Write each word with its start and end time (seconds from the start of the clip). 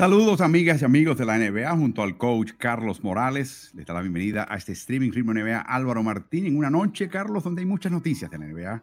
Saludos 0.00 0.40
amigas 0.40 0.80
y 0.80 0.86
amigos 0.86 1.18
de 1.18 1.26
la 1.26 1.36
NBA 1.36 1.70
junto 1.72 2.02
al 2.02 2.16
coach 2.16 2.52
Carlos 2.56 3.04
Morales. 3.04 3.70
Les 3.74 3.84
da 3.84 3.92
la 3.92 4.00
bienvenida 4.00 4.46
a 4.48 4.56
este 4.56 4.72
streaming 4.72 5.10
ritmo 5.10 5.34
NBA 5.34 5.60
Álvaro 5.60 6.02
Martín 6.02 6.46
en 6.46 6.56
una 6.56 6.70
noche, 6.70 7.10
Carlos, 7.10 7.44
donde 7.44 7.60
hay 7.60 7.66
muchas 7.66 7.92
noticias 7.92 8.30
de 8.30 8.38
la 8.38 8.46
NBA. 8.46 8.82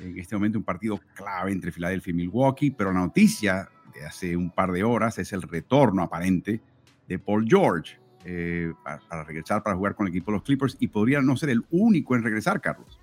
En 0.00 0.18
este 0.18 0.36
momento 0.36 0.56
un 0.56 0.64
partido 0.64 0.98
clave 1.14 1.52
entre 1.52 1.70
Filadelfia 1.70 2.12
y 2.12 2.14
Milwaukee, 2.14 2.70
pero 2.70 2.94
la 2.94 3.00
noticia 3.00 3.68
de 3.92 4.06
hace 4.06 4.34
un 4.38 4.50
par 4.50 4.72
de 4.72 4.82
horas 4.84 5.18
es 5.18 5.34
el 5.34 5.42
retorno 5.42 6.02
aparente 6.02 6.62
de 7.06 7.18
Paul 7.18 7.44
George 7.46 7.98
eh, 8.24 8.72
para, 8.82 9.24
regresar 9.24 9.62
para 9.62 9.76
jugar 9.76 9.96
con 9.96 10.06
el 10.06 10.14
equipo 10.14 10.30
de 10.30 10.38
los 10.38 10.44
Clippers 10.44 10.78
y 10.80 10.88
podría 10.88 11.20
no 11.20 11.36
ser 11.36 11.50
el 11.50 11.62
único 11.68 12.16
en 12.16 12.22
regresar, 12.22 12.62
Carlos. 12.62 12.98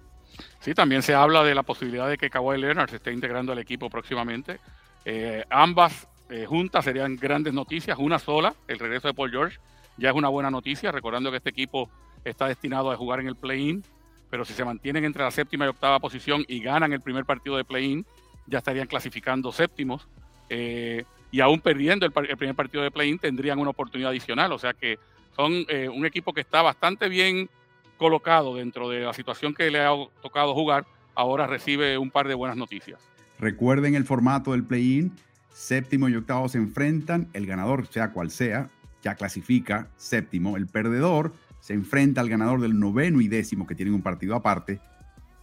Sí, 0.62 0.74
también 0.74 1.04
se 1.04 1.14
habla 1.14 1.44
de 1.44 1.54
la 1.54 1.62
posibilidad 1.62 2.10
de 2.10 2.18
que 2.18 2.32
Kawhi 2.32 2.60
Leonard 2.60 2.90
se 2.90 2.96
esté 2.96 3.14
integrando 3.14 3.52
al 3.52 3.60
equipo 3.60 3.88
próximamente. 3.88 4.60
Eh, 5.08 5.46
ambas 5.52 6.08
eh, 6.30 6.46
juntas 6.46 6.86
serían 6.86 7.16
grandes 7.16 7.54
noticias. 7.54 7.98
Una 8.00 8.20
sola, 8.20 8.54
el 8.68 8.80
regreso 8.80 9.08
de 9.08 9.14
Paul 9.14 9.32
George, 9.32 9.60
ya 9.98 10.10
es 10.10 10.16
una 10.16 10.30
buena 10.30 10.52
noticia, 10.52 10.92
recordando 10.92 11.32
que 11.32 11.38
este 11.38 11.50
equipo 11.50 11.90
está 12.24 12.48
destinado 12.48 12.92
a 12.92 12.98
jugar 12.98 13.20
en 13.20 13.28
el 13.28 13.36
play-in, 13.36 13.84
pero 14.30 14.44
si 14.44 14.54
se 14.54 14.66
mantienen 14.66 15.06
entre 15.06 15.24
la 15.24 15.32
séptima 15.32 15.66
y 15.66 15.70
octava 15.70 16.00
posición 16.00 16.44
y 16.48 16.60
ganan 16.60 16.92
el 16.94 17.02
primer 17.02 17.26
partido 17.26 17.58
de 17.58 17.64
play-in, 17.64 18.06
ya 18.48 18.58
estarían 18.58 18.88
clasificando 18.88 19.52
séptimos. 19.52 20.08
Eh, 20.50 21.06
y 21.32 21.42
aún 21.42 21.60
perdiendo 21.60 22.06
el, 22.06 22.12
primer 22.12 22.56
partido 22.56 22.84
de 22.84 22.92
play-in, 22.92 23.20
tendrían 23.20 23.60
una 23.60 23.70
oportunidad 23.70 24.12
adicional. 24.12 24.52
O 24.52 24.60
sea 24.60 24.74
que 24.74 24.98
son 25.36 25.66
eh, 25.70 25.90
un 25.90 26.06
equipo 26.06 26.34
que 26.34 26.42
está 26.42 26.62
bastante 26.62 27.10
bien 27.10 27.50
colocado 27.98 28.56
dentro 28.56 28.90
de 28.90 29.02
la 29.02 29.14
situación 29.14 29.54
que 29.54 29.70
le 29.70 29.80
ha 29.80 29.92
tocado 30.22 30.54
jugar. 30.54 30.86
Ahora 31.14 31.48
recibe 31.48 31.98
un 31.98 32.12
par 32.12 32.28
de 32.28 32.34
buenas 32.34 32.58
noticias. 32.58 33.00
Recuerden 33.40 33.96
el 33.96 34.06
formato 34.06 34.52
del 34.52 34.64
play-in 34.64 35.14
Séptimo 35.56 36.10
y 36.10 36.16
octavo 36.18 36.50
se 36.50 36.58
enfrentan, 36.58 37.30
el 37.32 37.46
ganador, 37.46 37.88
sea 37.88 38.12
cual 38.12 38.30
sea, 38.30 38.70
ya 39.02 39.16
clasifica 39.16 39.88
séptimo. 39.96 40.58
El 40.58 40.68
perdedor 40.68 41.34
se 41.62 41.74
enfrenta 41.74 42.20
al 42.20 42.28
ganador 42.28 42.60
del 42.60 42.78
noveno 42.78 43.22
y 43.22 43.30
décimo, 43.30 43.66
que 43.66 43.74
tienen 43.74 43.94
un 43.94 44.02
partido 44.02 44.36
aparte, 44.36 44.82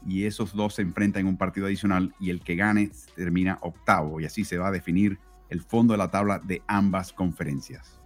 y 0.06 0.24
esos 0.24 0.52
dos 0.52 0.74
se 0.74 0.82
enfrentan 0.82 1.20
en 1.20 1.28
un 1.28 1.38
partido 1.38 1.64
adicional, 1.64 2.14
y 2.20 2.28
el 2.28 2.42
que 2.42 2.56
gane 2.56 2.90
termina 3.16 3.56
octavo, 3.62 4.20
y 4.20 4.26
así 4.26 4.44
se 4.44 4.58
va 4.58 4.68
a 4.68 4.70
definir 4.70 5.18
el 5.48 5.62
fondo 5.62 5.94
de 5.94 5.98
la 5.98 6.10
tabla 6.10 6.40
de 6.40 6.60
ambas 6.66 7.14
conferencias. 7.14 7.98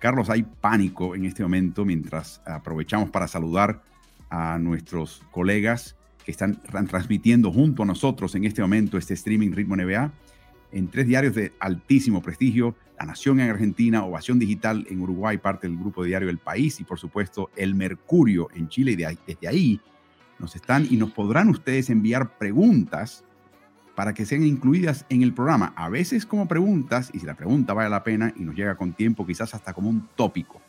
Carlos, 0.00 0.28
hay 0.28 0.42
pánico 0.42 1.14
en 1.14 1.24
este 1.24 1.42
momento 1.42 1.86
mientras 1.86 2.42
aprovechamos 2.44 3.08
para 3.08 3.28
saludar 3.28 3.82
a 4.28 4.58
nuestros 4.58 5.22
colegas 5.30 5.96
que 6.22 6.32
están 6.32 6.60
transmitiendo 6.62 7.50
junto 7.50 7.82
a 7.82 7.86
nosotros 7.86 8.34
en 8.34 8.44
este 8.44 8.60
momento 8.60 8.98
este 8.98 9.14
streaming 9.14 9.52
Ritmo 9.52 9.74
NBA 9.74 10.12
en 10.74 10.88
tres 10.88 11.06
diarios 11.06 11.34
de 11.34 11.52
altísimo 11.60 12.20
prestigio, 12.20 12.74
La 12.98 13.06
Nación 13.06 13.40
en 13.40 13.48
Argentina, 13.48 14.04
Ovación 14.04 14.38
Digital 14.38 14.86
en 14.90 15.00
Uruguay, 15.00 15.38
parte 15.38 15.68
del 15.68 15.78
grupo 15.78 16.02
de 16.02 16.08
diario 16.08 16.28
El 16.28 16.38
País 16.38 16.80
y 16.80 16.84
por 16.84 16.98
supuesto 16.98 17.50
El 17.56 17.74
Mercurio 17.74 18.48
en 18.54 18.68
Chile. 18.68 18.92
Y 18.92 18.96
desde 18.96 19.48
ahí 19.48 19.80
nos 20.38 20.56
están 20.56 20.86
y 20.90 20.96
nos 20.96 21.12
podrán 21.12 21.48
ustedes 21.48 21.90
enviar 21.90 22.36
preguntas 22.36 23.24
para 23.94 24.12
que 24.12 24.26
sean 24.26 24.44
incluidas 24.44 25.06
en 25.08 25.22
el 25.22 25.32
programa. 25.32 25.72
A 25.76 25.88
veces 25.88 26.26
como 26.26 26.48
preguntas, 26.48 27.10
y 27.12 27.20
si 27.20 27.26
la 27.26 27.34
pregunta 27.34 27.72
vale 27.72 27.88
la 27.88 28.02
pena 28.02 28.34
y 28.36 28.42
nos 28.44 28.56
llega 28.56 28.76
con 28.76 28.92
tiempo, 28.92 29.24
quizás 29.24 29.54
hasta 29.54 29.72
como 29.72 29.88
un 29.88 30.08
tópico. 30.16 30.60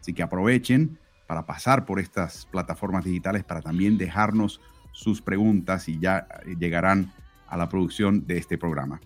Así 0.00 0.12
que 0.12 0.22
aprovechen 0.22 0.98
para 1.26 1.46
pasar 1.46 1.86
por 1.86 1.98
estas 1.98 2.46
plataformas 2.46 3.04
digitales 3.04 3.42
para 3.42 3.62
también 3.62 3.96
dejarnos 3.96 4.60
sus 4.92 5.22
preguntas 5.22 5.88
y 5.88 5.98
ya 5.98 6.28
llegarán 6.58 7.12
a 7.48 7.56
la 7.56 7.68
producción 7.68 8.26
de 8.26 8.36
este 8.36 8.58
programa. 8.58 9.00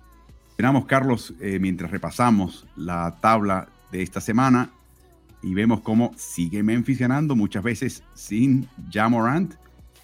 Tenemos, 0.61 0.85
Carlos, 0.85 1.33
eh, 1.41 1.59
mientras 1.59 1.91
repasamos 1.91 2.67
la 2.77 3.17
tabla 3.23 3.71
de 3.91 4.03
esta 4.03 4.21
semana 4.21 4.69
y 5.43 5.55
vemos 5.55 5.81
cómo 5.81 6.13
sigue 6.19 6.63
Memphis 6.63 6.99
ganando, 6.99 7.35
muchas 7.35 7.63
veces 7.63 8.03
sin 8.13 8.69
Jamorant. 8.93 9.55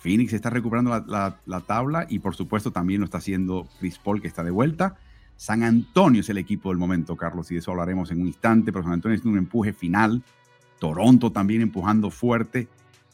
Phoenix 0.00 0.33
está 0.33 0.49
recuperando 0.49 0.99
la, 0.99 1.61
tabla 1.66 2.06
y 2.09 2.21
por 2.21 2.34
supuesto 2.34 2.71
también 2.71 3.00
lo 3.00 3.05
está 3.05 3.19
haciendo 3.19 3.69
Chris 3.78 3.99
Paul 3.99 4.22
que 4.22 4.28
está 4.28 4.43
de 4.45 4.50
vuelta. 4.50 4.97
San 5.37 5.62
Antonio 5.62 6.22
es 6.22 6.31
el 6.31 6.39
equipo 6.39 6.71
del 6.71 6.78
momento, 6.78 7.16
Carlos, 7.16 7.50
y 7.50 7.56
de 7.56 7.61
eso 7.61 7.72
hablaremos 7.72 8.11
en 8.11 8.22
un 8.22 8.28
instante, 8.28 8.72
pero 8.72 8.83
San 8.83 8.95
Antonio 8.95 9.19
es 9.19 9.27
un 9.27 9.37
empuje 9.37 9.75
final. 9.75 10.22
Toronto 10.78 11.33
también 11.33 11.61
empujando 11.61 12.11
fuerte. 12.11 12.66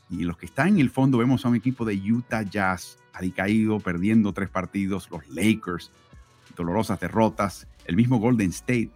Y 0.08 0.18
los 0.22 0.36
que 0.36 0.46
están 0.46 0.68
en 0.68 0.78
el 0.78 0.90
fondo 0.90 1.18
vemos 1.18 1.44
a 1.44 1.48
un 1.48 1.56
equipo 1.56 1.84
de 1.84 1.96
Utah 1.96 2.42
Jazz, 2.44 2.98
caído, 3.34 3.80
perdiendo 3.80 4.32
tres 4.32 4.48
partidos, 4.48 5.10
los 5.10 5.28
Lakers, 5.28 5.90
dolorosas 6.56 7.00
derrotas. 7.00 7.66
El 7.86 7.96
mismo 7.96 8.18
Golden 8.18 8.50
State, 8.50 8.90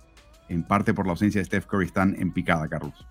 en 0.49 0.63
parte 0.63 0.95
por 0.95 1.07
la 1.07 1.13
ausencia 1.13 1.41
de 1.41 1.45
Steph 1.45 1.67
Curry, 1.67 1.87
están 1.87 2.17
en 2.19 2.33
picada, 2.33 2.69
Carlos. 2.69 3.07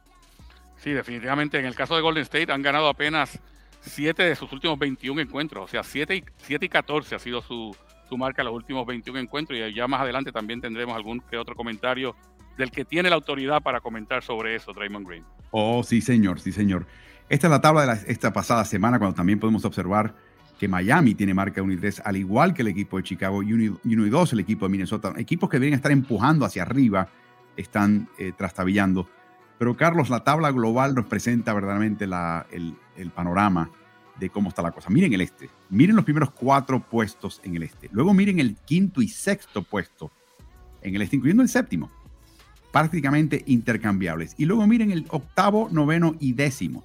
Sí, 0.78 0.92
definitivamente. 0.92 1.60
En 1.60 1.66
el 1.66 1.76
caso 1.76 1.96
de 1.96 2.02
Golden 2.02 2.24
State 2.24 2.52
han 2.52 2.62
ganado 2.62 2.88
apenas 2.88 3.40
7 3.82 4.24
de 4.24 4.36
sus 4.36 4.52
últimos 4.52 4.78
21 4.80 5.22
encuentros. 5.22 5.66
O 5.66 5.68
sea, 5.68 5.84
7 5.84 6.16
y, 6.16 6.24
7 6.38 6.66
y 6.66 6.70
14 6.70 7.16
ha 7.16 7.20
sido 7.20 7.42
su, 7.42 7.76
su 8.08 8.18
marca 8.18 8.42
en 8.42 8.48
los 8.48 8.56
últimos 8.56 8.86
21 8.86 9.20
encuentros. 9.20 9.60
Y 9.60 9.74
ya 9.74 9.88
más 9.88 10.02
adelante 10.02 10.32
también 10.32 10.62
tendremos 10.62 10.96
algún 10.96 11.22
que 11.22 11.38
otro 11.38 11.56
comentario 11.56 12.16
del 12.58 12.72
que 12.72 12.86
tiene 12.86 13.10
la 13.10 13.16
autoridad 13.16 13.62
para 13.62 13.82
comentar 13.82 14.24
sobre 14.24 14.56
eso, 14.56 14.74
Draymond 14.74 15.08
Green. 15.08 15.26
Oh, 15.52 15.84
sí, 15.84 16.02
señor, 16.02 16.40
sí, 16.40 16.52
señor. 16.52 16.86
Esta 17.30 17.48
es 17.48 17.52
la 17.52 17.62
tabla 17.62 17.96
de 17.96 18.12
esta 18.12 18.32
pasada 18.32 18.66
semana, 18.66 19.00
cuando 19.00 19.16
también 19.16 19.40
podemos 19.40 19.66
observar 19.66 20.14
que 20.60 20.68
Miami 20.68 21.16
tiene 21.16 21.34
marca 21.34 21.62
1 21.62 21.74
y 21.74 21.78
3, 21.78 22.02
al 22.06 22.18
igual 22.18 22.54
que 22.54 22.62
el 22.62 22.70
equipo 22.70 22.98
de 22.98 23.04
Chicago, 23.04 23.44
y 23.44 23.54
1 23.54 23.80
y 23.84 24.10
2 24.10 24.34
el 24.34 24.40
equipo 24.40 24.66
de 24.66 24.72
Minnesota. 24.72 25.14
Equipos 25.18 25.50
que 25.50 25.58
deberían 25.58 25.78
estar 25.78 25.92
empujando 25.92 26.46
hacia 26.46 26.64
arriba 26.64 27.10
están 27.58 28.10
eh, 28.18 28.32
trastabillando. 28.36 29.08
Pero 29.58 29.76
Carlos, 29.76 30.10
la 30.10 30.24
tabla 30.24 30.52
global 30.52 30.96
nos 30.96 31.06
presenta 31.06 31.54
verdaderamente 31.54 32.08
la, 32.08 32.46
el, 32.52 32.76
el, 32.98 33.12
panorama 33.12 33.70
de 34.20 34.30
cómo 34.30 34.50
está 34.50 34.62
la 34.62 34.72
cosa. 34.72 34.90
Miren 34.90 35.14
el 35.14 35.22
este, 35.22 35.50
miren 35.70 35.96
los 35.96 36.06
primeros 36.06 36.32
cuatro 36.32 36.80
puestos 36.80 37.42
en 37.44 37.56
el 37.56 37.64
este. 37.64 37.90
Luego 37.92 38.14
miren 38.14 38.40
el 38.40 38.56
quinto 38.56 39.02
y 39.02 39.08
sexto 39.08 39.64
puesto 39.64 40.12
en 40.82 40.96
el 40.96 41.02
este, 41.02 41.18
incluyendo 41.18 41.44
el 41.44 41.50
séptimo. 41.50 41.90
Prácticamente 42.72 43.44
intercambiables. 43.46 44.36
Y 44.38 44.46
luego 44.46 44.68
miren 44.68 44.92
el 44.92 45.06
octavo, 45.10 45.70
noveno 45.72 46.16
y 46.20 46.34
décimo 46.34 46.84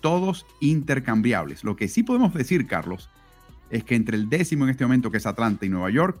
todos 0.00 0.46
intercambiables. 0.60 1.64
Lo 1.64 1.76
que 1.76 1.88
sí 1.88 2.02
podemos 2.02 2.34
decir, 2.34 2.66
Carlos, 2.66 3.08
es 3.70 3.84
que 3.84 3.94
entre 3.94 4.16
el 4.16 4.28
décimo 4.28 4.64
en 4.64 4.70
este 4.70 4.84
momento, 4.84 5.10
que 5.10 5.18
es 5.18 5.26
Atlanta 5.26 5.66
y 5.66 5.68
Nueva 5.68 5.90
York, 5.90 6.18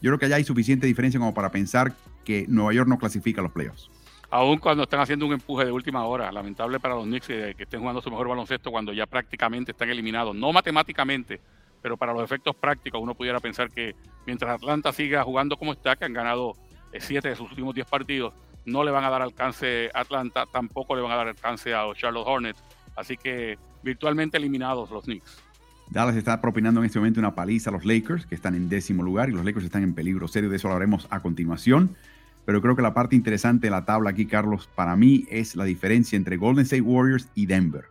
yo 0.00 0.10
creo 0.10 0.18
que 0.18 0.26
allá 0.26 0.36
hay 0.36 0.44
suficiente 0.44 0.86
diferencia 0.86 1.20
como 1.20 1.32
para 1.32 1.50
pensar 1.50 1.94
que 2.24 2.44
Nueva 2.48 2.72
York 2.72 2.88
no 2.88 2.98
clasifica 2.98 3.40
a 3.40 3.44
los 3.44 3.52
playoffs. 3.52 3.88
Aún 4.30 4.58
cuando 4.58 4.84
están 4.84 5.00
haciendo 5.00 5.26
un 5.26 5.34
empuje 5.34 5.64
de 5.64 5.72
última 5.72 6.04
hora, 6.04 6.32
lamentable 6.32 6.80
para 6.80 6.94
los 6.94 7.04
Knicks 7.04 7.28
eh, 7.30 7.54
que 7.56 7.64
estén 7.64 7.80
jugando 7.80 8.00
su 8.00 8.10
mejor 8.10 8.28
baloncesto 8.28 8.70
cuando 8.70 8.92
ya 8.92 9.06
prácticamente 9.06 9.72
están 9.72 9.90
eliminados, 9.90 10.34
no 10.34 10.52
matemáticamente, 10.52 11.40
pero 11.82 11.96
para 11.96 12.14
los 12.14 12.24
efectos 12.24 12.56
prácticos 12.56 13.00
uno 13.02 13.14
pudiera 13.14 13.40
pensar 13.40 13.70
que 13.70 13.94
mientras 14.26 14.50
Atlanta 14.50 14.92
siga 14.92 15.22
jugando 15.22 15.56
como 15.56 15.72
está, 15.72 15.96
que 15.96 16.06
han 16.06 16.14
ganado 16.14 16.54
eh, 16.92 17.00
siete 17.00 17.28
de 17.28 17.36
sus 17.36 17.50
últimos 17.50 17.74
diez 17.74 17.86
partidos, 17.86 18.32
no 18.64 18.84
le 18.84 18.90
van 18.90 19.04
a 19.04 19.10
dar 19.10 19.22
alcance 19.22 19.90
a 19.92 20.00
Atlanta, 20.00 20.46
tampoco 20.50 20.96
le 20.96 21.02
van 21.02 21.12
a 21.12 21.16
dar 21.16 21.28
alcance 21.28 21.74
a 21.74 21.84
los 21.84 21.98
Charlotte 21.98 22.26
Hornets, 22.26 22.62
Así 22.96 23.16
que 23.16 23.58
virtualmente 23.82 24.36
eliminados 24.36 24.90
los 24.90 25.04
Knicks. 25.04 25.42
Dallas 25.90 26.16
está 26.16 26.40
propinando 26.40 26.80
en 26.80 26.86
este 26.86 26.98
momento 26.98 27.20
una 27.20 27.34
paliza 27.34 27.70
a 27.70 27.72
los 27.72 27.84
Lakers, 27.84 28.26
que 28.26 28.34
están 28.34 28.54
en 28.54 28.68
décimo 28.68 29.02
lugar, 29.02 29.28
y 29.28 29.32
los 29.32 29.44
Lakers 29.44 29.66
están 29.66 29.82
en 29.82 29.94
peligro 29.94 30.26
serio. 30.26 30.48
De 30.48 30.56
eso 30.56 30.68
hablaremos 30.68 31.06
a 31.10 31.20
continuación. 31.20 31.96
Pero 32.44 32.60
creo 32.60 32.74
que 32.74 32.82
la 32.82 32.94
parte 32.94 33.14
interesante 33.14 33.68
de 33.68 33.70
la 33.70 33.84
tabla 33.84 34.10
aquí, 34.10 34.26
Carlos, 34.26 34.68
para 34.74 34.96
mí 34.96 35.26
es 35.30 35.54
la 35.54 35.64
diferencia 35.64 36.16
entre 36.16 36.36
Golden 36.36 36.64
State 36.64 36.82
Warriors 36.82 37.28
y 37.34 37.46
Denver, 37.46 37.84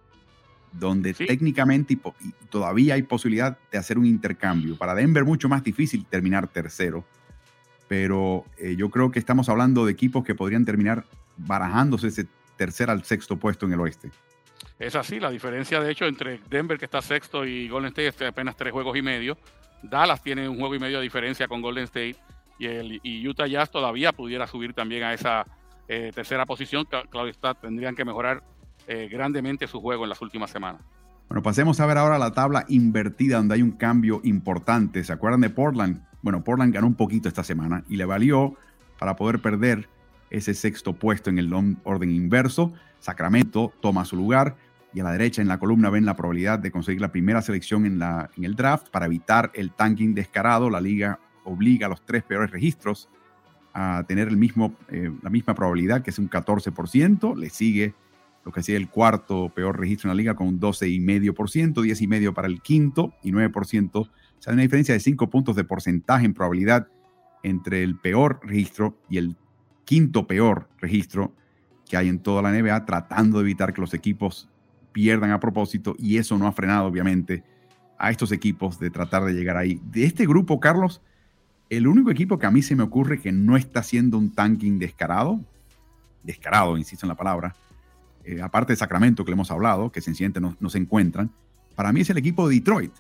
donde 0.74 1.14
técnicamente 1.14 1.98
todavía 2.50 2.96
hay 2.96 3.04
posibilidad 3.04 3.58
de 3.72 3.78
hacer 3.78 3.98
un 3.98 4.06
intercambio. 4.06 4.78
Para 4.78 4.94
Denver 4.94 5.24
mucho 5.24 5.48
más 5.48 5.64
difícil 5.64 6.06
terminar 6.06 6.48
tercero, 6.48 7.06
pero 7.88 8.46
eh, 8.58 8.76
yo 8.76 8.90
creo 8.90 9.12
que 9.12 9.20
estamos 9.20 9.48
hablando 9.48 9.86
de 9.86 9.94
equipos 9.94 10.26
que 10.26 10.36
podrían 10.36 10.66
terminar 10.66 11.06
barajándose 11.38 12.08
ese 12.08 12.28
tercer 12.58 12.90
al 12.90 13.06
sexto 13.06 13.38
puesto 13.38 13.66
en 13.66 13.74
el 13.74 13.80
oeste. 13.80 14.12
Es 14.82 14.96
así, 14.96 15.20
la 15.20 15.30
diferencia 15.30 15.80
de 15.80 15.92
hecho 15.92 16.06
entre 16.06 16.40
Denver 16.50 16.80
que 16.80 16.86
está 16.86 17.04
sexto 17.04 17.46
y 17.46 17.70
Golden 17.70 17.90
State 17.90 18.08
es 18.08 18.22
apenas 18.24 18.58
tres 18.58 18.74
juegos 18.74 18.98
y 18.98 19.04
medio. 19.04 19.38
Dallas 19.84 20.24
tiene 20.24 20.50
un 20.50 20.58
juego 20.58 20.74
y 20.74 20.80
medio 20.80 20.98
de 20.98 21.04
diferencia 21.04 21.48
con 21.48 21.62
Golden 21.62 21.84
State 21.84 22.16
y, 22.58 22.66
el, 22.66 23.00
y 23.04 23.28
Utah 23.28 23.46
Jazz 23.46 23.70
todavía 23.70 24.12
pudiera 24.12 24.48
subir 24.48 24.74
también 24.74 25.04
a 25.04 25.14
esa 25.14 25.46
eh, 25.88 26.12
tercera 26.16 26.48
posición. 26.48 26.88
Claudio 27.12 27.30
está, 27.30 27.54
tendrían 27.54 27.94
que 27.94 28.04
mejorar 28.04 28.42
eh, 28.88 29.08
grandemente 29.08 29.68
su 29.68 29.80
juego 29.80 30.02
en 30.02 30.10
las 30.10 30.20
últimas 30.20 30.50
semanas. 30.50 30.82
Bueno, 31.30 31.44
pasemos 31.44 31.80
a 31.80 31.86
ver 31.86 32.00
ahora 32.00 32.18
la 32.18 32.32
tabla 32.32 32.66
invertida 32.68 33.38
donde 33.38 33.54
hay 33.54 33.62
un 33.62 33.74
cambio 33.74 34.20
importante. 34.24 35.04
¿Se 35.04 35.14
acuerdan 35.14 35.42
de 35.42 35.52
Portland? 35.52 36.04
Bueno, 36.24 36.44
Portland 36.44 36.74
ganó 36.74 36.88
un 36.88 36.96
poquito 36.96 37.28
esta 37.28 37.44
semana 37.44 37.84
y 37.88 37.98
le 37.98 38.06
valió 38.06 38.56
para 38.98 39.16
poder 39.16 39.44
perder 39.44 39.88
ese 40.32 40.56
sexto 40.56 40.94
puesto 40.94 41.30
en 41.30 41.38
el 41.38 41.54
orden 41.84 42.10
inverso. 42.10 42.74
Sacramento 43.00 43.72
toma 43.80 44.06
su 44.06 44.16
lugar 44.16 44.56
y 44.94 45.00
a 45.00 45.04
la 45.04 45.12
derecha 45.12 45.42
en 45.42 45.48
la 45.48 45.60
columna 45.60 45.90
ven 45.90 46.06
la 46.06 46.16
probabilidad 46.16 46.60
de 46.60 46.72
conseguir 46.72 47.02
la 47.02 47.12
primera 47.12 47.42
selección 47.42 47.86
en, 47.86 48.00
la, 48.00 48.30
en 48.36 48.44
el 48.44 48.56
draft 48.56 48.90
para 48.90 49.06
evitar 49.06 49.52
el 49.54 49.72
tanking 49.72 50.14
descarado. 50.14 50.70
La 50.70 50.82
liga 50.82 51.20
obliga 51.44 51.88
a 51.88 51.90
los 51.90 52.06
tres 52.06 52.24
peores 52.24 52.52
registros 52.52 53.10
a 53.74 54.04
tener 54.08 54.28
el 54.28 54.38
mismo, 54.38 54.76
eh, 54.90 55.12
la 55.22 55.30
misma 55.30 55.56
probabilidad, 55.56 56.02
que 56.02 56.10
es 56.10 56.20
un 56.20 56.30
14%. 56.30 57.36
Le 57.38 57.50
sigue 57.50 57.94
lo 58.44 58.52
que 58.52 58.64
sigue 58.64 58.78
el 58.78 58.90
cuarto 58.90 59.50
peor 59.50 59.80
registro 59.80 60.10
en 60.10 60.18
la 60.18 60.20
liga 60.20 60.36
con 60.36 60.48
un 60.48 60.60
12,5%, 60.60 61.74
10,5% 61.74 62.34
para 62.34 62.48
el 62.48 62.62
quinto 62.62 63.14
y 63.24 63.32
9%. 63.32 63.90
O 63.96 64.10
sea, 64.40 64.52
hay 64.52 64.54
una 64.54 64.64
diferencia 64.64 64.94
de 64.94 65.00
5 65.00 65.30
puntos 65.30 65.56
de 65.56 65.64
porcentaje 65.64 66.26
en 66.26 66.34
probabilidad 66.34 66.88
entre 67.44 67.84
el 67.84 67.98
peor 67.98 68.40
registro 68.44 68.98
y 69.10 69.18
el 69.18 69.36
quinto 69.86 70.28
peor 70.28 70.70
registro 70.80 71.34
que 71.90 71.98
hay 71.98 72.08
en 72.08 72.20
toda 72.20 72.42
la 72.42 72.52
NBA, 72.52 72.86
tratando 72.86 73.40
de 73.40 73.44
evitar 73.44 73.74
que 73.74 73.82
los 73.82 73.94
equipos 73.94 74.51
pierdan 74.92 75.32
a 75.32 75.40
propósito 75.40 75.96
y 75.98 76.18
eso 76.18 76.38
no 76.38 76.48
ha 76.48 76.52
frenado 76.52 76.86
obviamente 76.86 77.44
a 77.98 78.10
estos 78.10 78.32
equipos 78.32 78.80
de 78.80 78.90
tratar 78.90 79.24
de 79.24 79.34
llegar 79.34 79.58
ahí. 79.58 79.80
De 79.84 80.06
este 80.06 80.26
grupo, 80.26 80.60
Carlos, 80.60 81.02
el 81.70 81.88
único 81.88 82.12
equipo 82.12 82.40
que 82.40 82.46
a 82.46 82.52
mí 82.52 82.62
se 82.62 82.76
me 82.76 82.84
ocurre 82.84 83.22
que 83.22 83.32
no 83.32 83.56
está 83.58 83.82
haciendo 83.82 84.18
un 84.18 84.34
tanking 84.34 84.80
descarado, 84.80 85.40
descarado, 86.24 86.78
insisto 86.78 87.06
en 87.06 87.10
la 87.10 87.16
palabra, 87.16 87.56
eh, 88.24 88.42
aparte 88.42 88.74
de 88.74 88.78
Sacramento 88.78 89.24
que 89.24 89.32
le 89.32 89.34
hemos 89.34 89.52
hablado, 89.52 89.92
que 89.92 90.02
sencillamente 90.02 90.42
no, 90.42 90.56
no 90.60 90.70
se 90.70 90.78
encuentran, 90.78 91.32
para 91.76 91.94
mí 91.94 92.02
es 92.02 92.10
el 92.10 92.18
equipo 92.18 92.48
de 92.48 92.56
Detroit. 92.56 92.94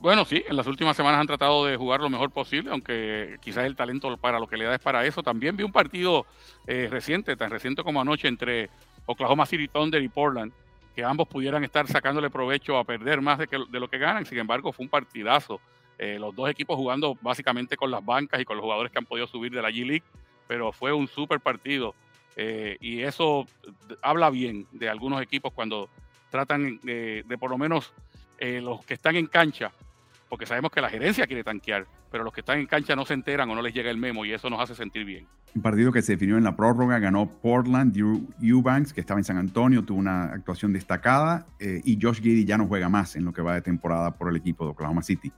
Bueno, 0.00 0.24
sí, 0.24 0.44
en 0.48 0.56
las 0.56 0.66
últimas 0.68 0.96
semanas 0.96 1.20
han 1.20 1.26
tratado 1.26 1.64
de 1.66 1.76
jugar 1.76 2.00
lo 2.00 2.08
mejor 2.08 2.30
posible, 2.30 2.70
aunque 2.70 3.36
quizás 3.40 3.64
el 3.64 3.74
talento 3.74 4.16
para 4.16 4.38
lo 4.38 4.46
que 4.46 4.56
le 4.56 4.64
da 4.64 4.74
es 4.74 4.80
para 4.80 5.04
eso. 5.04 5.24
También 5.24 5.56
vi 5.56 5.64
un 5.64 5.72
partido 5.72 6.24
eh, 6.68 6.88
reciente, 6.88 7.36
tan 7.36 7.50
reciente 7.50 7.82
como 7.82 8.00
anoche, 8.00 8.28
entre 8.28 8.70
Oklahoma 9.10 9.46
City 9.46 9.68
Thunder 9.68 10.02
y 10.02 10.08
Portland, 10.08 10.52
que 10.94 11.02
ambos 11.02 11.26
pudieran 11.26 11.64
estar 11.64 11.86
sacándole 11.88 12.28
provecho 12.28 12.76
a 12.76 12.84
perder 12.84 13.22
más 13.22 13.38
de, 13.38 13.46
de 13.46 13.80
lo 13.80 13.88
que 13.88 13.96
ganan. 13.96 14.26
Sin 14.26 14.38
embargo, 14.38 14.70
fue 14.70 14.84
un 14.84 14.90
partidazo. 14.90 15.60
Eh, 15.98 16.18
los 16.18 16.36
dos 16.36 16.50
equipos 16.50 16.76
jugando 16.76 17.16
básicamente 17.22 17.76
con 17.76 17.90
las 17.90 18.04
bancas 18.04 18.38
y 18.40 18.44
con 18.44 18.56
los 18.56 18.62
jugadores 18.62 18.92
que 18.92 18.98
han 18.98 19.06
podido 19.06 19.26
subir 19.26 19.50
de 19.50 19.62
la 19.62 19.70
G-League, 19.70 20.04
pero 20.46 20.72
fue 20.72 20.92
un 20.92 21.08
súper 21.08 21.40
partido. 21.40 21.94
Eh, 22.36 22.76
y 22.80 23.00
eso 23.00 23.46
habla 24.02 24.28
bien 24.30 24.66
de 24.72 24.88
algunos 24.88 25.22
equipos 25.22 25.52
cuando 25.52 25.88
tratan 26.30 26.78
de, 26.82 27.24
por 27.40 27.50
lo 27.50 27.58
menos 27.58 27.92
los 28.38 28.84
que 28.84 28.94
están 28.94 29.16
en 29.16 29.26
cancha, 29.26 29.72
porque 30.28 30.46
sabemos 30.46 30.70
que 30.70 30.80
la 30.80 30.90
gerencia 30.90 31.26
quiere 31.26 31.42
tanquear, 31.42 31.86
pero 32.10 32.24
los 32.24 32.32
que 32.32 32.40
están 32.40 32.58
en 32.58 32.66
cancha 32.66 32.96
no 32.96 33.04
se 33.04 33.14
enteran 33.14 33.50
o 33.50 33.54
no 33.54 33.62
les 33.62 33.74
llega 33.74 33.90
el 33.90 33.98
memo 33.98 34.24
y 34.24 34.32
eso 34.32 34.48
nos 34.50 34.60
hace 34.60 34.74
sentir 34.74 35.04
bien. 35.04 35.26
Un 35.54 35.62
partido 35.62 35.92
que 35.92 36.02
se 36.02 36.12
definió 36.12 36.36
en 36.36 36.44
la 36.44 36.56
prórroga, 36.56 36.98
ganó 36.98 37.26
Portland, 37.26 37.96
Eubanks, 38.40 38.92
que 38.92 39.00
estaba 39.00 39.18
en 39.18 39.24
San 39.24 39.38
Antonio, 39.38 39.84
tuvo 39.84 39.98
una 39.98 40.24
actuación 40.24 40.72
destacada 40.72 41.46
eh, 41.58 41.80
y 41.84 41.98
Josh 42.00 42.20
Giddy 42.20 42.44
ya 42.44 42.58
no 42.58 42.66
juega 42.66 42.88
más 42.88 43.16
en 43.16 43.24
lo 43.24 43.32
que 43.32 43.42
va 43.42 43.54
de 43.54 43.62
temporada 43.62 44.10
por 44.10 44.28
el 44.28 44.36
equipo 44.36 44.64
de 44.64 44.70
Oklahoma 44.70 45.02
City. 45.02 45.32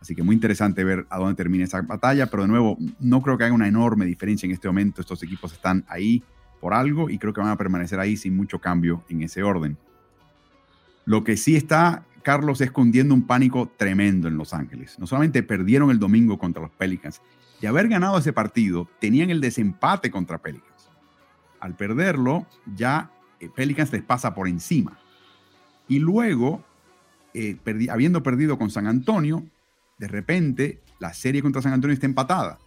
Así 0.00 0.14
que 0.14 0.22
muy 0.22 0.34
interesante 0.34 0.84
ver 0.84 1.06
a 1.08 1.18
dónde 1.18 1.34
termina 1.34 1.64
esa 1.64 1.80
batalla, 1.80 2.26
pero 2.26 2.42
de 2.42 2.48
nuevo, 2.48 2.76
no 3.00 3.22
creo 3.22 3.38
que 3.38 3.44
haya 3.44 3.54
una 3.54 3.68
enorme 3.68 4.04
diferencia 4.04 4.46
en 4.46 4.52
este 4.52 4.68
momento. 4.68 5.00
Estos 5.00 5.22
equipos 5.22 5.52
están 5.52 5.84
ahí 5.88 6.22
por 6.60 6.74
algo 6.74 7.08
y 7.08 7.18
creo 7.18 7.32
que 7.32 7.40
van 7.40 7.50
a 7.50 7.56
permanecer 7.56 7.98
ahí 8.00 8.16
sin 8.16 8.36
mucho 8.36 8.58
cambio 8.58 9.02
en 9.08 9.22
ese 9.22 9.42
orden. 9.42 9.78
Lo 11.06 11.24
que 11.24 11.36
sí 11.36 11.56
está 11.56 12.04
Carlos 12.24 12.60
escondiendo 12.62 13.14
un 13.14 13.26
pánico 13.26 13.70
tremendo 13.76 14.26
en 14.26 14.36
Los 14.36 14.54
Ángeles. 14.54 14.98
No 14.98 15.06
solamente 15.06 15.42
perdieron 15.44 15.90
el 15.90 16.00
domingo 16.00 16.38
contra 16.38 16.62
los 16.62 16.72
Pelicans, 16.72 17.20
de 17.60 17.68
haber 17.68 17.86
ganado 17.86 18.18
ese 18.18 18.32
partido, 18.32 18.88
tenían 18.98 19.30
el 19.30 19.40
desempate 19.40 20.10
contra 20.10 20.38
Pelicans. 20.38 20.88
Al 21.60 21.76
perderlo, 21.76 22.46
ya 22.74 23.10
eh, 23.38 23.48
Pelicans 23.54 23.92
les 23.92 24.02
pasa 24.02 24.34
por 24.34 24.48
encima. 24.48 24.98
Y 25.86 25.98
luego, 25.98 26.64
eh, 27.34 27.58
habiendo 27.90 28.22
perdido 28.22 28.58
con 28.58 28.70
San 28.70 28.86
Antonio, 28.86 29.44
de 29.98 30.08
repente 30.08 30.80
la 30.98 31.12
serie 31.12 31.42
contra 31.42 31.62
San 31.62 31.74
Antonio 31.74 31.94
está 31.94 32.06
empatada. 32.06 32.58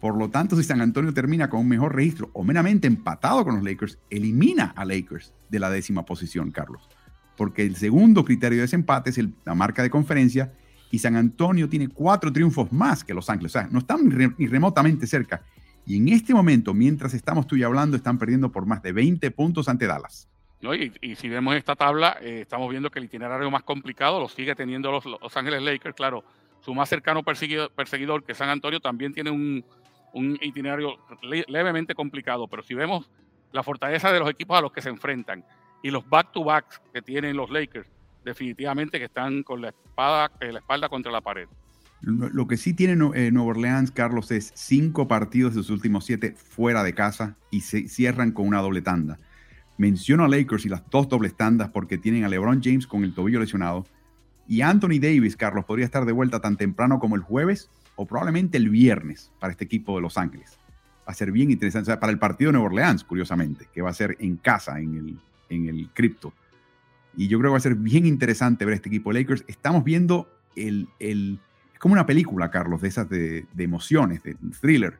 Por 0.00 0.16
lo 0.16 0.30
tanto, 0.30 0.56
si 0.56 0.62
San 0.62 0.80
Antonio 0.80 1.12
termina 1.12 1.50
con 1.50 1.60
un 1.60 1.68
mejor 1.68 1.94
registro 1.94 2.30
o 2.32 2.44
meramente 2.44 2.86
empatado 2.86 3.44
con 3.44 3.56
los 3.56 3.64
Lakers, 3.64 3.98
elimina 4.08 4.72
a 4.76 4.84
Lakers 4.84 5.32
de 5.48 5.58
la 5.58 5.70
décima 5.70 6.04
posición, 6.04 6.52
Carlos 6.52 6.88
porque 7.36 7.62
el 7.62 7.76
segundo 7.76 8.24
criterio 8.24 8.58
de 8.58 8.62
desempate 8.62 9.10
es 9.10 9.20
la 9.44 9.54
marca 9.54 9.82
de 9.82 9.90
conferencia 9.90 10.52
y 10.90 10.98
San 10.98 11.16
Antonio 11.16 11.68
tiene 11.68 11.88
cuatro 11.88 12.32
triunfos 12.32 12.72
más 12.72 13.02
que 13.02 13.14
Los 13.14 13.28
Ángeles. 13.28 13.56
O 13.56 13.58
sea, 13.58 13.68
no 13.70 13.80
están 13.80 14.34
ni 14.38 14.46
remotamente 14.46 15.06
cerca. 15.06 15.42
Y 15.86 15.96
en 15.96 16.08
este 16.08 16.32
momento, 16.32 16.72
mientras 16.72 17.14
estamos 17.14 17.46
tú 17.46 17.56
y 17.56 17.62
hablando, 17.62 17.96
están 17.96 18.16
perdiendo 18.16 18.50
por 18.50 18.64
más 18.64 18.82
de 18.82 18.92
20 18.92 19.30
puntos 19.32 19.68
ante 19.68 19.86
Dallas. 19.86 20.28
y, 21.02 21.16
si 21.16 21.28
vemos 21.28 21.56
esta 21.56 21.74
tabla, 21.74 22.16
eh, 22.22 22.42
estamos 22.42 22.70
viendo 22.70 22.90
que 22.90 23.00
el 23.00 23.06
itinerario 23.06 23.50
más 23.50 23.64
complicado 23.64 24.20
lo 24.20 24.28
sigue 24.28 24.54
teniendo 24.54 24.90
los, 24.92 25.04
los 25.04 25.36
Ángeles 25.36 25.62
Lakers. 25.62 25.94
Claro, 25.94 26.24
su 26.60 26.72
más 26.74 26.88
cercano 26.88 27.22
perseguidor, 27.22 28.24
que 28.24 28.34
San 28.34 28.48
Antonio, 28.48 28.80
también 28.80 29.12
tiene 29.12 29.30
un 29.30 29.64
itinerario 30.40 30.96
levemente 31.48 31.94
complicado. 31.94 32.46
Pero 32.46 32.62
si 32.62 32.74
vemos 32.74 33.10
la 33.52 33.62
fortaleza 33.62 34.12
de 34.12 34.20
los 34.20 34.30
equipos 34.30 34.56
a 34.56 34.60
los 34.60 34.72
que 34.72 34.80
se 34.80 34.88
enfrentan, 34.88 35.44
y 35.84 35.90
los 35.90 36.08
back-to-backs 36.08 36.80
que 36.94 37.02
tienen 37.02 37.36
los 37.36 37.50
Lakers, 37.50 37.86
definitivamente 38.24 38.98
que 38.98 39.04
están 39.04 39.42
con 39.42 39.60
la, 39.60 39.68
espada, 39.68 40.32
eh, 40.40 40.50
la 40.50 40.60
espalda 40.60 40.88
contra 40.88 41.12
la 41.12 41.20
pared. 41.20 41.46
Lo 42.00 42.46
que 42.46 42.56
sí 42.56 42.72
tiene 42.72 42.92
eh, 43.14 43.30
Nueva 43.30 43.50
Orleans, 43.50 43.90
Carlos, 43.90 44.30
es 44.30 44.50
cinco 44.54 45.06
partidos 45.06 45.54
de 45.54 45.60
sus 45.60 45.68
últimos 45.68 46.06
siete 46.06 46.32
fuera 46.32 46.82
de 46.82 46.94
casa 46.94 47.36
y 47.50 47.60
se 47.60 47.86
cierran 47.88 48.32
con 48.32 48.48
una 48.48 48.62
doble 48.62 48.80
tanda. 48.80 49.18
Menciono 49.76 50.24
a 50.24 50.28
Lakers 50.28 50.64
y 50.64 50.70
las 50.70 50.88
dos 50.88 51.06
dobles 51.06 51.36
tandas 51.36 51.68
porque 51.68 51.98
tienen 51.98 52.24
a 52.24 52.28
LeBron 52.28 52.62
James 52.62 52.86
con 52.86 53.04
el 53.04 53.14
tobillo 53.14 53.40
lesionado 53.40 53.84
y 54.48 54.62
Anthony 54.62 55.00
Davis, 55.00 55.36
Carlos, 55.36 55.66
podría 55.66 55.84
estar 55.84 56.06
de 56.06 56.12
vuelta 56.12 56.40
tan 56.40 56.56
temprano 56.56 56.98
como 56.98 57.14
el 57.14 57.22
jueves 57.22 57.70
o 57.96 58.06
probablemente 58.06 58.56
el 58.56 58.70
viernes 58.70 59.32
para 59.38 59.50
este 59.50 59.66
equipo 59.66 59.96
de 59.96 60.00
Los 60.00 60.16
Ángeles. 60.16 60.58
Va 61.06 61.12
a 61.12 61.14
ser 61.14 61.30
bien 61.30 61.50
interesante. 61.50 61.94
para 61.98 62.10
el 62.10 62.18
partido 62.18 62.48
de 62.48 62.52
Nueva 62.54 62.68
Orleans, 62.68 63.04
curiosamente, 63.04 63.68
que 63.74 63.82
va 63.82 63.90
a 63.90 63.94
ser 63.94 64.16
en 64.18 64.36
casa, 64.36 64.80
en 64.80 64.96
el 64.96 65.18
en 65.54 65.68
el 65.68 65.88
cripto. 65.90 66.32
Y 67.16 67.28
yo 67.28 67.38
creo 67.38 67.50
que 67.50 67.52
va 67.52 67.58
a 67.58 67.60
ser 67.60 67.76
bien 67.76 68.06
interesante 68.06 68.64
ver 68.64 68.74
este 68.74 68.88
equipo 68.88 69.12
Lakers. 69.12 69.44
Estamos 69.46 69.84
viendo 69.84 70.28
el, 70.56 70.88
el 70.98 71.38
es 71.72 71.78
como 71.78 71.92
una 71.92 72.06
película, 72.06 72.50
Carlos, 72.50 72.82
de 72.82 72.88
esas 72.88 73.08
de, 73.08 73.46
de, 73.52 73.64
emociones, 73.64 74.22
de 74.22 74.36
thriller, 74.60 74.98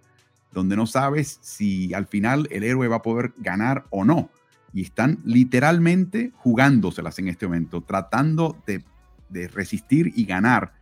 donde 0.53 0.77
no 0.77 0.87
sabes 0.87 1.39
si 1.43 1.93
al 1.95 2.07
final 2.07 2.49
el 2.51 2.65
héroe 2.65 2.89
va 2.89 2.97
a 2.97 3.03
poder 3.03 3.33
ganar 3.39 3.85
o 3.91 4.05
no. 4.05 4.31
Y 4.73 4.83
están 4.83 5.19
literalmente 5.25 6.33
jugándoselas 6.37 7.19
en 7.19 7.29
este 7.29 7.47
momento, 7.47 7.81
tratando 7.81 8.57
de, 8.67 8.83
de 9.29 9.49
resistir 9.49 10.13
y 10.17 10.25
ganar. 10.25 10.73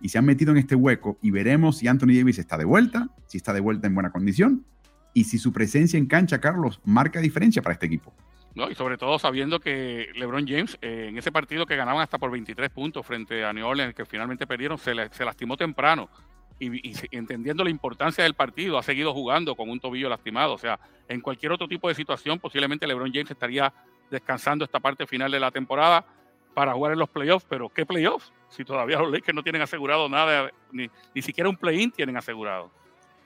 Y 0.00 0.10
se 0.10 0.18
han 0.18 0.24
metido 0.24 0.52
en 0.52 0.58
este 0.58 0.74
hueco 0.74 1.18
y 1.22 1.30
veremos 1.30 1.78
si 1.78 1.88
Anthony 1.88 2.14
Davis 2.14 2.38
está 2.38 2.56
de 2.56 2.64
vuelta, 2.64 3.08
si 3.26 3.36
está 3.36 3.52
de 3.52 3.60
vuelta 3.60 3.86
en 3.86 3.94
buena 3.94 4.10
condición 4.10 4.64
y 5.12 5.24
si 5.24 5.38
su 5.38 5.52
presencia 5.52 5.98
en 5.98 6.06
cancha, 6.06 6.40
Carlos, 6.40 6.80
marca 6.84 7.20
diferencia 7.20 7.62
para 7.62 7.74
este 7.74 7.86
equipo. 7.86 8.12
¿No? 8.54 8.70
Y 8.70 8.74
sobre 8.74 8.96
todo 8.96 9.18
sabiendo 9.18 9.60
que 9.60 10.10
LeBron 10.14 10.46
James, 10.46 10.78
eh, 10.82 11.06
en 11.08 11.18
ese 11.18 11.32
partido 11.32 11.66
que 11.66 11.76
ganaban 11.76 12.02
hasta 12.02 12.18
por 12.18 12.30
23 12.30 12.70
puntos 12.70 13.06
frente 13.06 13.44
a 13.44 13.52
New 13.52 13.66
Orleans, 13.66 13.94
que 13.94 14.04
finalmente 14.04 14.46
perdieron, 14.46 14.78
se, 14.78 14.92
se 15.10 15.24
lastimó 15.24 15.56
temprano. 15.56 16.08
Y, 16.58 16.92
entendiendo 17.10 17.64
la 17.64 17.70
importancia 17.70 18.22
del 18.22 18.34
partido, 18.34 18.76
ha 18.76 18.82
seguido 18.82 19.14
jugando 19.14 19.54
con 19.54 19.70
un 19.70 19.80
tobillo 19.80 20.10
lastimado. 20.10 20.52
O 20.52 20.58
sea, 20.58 20.78
en 21.08 21.20
cualquier 21.22 21.52
otro 21.52 21.66
tipo 21.66 21.88
de 21.88 21.94
situación, 21.94 22.38
posiblemente 22.38 22.86
LeBron 22.86 23.10
James 23.12 23.30
estaría 23.30 23.72
descansando 24.10 24.64
esta 24.64 24.78
parte 24.78 25.06
final 25.06 25.30
de 25.30 25.40
la 25.40 25.50
temporada 25.50 26.04
para 26.52 26.74
jugar 26.74 26.92
en 26.92 26.98
los 26.98 27.08
playoffs. 27.08 27.46
Pero 27.48 27.70
¿qué 27.70 27.86
playoffs? 27.86 28.32
Si 28.50 28.62
todavía 28.64 28.98
los 28.98 29.10
Lakers 29.10 29.34
no 29.34 29.42
tienen 29.42 29.62
asegurado 29.62 30.08
nada, 30.10 30.50
ni, 30.70 30.90
ni 31.14 31.22
siquiera 31.22 31.48
un 31.48 31.56
play-in 31.56 31.92
tienen 31.92 32.18
asegurado. 32.18 32.70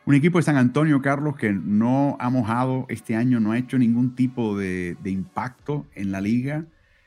Un 0.07 0.15
equipo 0.15 0.39
de 0.39 0.43
San 0.43 0.57
Antonio, 0.57 1.01
Carlos, 1.01 1.35
que 1.37 1.53
no 1.53 2.19
ha 2.21 2.29
mojado 2.29 2.85
este 2.91 3.17
año, 3.17 3.41
no 3.41 3.53
ha 3.53 3.59
hecho 3.59 3.79
ningún 3.79 4.15
tipo 4.15 4.57
de, 4.59 4.97
impacto 5.05 5.87
en 5.95 6.13
la 6.13 6.21
liga, 6.21 6.67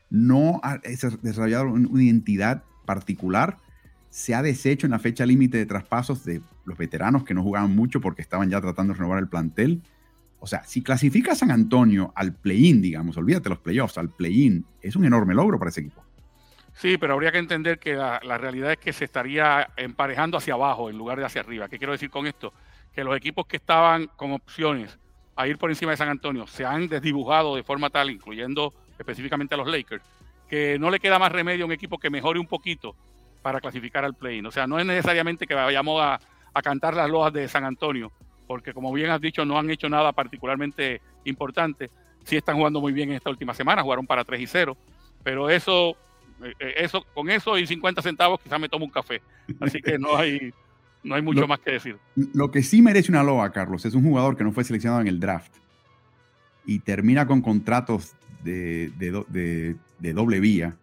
no 0.10 0.60
ha 0.63 0.80
desarrollado 0.80 1.66
una 1.66 2.04
identidad 2.04 2.63
particular, 2.86 3.58
se 4.10 4.34
ha 4.34 4.42
deshecho 4.42 4.88
en 4.88 4.92
la 4.92 5.00
fecha 5.00 5.27
límite 5.27 5.60
de 5.60 5.68
traspasos 5.68 6.25
de 6.25 6.42
los 6.66 6.75
veteranos 6.75 7.24
que 7.24 7.36
no 7.36 7.44
jugaban 7.44 7.75
mucho 7.75 8.01
porque 8.01 8.24
estaban 8.24 8.50
ya 8.50 8.60
tratando 8.62 8.94
de 8.94 9.00
renovar 9.00 9.20
el 9.20 9.27
plantel. 9.27 9.84
O 10.39 10.48
sea, 10.48 10.63
si 10.63 10.82
clasifica 10.82 11.34
a 11.34 11.36
San 11.36 11.51
Antonio 11.51 12.12
al 12.16 12.34
play-in, 12.34 12.82
digamos, 12.82 13.16
olvídate 13.18 13.50
los 13.50 13.60
playoffs, 13.60 14.00
al 14.00 14.10
play-in, 14.10 14.66
es 14.82 14.96
un 14.96 15.06
enorme 15.06 15.36
logro 15.36 15.60
para 15.60 15.70
ese 15.70 15.82
equipo. 15.82 16.04
Sí, 16.74 16.98
pero 16.98 17.13
habría 17.13 17.32
que 17.32 17.39
entender 17.39 17.80
que 17.80 17.96
la, 17.96 18.20
realidad 18.38 18.72
es 18.72 18.77
que 18.77 18.94
se 18.94 19.06
estaría 19.06 19.68
emparejando 19.77 20.38
hacia 20.38 20.54
abajo 20.54 20.89
en 20.89 20.98
lugar 20.98 21.18
de 21.18 21.25
hacia 21.25 21.42
arriba. 21.42 21.68
¿Qué 21.68 21.77
quiero 21.77 21.94
decir 21.94 22.12
con 22.12 22.27
esto? 22.27 22.54
Que 22.98 23.04
los 23.04 23.16
equipos 23.16 23.46
que 23.46 23.58
estaban 23.58 24.08
con 24.16 24.32
opciones 24.32 24.98
a 25.36 25.48
ir 25.48 25.60
por 25.60 25.70
encima 25.70 25.92
de 25.92 25.98
San 25.98 26.10
Antonio 26.10 26.48
se 26.48 26.66
han 26.66 26.88
desdibujado 26.88 27.56
de 27.56 27.62
forma 27.62 27.92
tal, 27.92 28.10
incluyendo 28.10 28.74
específicamente 28.98 29.54
a 29.54 29.58
los 29.60 29.68
Lakers, 29.68 30.04
que 30.50 30.80
no 30.80 30.89
le 30.89 31.00
queda 31.00 31.20
más 31.20 31.32
remedio 31.32 31.66
a 31.66 31.68
un 31.68 31.74
equipo 31.74 32.00
que 32.00 32.10
mejore 32.10 32.39
un 32.39 32.48
poquito 32.48 32.96
para 33.44 33.62
clasificar 33.62 34.04
al 34.04 34.16
play-in. 34.16 34.48
O 34.48 34.51
sea, 34.51 34.66
no 34.66 34.80
es 34.80 34.86
necesariamente 34.88 35.46
que 35.46 35.54
vayamos 35.54 36.01
a, 36.01 36.20
a 36.51 36.62
cantar 36.63 36.96
las 36.96 37.08
loas 37.08 37.32
de 37.32 37.48
San 37.48 37.66
Antonio, 37.66 38.12
porque 38.48 38.74
como 38.74 38.92
bien 38.92 39.12
has 39.12 39.22
dicho, 39.22 39.46
no 39.46 39.60
han 39.60 39.70
hecho 39.70 39.88
nada 39.89 40.12
particularmente 40.12 41.00
importante. 41.25 41.92
Sí 42.24 42.36
están 42.36 42.58
jugando 42.58 42.82
muy 42.82 42.94
bien 42.94 43.10
en 43.10 43.18
esta 43.18 43.30
última 43.30 43.54
semana, 43.54 43.84
jugaron 43.84 44.08
para 44.08 44.24
3 44.24 44.42
y 44.42 44.48
0, 44.48 44.75
pero 45.24 45.51
eso, 45.51 45.92
eh, 46.44 46.51
eh, 46.60 46.74
eso 46.77 47.06
con 47.13 47.30
eso 47.30 47.60
y 47.60 47.68
50 47.68 48.01
centavos 48.01 48.39
quizás 48.42 48.60
me 48.60 48.70
tomo 48.70 48.86
un 48.86 48.92
café. 48.92 49.22
Así 49.60 49.84
que 49.84 50.00
no 50.00 50.18
hay, 50.18 50.51
no 51.04 51.16
hay 51.16 51.22
mucho 51.22 51.48
más 51.48 51.60
que 51.60 51.72
decir. 51.72 51.98
Lo 52.34 52.51
que 52.51 52.63
sí 52.63 52.82
merece 52.82 53.12
una 53.12 53.24
loa, 53.24 53.51
Carlos, 53.51 53.86
es 53.86 53.94
un 53.94 54.04
jugador 54.04 54.38
que 54.38 54.44
no 54.44 54.51
fue 54.51 54.63
seleccionado 54.63 55.01
en 55.01 55.08
el 55.08 55.20
draft 55.20 55.54
y 56.66 56.80
termina 56.80 57.25
con 57.27 57.42
contratos 57.42 58.13
de, 58.44 58.92
de, 58.98 59.75
de 60.00 60.13
doble 60.13 60.39
vía 60.39 60.75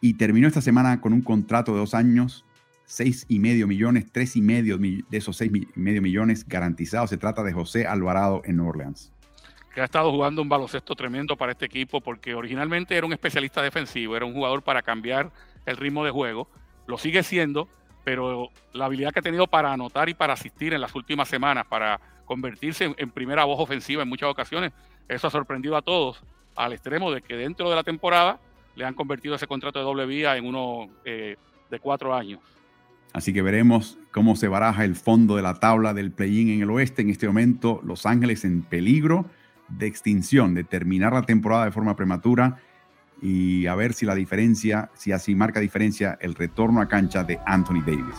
y 0.00 0.14
terminó 0.14 0.48
esta 0.48 0.60
semana 0.60 1.00
con 1.00 1.12
un 1.12 1.22
contrato 1.22 1.72
de 1.72 1.78
dos 1.78 1.94
años 1.94 2.44
seis 2.92 3.24
y 3.28 3.38
medio 3.38 3.66
millones, 3.66 4.06
tres 4.12 4.36
y 4.36 4.42
medio 4.42 4.76
de 4.76 5.04
esos 5.12 5.36
seis 5.36 5.50
y 5.54 5.80
medio 5.80 6.02
millones 6.02 6.46
garantizados. 6.46 7.08
Se 7.08 7.16
trata 7.16 7.42
de 7.42 7.52
José 7.52 7.86
Alvarado 7.86 8.42
en 8.44 8.56
New 8.56 8.68
Orleans. 8.68 9.10
Que 9.74 9.80
ha 9.80 9.84
estado 9.84 10.10
jugando 10.10 10.42
un 10.42 10.50
baloncesto 10.50 10.94
tremendo 10.94 11.36
para 11.36 11.52
este 11.52 11.64
equipo 11.64 12.02
porque 12.02 12.34
originalmente 12.34 12.94
era 12.94 13.06
un 13.06 13.14
especialista 13.14 13.62
defensivo, 13.62 14.14
era 14.14 14.26
un 14.26 14.34
jugador 14.34 14.62
para 14.62 14.82
cambiar 14.82 15.32
el 15.64 15.78
ritmo 15.78 16.04
de 16.04 16.10
juego. 16.10 16.48
Lo 16.86 16.98
sigue 16.98 17.22
siendo, 17.22 17.68
pero 18.04 18.50
la 18.72 18.86
habilidad 18.86 19.12
que 19.12 19.20
ha 19.20 19.22
tenido 19.22 19.46
para 19.46 19.72
anotar 19.72 20.08
y 20.08 20.14
para 20.14 20.32
asistir 20.32 20.74
en 20.74 20.80
las 20.80 20.94
últimas 20.94 21.28
semanas, 21.28 21.66
para 21.66 22.00
convertirse 22.24 22.94
en, 22.96 23.10
primera 23.10 23.44
voz 23.44 23.60
ofensiva 23.60 24.02
en 24.02 24.08
muchas 24.08 24.28
ocasiones, 24.28 24.72
eso 25.08 25.26
ha 25.26 25.30
sorprendido 25.30 25.76
a 25.76 25.82
todos 25.82 26.22
al 26.56 26.72
extremo 26.72 27.10
de 27.10 27.22
que 27.22 27.36
dentro 27.36 27.70
de 27.70 27.76
la 27.76 27.82
temporada 27.82 28.40
le 28.74 28.84
han 28.84 28.94
convertido 28.94 29.34
ese 29.34 29.46
contrato 29.46 29.78
de 29.78 29.84
doble 29.84 30.06
vía 30.06 30.36
en 30.36 30.46
uno 30.46 30.88
eh, 31.04 31.36
de 31.70 31.78
cuatro 31.78 32.14
años. 32.14 32.40
Así 33.12 33.32
que 33.32 33.42
veremos 33.42 33.98
cómo 34.10 34.36
se 34.36 34.48
baraja 34.48 34.84
el 34.84 34.96
fondo 34.96 35.36
de 35.36 35.42
la 35.42 35.54
tabla 35.54 35.92
del 35.92 36.12
play-in 36.12 36.48
en 36.48 36.62
el 36.62 36.70
oeste. 36.70 37.02
En 37.02 37.10
este 37.10 37.26
momento, 37.26 37.80
Los 37.84 38.06
Ángeles 38.06 38.44
en 38.44 38.62
peligro 38.62 39.26
de 39.68 39.86
extinción, 39.86 40.54
de 40.54 40.64
terminar 40.64 41.12
la 41.12 41.22
temporada 41.22 41.66
de 41.66 41.72
forma 41.72 41.96
prematura 41.96 42.58
y 43.22 43.66
a 43.66 43.74
ver 43.74 43.94
si 43.94 44.04
la 44.04 44.14
diferencia, 44.14 44.90
si 44.94 45.12
así 45.12 45.34
marca 45.34 45.60
diferencia 45.60 46.18
el 46.20 46.34
retorno 46.34 46.80
a 46.80 46.88
cancha 46.88 47.24
de 47.24 47.38
Anthony 47.46 47.80
Davis. 47.86 48.18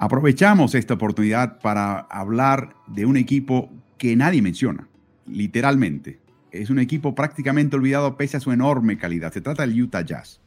Aprovechamos 0.00 0.74
esta 0.74 0.94
oportunidad 0.94 1.60
para 1.60 2.00
hablar 2.00 2.74
de 2.88 3.06
un 3.06 3.16
equipo 3.16 3.70
que 3.96 4.16
nadie 4.16 4.42
menciona, 4.42 4.88
literalmente, 5.26 6.18
es 6.54 6.70
un 6.70 6.78
equipo 6.78 7.14
prácticamente 7.14 7.76
olvidado 7.76 8.16
pese 8.16 8.36
a 8.36 8.40
su 8.40 8.52
enorme 8.52 8.96
calidad. 8.96 9.32
Se 9.32 9.40
trata 9.40 9.66
del 9.66 9.80
Utah 9.80 10.02
Jazz. 10.02 10.40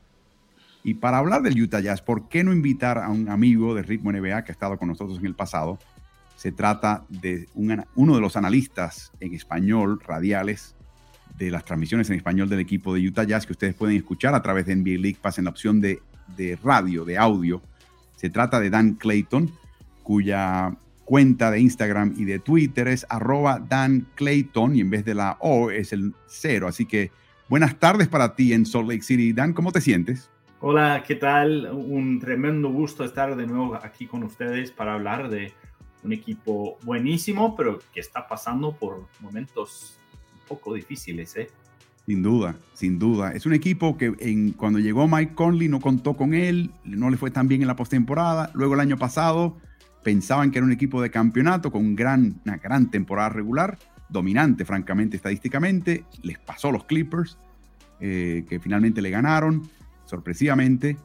Y 0.84 0.96
para 0.96 1.18
hablar 1.18 1.42
del 1.42 1.62
Utah 1.62 1.82
Jazz, 1.82 2.02
¿por 2.02 2.30
qué 2.30 2.44
no 2.44 2.54
invitar 2.54 2.98
a 2.98 3.10
un 3.10 3.30
amigo 3.30 3.76
de 3.76 3.84
Ritmo 3.84 4.12
NBA 4.12 4.44
que 4.44 4.52
ha 4.52 4.54
estado 4.54 4.78
con 4.78 4.88
nosotros 4.88 5.20
en 5.20 5.26
el 5.26 5.36
pasado? 5.36 5.78
Se 6.38 6.52
trata 6.52 7.04
de 7.10 7.50
uno 7.56 8.16
de 8.16 8.22
los 8.22 8.38
analistas 8.38 9.12
en 9.20 9.34
español 9.34 10.00
radiales 10.06 10.76
de 11.36 11.50
las 11.50 11.66
transmisiones 11.66 12.12
en 12.12 12.16
español 12.16 12.48
del 12.48 12.60
equipo 12.60 12.94
de 12.94 13.08
Utah 13.08 13.24
Jazz 13.24 13.48
que 13.48 13.54
ustedes 13.54 13.74
pueden 13.74 13.98
escuchar 13.98 14.36
a 14.36 14.42
través 14.44 14.68
de 14.68 14.76
NBA 14.76 15.02
League 15.02 15.18
Pass 15.20 15.40
en 15.40 15.46
la 15.46 15.50
opción 15.50 15.82
de, 15.82 16.00
de 16.36 16.56
radio, 16.64 17.06
de 17.06 17.18
audio. 17.18 17.64
Se 18.16 18.30
trata 18.30 18.60
de 18.60 18.70
Dan 18.70 18.94
Clayton, 18.94 19.52
cuya 20.04 20.78
cuenta 21.06 21.50
de 21.50 21.60
Instagram 21.60 22.14
y 22.16 22.26
de 22.26 22.38
Twitter 22.38 22.88
es 22.88 23.08
arroba 23.10 23.60
Dan 23.60 24.06
Clayton 24.14 24.76
y 24.76 24.82
en 24.82 24.92
vez 24.92 25.06
de 25.06 25.16
la 25.16 25.38
O 25.40 25.72
es 25.72 25.92
el 25.92 26.14
cero. 26.28 26.68
Así 26.68 26.86
que 26.86 27.10
buenas 27.50 27.80
tardes 27.80 28.08
para 28.08 28.36
ti 28.36 28.54
en 28.54 28.64
Salt 28.64 28.88
Lake 28.88 29.02
City. 29.02 29.34
Dan, 29.34 29.54
¿cómo 29.54 29.72
te 29.72 29.82
sientes? 29.82 30.30
Hola, 30.60 31.04
¿qué 31.06 31.16
tal? 31.16 31.72
Un 31.72 32.20
tremendo 32.20 32.70
gusto 32.70 33.04
estar 33.04 33.36
de 33.36 33.48
nuevo 33.48 33.76
aquí 33.76 34.06
con 34.06 34.24
ustedes 34.24 34.72
para 34.72 34.94
hablar 34.94 35.30
de 35.30 35.54
un 36.08 36.14
equipo 36.14 36.78
buenísimo, 36.84 37.56
pero 37.56 37.80
que 37.94 38.00
está 38.00 38.28
pasando 38.28 38.76
por 38.76 39.08
momentos 39.20 40.00
un 40.34 40.48
poco 40.48 40.74
difíciles, 40.74 41.36
¿eh? 41.36 41.50
Sin 42.06 42.24
duda, 42.24 42.56
sin 42.74 42.98
duda. 42.98 43.34
Es 43.34 43.46
un 43.46 43.54
equipo 43.54 43.98
que 43.98 44.14
en, 44.20 44.54
cuando 44.54 44.80
llegó 44.80 45.10
Mike 45.10 45.36
Conley 45.36 45.68
no 45.68 45.82
contó 45.82 46.16
con 46.16 46.34
él, 46.34 46.72
no 46.86 47.10
le 47.10 47.18
fue 47.18 47.32
tan 47.32 47.50
bien 47.50 47.62
en 47.62 47.68
la 47.68 47.76
postemporada. 47.76 48.50
Luego 48.54 48.76
el 48.76 48.80
año 48.80 48.98
pasado 48.98 49.58
pensaban 50.04 50.50
que 50.50 50.60
era 50.60 50.66
un 50.66 50.72
equipo 50.72 51.02
de 51.02 51.12
campeonato 51.12 51.70
con 51.70 51.98
gran, 51.98 52.40
una 52.46 52.56
gran 52.58 52.90
temporada 52.90 53.28
regular, 53.28 53.78
dominante 54.08 54.64
francamente 54.64 55.18
estadísticamente, 55.18 56.06
les 56.24 56.40
pasó 56.40 56.72
los 56.72 56.86
Clippers, 56.86 57.38
eh, 58.00 58.46
que 58.48 58.62
finalmente 58.62 59.02
le 59.02 59.10
ganaron 59.10 59.68
sorpresivamente, 60.06 60.96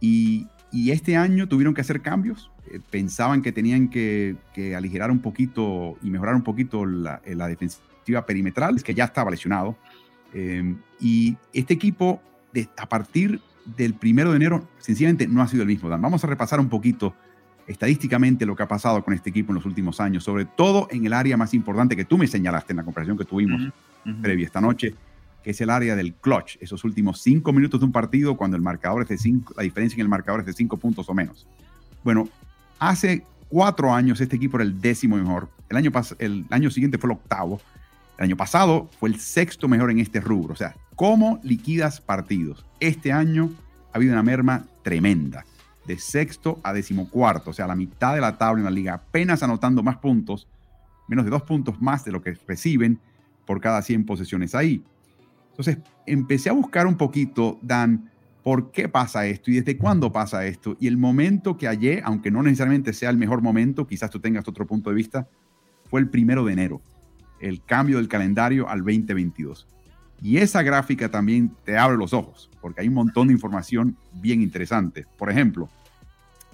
y, 0.00 0.48
este 0.72 1.16
año 1.16 1.48
tuvieron 1.48 1.74
que 1.74 1.82
hacer 1.82 2.00
cambios, 2.00 2.50
eh, 2.70 2.80
pensaban 2.90 3.42
que 3.42 3.52
tenían 3.52 3.88
que, 3.88 4.36
aligerar 4.76 5.10
un 5.10 5.20
poquito 5.20 5.98
y 6.02 6.10
mejorar 6.10 6.34
un 6.34 6.42
poquito 6.42 6.86
la, 6.86 7.20
eh, 7.24 7.34
defensiva 7.36 8.24
perimetral, 8.26 8.82
que 8.82 8.94
ya 8.94 9.04
estaba 9.04 9.30
lesionado, 9.30 9.76
y 10.98 11.36
este 11.52 11.74
equipo 11.74 12.22
a 12.78 12.88
partir 12.88 13.38
del 13.76 13.92
primero 13.92 14.30
de 14.30 14.36
enero 14.36 14.66
sencillamente 14.78 15.28
no 15.28 15.42
ha 15.42 15.46
sido 15.46 15.62
el 15.62 15.68
mismo. 15.68 15.90
Vamos 15.90 16.24
a 16.24 16.26
repasar 16.26 16.58
un 16.58 16.70
poquito 16.70 17.14
estadísticamente 17.66 18.46
lo 18.46 18.56
que 18.56 18.62
ha 18.62 18.68
pasado 18.68 19.04
con 19.04 19.14
este 19.14 19.30
equipo 19.30 19.52
en 19.52 19.56
los 19.56 19.66
últimos 19.66 20.00
años, 20.00 20.24
sobre 20.24 20.46
todo 20.46 20.88
en 20.90 21.04
el 21.06 21.12
área 21.12 21.36
más 21.36 21.54
importante 21.54 21.96
que 21.96 22.04
tú 22.04 22.18
me 22.18 22.26
señalaste 22.26 22.72
en 22.72 22.78
la 22.78 22.84
conversación 22.84 23.18
que 23.18 23.24
tuvimos 23.24 23.72
previa 24.20 24.46
esta 24.46 24.60
noche, 24.60 24.94
que 25.42 25.50
es 25.50 25.60
el 25.60 25.70
área 25.70 25.96
del 25.96 26.14
clutch, 26.14 26.56
esos 26.60 26.84
últimos 26.84 27.20
cinco 27.20 27.52
minutos 27.52 27.80
de 27.80 27.86
un 27.86 27.92
partido 27.92 28.36
cuando 28.36 28.56
el 28.56 28.62
marcador 28.62 29.02
es 29.02 29.08
de 29.08 29.18
cinco, 29.18 29.54
la 29.56 29.62
diferencia 29.62 29.96
en 29.96 30.02
el 30.02 30.08
marcador 30.08 30.40
es 30.40 30.46
de 30.46 30.52
cinco 30.52 30.76
puntos 30.76 31.08
o 31.08 31.14
menos. 31.14 31.46
Bueno, 32.04 32.28
hace 32.78 33.24
cuatro 33.48 33.92
años 33.92 34.20
este 34.20 34.36
equipo 34.36 34.56
era 34.56 34.64
el 34.64 34.80
décimo 34.80 35.16
mejor, 35.16 35.48
el 35.68 35.76
año, 35.76 35.90
el 36.18 36.46
año 36.50 36.70
siguiente 36.70 36.98
fue 36.98 37.10
el 37.10 37.16
octavo, 37.16 37.60
el 38.18 38.24
año 38.24 38.36
pasado 38.36 38.88
fue 38.98 39.08
el 39.08 39.18
sexto 39.18 39.68
mejor 39.68 39.90
en 39.90 39.98
este 39.98 40.20
rubro, 40.20 40.52
o 40.52 40.56
sea, 40.56 40.74
¿cómo 40.96 41.40
liquidas 41.42 42.00
partidos? 42.00 42.64
Este 42.80 43.12
año 43.12 43.50
ha 43.92 43.96
habido 43.96 44.12
una 44.12 44.22
merma 44.22 44.64
tremenda 44.82 45.44
de 45.86 45.98
sexto 45.98 46.60
a 46.62 46.72
decimocuarto, 46.72 47.50
o 47.50 47.52
sea, 47.52 47.66
la 47.66 47.74
mitad 47.74 48.14
de 48.14 48.20
la 48.20 48.38
tabla 48.38 48.60
en 48.60 48.64
la 48.64 48.70
liga, 48.70 48.94
apenas 48.94 49.42
anotando 49.42 49.82
más 49.82 49.96
puntos, 49.96 50.46
menos 51.08 51.24
de 51.24 51.30
dos 51.30 51.42
puntos 51.42 51.80
más 51.80 52.04
de 52.04 52.12
lo 52.12 52.22
que 52.22 52.36
reciben 52.46 52.98
por 53.44 53.60
cada 53.60 53.82
100 53.82 54.06
posesiones 54.06 54.54
ahí. 54.54 54.84
Entonces, 55.52 55.78
empecé 56.06 56.48
a 56.48 56.52
buscar 56.52 56.86
un 56.86 56.96
poquito, 56.96 57.58
Dan, 57.62 58.10
por 58.42 58.72
qué 58.72 58.88
pasa 58.88 59.26
esto 59.26 59.50
y 59.50 59.54
desde 59.54 59.76
cuándo 59.76 60.12
pasa 60.12 60.46
esto. 60.46 60.76
Y 60.80 60.86
el 60.88 60.96
momento 60.96 61.56
que 61.56 61.66
hallé, 61.66 62.00
aunque 62.04 62.30
no 62.30 62.42
necesariamente 62.42 62.92
sea 62.92 63.10
el 63.10 63.18
mejor 63.18 63.42
momento, 63.42 63.86
quizás 63.86 64.10
tú 64.10 64.18
tengas 64.18 64.48
otro 64.48 64.66
punto 64.66 64.90
de 64.90 64.96
vista, 64.96 65.28
fue 65.88 66.00
el 66.00 66.08
primero 66.08 66.44
de 66.44 66.54
enero, 66.54 66.80
el 67.40 67.62
cambio 67.62 67.98
del 67.98 68.08
calendario 68.08 68.68
al 68.68 68.78
2022. 68.78 69.68
Y 70.22 70.38
esa 70.38 70.62
gráfica 70.62 71.10
también 71.10 71.52
te 71.64 71.76
abre 71.76 71.96
los 71.96 72.12
ojos, 72.12 72.50
porque 72.60 72.80
hay 72.80 72.88
un 72.88 72.94
montón 72.94 73.28
de 73.28 73.34
información 73.34 73.96
bien 74.14 74.40
interesante. 74.40 75.06
Por 75.18 75.30
ejemplo, 75.30 75.68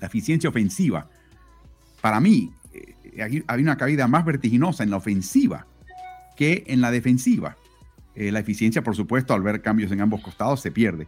la 0.00 0.06
eficiencia 0.06 0.50
ofensiva. 0.50 1.08
Para 2.00 2.18
mí, 2.18 2.50
eh, 2.72 3.44
hay 3.46 3.62
una 3.62 3.76
caída 3.76 4.08
más 4.08 4.24
vertiginosa 4.24 4.82
en 4.82 4.90
la 4.90 4.96
ofensiva 4.96 5.66
que 6.36 6.64
en 6.68 6.80
la 6.80 6.90
defensiva. 6.90 7.56
Eh, 8.18 8.32
la 8.32 8.40
eficiencia, 8.40 8.82
por 8.82 8.96
supuesto, 8.96 9.32
al 9.32 9.42
ver 9.42 9.62
cambios 9.62 9.92
en 9.92 10.00
ambos 10.00 10.20
costados, 10.20 10.60
se 10.60 10.72
pierde. 10.72 11.06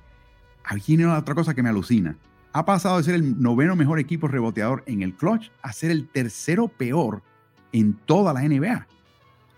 Aquí 0.62 0.96
viene 0.96 1.12
otra 1.12 1.34
cosa 1.34 1.54
que 1.54 1.62
me 1.62 1.68
alucina. 1.68 2.16
Ha 2.52 2.64
pasado 2.64 2.98
de 2.98 3.02
ser 3.02 3.16
el 3.16 3.42
noveno 3.42 3.74
mejor 3.74 3.98
equipo 3.98 4.28
reboteador 4.28 4.84
en 4.86 5.02
el 5.02 5.14
clutch 5.14 5.50
a 5.60 5.72
ser 5.72 5.90
el 5.90 6.06
tercero 6.06 6.68
peor 6.68 7.24
en 7.72 7.94
toda 7.94 8.32
la 8.32 8.42
NBA. 8.42 8.86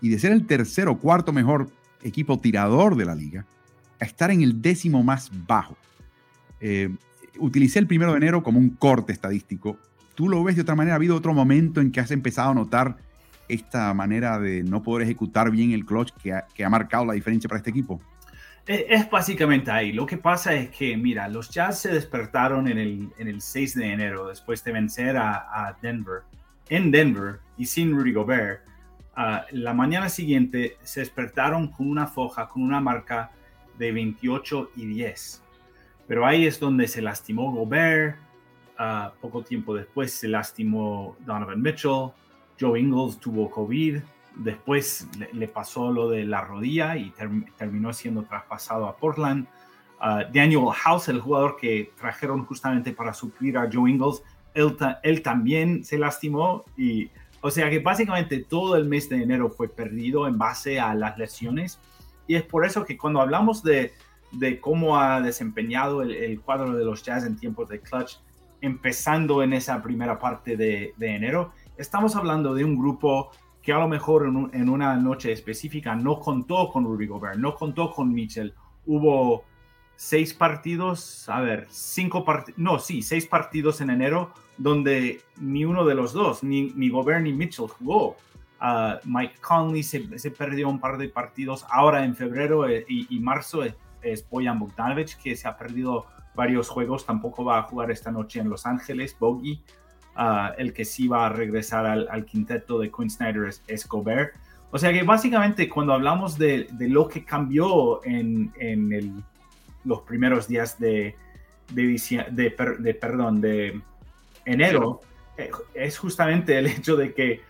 Y 0.01 0.09
de 0.09 0.17
ser 0.17 0.31
el 0.31 0.47
tercero 0.47 0.97
cuarto 0.97 1.31
mejor 1.31 1.69
equipo 2.01 2.39
tirador 2.39 2.95
de 2.95 3.05
la 3.05 3.13
liga, 3.13 3.45
a 3.99 4.05
estar 4.05 4.31
en 4.31 4.41
el 4.41 4.59
décimo 4.59 5.03
más 5.03 5.29
bajo. 5.45 5.77
Eh, 6.59 6.89
utilicé 7.37 7.77
el 7.77 7.85
primero 7.85 8.13
de 8.13 8.17
enero 8.17 8.41
como 8.41 8.57
un 8.57 8.71
corte 8.71 9.13
estadístico. 9.13 9.77
¿Tú 10.15 10.27
lo 10.27 10.43
ves 10.43 10.55
de 10.55 10.63
otra 10.63 10.73
manera? 10.73 10.95
¿Ha 10.95 10.97
habido 10.97 11.15
otro 11.15 11.35
momento 11.35 11.81
en 11.81 11.91
que 11.91 11.99
has 11.99 12.09
empezado 12.09 12.49
a 12.49 12.55
notar 12.55 12.97
esta 13.47 13.93
manera 13.93 14.39
de 14.39 14.63
no 14.63 14.81
poder 14.83 15.03
ejecutar 15.03 15.51
bien 15.51 15.71
el 15.71 15.85
clutch 15.85 16.11
que 16.13 16.63
ha, 16.63 16.69
marcado 16.69 17.05
la 17.05 17.13
diferencia 17.13 17.47
para 17.47 17.57
este 17.57 17.69
equipo? 17.69 18.01
E, 18.65 18.85
es, 18.89 19.09
básicamente 19.09 19.71
ahí. 19.71 19.91
Lo 19.91 20.05
que 20.05 20.17
pasa 20.17 20.53
es 20.53 20.69
que, 20.69 20.95
mira, 20.97 21.27
los 21.27 21.49
Jazz 21.49 21.79
se 21.79 21.93
despertaron 21.93 22.67
en 22.67 22.77
el, 22.77 23.09
en 23.17 23.27
el 23.27 23.41
6 23.41 23.75
de 23.75 23.91
enero 23.91 24.27
después 24.27 24.63
de 24.63 24.71
vencer 24.71 25.17
a, 25.17 25.77
Denver, 25.81 26.21
en 26.69 26.91
Denver 26.91 27.39
y 27.57 27.65
sin 27.65 27.91
Rudy 27.91 28.13
Gobert. 28.13 28.61
Ah, 29.15 29.45
la 29.51 29.73
mañana 29.73 30.09
siguiente 30.09 30.77
se 30.81 31.01
despertaron 31.01 31.67
con 31.67 31.89
una 31.89 32.07
foja, 32.07 32.47
con 32.47 32.63
una 32.63 32.79
marca 32.79 33.31
de 33.77 33.91
28 33.91 34.71
y 34.77 34.85
10. 34.87 35.43
Pero 36.07 36.25
ahí 36.25 36.45
es 36.45 36.59
donde 36.59 36.87
se 36.87 37.01
lastimó 37.01 37.51
Gobert. 37.51 38.17
Uh, 38.79 39.11
poco 39.21 39.43
tiempo 39.43 39.75
después 39.75 40.13
se 40.13 40.27
lastimó 40.27 41.15
Donovan 41.19 41.61
Mitchell. 41.61 42.11
Joe 42.59 42.79
Ingles 42.79 43.19
tuvo 43.19 43.49
COVID. 43.49 43.99
Después 44.35 45.07
le, 45.31 45.47
pasó 45.47 45.91
lo 45.91 46.09
de 46.09 46.25
la 46.25 46.41
rodilla 46.41 46.97
y 46.97 47.13
terminó 47.57 47.93
siendo 47.93 48.23
traspasado 48.23 48.87
a 48.87 48.97
Portland. 48.97 49.47
Uh, 50.01 50.31
Daniel 50.33 50.65
House, 50.73 51.07
el 51.07 51.21
jugador 51.21 51.55
que 51.55 51.91
trajeron 51.97 52.45
justamente 52.45 52.91
para 52.91 53.13
suplir 53.13 53.57
a 53.57 53.69
Joe 53.71 53.89
Ingles, 53.89 54.23
él, 54.53 55.21
también 55.21 55.83
se 55.83 55.97
lastimó. 55.97 56.65
Y, 56.77 57.09
o 57.41 57.51
sea 57.51 57.69
que 57.69 57.79
básicamente 57.79 58.43
todo 58.43 58.75
el 58.75 58.85
mes 58.85 59.09
de 59.09 59.21
enero 59.21 59.49
fue 59.49 59.67
perdido 59.67 60.27
en 60.27 60.37
base 60.37 60.79
a 60.79 60.93
las 60.93 61.17
lesiones. 61.17 61.79
Y 62.27 62.35
es 62.35 62.43
por 62.43 62.65
eso 62.65 62.85
que 62.85 62.97
cuando 62.97 63.21
hablamos 63.21 63.63
de, 63.63 63.93
de 64.31 64.59
cómo 64.59 64.97
ha 64.97 65.21
desempeñado 65.21 66.01
el, 66.01 66.11
el, 66.11 66.41
cuadro 66.41 66.73
de 66.73 66.85
los 66.85 67.03
Jazz 67.03 67.25
en 67.25 67.37
tiempos 67.37 67.69
de 67.69 67.79
clutch, 67.79 68.17
empezando 68.61 69.43
en 69.43 69.53
esa 69.53 69.81
primera 69.81 70.17
parte 70.19 70.55
de, 70.55 70.93
de 70.97 71.15
enero, 71.15 71.53
estamos 71.77 72.15
hablando 72.15 72.53
de 72.53 72.63
un 72.63 72.77
grupo 72.77 73.31
que 73.61 73.71
a 73.71 73.79
lo 73.79 73.87
mejor 73.87 74.25
en, 74.25 74.69
una 74.69 74.95
noche 74.97 75.31
específica 75.31 75.95
no 75.95 76.19
contó 76.19 76.69
con 76.69 76.83
Ruby 76.83 77.07
Gobert, 77.07 77.37
no 77.37 77.55
contó 77.55 77.91
con 77.91 78.13
Mitchell. 78.13 78.53
Hubo 78.85 79.45
seis 79.95 80.33
partidos, 80.33 81.29
a 81.29 81.39
ver, 81.39 81.67
cinco 81.69 82.25
partidos, 82.25 82.59
no, 82.59 82.79
sí, 82.79 83.01
seis 83.01 83.25
partidos 83.25 83.79
en 83.79 83.89
enero 83.89 84.33
donde 84.57 85.21
ni 85.39 85.63
uno 85.63 85.85
de 85.85 85.95
los 85.95 86.11
dos, 86.11 86.43
ni, 86.43 86.71
ni 86.75 86.89
Gobert 86.89 87.23
ni 87.23 87.31
Mitchell 87.31 87.67
jugó. 87.67 88.17
Uh, 88.61 88.95
Mike 89.03 89.35
Conley 89.41 89.83
se, 89.83 90.01
perdió 90.31 90.69
un 90.69 90.79
par 90.79 90.97
de 90.97 91.09
partidos 91.09 91.65
ahora 91.69 92.05
en 92.05 92.15
febrero 92.15 92.67
eh, 92.67 92.85
y, 92.87 93.19
marzo. 93.19 93.63
Es, 93.63 93.75
es 94.01 94.29
Boyan 94.29 94.59
Bogdanovic 94.59 95.17
que 95.21 95.35
se 95.35 95.47
ha 95.47 95.57
perdido 95.57 96.05
varios 96.35 96.69
juegos, 96.69 97.05
tampoco 97.05 97.43
va 97.45 97.59
a 97.59 97.63
jugar 97.63 97.91
esta 97.91 98.11
noche 98.11 98.39
en 98.39 98.49
Los 98.49 98.65
Ángeles, 98.65 99.15
Bogey. 99.19 99.61
El 100.57 100.73
que 100.73 100.85
sí 100.85 101.07
va 101.07 101.25
a 101.25 101.29
regresar 101.29 101.85
al, 101.85 102.25
quinteto 102.25 102.79
de 102.79 102.91
Quinn 102.91 103.09
Snyder 103.09 103.49
es, 103.67 103.87
Gobert. 103.87 104.33
O 104.71 104.77
sea 104.77 104.91
que 104.91 105.03
básicamente 105.03 105.69
cuando 105.69 105.93
hablamos 105.93 106.37
de, 106.37 106.67
lo 106.79 107.07
que 107.07 107.23
cambió 107.23 108.03
en, 108.05 109.23
los 109.85 110.01
primeros 110.01 110.47
días 110.47 110.79
de, 110.79 111.15
de, 111.71 112.95
perdón, 112.99 113.41
de 113.41 113.81
enero, 114.45 115.01
eh, 115.37 115.49
es 115.73 115.97
justamente 115.97 116.57
el 116.57 116.67
hecho 116.67 116.95
de 116.95 117.13
que 117.13 117.41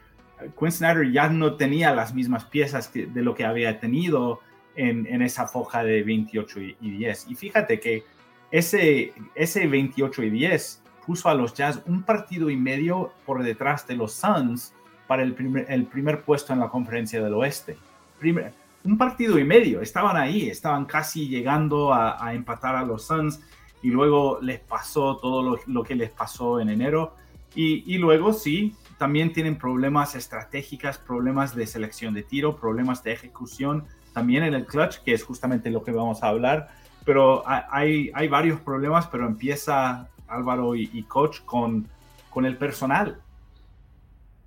Quinn 0.58 0.72
Snyder 0.72 1.12
ya 1.12 1.30
no 1.30 1.56
tenía 1.56 1.94
las 1.94 2.14
mismas 2.14 2.46
piezas 2.46 2.88
que, 2.88 3.06
de 3.06 3.22
lo 3.22 3.36
que 3.36 3.46
había 3.46 3.80
tenido 3.80 4.40
en, 4.76 5.22
esa 5.22 5.48
foja 5.48 5.84
de 5.84 6.04
28 6.04 6.62
y, 6.62 6.78
y 6.82 6.92
10. 6.92 7.28
Y 7.30 7.36
fíjate 7.36 7.80
que 7.80 8.04
ese, 8.52 9.14
ese 9.34 9.68
28 9.68 10.24
y 10.24 10.30
10 10.30 10.83
puso 11.06 11.30
a 11.30 11.34
los 11.34 11.54
Jazz 11.54 11.82
un 11.86 12.04
partido 12.04 12.50
y 12.50 12.58
medio 12.58 13.12
por 13.26 13.44
detrás 13.44 13.86
de 13.88 13.96
los 13.96 14.14
Suns 14.14 14.74
para 15.08 15.24
el 15.24 15.34
primer, 15.34 15.66
el 15.70 15.86
primer 15.86 16.24
puesto 16.24 16.54
en 16.54 16.60
la 16.60 16.70
conferencia 16.70 17.22
del 17.24 17.34
oeste. 17.34 17.78
un 18.84 18.98
partido 18.98 19.38
y 19.38 19.44
medio, 19.44 19.82
estaban 19.82 20.18
ahí, 20.18 20.50
estaban 20.50 20.86
casi 20.86 21.28
llegando 21.28 21.94
a, 21.94 22.34
empatar 22.34 22.76
a 22.76 22.84
los 22.84 23.04
Suns 23.04 23.42
y 23.82 23.90
luego 23.90 24.40
les 24.42 24.60
pasó 24.60 25.18
todo 25.18 25.60
lo, 25.66 25.84
que 25.84 25.96
les 25.96 26.10
pasó 26.10 26.60
en 26.60 26.70
enero. 26.70 27.16
Y, 27.56 27.84
y, 27.94 27.98
luego 28.00 28.34
sí, 28.34 28.76
también 28.98 29.32
tienen 29.32 29.58
problemas 29.58 30.16
estratégicos, 30.16 30.98
problemas 30.98 31.54
de 31.56 31.68
selección 31.68 32.14
de 32.14 32.24
tiro, 32.24 32.56
problemas 32.56 33.04
de 33.04 33.12
ejecución, 33.12 33.86
también 34.14 34.44
en 34.44 34.54
el 34.56 34.66
clutch, 34.66 34.98
que 35.04 35.14
es 35.14 35.24
justamente 35.24 35.70
lo 35.70 35.84
que 35.84 35.92
vamos 35.92 36.24
a 36.24 36.30
hablar. 36.30 36.70
Pero 37.06 37.44
hay, 37.48 38.10
hay 38.14 38.28
varios 38.28 38.60
problemas, 38.62 39.08
pero 39.08 39.28
empieza 39.28 40.10
Álvaro 40.34 40.76
y, 40.76 41.04
coach 41.04 41.40
con, 41.46 41.88
con 42.30 42.46
el 42.46 42.58
personal. 42.58 43.22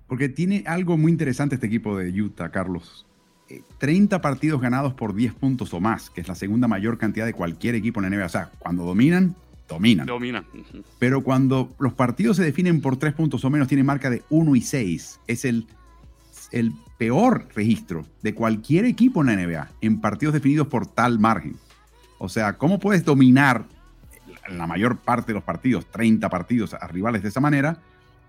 Porque 0.07 0.29
tiene 0.29 0.63
algo 0.65 0.97
muy 0.97 1.11
interesante 1.11 1.55
este 1.55 1.67
equipo 1.67 1.97
de 1.97 2.09
Utah, 2.21 2.49
Carlos. 2.49 3.05
30 3.77 4.15
eh, 4.15 4.19
partidos 4.19 4.61
ganados 4.61 4.93
por 4.93 5.13
10 5.13 5.33
puntos 5.33 5.73
o 5.73 5.79
más, 5.79 6.09
que 6.09 6.21
es 6.21 6.27
la 6.27 6.35
segunda 6.35 6.67
mayor 6.67 6.97
cantidad 6.97 7.25
de 7.25 7.33
cualquier 7.33 7.75
equipo 7.75 8.01
en 8.01 8.09
la 8.09 8.17
NBA. 8.17 8.25
O 8.25 8.29
sea, 8.29 8.51
cuando 8.59 8.83
dominan, 8.83 9.35
dominan. 9.67 10.05
Dominan. 10.07 10.45
Pero 10.99 11.23
cuando 11.23 11.75
los 11.79 11.93
partidos 11.93 12.37
se 12.37 12.43
definen 12.43 12.81
por 12.81 12.97
3 12.97 13.13
puntos 13.13 13.43
o 13.43 13.49
menos, 13.49 13.67
tiene 13.67 13.83
marca 13.83 14.09
de 14.09 14.23
1 14.29 14.55
y 14.55 14.61
6. 14.61 15.19
Es 15.27 15.45
el, 15.45 15.67
el 16.51 16.73
peor 16.97 17.47
registro 17.55 18.05
de 18.23 18.33
cualquier 18.33 18.85
equipo 18.85 19.21
en 19.21 19.27
la 19.27 19.35
NBA 19.35 19.69
en 19.81 20.01
partidos 20.01 20.33
definidos 20.33 20.67
por 20.67 20.87
tal 20.87 21.19
margen. 21.19 21.55
O 22.17 22.29
sea, 22.29 22.57
¿cómo 22.57 22.79
puedes 22.79 23.05
dominar 23.05 23.65
en 24.47 24.57
la 24.57 24.67
mayor 24.67 24.97
parte 24.97 25.27
de 25.27 25.35
los 25.35 25.43
partidos, 25.43 25.85
30 25.87 26.29
partidos 26.29 26.73
a 26.73 26.87
rivales 26.87 27.23
de 27.23 27.29
esa 27.29 27.39
manera, 27.39 27.77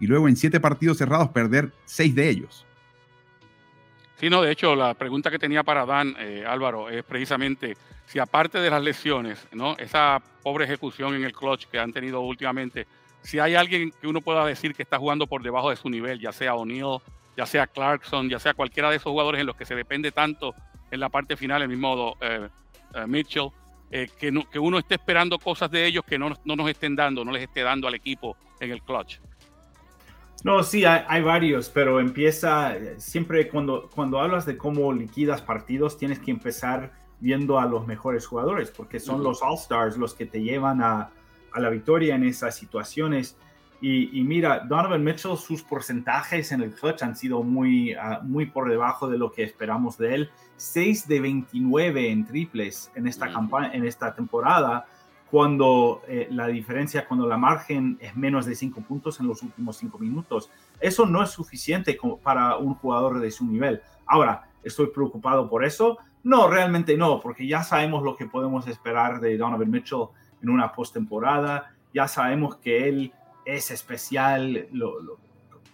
y 0.01 0.07
luego 0.07 0.29
en 0.29 0.37
7 0.37 0.61
partidos 0.61 0.99
cerrados 0.99 1.29
perder 1.31 1.73
6 1.85 2.15
de 2.15 2.29
ellos. 2.29 2.67
Sí, 4.17 4.29
no, 4.29 4.43
de 4.43 4.51
hecho, 4.51 4.75
la 4.75 4.95
pregunta 4.95 5.31
que 5.31 5.39
tenía 5.39 5.63
para 5.63 5.87
Dan, 5.87 6.15
eh, 6.19 6.45
Álvaro, 6.47 6.91
es 6.91 7.05
precisamente 7.05 7.77
si 8.07 8.19
aparte 8.19 8.59
de 8.59 8.71
las 8.71 8.83
lesiones, 8.83 9.47
¿no? 9.53 9.77
esa 9.77 10.21
pobre 10.43 10.65
ejecución 10.65 11.15
en 11.15 11.25
el 11.25 11.33
clutch 11.33 11.67
que 11.67 11.79
han 11.79 11.93
tenido 11.93 12.21
últimamente, 12.21 12.87
si 13.23 13.39
hay 13.39 13.55
alguien 13.55 13.93
que 14.01 14.07
uno 14.07 14.21
pueda 14.21 14.45
decir 14.47 14.75
que 14.75 14.83
está 14.83 14.99
jugando 14.99 15.27
por 15.27 15.43
debajo 15.43 15.71
de 15.71 15.77
su 15.77 15.89
nivel, 15.91 16.19
ya 16.19 16.33
sea 16.33 16.55
O'Neill, 16.55 17.01
ya 17.37 17.47
sea 17.47 17.67
Clarkson, 17.67 18.29
ya 18.29 18.39
sea 18.39 18.55
cualquiera 18.55 18.91
de 18.91 18.97
esos 18.97 19.11
jugadores 19.11 19.41
en 19.41 19.47
los 19.47 19.57
que 19.57 19.65
se 19.65 19.75
depende 19.75 20.11
tanto 20.11 20.55
en 20.91 21.01
la 21.01 21.09
parte 21.09 21.37
final, 21.37 21.63
el 21.63 21.69
mismo 21.69 22.17
eh, 22.21 22.49
eh, 22.95 23.07
Mitchell, 23.07 23.51
eh, 23.91 24.09
que, 24.19 24.33
que, 24.51 24.59
uno 24.59 24.79
esté 24.79 24.97
esperando 24.97 25.39
cosas 25.39 25.71
de 25.71 25.87
ellos 25.87 26.05
que 26.05 26.19
no, 26.19 26.35
no, 26.45 26.57
nos 26.57 26.69
estén 26.69 26.95
dando, 26.95 27.25
no 27.25 27.33
les 27.33 27.45
esté 27.45 27.63
dando 27.63 27.89
al 27.89 27.95
equipo 27.95 28.37
en 28.61 28.71
el 28.71 28.83
clutch. 28.83 29.19
No, 30.45 30.63
sí, 30.63 30.85
hay, 30.85 31.23
varios, 31.23 31.69
pero 31.69 31.99
empieza 31.99 32.77
siempre 32.99 33.49
cuando, 33.49 33.91
cuando 33.93 34.21
hablas 34.21 34.47
de 34.47 34.57
cómo 34.57 34.93
liquidas 34.93 35.43
partidos, 35.43 35.99
tienes 35.99 36.21
que 36.21 36.31
empezar 36.31 36.93
viendo 37.19 37.59
a 37.59 37.67
los 37.67 37.87
mejores 37.89 38.25
jugadores, 38.25 38.71
porque 38.71 39.01
son 39.01 39.25
los 39.25 39.43
All-Stars 39.43 39.97
los 39.97 40.15
que 40.15 40.27
te 40.27 40.41
llevan 40.41 40.81
a, 40.81 41.11
a, 41.53 41.61
la 41.61 41.71
victoria 41.71 42.15
en 42.15 42.23
esas 42.23 42.55
situaciones. 42.55 43.37
Y, 43.81 44.23
mira, 44.25 44.65
Donovan 44.67 45.05
Mitchell, 45.05 45.37
sus 45.37 45.63
porcentajes 45.63 46.51
en 46.51 46.63
el 46.63 46.73
clutch 46.73 47.03
han 47.03 47.15
sido 47.15 47.45
muy, 47.45 47.95
ah, 47.95 48.21
muy 48.25 48.47
por 48.47 48.69
debajo 48.69 49.09
de 49.09 49.19
lo 49.19 49.31
que 49.31 49.45
esperamos 49.45 49.97
de 49.97 50.15
él. 50.15 50.31
6 50.57 51.07
de 51.07 51.21
29 51.21 52.11
en 52.11 52.27
triples 52.27 52.91
en 52.97 53.07
esta, 53.07 53.31
campaña, 53.31 53.73
en 53.73 53.87
esta 53.87 54.13
temporada, 54.13 54.87
cuando 55.31 56.03
eh, 56.09 56.27
la 56.33 56.49
diferencia, 56.49 57.07
cuando 57.07 57.29
la 57.29 57.37
margen 57.37 57.99
es 58.01 58.17
menos 58.17 58.47
de 58.47 58.57
5 58.57 58.81
puntos 58.81 59.21
en 59.21 59.29
los 59.29 59.43
últimos 59.43 59.77
5 59.77 59.97
minutos. 59.99 60.51
Eso 60.81 61.07
no 61.07 61.23
es 61.23 61.31
suficiente 61.31 61.97
para 62.23 62.57
un 62.57 62.75
jugador 62.75 63.21
de 63.21 63.31
su 63.31 63.47
nivel. 63.47 63.81
Ahora, 64.07 64.49
¿estoy 64.65 64.89
preocupado 64.89 65.49
por 65.49 65.65
eso? 65.65 65.99
No, 66.25 66.49
realmente 66.49 66.97
no, 66.97 67.21
porque 67.21 67.47
ya 67.47 67.63
sabemos 67.63 68.03
lo 68.03 68.17
que 68.17 68.27
podemos 68.27 68.67
esperar 68.67 69.21
de 69.21 69.37
Donovan 69.37 69.71
Mitchell 69.71 70.09
en 70.43 70.49
una 70.49 70.73
postemporada. 70.73 71.75
Ya 71.95 72.09
sabemos 72.09 72.57
que 72.57 72.89
él 72.89 73.13
es 73.49 73.71
especial, 73.71 74.69
lo, 74.73 75.19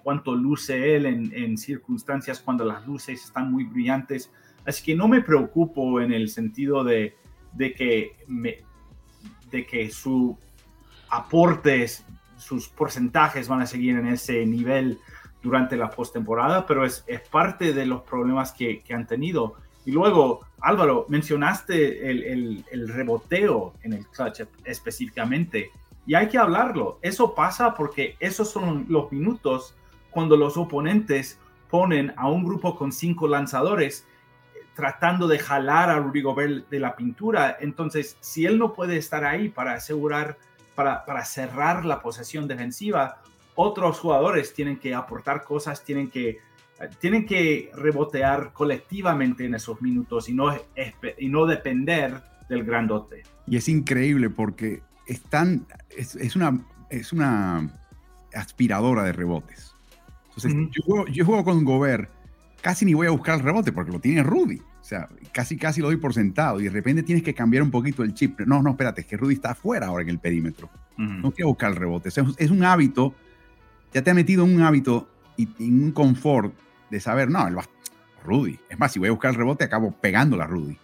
cuánto 0.02 0.36
luce 0.36 0.94
él 0.94 1.06
en, 1.06 1.58
circunstancias 1.58 2.38
cuando 2.38 2.64
las 2.64 2.86
luces 2.86 3.24
están 3.24 3.50
muy 3.50 3.64
brillantes. 3.64 4.30
Así 4.64 4.84
que 4.84 4.94
no 4.94 5.08
me 5.08 5.22
preocupo 5.22 6.00
en 6.00 6.12
el 6.12 6.28
sentido 6.28 6.84
de, 6.84 7.16
que, 7.58 8.16
me, 8.28 8.58
de 9.50 9.66
que 9.66 9.90
su 9.90 10.38
aportes, 11.10 12.06
sus 12.36 12.68
porcentajes 12.68 13.48
van 13.48 13.62
a 13.62 13.66
seguir 13.66 13.96
en 13.96 14.06
ese 14.06 14.46
nivel 14.46 15.00
durante 15.42 15.76
la 15.76 15.90
postemporada, 15.90 16.66
pero 16.66 16.84
es, 16.84 17.04
es, 17.08 17.28
parte 17.28 17.72
de 17.72 17.86
los 17.86 18.02
problemas 18.02 18.52
que, 18.52 18.84
han 18.90 19.06
tenido. 19.06 19.56
Y 19.84 19.90
luego, 19.90 20.46
Álvaro, 20.60 21.06
mencionaste 21.08 22.08
el, 22.08 22.64
el 22.70 22.88
reboteo 22.88 23.74
en 23.82 23.94
el 23.94 24.06
clutch 24.06 24.42
específicamente. 24.64 25.70
Y 26.06 26.14
hay 26.14 26.28
que 26.28 26.38
hablarlo. 26.38 26.98
Eso 27.02 27.34
pasa 27.34 27.74
porque 27.74 28.16
esos 28.20 28.50
son 28.50 28.86
los 28.88 29.10
minutos 29.10 29.74
cuando 30.10 30.36
los 30.36 30.56
oponentes 30.56 31.38
ponen 31.70 32.12
a 32.16 32.28
un 32.28 32.44
grupo 32.44 32.76
con 32.76 32.92
cinco 32.92 33.26
lanzadores 33.26 34.06
eh, 34.54 34.60
tratando 34.74 35.26
de 35.26 35.38
jalar 35.38 35.90
a 35.90 35.98
Rudy 35.98 36.22
Gobert 36.22 36.68
de 36.68 36.78
la 36.78 36.94
pintura. 36.94 37.56
Entonces, 37.60 38.16
si 38.20 38.46
él 38.46 38.58
no 38.58 38.74
puede 38.74 38.96
estar 38.96 39.24
ahí 39.24 39.48
para 39.48 39.72
asegurar, 39.72 40.38
para, 40.74 41.04
para 41.04 41.24
cerrar 41.24 41.84
la 41.84 42.00
posesión 42.00 42.46
defensiva, 42.46 43.22
otros 43.54 43.98
jugadores 43.98 44.52
tienen 44.52 44.78
que 44.78 44.94
aportar 44.94 45.42
cosas, 45.44 45.84
tienen 45.84 46.10
que, 46.10 46.28
eh, 46.28 46.38
tienen 47.00 47.26
que 47.26 47.70
rebotear 47.74 48.52
colectivamente 48.52 49.46
en 49.46 49.54
esos 49.54 49.80
minutos 49.80 50.28
y 50.28 50.34
no, 50.34 50.54
y 51.18 51.28
no 51.28 51.46
depender 51.46 52.22
del 52.48 52.64
grandote. 52.64 53.22
Y 53.46 53.56
es 53.56 53.68
increíble 53.68 54.30
porque 54.30 54.82
están, 55.06 55.66
es, 55.96 56.16
es, 56.16 56.36
una, 56.36 56.64
es 56.90 57.12
una 57.12 57.70
aspiradora 58.34 59.04
de 59.04 59.12
rebotes. 59.12 59.74
Entonces, 60.36 60.52
yo, 60.72 60.82
juego, 60.84 61.06
yo, 61.06 61.24
juego, 61.24 61.44
con 61.44 61.64
Gobert, 61.64 62.10
casi 62.60 62.84
ni 62.84 62.94
voy 62.94 63.06
a 63.06 63.10
buscar 63.10 63.36
el 63.36 63.44
rebote 63.44 63.72
porque 63.72 63.92
lo 63.92 64.00
tiene 64.00 64.22
Rudy. 64.22 64.60
O 64.84 64.86
sea, 64.86 65.08
casi 65.32 65.56
casi 65.56 65.80
lo 65.80 65.86
doy 65.86 65.96
por 65.96 66.12
sentado 66.12 66.60
y 66.60 66.64
de 66.64 66.70
repente 66.70 67.02
tienes 67.02 67.24
que 67.24 67.32
cambiar 67.32 67.62
un 67.62 67.70
poquito 67.70 68.02
el 68.02 68.12
chip. 68.12 68.40
No, 68.40 68.62
no, 68.62 68.70
espérate, 68.70 69.02
es 69.02 69.06
que 69.06 69.16
Rudy 69.16 69.34
está 69.34 69.52
afuera 69.52 69.86
ahora 69.86 70.02
en 70.02 70.10
el 70.10 70.18
perímetro. 70.18 70.68
No 70.96 71.32
quiero 71.32 71.48
buscar 71.48 71.70
el 71.70 71.76
rebote. 71.76 72.08
O 72.08 72.12
sea, 72.12 72.24
es 72.36 72.50
un 72.50 72.62
hábito, 72.64 73.14
ya 73.92 74.02
te 74.02 74.10
ha 74.10 74.14
metido 74.14 74.44
en 74.44 74.54
un 74.54 74.62
hábito 74.62 75.08
y 75.36 75.48
en 75.58 75.84
un 75.84 75.92
confort 75.92 76.54
de 76.90 77.00
saber, 77.00 77.30
no, 77.30 77.46
el 77.48 77.56
Rudy. 78.24 78.58
Es 78.68 78.78
más, 78.78 78.92
si 78.92 78.98
voy 78.98 79.08
a 79.08 79.12
buscar 79.12 79.30
el 79.30 79.36
rebote, 79.36 79.64
acabo 79.64 79.92
pegando 79.92 80.36
la 80.36 80.46
Rudy. 80.46 80.76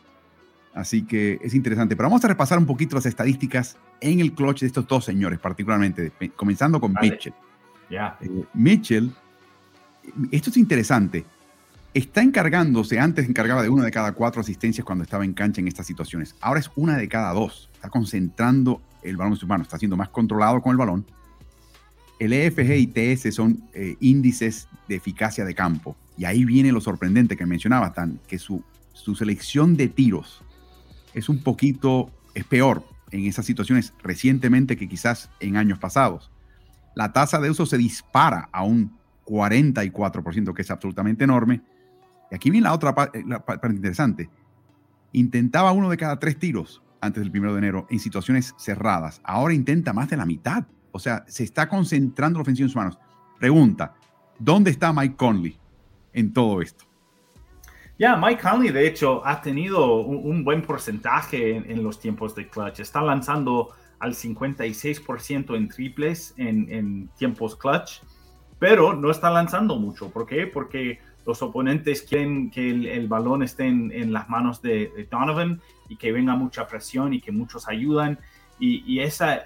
Así 0.75 1.03
que 1.03 1.39
es 1.43 1.55
interesante. 1.55 1.97
Pero 1.97 2.09
vamos 2.09 2.25
a 2.25 2.29
repasar 2.29 2.59
un 2.59 2.67
poquito 2.67 2.97
las 2.97 3.07
estadísticas 3.07 3.77
en 4.01 4.21
el 4.21 4.33
clutch 4.33 4.61
de 4.61 4.67
estos 4.69 4.87
dos 4.87 5.05
señores, 5.05 5.39
particularmente, 5.39 6.13
comenzando 6.37 6.81
con 6.81 6.95
Mitchell. 7.01 7.35
Yeah. 7.89 8.17
Eh, 8.21 8.45
Mitchell, 8.55 9.13
esto 10.31 10.51
es 10.51 10.57
interesante 10.57 11.25
está 11.95 12.23
encargándose, 12.23 12.99
antes 12.99 13.29
encargaba 13.29 13.63
de 13.63 13.69
una 13.69 13.85
de 13.85 13.91
cada 13.91 14.13
cuatro 14.13 14.41
asistencias 14.41 14.85
cuando 14.85 15.05
estaba 15.05 15.25
en 15.25 15.33
cancha 15.33 15.61
en 15.61 15.69
estas 15.69 15.87
situaciones. 15.87 16.37
Ahora 16.41 16.61
es 16.61 16.71
una 16.77 16.97
de 16.97 17.09
cada 17.09 17.33
dos. 17.33 17.69
Está 17.75 17.89
concentrando 17.89 18.81
el 19.03 19.17
balón 19.17 19.35
en 19.35 19.39
sus 19.39 19.49
manos, 19.49 19.67
está 19.67 19.79
siendo 19.79 19.97
más 19.97 20.11
controlado 20.11 20.61
con 20.61 20.73
el 20.73 20.79
balón. 20.79 21.05
El 22.19 22.33
EFG 22.33 22.77
y 22.77 22.87
TS 22.87 23.35
son 23.35 23.63
eh, 23.73 23.97
índices 24.01 24.69
de 24.89 24.97
eficacia 24.97 25.45
de 25.45 25.55
campo. 25.55 25.97
Y 26.19 26.27
ahí 26.27 26.45
viene 26.45 26.71
lo 26.71 26.81
sorprendente 26.81 27.37
que 27.37 27.47
mencionaba, 27.47 27.95
Tan, 27.95 28.21
que 28.29 28.39
su, 28.39 28.63
su 28.93 29.15
selección 29.15 29.77
de 29.77 29.89
tiros 29.89 30.43
es 31.15 31.29
un 31.29 31.43
poquito, 31.43 32.11
es 32.35 32.45
peor 32.45 32.85
en 33.11 33.27
esas 33.27 33.47
situaciones 33.47 33.93
recientemente 34.03 34.77
que 34.77 34.89
quizás 34.89 35.31
en 35.41 35.57
años 35.57 35.79
pasados. 35.79 36.31
La 36.95 37.13
tasa 37.13 37.41
de 37.41 37.51
uso 37.51 37.67
se 37.67 37.79
dispara 37.79 38.49
a 38.53 38.65
un 38.65 38.99
44%, 39.27 40.55
que 40.55 40.63
es 40.63 40.71
absolutamente 40.71 41.25
enorme 41.25 41.63
y 42.31 42.35
aquí 42.35 42.51
viene 42.51 42.65
la 42.65 42.75
otra 42.75 42.95
eh, 43.13 43.25
parte 43.45 43.69
interesante. 43.69 44.31
Intentaba 45.13 45.73
uno 45.73 45.91
de 45.91 45.97
cada 45.97 46.19
tres 46.19 46.39
tiros 46.39 46.83
antes 47.01 47.23
del 47.23 47.31
primero 47.31 47.53
de 47.53 47.59
enero 47.59 47.87
en 47.91 47.99
situaciones 47.99 48.55
cerradas. 48.59 49.21
Ahora 49.25 49.55
intenta 49.55 49.93
más 49.93 50.09
de 50.11 50.17
la 50.17 50.27
mitad. 50.27 50.65
O 50.93 50.99
sea, 50.99 51.25
se 51.27 51.45
está 51.45 51.69
concentrando 51.69 52.39
la 52.39 52.43
ofensiva 52.43 52.67
en 52.67 52.69
sus 52.69 52.77
manos. 52.77 52.99
Pregunta, 53.39 53.95
¿dónde 54.39 54.71
está 54.71 54.93
Mike 54.93 55.17
Conley 55.17 55.59
en 56.13 56.33
todo 56.33 56.63
esto? 56.63 56.90
Ya, 58.01 58.17
Mike 58.17 58.41
Conley, 58.41 58.71
de 58.71 58.87
hecho, 58.87 59.21
ha 59.27 59.43
tenido 59.43 59.97
un, 59.97 60.43
buen 60.43 60.63
porcentaje 60.63 61.57
en, 61.57 61.83
los 61.83 62.01
tiempos 62.01 62.35
de 62.35 62.49
clutch. 62.49 62.81
Está 62.81 63.03
lanzando 63.03 63.75
al 63.99 64.15
56% 64.15 65.55
en 65.55 65.69
triples 65.69 66.33
en, 66.39 67.11
tiempos 67.19 67.57
clutch, 67.57 68.01
pero 68.59 68.95
no 68.95 69.11
está 69.11 69.29
lanzando 69.29 69.77
mucho. 69.77 70.09
¿Por 70.09 70.25
qué? 70.25 70.47
Porque 70.47 70.99
los 71.27 71.43
oponentes 71.43 72.01
quieren 72.01 72.51
que 72.51 72.71
el, 72.71 73.07
balón 73.07 73.43
esté 73.43 73.67
en, 73.67 74.15
las 74.15 74.31
manos 74.31 74.63
de, 74.63 75.07
Donovan 75.11 75.61
y 75.91 75.97
que 75.97 76.11
venga 76.11 76.35
mucha 76.35 76.67
presión 76.67 77.13
y 77.13 77.21
que 77.21 77.33
muchos 77.33 77.69
ayudan. 77.69 78.19
Y, 78.59 79.01
esa, 79.01 79.43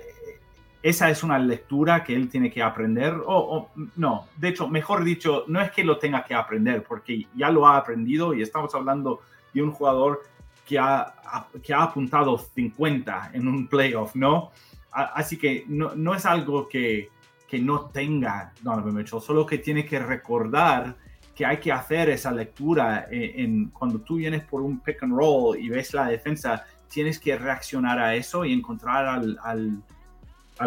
esa 0.84 1.08
es 1.08 1.22
una 1.22 1.38
lectura 1.38 2.04
que 2.04 2.14
él 2.14 2.28
tiene 2.28 2.50
que 2.50 2.62
aprender. 2.62 3.14
O, 3.24 3.70
no, 3.96 4.26
de 4.36 4.48
hecho, 4.48 4.68
mejor 4.68 5.02
dicho, 5.02 5.44
no 5.48 5.62
es 5.62 5.70
que 5.70 5.82
lo 5.82 5.96
tenga 5.96 6.22
que 6.24 6.34
aprender, 6.34 6.82
porque 6.82 7.26
ya 7.34 7.48
lo 7.48 7.66
ha 7.66 7.78
aprendido 7.78 8.34
y 8.34 8.42
estamos 8.42 8.74
hablando 8.74 9.22
de 9.54 9.62
un 9.62 9.70
jugador 9.70 10.24
que 10.66 10.78
ha, 10.78 11.14
que 11.62 11.72
ha 11.72 11.84
apuntado 11.84 12.36
50 12.36 13.30
en 13.32 13.48
un 13.48 13.66
playoff, 13.66 14.14
¿no? 14.14 14.50
Así 14.90 15.38
que 15.38 15.64
no, 15.68 15.94
no 15.94 16.14
es 16.14 16.26
algo 16.26 16.68
que, 16.68 17.08
que 17.48 17.58
no 17.58 17.86
tenga 17.86 18.52
Donovan 18.60 18.94
Mitchell, 18.94 19.22
solo 19.22 19.46
que 19.46 19.56
tiene 19.56 19.86
que 19.86 19.98
recordar 19.98 20.96
que 21.34 21.46
hay 21.46 21.56
que 21.56 21.72
hacer 21.72 22.10
esa 22.10 22.30
lectura 22.30 23.08
eh, 23.10 23.36
en, 23.38 23.70
cuando 23.70 24.00
tú 24.00 24.16
vienes 24.16 24.44
por 24.44 24.60
un 24.60 24.80
pick 24.80 25.02
and 25.02 25.16
roll 25.16 25.58
y 25.58 25.70
ves 25.70 25.94
la 25.94 26.08
defensa, 26.08 26.62
tienes 26.88 27.18
que 27.18 27.38
reaccionar 27.38 27.98
a 27.98 28.14
eso 28.14 28.44
y 28.44 28.52
encontrar 28.52 29.06
al, 29.06 29.38
al, 29.42 29.82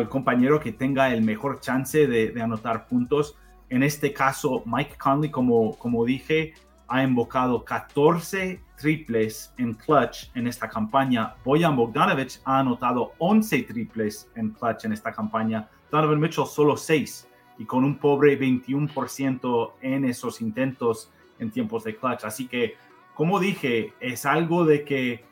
compañero 0.09 0.59
que 0.59 0.71
tenga 0.71 1.13
el 1.13 1.21
mejor 1.21 1.59
chance 1.59 2.07
de, 2.07 2.41
anotar 2.41 2.87
puntos. 2.87 3.37
En 3.69 3.83
este 3.83 4.13
caso, 4.13 4.63
Mike 4.65 4.95
Conley, 4.97 5.29
como, 5.29 5.77
como 5.77 6.05
dije, 6.05 6.53
ha 6.87 7.03
invocado 7.03 7.63
14 7.65 8.61
triples 8.77 9.53
en 9.57 9.73
clutch 9.73 10.29
en 10.35 10.47
esta 10.47 10.69
campaña. 10.69 11.35
Boyan 11.43 11.75
Bogdanovich 11.75 12.39
ha 12.45 12.59
anotado 12.59 13.13
11 13.17 13.63
triples 13.63 14.29
en 14.35 14.51
clutch 14.51 14.85
en 14.85 14.93
esta 14.93 15.11
campaña. 15.11 15.67
Donovan 15.91 16.19
Mitchell 16.19 16.45
solo 16.45 16.77
6 16.77 17.27
y 17.59 17.65
con 17.65 17.83
un 17.83 17.97
pobre 17.97 18.39
21% 18.39 19.71
en 19.81 20.05
esos 20.05 20.41
intentos 20.41 21.11
en 21.39 21.51
tiempos 21.51 21.83
de 21.83 21.95
clutch. 21.95 22.23
Así 22.23 22.47
que, 22.47 22.75
como 23.13 23.39
dije, 23.39 23.93
es 23.99 24.25
algo 24.25 24.65
de 24.65 24.83
que, 24.83 25.25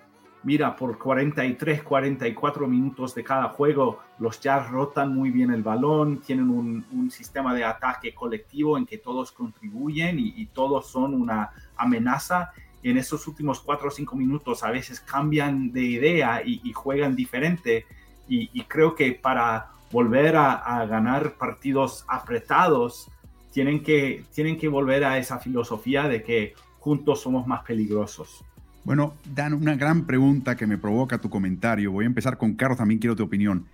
mira, 0.46 0.76
por 0.76 0.98
43, 0.98 1.84
44 1.84 2.68
minutos 2.68 3.14
de 3.14 3.24
cada 3.24 3.50
juego, 3.50 4.00
los 4.20 4.40
Jazz 4.40 4.70
rotan 4.70 5.14
muy 5.14 5.32
bien 5.32 5.52
el 5.52 5.64
balón, 5.64 6.22
tienen 6.22 6.50
un, 6.50 7.12
sistema 7.12 7.54
de 7.54 7.64
ataque 7.64 8.14
colectivo 8.14 8.78
en 8.78 8.86
que 8.86 8.98
todos 8.98 9.32
contribuyen 9.32 10.18
y, 10.20 10.46
todos 10.48 10.88
son 10.88 11.14
una 11.14 11.52
amenaza. 11.76 12.54
en 12.84 12.98
esos 12.98 13.28
últimos 13.28 13.60
4 13.60 13.88
o 13.88 13.92
5 13.92 14.16
minutos 14.16 14.64
a 14.64 14.72
veces 14.72 15.02
cambian 15.02 15.72
de 15.72 15.82
idea 15.82 16.42
y, 16.46 16.72
juegan 16.72 17.16
diferente. 17.16 17.86
y 18.28 18.62
creo 18.64 18.96
que 18.96 19.12
para 19.12 19.76
volver 19.92 20.36
a, 20.36 20.86
ganar 20.86 21.36
partidos 21.36 22.06
apretados, 22.08 23.10
tienen 23.52 23.82
que, 23.82 24.26
tienen 24.34 24.58
que 24.58 24.68
volver 24.68 25.06
a 25.06 25.18
esa 25.18 25.40
filosofía 25.40 26.08
de 26.10 26.22
que 26.22 26.54
juntos 26.80 27.22
somos 27.22 27.48
más 27.48 27.64
peligrosos. 27.64 28.44
Bueno, 28.86 29.16
Dan, 29.34 29.54
una 29.54 29.76
gran 29.76 30.06
pregunta 30.06 30.56
que 30.56 30.68
me 30.68 30.78
provoca 30.78 31.18
tu 31.18 31.30
comentario. 31.30 31.92
Voy 31.92 32.06
a 32.06 32.08
empezar 32.08 32.38
con 32.38 32.54
Carlos, 32.54 32.78
también 32.78 33.00
quiero 33.00 33.16
tu 33.16 33.24
opinión. 33.24 33.66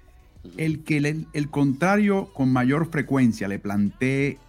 El 0.57 0.83
que 0.83 0.97
el, 0.97 1.49
contrario 1.49 2.33
con 2.33 2.51
mayor 2.51 2.89
frecuencia 2.89 3.47
le 3.47 3.59
plantee 3.59 4.39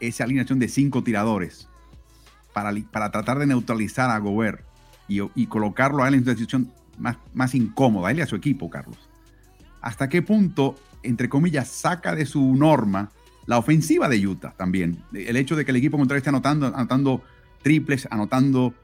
esa 0.00 0.24
alineación 0.24 0.58
de 0.58 0.68
cinco 0.68 1.02
tiradores 1.02 1.68
para, 2.52 2.72
para 2.90 3.10
tratar 3.10 3.38
de 3.38 3.46
neutralizar 3.46 4.10
a 4.10 4.18
Gobert 4.18 4.62
y, 5.08 5.46
colocarlo 5.46 6.02
a 6.04 6.08
él 6.08 6.14
en 6.14 6.22
una 6.24 6.32
situación 6.32 6.70
más, 6.98 7.16
más 7.32 7.54
incómoda, 7.54 8.10
él 8.10 8.18
y 8.18 8.20
a 8.20 8.26
su 8.26 8.36
equipo, 8.36 8.68
Carlos. 8.68 9.08
¿Hasta 9.80 10.10
qué 10.10 10.20
punto 10.20 10.76
entre 11.02 11.28
comillas, 11.28 11.68
saca 11.68 12.14
de 12.14 12.26
su 12.26 12.54
norma 12.54 13.10
la 13.46 13.58
ofensiva 13.58 14.08
de 14.08 14.26
Utah 14.26 14.52
también. 14.56 15.02
El 15.12 15.36
hecho 15.36 15.56
de 15.56 15.64
que 15.64 15.70
el 15.70 15.78
equipo 15.78 15.96
contrario 15.96 16.18
esté 16.18 16.28
anotando, 16.28 16.66
anotando 16.66 17.22
triples, 17.62 18.06
anotando 18.10 18.74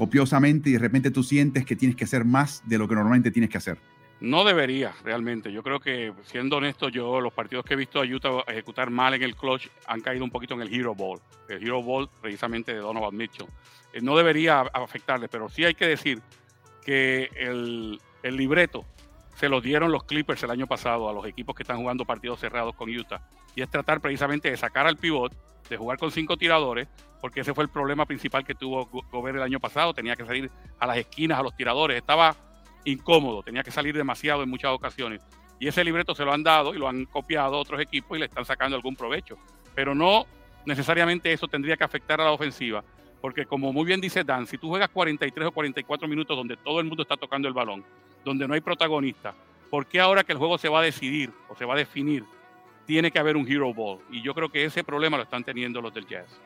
copiosamente 0.00 0.70
y 0.70 0.72
de 0.72 0.78
repente 0.78 1.10
tú 1.10 1.22
sientes 1.22 1.66
que 1.66 1.76
tienes 1.76 1.94
que 1.94 2.04
hacer 2.04 2.24
más 2.24 2.62
de 2.66 2.78
lo 2.78 2.88
que 2.88 2.94
normalmente 2.94 3.30
tienes 3.30 3.50
que 3.50 3.58
hacer. 3.58 3.76
No 4.18 4.44
debería, 4.44 4.94
realmente. 5.04 5.52
Yo 5.52 5.62
creo 5.62 5.78
que, 5.78 6.14
siendo 6.22 6.56
honesto, 6.56 6.88
yo 6.88 7.20
los 7.20 7.34
partidos 7.34 7.66
que 7.66 7.74
he 7.74 7.76
visto 7.76 8.00
a 8.00 8.06
Utah 8.06 8.42
ejecutar 8.46 8.88
mal 8.88 9.12
en 9.12 9.22
el 9.22 9.36
clutch 9.36 9.68
han 9.86 10.00
caído 10.00 10.24
un 10.24 10.30
poquito 10.30 10.54
en 10.54 10.62
el 10.62 10.72
Hero 10.72 10.94
Ball. 10.94 11.20
El 11.50 11.62
Hero 11.62 11.82
Ball, 11.82 12.08
precisamente, 12.18 12.72
de 12.72 12.78
Donovan 12.78 13.14
Mitchell. 13.14 13.46
Eh, 13.92 14.00
no 14.00 14.16
debería 14.16 14.62
afectarle, 14.72 15.28
pero 15.28 15.50
sí 15.50 15.66
hay 15.66 15.74
que 15.74 15.86
decir 15.86 16.22
que 16.82 17.28
el, 17.36 18.00
el 18.22 18.36
libreto 18.38 18.86
se 19.36 19.50
lo 19.50 19.60
dieron 19.60 19.92
los 19.92 20.04
Clippers 20.04 20.42
el 20.44 20.50
año 20.50 20.66
pasado 20.66 21.10
a 21.10 21.12
los 21.12 21.26
equipos 21.26 21.54
que 21.54 21.62
están 21.62 21.76
jugando 21.76 22.06
partidos 22.06 22.40
cerrados 22.40 22.74
con 22.74 22.88
Utah. 22.88 23.20
Y 23.54 23.60
es 23.60 23.68
tratar 23.68 24.00
precisamente 24.00 24.50
de 24.50 24.56
sacar 24.56 24.86
al 24.86 24.96
pivot, 24.96 25.34
de 25.68 25.76
jugar 25.76 25.98
con 25.98 26.10
cinco 26.10 26.38
tiradores, 26.38 26.88
porque 27.20 27.40
ese 27.40 27.54
fue 27.54 27.64
el 27.64 27.70
problema 27.70 28.06
principal 28.06 28.44
que 28.44 28.54
tuvo 28.54 28.86
Gobert 29.10 29.36
el 29.36 29.42
año 29.42 29.60
pasado. 29.60 29.94
Tenía 29.94 30.16
que 30.16 30.24
salir 30.24 30.50
a 30.78 30.86
las 30.86 30.96
esquinas, 30.96 31.38
a 31.38 31.42
los 31.42 31.54
tiradores. 31.54 31.96
Estaba 31.96 32.34
incómodo, 32.84 33.42
tenía 33.42 33.62
que 33.62 33.70
salir 33.70 33.96
demasiado 33.96 34.42
en 34.42 34.48
muchas 34.48 34.70
ocasiones. 34.70 35.20
Y 35.58 35.68
ese 35.68 35.84
libreto 35.84 36.14
se 36.14 36.24
lo 36.24 36.32
han 36.32 36.42
dado 36.42 36.74
y 36.74 36.78
lo 36.78 36.88
han 36.88 37.04
copiado 37.04 37.58
otros 37.58 37.80
equipos 37.80 38.16
y 38.16 38.20
le 38.20 38.26
están 38.26 38.44
sacando 38.44 38.76
algún 38.76 38.96
provecho. 38.96 39.36
Pero 39.74 39.94
no 39.94 40.26
necesariamente 40.64 41.32
eso 41.32 41.48
tendría 41.48 41.76
que 41.76 41.84
afectar 41.84 42.20
a 42.20 42.24
la 42.24 42.32
ofensiva, 42.32 42.82
porque 43.20 43.46
como 43.46 43.72
muy 43.72 43.84
bien 43.84 44.00
dice 44.00 44.24
Dan, 44.24 44.46
si 44.46 44.58
tú 44.58 44.68
juegas 44.68 44.88
43 44.90 45.48
o 45.48 45.52
44 45.52 46.08
minutos 46.08 46.36
donde 46.36 46.56
todo 46.56 46.80
el 46.80 46.86
mundo 46.86 47.02
está 47.02 47.16
tocando 47.16 47.48
el 47.48 47.54
balón, 47.54 47.84
donde 48.24 48.46
no 48.46 48.54
hay 48.54 48.60
protagonista, 48.60 49.34
¿por 49.70 49.86
qué 49.86 50.00
ahora 50.00 50.24
que 50.24 50.32
el 50.32 50.38
juego 50.38 50.58
se 50.58 50.68
va 50.68 50.80
a 50.80 50.82
decidir 50.82 51.32
o 51.48 51.54
se 51.54 51.64
va 51.64 51.74
a 51.74 51.78
definir, 51.78 52.24
tiene 52.86 53.10
que 53.10 53.18
haber 53.18 53.36
un 53.36 53.46
Hero 53.46 53.72
Ball? 53.72 54.00
Y 54.10 54.22
yo 54.22 54.34
creo 54.34 54.48
que 54.48 54.64
ese 54.64 54.84
problema 54.84 55.16
lo 55.16 55.22
están 55.24 55.44
teniendo 55.44 55.80
los 55.80 55.92
del 55.92 56.06
Jazz. 56.06 56.40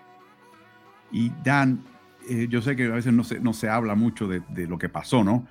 Y 1.12 1.30
Dan, 1.44 1.84
eh, 2.28 2.48
yo 2.50 2.62
sé 2.62 2.76
que 2.76 2.86
a 2.86 2.94
veces 2.94 3.12
no 3.12 3.24
se, 3.24 3.40
no 3.40 3.52
se 3.52 3.68
habla 3.68 3.94
mucho 3.94 4.26
de, 4.28 4.42
lo 4.66 4.78
que 4.78 4.88
pasó, 4.88 5.24
¿no? 5.24 5.46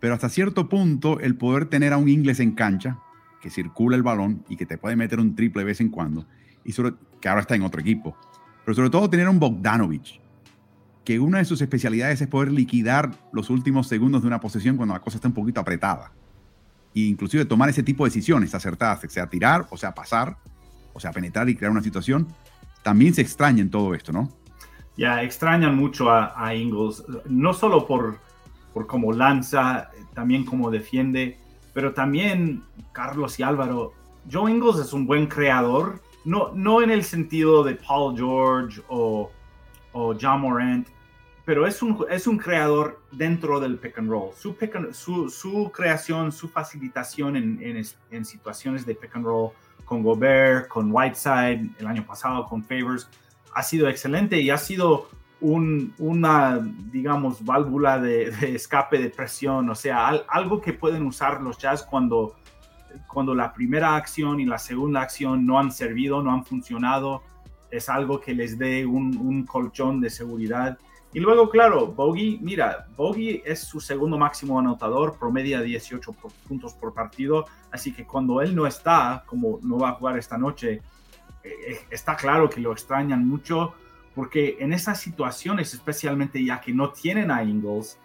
Pero 0.00 0.14
hasta 0.14 0.28
cierto 0.28 0.68
punto, 0.68 1.20
el 1.20 1.36
poder 1.36 1.66
tener 1.66 1.92
a 1.92 1.96
un 1.96 2.08
inglés 2.08 2.40
en 2.40 2.52
cancha, 2.52 2.98
que 3.40 3.50
circula 3.50 3.96
el 3.96 4.02
balón 4.02 4.44
y 4.48 4.56
que 4.56 4.66
te 4.66 4.78
puede 4.78 4.96
meter 4.96 5.20
un 5.20 5.34
triple 5.34 5.62
de 5.62 5.66
vez 5.66 5.80
en 5.80 5.88
cuando, 5.90 6.26
y 6.64 6.72
sobre, 6.72 6.94
que 7.20 7.28
ahora 7.28 7.40
está 7.40 7.54
en 7.54 7.62
otro 7.62 7.80
equipo, 7.80 8.16
pero 8.64 8.74
sobre 8.74 8.90
todo 8.90 9.08
tener 9.10 9.26
a 9.26 9.30
un 9.30 9.40
Bogdanovich, 9.40 10.20
que 11.04 11.18
una 11.18 11.38
de 11.38 11.46
sus 11.46 11.62
especialidades 11.62 12.20
es 12.20 12.28
poder 12.28 12.52
liquidar 12.52 13.10
los 13.32 13.48
últimos 13.48 13.88
segundos 13.88 14.22
de 14.22 14.28
una 14.28 14.40
posesión 14.40 14.76
cuando 14.76 14.94
la 14.94 15.00
cosa 15.00 15.16
está 15.16 15.28
un 15.28 15.34
poquito 15.34 15.58
apretada. 15.58 16.12
E 16.94 17.00
inclusive 17.00 17.46
tomar 17.46 17.70
ese 17.70 17.82
tipo 17.82 18.04
de 18.04 18.10
decisiones 18.10 18.54
acertadas, 18.54 19.00
sea 19.08 19.26
tirar, 19.26 19.66
o 19.70 19.78
sea 19.78 19.94
pasar, 19.94 20.36
o 20.92 21.00
sea 21.00 21.10
penetrar 21.12 21.48
y 21.48 21.54
crear 21.54 21.70
una 21.70 21.82
situación. 21.82 22.28
También 22.82 23.14
se 23.14 23.22
extraña 23.22 23.62
en 23.62 23.70
todo 23.70 23.94
esto, 23.94 24.12
¿no? 24.12 24.28
Ya, 24.98 25.22
extrañan 25.22 25.76
mucho 25.76 26.10
a, 26.10 26.34
a 26.36 26.54
Ingles, 26.54 27.04
no 27.26 27.54
solo 27.54 27.86
por, 27.86 28.18
por 28.74 28.86
cómo 28.88 29.12
lanza, 29.12 29.90
también 30.12 30.44
cómo 30.44 30.70
defiende, 30.70 31.38
pero 31.72 31.94
también 31.94 32.64
Carlos 32.90 33.38
y 33.38 33.44
Álvaro. 33.44 33.92
Joe 34.30 34.50
Ingles 34.50 34.78
es 34.78 34.92
un 34.92 35.06
buen 35.06 35.28
creador, 35.28 36.02
no, 36.24 36.50
no 36.52 36.82
en 36.82 36.90
el 36.90 37.04
sentido 37.04 37.62
de 37.62 37.76
Paul 37.76 38.16
George 38.16 38.82
o, 38.88 39.30
o 39.92 40.14
John 40.20 40.40
Morant, 40.40 40.88
pero 41.44 41.66
es 41.66 41.80
un, 41.80 42.04
es 42.10 42.26
un 42.26 42.36
creador 42.36 43.00
dentro 43.12 43.60
del 43.60 43.78
pick 43.78 43.98
and 43.98 44.10
roll. 44.10 44.32
Su, 44.34 45.70
creación, 45.72 46.32
su 46.32 46.48
facilitación 46.48 47.36
en, 47.36 47.58
en, 47.62 47.82
en, 48.10 48.24
situaciones 48.24 48.84
de 48.84 48.94
pick 48.94 49.14
and 49.14 49.24
roll 49.24 49.52
con 49.84 50.02
Gobert, 50.02 50.68
con 50.68 50.90
Whiteside, 50.92 51.70
el 51.78 51.86
año 51.86 52.04
pasado 52.04 52.46
con 52.46 52.62
Favors, 52.62 53.08
ha 53.54 53.62
sido 53.62 53.88
excelente 53.88 54.40
y 54.40 54.50
ha 54.50 54.58
sido 54.58 55.08
un, 55.40 55.94
una, 55.98 56.58
digamos, 56.58 57.44
válvula 57.44 57.98
de, 57.98 58.28
escape 58.54 58.98
de 58.98 59.10
presión, 59.10 59.70
o 59.70 59.74
sea, 59.74 60.08
al, 60.08 60.24
algo 60.28 60.60
que 60.60 60.72
pueden 60.72 61.06
usar 61.06 61.40
los 61.40 61.58
Jazz 61.58 61.82
cuando, 61.82 62.36
cuando 63.06 63.34
la 63.34 63.52
primera 63.52 63.96
acción 63.96 64.40
y 64.40 64.44
la 64.44 64.58
segunda 64.58 65.02
acción 65.02 65.46
no 65.46 65.58
han 65.58 65.70
servido, 65.70 66.22
no 66.22 66.32
han 66.32 66.44
funcionado, 66.44 67.22
es 67.70 67.88
algo 67.88 68.20
que 68.20 68.34
les 68.34 68.58
dé 68.58 68.86
un, 68.86 69.16
un 69.16 69.44
colchón 69.44 70.00
de 70.00 70.10
seguridad. 70.10 70.78
Y 71.12 71.20
luego, 71.20 71.48
claro, 71.48 71.86
Bogey, 71.86 72.38
mira, 72.42 72.86
Bogey 72.96 73.42
es 73.44 73.60
su 73.60 73.80
segundo 73.80 74.18
máximo 74.18 74.58
anotador, 74.58 75.16
promedia 75.18 75.62
18 75.62 76.12
puntos 76.46 76.74
por 76.74 76.92
partido, 76.92 77.46
así 77.70 77.92
que 77.92 78.04
cuando 78.04 78.42
él 78.42 78.54
no 78.54 78.66
está, 78.66 79.22
como 79.26 79.58
no 79.62 79.78
va 79.78 79.90
a 79.90 79.92
jugar 79.94 80.18
esta 80.18 80.36
noche, 80.36 80.82
eh, 81.44 81.50
eh, 81.68 81.80
está 81.90 82.16
claro 82.16 82.48
que 82.48 82.60
lo 82.60 82.72
extrañan 82.72 83.26
mucho, 83.26 83.74
porque 84.14 84.56
en 84.60 84.72
esas 84.72 85.00
situaciones, 85.00 85.74
especialmente 85.74 86.44
ya 86.44 86.60
que 86.60 86.72
no 86.72 86.90
tienen 86.90 87.30
a 87.30 87.42
Ingles, 87.42 87.98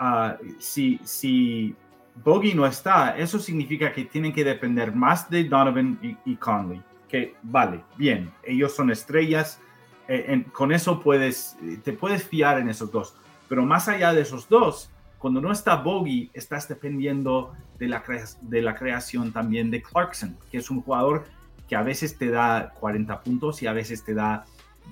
uh, 0.00 0.34
si, 0.58 1.00
si 1.04 1.74
Bogey 2.22 2.54
no 2.54 2.66
está, 2.66 3.16
eso 3.16 3.38
significa 3.38 3.92
que 3.92 4.04
tienen 4.04 4.32
que 4.32 4.44
depender 4.44 4.94
más 4.94 5.28
de 5.30 5.44
Donovan 5.44 5.98
y, 6.24 6.36
Conley, 6.36 6.82
que 7.08 7.34
vale, 7.42 7.82
bien, 7.96 8.30
ellos 8.42 8.74
son 8.74 8.90
estrellas, 8.90 9.60
eh, 10.06 10.44
con 10.52 10.70
eso 10.70 11.00
puedes, 11.00 11.56
te 11.82 11.92
puedes 11.92 12.24
fiar 12.24 12.58
en 12.58 12.68
esos 12.68 12.92
dos. 12.92 13.14
Pero 13.48 13.64
más 13.64 13.88
allá 13.88 14.12
de 14.12 14.20
esos 14.20 14.48
dos, 14.48 14.90
cuando 15.18 15.40
no 15.40 15.50
está 15.50 15.76
Bogey, 15.76 16.30
estás 16.34 16.68
dependiendo 16.68 17.54
de 17.78 17.88
la, 17.88 18.04
de 18.42 18.62
la 18.62 18.74
creación 18.74 19.32
también 19.32 19.70
de 19.70 19.82
Clarkson, 19.82 20.36
que 20.50 20.58
es 20.58 20.70
un 20.70 20.82
jugador 20.82 21.24
que 21.68 21.76
a 21.76 21.82
veces 21.82 22.18
te 22.18 22.30
da 22.30 22.72
40 22.80 23.22
puntos 23.22 23.62
y 23.62 23.66
a 23.66 23.72
veces 23.72 24.04
te 24.04 24.14
da 24.14 24.44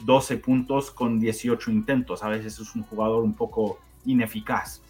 12 0.04 0.38
puntos 0.38 0.90
con 0.90 1.20
18 1.20 1.70
intentos. 1.70 2.22
A 2.22 2.28
veces 2.28 2.58
es 2.58 2.74
un 2.74 2.82
jugador 2.82 3.22
un 3.22 3.34
poco 3.34 3.78
ineficaz. 4.04 4.82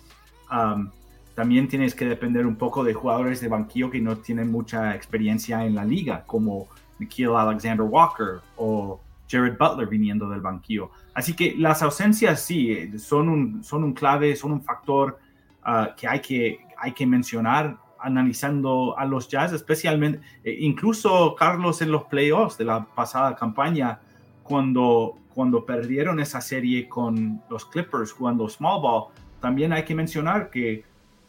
también 1.35 1.66
tienes 1.66 1.95
que 1.95 2.05
depender 2.05 2.47
un 2.47 2.57
poco 2.57 2.85
de 2.85 2.92
jugadores 2.92 3.40
de 3.40 3.49
banquillo 3.49 3.90
que 3.90 4.01
no 4.01 4.18
tienen 4.18 4.51
mucha 4.51 4.95
experiencia 4.95 5.64
en 5.64 5.75
la 5.75 5.85
liga, 5.85 6.25
como 6.27 6.68
Nikhil 6.99 7.31
Alexander 7.35 7.87
Walker 7.87 8.40
o 8.57 9.01
Jared 9.31 9.57
Butler 9.59 9.88
viniendo 9.88 10.29
del 10.29 10.40
banquillo. 10.40 10.90
Así 11.14 11.35
que 11.35 11.55
las 11.57 11.83
ausencias 11.83 12.42
sí, 12.42 12.73
eh, 12.73 12.99
son 12.99 13.29
un, 13.29 13.64
son 13.64 13.83
un 13.83 13.92
clave, 13.95 14.37
son 14.37 14.53
un 14.53 14.62
factor 14.62 15.18
ah, 15.62 15.95
que, 15.97 16.07
hay 16.07 16.21
que 16.21 16.61
hay 16.83 16.92
que 16.92 17.07
mencionar 17.07 17.77
analizando 18.03 18.99
a 18.99 19.05
los 19.05 19.29
Jazz, 19.29 19.53
especialmente, 19.53 20.21
eh, 20.45 20.57
incluso 20.61 21.35
Carlos 21.37 21.83
en 21.83 21.93
los 21.93 22.05
playoffs 22.05 22.59
de 22.59 22.65
la 22.65 22.85
pasada 22.85 23.35
campaña, 23.35 24.01
cuando, 24.43 25.17
cuando 25.35 25.65
perdieron 25.65 26.21
esa 26.21 26.41
serie 26.41 26.88
con 26.88 27.43
los 27.49 27.65
Clippers 27.65 28.12
jugando 28.12 28.49
small 28.49 28.81
ball, 28.83 29.05
también 29.41 29.73
hay 29.73 29.85
que 29.85 29.95
mencionar 29.95 30.51
que 30.51 30.85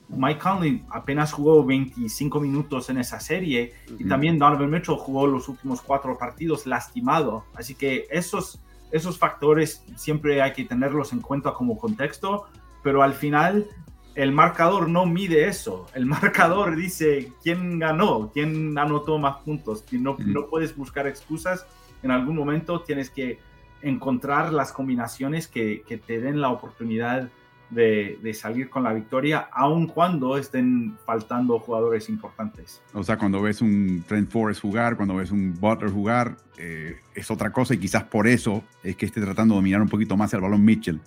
Mike 0.10 0.40
Conley 0.40 0.84
apenas 0.90 1.32
jugó 1.32 1.64
25 1.66 2.40
minutos 2.40 2.90
en 2.90 2.98
esa 2.98 3.20
serie 3.20 3.74
y 3.98 4.06
también 4.06 4.38
Donovan 4.38 4.70
Mitchell 4.70 4.96
jugó 4.96 5.28
los 5.28 5.48
últimos 5.50 5.82
cuatro 5.82 6.18
partidos 6.18 6.68
lastimado. 6.68 7.46
Así 7.56 7.76
que 7.76 8.06
esos, 8.12 8.60
esos 8.92 9.18
factores 9.18 9.84
siempre 9.96 10.42
hay 10.42 10.54
que 10.54 10.66
tenerlos 10.66 11.14
en 11.14 11.22
cuenta 11.22 11.54
como 11.54 11.78
contexto, 11.78 12.46
pero 12.84 13.02
al 13.02 13.14
final 13.14 13.68
el 14.15 14.32
marcador 14.32 14.89
no 14.89 15.06
mide 15.06 15.47
eso. 15.47 15.88
El 15.93 16.06
marcador 16.06 16.76
dice 16.76 17.32
quién 17.41 17.80
ganó, 17.80 18.32
quién 18.34 18.78
anotó 18.78 19.17
más 19.17 19.38
puntos. 19.38 19.84
No, 19.91 20.15
no 20.19 20.47
puedes 20.47 20.76
buscar 20.76 21.08
excusas. 21.08 21.65
En 22.02 22.12
algún 22.12 22.36
momento 22.36 22.82
tienes 22.82 23.10
que 23.10 23.39
encontrar 23.82 24.54
las 24.54 24.71
combinaciones 24.71 25.47
que, 25.47 25.84
que 25.88 25.97
te 25.97 26.19
den 26.19 26.41
la 26.41 26.49
oportunidad 26.49 27.30
de, 27.73 28.34
salir 28.34 28.69
con 28.69 28.84
la 28.84 28.93
victoria, 28.93 29.47
aun 29.52 29.88
cuando 29.88 30.38
estén 30.38 30.97
faltando 31.06 31.60
jugadores 31.60 32.10
importantes. 32.10 32.82
O 32.93 33.04
sea, 33.04 33.17
cuando 33.17 33.41
ves 33.41 33.62
un 33.62 34.04
Trent 34.08 34.30
Forrest 34.30 34.62
jugar, 34.62 34.95
cuando 34.95 35.15
ves 35.15 35.32
un 35.32 35.60
Butler 35.60 35.91
jugar, 35.91 36.38
eh, 36.58 36.97
es 37.15 37.32
otra 37.32 37.52
cosa 37.52 37.73
y 37.73 37.78
quizás 37.78 38.04
por 38.04 38.28
eso 38.28 38.63
es 38.84 38.95
que 38.95 39.06
esté 39.06 39.21
tratando 39.21 39.56
de 39.56 39.60
dominar 39.60 39.82
un 39.82 39.89
poquito 39.89 40.17
más 40.17 40.34
el 40.34 40.41
balón 40.41 40.63
Mitchell. 40.63 40.99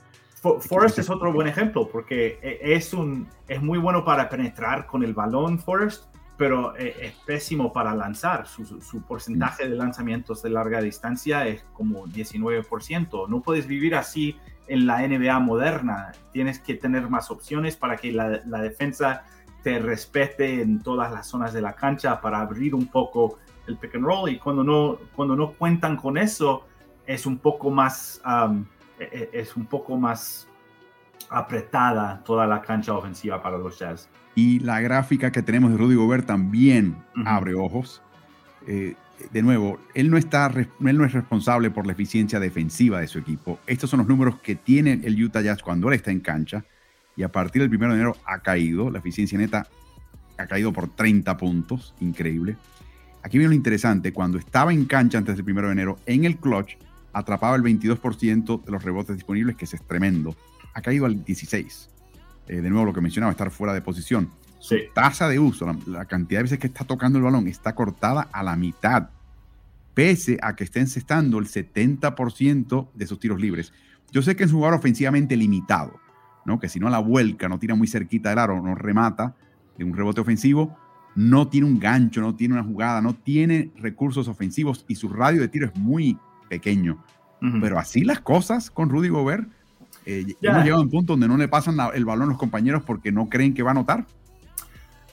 Forrest 0.60 0.98
es 0.98 1.10
otro 1.10 1.32
buen 1.32 1.46
ejemplo 1.46 1.88
porque 1.88 2.38
e, 2.42 2.74
es, 2.74 2.92
un, 2.92 3.28
es 3.48 3.62
muy 3.62 3.78
bueno 3.78 4.04
para 4.04 4.28
penetrar 4.28 4.86
con 4.86 5.02
el 5.02 5.14
balón 5.14 5.58
Forrest, 5.58 6.04
pero 6.36 6.76
eh, 6.76 6.94
es 7.00 7.12
pésimo 7.24 7.72
para 7.72 7.94
lanzar. 7.94 8.46
Su, 8.46 8.64
su, 8.80 9.02
porcentaje 9.02 9.68
de 9.68 9.74
lanzamientos 9.74 10.42
de 10.42 10.50
larga 10.50 10.80
distancia 10.80 11.46
es 11.46 11.64
como 11.72 12.06
19%. 12.06 13.28
No 13.28 13.40
puedes 13.40 13.66
vivir 13.66 13.94
así 13.94 14.36
en 14.68 14.86
la 14.86 15.06
NBA 15.06 15.38
moderna. 15.40 16.12
Tienes 16.32 16.58
que 16.58 16.74
tener 16.74 17.08
más 17.08 17.30
opciones 17.30 17.76
para 17.76 17.96
que 17.96 18.12
la, 18.12 18.40
defensa 18.60 19.24
te 19.62 19.78
respete 19.78 20.62
en 20.62 20.82
todas 20.82 21.12
las 21.12 21.26
zonas 21.26 21.52
de 21.52 21.60
la 21.60 21.74
cancha 21.74 22.20
para 22.20 22.40
abrir 22.40 22.74
un 22.74 22.86
poco 22.86 23.38
el 23.66 23.76
pick 23.76 23.96
and 23.96 24.04
roll. 24.04 24.30
Y 24.30 24.38
cuando 24.38 24.62
no, 24.62 24.98
cuando 25.14 25.36
no 25.36 25.52
cuentan 25.52 25.96
con 25.96 26.18
eso, 26.18 26.66
es 27.06 27.26
un 27.26 27.38
poco 27.38 27.70
más, 27.70 28.20
um, 28.24 28.64
es 28.98 29.56
un 29.56 29.66
poco 29.66 29.96
más 29.96 30.48
apretada 31.30 32.22
toda 32.24 32.46
la 32.46 32.62
cancha 32.62 32.92
ofensiva 32.92 33.42
para 33.42 33.58
los 33.58 33.78
Jazz. 33.78 34.08
Y 34.34 34.60
la 34.60 34.80
gráfica 34.80 35.32
que 35.32 35.42
tenemos 35.42 35.70
de 35.70 35.78
Rudy 35.78 35.94
Gobert 35.94 36.26
también 36.26 36.96
abre 37.24 37.54
ojos. 37.54 38.02
Eh, 38.66 38.94
de 39.32 39.42
nuevo, 39.42 39.80
él 39.94 40.10
no, 40.10 40.18
está, 40.18 40.52
él 40.54 40.98
no 40.98 41.04
es 41.04 41.12
responsable 41.12 41.70
por 41.70 41.86
la 41.86 41.92
eficiencia 41.92 42.38
defensiva 42.38 43.00
de 43.00 43.06
su 43.06 43.18
equipo. 43.18 43.58
Estos 43.66 43.88
son 43.88 44.00
los 44.00 44.08
números 44.08 44.38
que 44.40 44.54
tiene 44.54 45.00
el 45.04 45.22
Utah 45.22 45.40
Jazz 45.40 45.62
cuando 45.62 45.88
él 45.88 45.94
está 45.94 46.10
en 46.10 46.20
cancha. 46.20 46.64
Y 47.16 47.22
a 47.22 47.32
partir 47.32 47.62
del 47.62 47.74
1 47.74 47.88
de 47.88 47.94
enero 47.94 48.16
ha 48.26 48.40
caído. 48.40 48.90
La 48.90 48.98
eficiencia 48.98 49.38
neta 49.38 49.66
ha 50.36 50.46
caído 50.46 50.70
por 50.70 50.88
30 50.88 51.34
puntos. 51.38 51.94
Increíble. 52.00 52.56
Aquí 53.22 53.38
viene 53.38 53.48
lo 53.48 53.56
interesante. 53.56 54.12
Cuando 54.12 54.36
estaba 54.36 54.70
en 54.72 54.84
cancha 54.84 55.16
antes 55.16 55.38
del 55.38 55.50
1 55.50 55.62
de 55.62 55.72
enero, 55.72 55.96
en 56.04 56.26
el 56.26 56.36
clutch, 56.36 56.76
atrapaba 57.16 57.56
el 57.56 57.62
22% 57.62 58.62
de 58.62 58.70
los 58.70 58.84
rebotes 58.84 59.16
disponibles, 59.16 59.56
que 59.56 59.64
es 59.64 59.74
tremendo. 59.86 60.36
Ha 60.74 60.82
caído 60.82 61.06
al 61.06 61.24
16%. 61.24 61.88
Eh, 62.48 62.60
de 62.60 62.70
nuevo, 62.70 62.84
lo 62.84 62.92
que 62.92 63.00
mencionaba, 63.00 63.32
estar 63.32 63.50
fuera 63.50 63.72
de 63.72 63.80
posición. 63.80 64.30
Su 64.58 64.76
tasa 64.94 65.26
de 65.26 65.38
uso, 65.38 65.66
la, 65.86 66.04
cantidad 66.04 66.40
de 66.40 66.44
veces 66.44 66.58
que 66.58 66.66
está 66.66 66.84
tocando 66.84 67.18
el 67.18 67.24
balón, 67.24 67.48
está 67.48 67.74
cortada 67.74 68.28
a 68.30 68.42
la 68.42 68.54
mitad, 68.56 69.08
pese 69.94 70.38
a 70.42 70.54
que 70.54 70.64
está 70.64 70.80
encestando 70.80 71.38
el 71.38 71.46
70% 71.46 72.88
de 72.92 73.06
sus 73.06 73.18
tiros 73.18 73.40
libres. 73.40 73.72
Yo 74.12 74.20
sé 74.20 74.36
que 74.36 74.44
es 74.44 74.50
un 74.50 74.58
jugador 74.58 74.78
ofensivamente 74.78 75.36
limitado, 75.36 75.98
¿no? 76.44 76.60
que 76.60 76.68
si 76.68 76.78
no 76.78 76.90
la 76.90 76.98
vuelca, 76.98 77.48
no 77.48 77.58
tira 77.58 77.74
muy 77.74 77.88
cerquita 77.88 78.28
del 78.28 78.38
aro, 78.38 78.60
no 78.60 78.74
remata 78.74 79.34
de 79.78 79.84
un 79.84 79.96
rebote 79.96 80.20
ofensivo, 80.20 80.76
no 81.14 81.48
tiene 81.48 81.66
un 81.66 81.78
gancho, 81.78 82.20
no 82.20 82.34
tiene 82.34 82.54
una 82.54 82.64
jugada, 82.64 83.00
no 83.00 83.14
tiene 83.14 83.70
recursos 83.76 84.28
ofensivos 84.28 84.84
y 84.86 84.96
su 84.96 85.08
radio 85.08 85.40
de 85.40 85.48
tiro 85.48 85.66
es 85.66 85.76
muy 85.76 86.18
pequeño. 86.48 87.02
Pero 87.60 87.78
así 87.78 88.02
las 88.02 88.20
cosas 88.20 88.70
con 88.70 88.88
Rudy 88.88 89.08
Gobert, 89.08 89.46
eh, 90.06 90.24
hemos 90.40 90.64
llegado 90.64 90.80
a 90.80 90.84
un 90.84 90.90
punto 90.90 91.12
donde 91.12 91.28
no 91.28 91.36
le 91.36 91.48
pasan 91.48 91.76
el 91.94 92.04
balón 92.04 92.28
a 92.28 92.30
los 92.30 92.38
compañeros 92.38 92.82
porque 92.84 93.12
no 93.12 93.28
creen 93.28 93.54
que 93.54 93.62
va 93.62 93.70
a 93.70 93.72
anotar. 93.72 94.06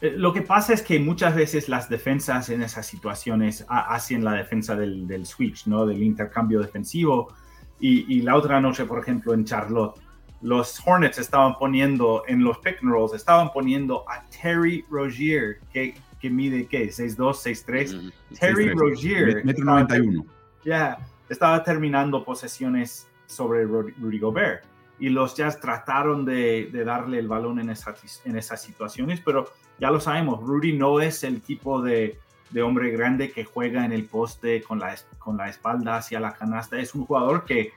Eh, 0.04 0.14
lo 0.18 0.34
que 0.34 0.42
pasa 0.42 0.74
es 0.74 0.82
que 0.82 1.00
muchas 1.00 1.34
veces 1.34 1.70
las 1.70 1.90
defensas 1.90 2.50
en 2.50 2.62
esas 2.62 2.86
situaciones 2.86 3.66
hacen 3.70 4.24
la 4.24 4.34
defensa 4.34 4.76
del, 4.76 5.26
switch, 5.26 5.66
¿no? 5.66 5.86
Del 5.86 6.04
intercambio 6.04 6.60
defensivo. 6.60 7.34
Y, 7.80 8.22
la 8.22 8.36
otra 8.36 8.62
noche, 8.62 8.86
por 8.86 9.00
ejemplo, 9.00 9.34
en 9.34 9.44
Charlotte, 9.44 10.00
los 10.42 10.82
Hornets 10.86 11.20
estaban 11.20 11.56
poniendo 11.58 12.24
en 12.28 12.44
los 12.44 12.58
pick 12.60 12.82
and 12.82 12.92
rolls, 12.92 13.14
estaban 13.14 13.52
poniendo 13.52 14.06
a 14.10 14.24
Terry 14.30 14.86
Rozier, 14.90 15.60
que, 15.72 15.94
que 16.20 16.30
mide, 16.30 16.66
¿qué? 16.68 16.90
6'2", 16.90 17.18
6'3". 17.18 18.14
Terry 18.40 18.70
Rozier. 18.70 19.44
Metro 19.44 19.66
91. 19.66 20.26
Ya, 20.64 20.98
estaba 21.30 21.64
terminando 21.64 22.24
posesiones 22.24 23.08
sobre 23.26 23.64
Rudy 23.66 24.20
Gobert 24.20 24.66
y 25.00 25.10
los 25.10 25.36
Jazz 25.36 25.60
trataron 25.60 26.24
de, 26.26 26.70
darle 26.86 27.20
el 27.20 27.28
balón 27.28 27.60
en, 27.60 27.70
esas 27.70 28.62
situaciones, 28.62 29.22
pero 29.22 29.52
ya 29.80 29.92
lo 29.92 30.00
sabemos, 30.00 30.42
Rudy 30.42 30.74
no 30.74 31.00
es 31.02 31.24
el 31.24 31.42
tipo 31.42 31.82
de, 31.82 32.20
hombre 32.64 32.92
grande 32.92 33.32
que 33.32 33.46
juega 33.46 33.84
en 33.84 33.92
el 33.92 34.06
poste 34.06 34.62
con 34.62 34.80
la 34.80 35.50
espalda 35.50 35.98
hacia 35.98 36.20
la 36.20 36.34
canasta, 36.34 36.78
es 36.78 36.94
un 36.94 37.06
jugador 37.06 37.46
que 37.46 37.74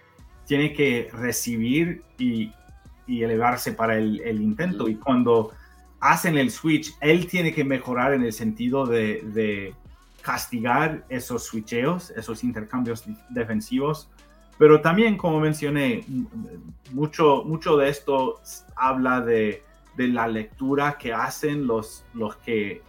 tiene 0.47 0.73
que 0.73 1.11
recibir 1.13 2.03
y, 2.19 2.53
elevarse 3.09 3.73
para 3.73 3.97
el, 3.97 4.41
intento. 4.41 4.89
Y 4.89 4.97
cuando 4.97 5.53
hacen 6.01 6.37
el 6.37 6.51
switch, 6.51 6.97
él 7.01 7.27
tiene 7.27 7.53
que 7.53 7.65
mejorar 7.65 8.15
en 8.15 8.23
el 8.23 8.33
sentido 8.33 8.87
de, 8.87 9.75
castigar 10.27 11.05
esos 11.09 11.45
switcheos, 11.45 12.11
esos 12.11 12.43
intercambios 12.43 13.05
defensivos. 13.29 14.11
Pero 14.59 14.81
también, 14.81 15.17
como 15.17 15.39
mencioné, 15.39 16.05
mucho, 16.91 17.45
mucho 17.45 17.77
de 17.77 17.91
esto 17.91 18.41
habla 18.75 19.21
de, 19.21 19.63
la 19.97 20.27
lectura 20.27 20.99
que 20.99 21.13
hacen 21.13 21.69
los, 21.69 22.05
los 22.13 22.35
que 22.39 22.83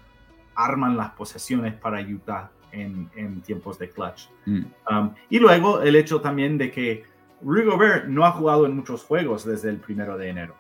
arman 0.56 0.98
las 0.98 1.12
posesiones 1.12 1.76
para 1.76 2.02
Utah 2.02 2.50
en, 2.72 3.42
tiempos 3.42 3.78
de 3.78 3.92
clutch. 3.92 4.30
Mm. 4.48 4.64
Um, 4.90 5.14
y 5.30 5.38
luego 5.38 5.82
el 5.82 5.96
hecho 5.96 6.20
también 6.20 6.58
de 6.58 6.72
que 6.72 7.04
Rudy 7.44 7.66
Gobert 7.66 8.06
no 8.06 8.26
ha 8.26 8.32
jugado 8.32 8.66
en 8.66 8.76
muchos 8.76 9.04
juegos 9.04 9.46
desde 9.46 9.70
el 9.70 9.78
primero 9.78 10.18
de 10.18 10.30
enero. 10.30 10.56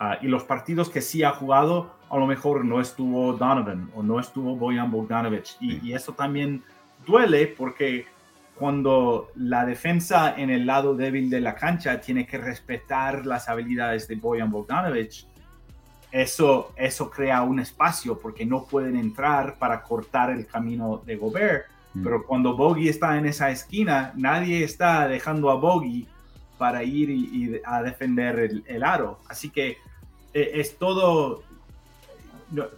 Ah, 0.00 0.18
y 0.20 0.26
los 0.26 0.42
partidos 0.42 0.90
que 0.90 1.00
sí 1.00 1.22
ha 1.22 1.30
jugado, 1.30 1.94
a 2.08 2.16
lo 2.16 2.26
mejor 2.26 2.64
no 2.64 2.80
estuvo 2.80 3.34
Donovan 3.34 3.90
o 3.94 4.02
no 4.02 4.18
estuvo 4.18 4.56
Boyan 4.56 4.90
Bogdanovich. 4.90 5.56
Y, 5.60 5.92
eso 5.92 6.14
también 6.14 6.64
duele 7.06 7.46
porque 7.46 8.06
cuando 8.56 9.30
la 9.36 9.64
defensa 9.64 10.34
en 10.36 10.50
el 10.50 10.66
lado 10.66 10.96
débil 10.96 11.30
de 11.30 11.40
la 11.40 11.54
cancha 11.54 12.00
tiene 12.00 12.26
que 12.26 12.38
respetar 12.38 13.24
las 13.26 13.48
habilidades 13.48 14.08
de 14.08 14.16
Boyan 14.16 14.50
Bogdanovich, 14.50 15.26
eso, 16.10 16.72
eso 16.74 17.08
crea 17.08 17.42
un 17.42 17.60
espacio 17.60 18.18
porque 18.18 18.44
no 18.44 18.64
pueden 18.64 18.96
entrar 18.96 19.56
para 19.58 19.82
cortar 19.82 20.30
el 20.30 20.46
camino 20.46 21.00
de 21.06 21.14
Gobert 21.14 21.66
Mm. 21.94 22.04
Pero 22.04 22.26
cuando 22.26 22.56
Bogey 22.56 22.88
está 22.88 23.16
en 23.16 23.26
esa 23.26 23.50
esquina, 23.50 24.12
nadie 24.16 24.64
está 24.64 25.08
dejando 25.08 25.50
a 25.50 25.54
Bogey 25.54 26.06
para 26.58 26.82
ir 26.82 27.10
y, 27.10 27.60
a 27.64 27.82
defender 27.82 28.62
el, 28.66 28.84
aro. 28.84 29.20
Así 29.28 29.50
que 29.50 29.78
eh, 30.32 30.52
es 30.54 30.76
todo, 30.76 31.42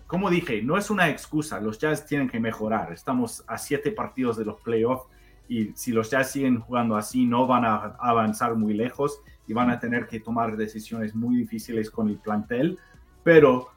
como 0.07 0.31
dije, 0.31 0.63
no 0.63 0.77
es 0.77 0.91
una 0.91 1.09
excusa. 1.09 1.61
Los 1.61 1.79
Jazz 1.79 2.07
tienen 2.07 2.29
que 2.29 2.41
mejorar. 2.41 2.93
Estamos 2.93 3.45
a 3.47 3.59
siete 3.59 3.91
partidos 3.93 4.37
de 4.37 4.45
los 4.45 4.61
playoffs 4.61 5.07
y 5.49 5.73
si 5.75 5.93
los 5.93 6.11
Jazz 6.11 6.33
siguen 6.33 6.61
jugando 6.61 6.97
así, 6.97 7.27
no 7.27 7.47
van 7.47 7.65
a 7.65 7.97
avanzar 7.99 8.55
muy 8.55 8.75
lejos 8.75 9.21
y 9.47 9.53
van 9.53 9.71
a 9.71 9.79
tener 9.79 10.07
que 10.07 10.21
tomar 10.21 10.57
decisiones 10.57 11.15
muy 11.15 11.37
difíciles 11.37 11.91
con 11.91 12.09
el 12.09 12.17
plantel. 12.17 12.79
Pero 13.23 13.71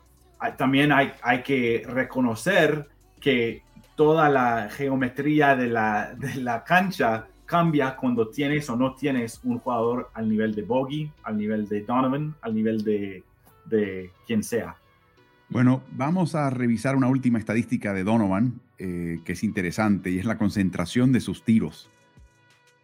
también 0.58 0.92
hay, 0.92 1.12
hay 1.22 1.44
que 1.44 1.84
reconocer 1.88 2.88
que 3.20 3.64
toda 3.96 4.30
la 4.30 4.70
geometría 4.70 5.56
de 5.56 5.68
la, 5.68 6.14
de 6.16 6.36
la 6.36 6.64
cancha 6.64 7.28
cambia 7.46 7.96
cuando 7.96 8.28
tienes 8.30 8.70
o 8.70 8.76
no 8.76 8.96
tienes 8.96 9.40
un 9.44 9.60
jugador 9.60 10.10
al 10.14 10.30
nivel 10.30 10.54
de 10.56 10.64
Bogey, 10.64 11.12
al 11.24 11.38
nivel 11.38 11.68
de 11.68 11.82
Donovan, 11.82 12.36
al 12.42 12.56
nivel 12.56 12.84
de, 12.84 13.24
de 13.65 14.12
quien 14.25 14.43
sea. 14.43 14.78
Bueno, 15.49 15.84
vamos 15.91 16.36
a 16.36 16.49
revisar 16.49 16.95
una 16.95 17.08
última 17.08 17.38
estadística 17.39 17.93
de 17.93 18.04
Donovan 18.04 18.60
eh, 18.78 19.19
que 19.23 19.34
es 19.34 19.43
interesante 19.43 20.10
y 20.10 20.19
es 20.19 20.25
la 20.25 20.38
concentración 20.38 21.12
de 21.12 21.19
sus 21.19 21.43
tiros. 21.43 21.89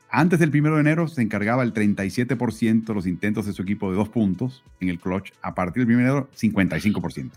Antes 0.09 0.39
del 0.39 0.51
primero 0.51 0.75
de 0.75 0.81
enero 0.81 1.07
se 1.07 1.21
encargaba 1.21 1.63
el 1.63 1.73
37% 1.73 2.85
de 2.85 2.93
los 2.93 3.07
intentos 3.07 3.45
de 3.45 3.53
su 3.53 3.61
equipo 3.61 3.89
de 3.89 3.97
dos 3.97 4.09
puntos 4.09 4.63
en 4.79 4.89
el 4.89 4.99
clutch. 4.99 5.31
A 5.41 5.55
partir 5.55 5.81
del 5.81 5.87
primero 5.87 6.13
de 6.13 6.17
enero, 6.19 6.29
55%. 6.35 7.31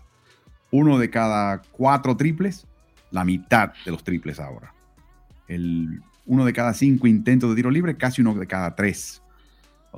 Uno 0.71 0.99
de 0.99 1.09
cada 1.09 1.61
cuatro 1.71 2.17
triples 2.17 2.67
la 3.11 3.23
mitad 3.23 3.73
de 3.85 3.91
los 3.91 4.03
triples 4.03 4.39
ahora. 4.39 4.73
El, 5.47 6.01
uno 6.25 6.43
de 6.43 6.53
cada 6.53 6.73
cinco 6.73 7.07
intentos 7.07 7.49
de 7.49 7.55
tiro 7.55 7.71
libre, 7.71 7.95
casi 7.95 8.21
uno 8.21 8.33
de 8.35 8.45
cada 8.45 8.75
tres. 8.75 9.21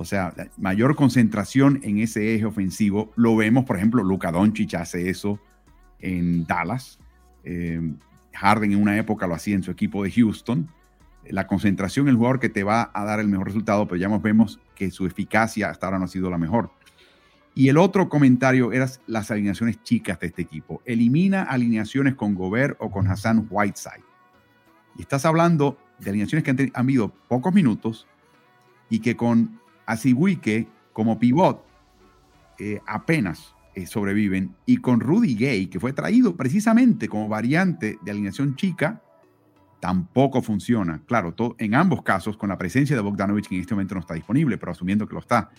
O 0.00 0.04
sea, 0.04 0.32
mayor 0.56 0.94
concentración 0.94 1.80
en 1.82 1.98
ese 1.98 2.32
eje 2.32 2.44
ofensivo. 2.44 3.12
Lo 3.16 3.34
vemos, 3.34 3.64
por 3.64 3.76
ejemplo, 3.76 4.04
Luka 4.04 4.30
Doncic 4.30 4.74
hace 4.74 5.10
eso 5.10 5.40
en 5.98 6.46
Dallas. 6.46 7.00
Eh, 7.42 7.80
Harden 8.32 8.70
en 8.70 8.80
una 8.80 8.96
época 8.96 9.26
lo 9.26 9.34
hacía 9.34 9.56
en 9.56 9.64
su 9.64 9.72
equipo 9.72 10.04
de 10.04 10.12
Houston. 10.12 10.68
La 11.28 11.48
concentración, 11.48 12.06
el 12.06 12.14
jugador 12.14 12.38
que 12.38 12.48
te 12.48 12.62
va 12.62 12.92
a 12.94 13.04
dar 13.04 13.18
el 13.18 13.26
mejor 13.26 13.48
resultado, 13.48 13.88
pero 13.88 13.96
ya 13.96 14.06
vemos 14.18 14.60
que 14.76 14.92
su 14.92 15.04
eficacia 15.04 15.68
hasta 15.68 15.88
ahora 15.88 15.98
no 15.98 16.04
ha 16.04 16.08
sido 16.08 16.30
la 16.30 16.38
mejor. 16.38 16.70
Y 17.56 17.68
el 17.68 17.76
otro 17.76 18.08
comentario 18.08 18.70
era 18.70 18.88
las 19.08 19.32
alineaciones 19.32 19.82
chicas 19.82 20.20
de 20.20 20.28
este 20.28 20.42
equipo. 20.42 20.80
Elimina 20.84 21.42
alineaciones 21.42 22.14
con 22.14 22.36
Gobert 22.36 22.76
o 22.78 22.88
con 22.88 23.08
Hassan 23.08 23.48
Whiteside. 23.50 24.04
Y 24.96 25.02
estás 25.02 25.24
hablando 25.24 25.76
de 25.98 26.10
alineaciones 26.10 26.44
que 26.44 26.50
han, 26.52 26.70
habido 26.74 27.08
pocos 27.26 27.52
minutos 27.52 28.06
y 28.88 29.00
que 29.00 29.16
con 29.16 29.58
Asibuike 29.88 30.68
como 30.92 31.18
pivot 31.18 31.64
eh, 32.58 32.80
apenas 32.86 33.54
eh, 33.74 33.86
sobreviven. 33.86 34.54
Y 34.66 34.76
con 34.76 35.00
Rudy 35.00 35.34
Gay, 35.34 35.66
que 35.66 35.80
fue 35.80 35.92
traído 35.92 36.36
precisamente 36.36 37.08
como 37.08 37.28
variante 37.28 37.98
de 38.02 38.10
alineación 38.10 38.54
chica, 38.54 39.02
tampoco 39.80 40.42
funciona. 40.42 41.00
Claro, 41.06 41.32
todo, 41.32 41.56
en 41.58 41.74
ambos 41.74 42.02
casos, 42.02 42.36
con 42.36 42.50
la 42.50 42.58
presencia 42.58 42.94
de 42.94 43.02
Bogdanovich, 43.02 43.48
que 43.48 43.54
en 43.54 43.62
este 43.62 43.74
momento 43.74 43.94
no 43.94 44.00
está 44.00 44.14
disponible, 44.14 44.58
pero 44.58 44.72
asumiendo 44.72 45.06
que 45.08 45.14
lo 45.14 45.20
está. 45.20 45.50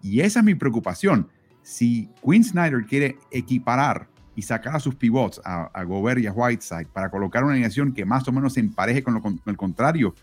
Y 0.00 0.20
esa 0.20 0.40
es 0.40 0.44
mi 0.44 0.54
preocupación 0.54 1.28
si 1.62 2.08
Quinn 2.24 2.44
Snyder 2.44 2.84
quiere 2.84 3.18
equiparar 3.30 4.08
y 4.34 4.42
sacar 4.42 4.76
a 4.76 4.80
sus 4.80 4.94
pivots, 4.94 5.40
a, 5.44 5.82
Gobert 5.84 6.20
y 6.20 6.26
a 6.26 6.32
Whiteside, 6.32 6.86
para 6.92 7.10
colocar 7.10 7.42
una 7.42 7.52
alineación 7.52 7.92
que 7.92 8.04
más 8.04 8.26
o 8.28 8.32
menos 8.32 8.54
se 8.54 8.60
empareje 8.60 9.02
con, 9.02 9.14
lo, 9.14 9.22
el 9.46 9.56
contrario, 9.56 10.14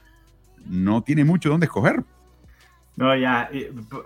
no 0.66 1.04
tiene 1.04 1.26
mucho 1.26 1.50
donde 1.50 1.66
escoger. 1.66 2.04
No, 2.96 3.16
ya, 3.16 3.50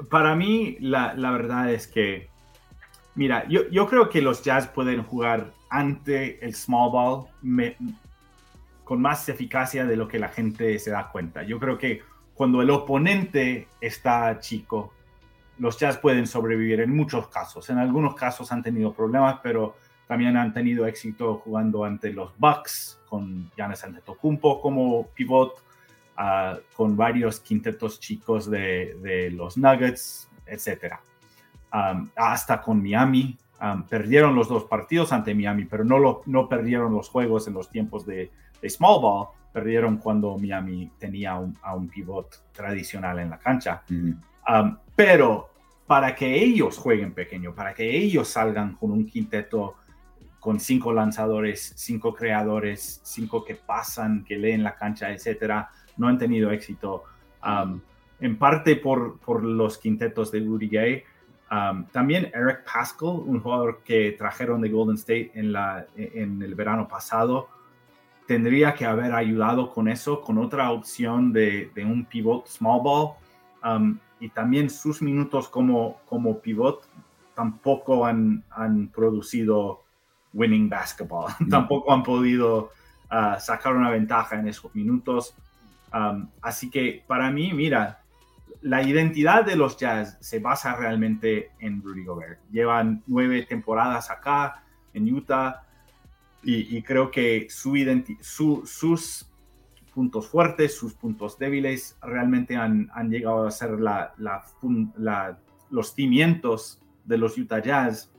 para 0.09 0.35
mí 0.35 0.77
la, 0.79 1.13
verdad 1.15 1.71
es 1.71 1.87
que, 1.87 2.29
mira, 3.15 3.47
yo, 3.47 3.67
yo, 3.69 3.87
creo 3.87 4.09
que 4.09 4.21
los 4.21 4.43
Jazz 4.43 4.67
pueden 4.67 5.03
jugar 5.03 5.51
ante 5.69 6.43
el 6.45 6.53
small 6.53 6.91
ball 6.91 7.27
con 8.83 9.01
más 9.01 9.27
eficacia 9.29 9.85
de 9.85 9.95
lo 9.95 10.07
que 10.07 10.19
la 10.19 10.29
gente 10.29 10.77
se 10.77 10.91
da 10.91 11.09
cuenta. 11.09 11.41
Yo 11.43 11.59
creo 11.59 11.77
que 11.77 12.01
cuando 12.33 12.61
el 12.61 12.69
oponente 12.69 13.67
está 13.81 14.39
chico, 14.39 14.93
los 15.57 15.77
Jazz 15.79 15.97
pueden 15.97 16.27
sobrevivir 16.27 16.81
en 16.81 16.95
muchos 16.95 17.27
casos. 17.29 17.69
En 17.69 17.77
algunos 17.77 18.15
casos 18.15 18.51
han 18.51 18.63
tenido 18.63 18.93
problemas, 18.93 19.39
pero 19.41 19.75
también 20.07 20.35
han 20.37 20.53
tenido 20.53 20.85
éxito 20.85 21.41
jugando 21.43 21.85
ante 21.85 22.11
los 22.11 22.37
Bucks, 22.37 22.99
con 23.07 23.51
Giannis 23.55 23.83
Antetokounmpo 23.83 24.59
como 24.59 25.07
pivot, 25.15 25.63
ah, 26.17 26.57
con 26.75 26.95
varios 26.95 27.39
quintetos 27.39 27.99
chicos 27.99 28.49
de, 28.49 29.31
los 29.33 29.57
Nuggets, 29.57 30.29
etc. 30.45 30.95
hasta 32.15 32.61
con 32.61 32.81
Miami. 32.81 33.37
perdieron 33.89 34.35
los 34.35 34.49
dos 34.49 34.65
partidos 34.65 35.11
ante 35.13 35.33
Miami, 35.33 35.65
pero 35.65 35.83
no, 35.83 35.99
lo, 35.99 36.21
no 36.25 36.47
perdieron 36.49 36.93
los 36.93 37.09
juegos 37.09 37.47
en 37.47 37.53
los 37.53 37.69
tiempos 37.69 38.05
de, 38.05 38.31
small 38.67 39.01
ball. 39.01 39.27
Perdieron 39.51 39.97
cuando 39.97 40.37
Miami 40.37 40.91
tenía 40.97 41.33
a 41.61 41.75
un 41.75 41.87
pivot 41.87 42.51
tradicional 42.51 43.19
en 43.19 43.29
la 43.29 43.37
cancha. 43.37 43.83
pero 44.95 45.49
para 45.85 46.15
que 46.15 46.43
ellos 46.43 46.77
jueguen 46.77 47.13
pequeño, 47.13 47.53
para 47.53 47.73
que 47.73 47.95
ellos 47.95 48.27
salgan 48.27 48.75
con 48.75 48.91
un 48.91 49.05
quinteto 49.05 49.75
con 50.39 50.59
cinco 50.59 50.91
lanzadores, 50.91 51.73
cinco 51.77 52.13
creadores, 52.13 52.99
cinco 53.03 53.45
que 53.45 53.55
pasan, 53.55 54.25
que 54.25 54.37
leen 54.37 54.61
la 54.61 54.75
cancha, 54.75 55.09
etcétera, 55.09 55.69
no 55.97 56.07
han 56.07 56.17
tenido 56.17 56.51
éxito. 56.51 57.03
Um, 57.45 57.81
en 58.19 58.37
parte 58.37 58.75
por, 58.75 59.19
por, 59.19 59.43
los 59.43 59.77
quintetos 59.77 60.31
de 60.31 60.39
Rudy 60.39 60.69
Gay. 60.69 61.03
Um, 61.51 61.85
también 61.87 62.31
Eric 62.33 62.63
Pascal, 62.63 63.09
un 63.09 63.39
jugador 63.41 63.81
que 63.83 64.13
trajeron 64.17 64.61
de 64.61 64.69
Golden 64.69 64.95
State 64.95 65.31
en, 65.35 65.51
la, 65.51 65.85
en 65.95 66.41
el 66.41 66.55
verano 66.55 66.87
pasado, 66.87 67.49
tendría 68.25 68.73
que 68.73 68.85
haber 68.85 69.13
ayudado 69.13 69.71
con 69.71 69.87
eso, 69.87 70.21
con 70.21 70.37
otra 70.37 70.71
opción 70.71 71.33
de, 71.33 71.69
de 71.75 71.85
un 71.85 72.05
pivot 72.05 72.47
small 72.47 72.81
ball. 72.81 73.13
Um, 73.63 73.99
y 74.19 74.29
también 74.29 74.69
sus 74.69 75.01
minutos 75.01 75.49
como, 75.49 75.99
como 76.05 76.39
pivot 76.39 76.87
tampoco 77.35 78.05
han, 78.05 78.43
han 78.51 78.87
producido 78.87 79.83
winning 80.33 80.69
basketball, 80.69 81.31
tampoco 81.49 81.93
han 81.93 82.03
podido 82.03 82.71
ah, 83.09 83.39
sacar 83.39 83.75
una 83.75 83.89
ventaja 83.89 84.39
en 84.39 84.47
esos 84.47 84.73
minutos. 84.75 85.35
Así 86.41 86.69
que 86.69 87.03
para 87.07 87.31
mí, 87.31 87.53
mira, 87.53 88.03
la 88.61 88.81
identidad 88.81 89.45
de 89.45 89.55
los 89.55 89.77
Jazz 89.77 90.17
se 90.21 90.39
basa 90.39 90.75
realmente 90.75 91.51
en 91.59 91.81
Rudy 91.81 92.05
Gobert. 92.05 92.39
Llevan 92.51 93.03
nueve 93.07 93.45
temporadas 93.47 94.09
acá 94.09 94.63
en 94.93 95.13
Utah 95.13 95.63
y, 96.41 96.81
creo 96.81 97.09
que 97.09 97.47
su, 97.49 97.75
su 98.21 98.63
sus 98.65 99.29
puntos 99.93 100.27
fuertes, 100.27 100.75
sus 100.77 100.93
puntos 100.93 101.37
débiles, 101.37 101.97
realmente 102.01 102.55
han, 102.55 102.89
han 102.93 103.09
llegado 103.09 103.45
a 103.45 103.51
ser 103.51 103.79
la, 103.79 104.13
la, 104.17 105.39
los 105.69 105.93
cimientos 105.93 106.81
de 107.05 107.17
los 107.17 107.37
Utah 107.37 107.61
Jazz 107.61 108.11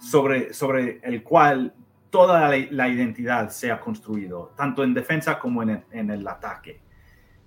sobre, 0.00 0.52
sobre 0.52 1.00
el 1.02 1.22
cual 1.22 1.74
toda 2.12 2.54
la, 2.70 2.88
identidad 2.88 3.48
se 3.48 3.72
ha 3.72 3.80
construido, 3.80 4.52
tanto 4.54 4.84
en 4.84 4.92
defensa 4.92 5.38
como 5.38 5.62
en 5.62 6.10
el, 6.10 6.28
ataque. 6.28 6.78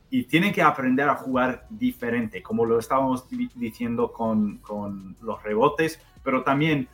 Y 0.10 0.24
tienen 0.24 0.52
que 0.52 0.64
aprender 0.64 1.08
a 1.08 1.16
jugar 1.16 1.68
diferente, 1.70 2.42
como 2.42 2.66
lo 2.66 2.80
estábamos 2.80 3.28
diciendo 3.30 4.12
con, 4.12 4.58
con 4.58 5.16
los 5.22 5.42
rebotes, 5.44 6.02
pero 6.24 6.44
también 6.44 6.90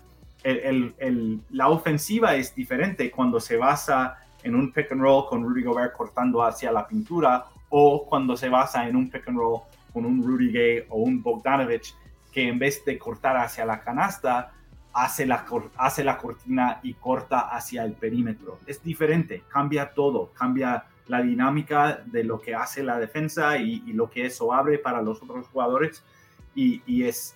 la 1.50 1.70
ofensiva 1.70 2.36
es 2.36 2.54
diferente 2.54 3.10
cuando 3.10 3.40
se 3.40 3.56
basa 3.56 4.18
en 4.44 4.54
un 4.56 4.74
pick 4.74 4.92
and 4.92 5.02
roll 5.02 5.26
con 5.28 5.44
Rudy 5.44 5.64
Gobert 5.64 5.94
cortando 5.94 6.44
hacia 6.44 6.74
la 6.74 6.86
pintura 6.86 7.46
o 7.70 8.06
cuando 8.06 8.36
se 8.36 8.50
basa 8.50 8.86
en 8.86 8.98
un 8.98 9.10
pick 9.10 9.30
and 9.30 9.38
roll 9.38 9.62
con 9.94 10.06
un 10.06 10.22
Rudy 10.22 10.52
Gay 10.52 10.86
o 10.90 10.98
un 10.98 11.24
Bogdanovich 11.24 11.96
que 12.34 12.50
en 12.50 12.60
vez 12.60 12.84
de 12.84 12.98
cortar 12.98 13.38
hacia 13.38 13.66
la 13.66 13.82
canasta, 13.82 14.52
hace 14.94 15.26
la, 15.26 15.46
hace 15.78 16.04
la 16.04 16.18
cortina 16.18 16.80
y 16.84 16.94
corta 16.94 17.40
hacia 17.40 17.84
el 17.84 17.94
perímetro. 17.94 18.60
Es 18.66 18.84
diferente, 18.84 19.44
cambia 19.50 19.94
todo, 19.94 20.32
cambia 20.34 20.86
la 21.08 21.22
dinámica 21.22 22.02
de 22.06 22.24
lo 22.24 22.40
que 22.40 22.56
hace 22.56 22.84
la 22.84 23.00
defensa 23.00 23.58
y, 23.58 23.80
lo 23.94 24.10
que 24.10 24.26
eso 24.26 24.54
abre 24.54 24.80
para 24.80 25.02
los 25.02 25.22
otros 25.22 25.48
jugadores 25.48 26.04
y, 26.56 27.04
es 27.04 27.36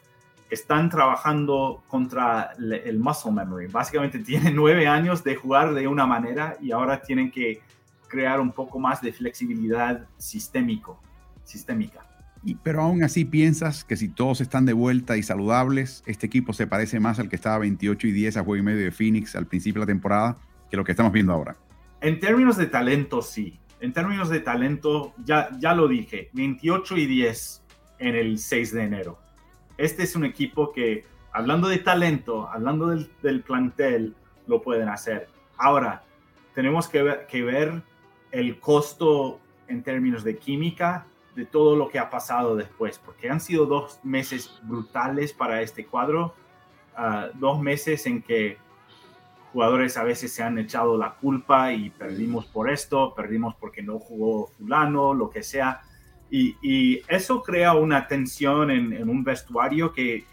están 0.49 0.89
trabajando 0.89 1.83
contra 1.87 2.51
el 2.57 2.99
muscle 2.99 3.31
memory. 3.31 3.67
Básicamente 3.67 4.19
tienen 4.19 4.55
nueve 4.63 4.87
años 4.87 5.23
de 5.23 5.35
jugar 5.35 5.73
de 5.73 5.87
una 5.87 6.05
manera 6.05 6.55
y 6.61 6.71
ahora 6.71 7.01
tienen 7.01 7.31
que 7.31 7.61
crear 8.07 8.39
un 8.39 8.51
poco 8.51 8.79
más 8.79 9.01
de 9.01 9.11
flexibilidad 9.11 10.07
sistémico, 10.17 10.99
sistémica. 11.43 12.05
Pero 12.53 12.83
aún 12.83 13.03
así 13.03 13.25
piensas 13.25 13.83
que 13.83 13.97
si 13.97 14.07
todos 14.07 14.39
están 14.39 14.67
de 14.67 14.73
vuelta 14.73 15.17
y 15.17 15.23
saludables, 15.23 16.03
este 16.05 16.27
equipo 16.27 16.53
se 16.53 16.67
parece 16.67 16.99
más 16.99 17.17
al 17.17 17.27
que 17.27 17.35
estaba 17.35 17.57
28 17.57 18.07
y 18.07 18.11
10 18.11 18.37
a 18.37 18.43
juego 18.43 18.57
y 18.57 18.63
medio 18.63 18.83
de 18.83 18.91
Phoenix 18.91 19.35
al 19.35 19.47
principio 19.47 19.81
de 19.81 19.87
la 19.87 19.91
temporada 19.91 20.37
que 20.69 20.77
lo 20.77 20.83
que 20.83 20.91
estamos 20.91 21.11
viendo 21.11 21.33
ahora. 21.33 21.57
En 22.01 22.19
términos 22.19 22.57
de 22.57 22.67
talento, 22.67 23.23
sí. 23.23 23.59
En 23.79 23.93
términos 23.93 24.29
de 24.29 24.39
talento, 24.39 25.13
ya, 25.23 25.49
ya 25.59 25.73
lo 25.73 25.87
dije, 25.87 26.29
28 26.33 26.97
y 26.97 27.05
10 27.07 27.63
en 27.97 28.15
el 28.15 28.37
6 28.37 28.73
de 28.73 28.83
enero 28.83 29.25
este 29.77 30.03
es 30.03 30.15
un 30.15 30.23
equipo 30.25 30.71
que, 30.71 31.05
hablando 31.33 31.67
de 31.67 31.79
talento, 31.79 32.49
hablando 32.49 32.87
del, 32.87 33.41
plantel, 33.41 34.15
lo 34.47 34.61
pueden 34.61 34.89
hacer. 34.89 35.27
Ahora, 35.57 36.03
tenemos 36.53 36.87
que 36.87 37.01
ver 37.01 37.83
el 38.31 38.59
costo 38.59 39.39
en 39.67 39.83
términos 39.83 40.23
de 40.23 40.37
química 40.37 41.05
de 41.35 41.45
todo 41.45 41.75
lo 41.75 41.89
que 41.89 41.99
ha 41.99 42.09
pasado 42.09 42.55
después, 42.55 42.99
porque 42.99 43.29
han 43.29 43.41
sido 43.41 43.65
dos 43.65 43.99
meses 44.03 44.59
brutales 44.63 45.33
para 45.33 45.61
este 45.61 45.85
cuadro, 45.85 46.33
ah, 46.95 47.27
dos 47.33 47.61
meses 47.61 48.05
en 48.05 48.21
que 48.21 48.57
jugadores 49.51 49.95
a 49.97 50.03
veces 50.03 50.33
se 50.33 50.43
han 50.43 50.57
echado 50.57 50.97
la 50.97 51.15
culpa 51.15 51.71
y 51.71 51.89
perdimos 51.89 52.45
por 52.45 52.69
esto, 52.69 53.13
perdimos 53.15 53.55
porque 53.55 53.81
no 53.81 53.99
jugó 53.99 54.47
fulano, 54.47 55.13
lo 55.13 55.29
que 55.29 55.43
sea. 55.43 55.81
Y, 56.29 57.01
eso 57.07 57.41
crea 57.41 57.73
una 57.73 58.07
tensión 58.07 58.69
en, 58.71 59.09
un 59.09 59.23
vestuario 59.23 59.93
que, 59.93 60.25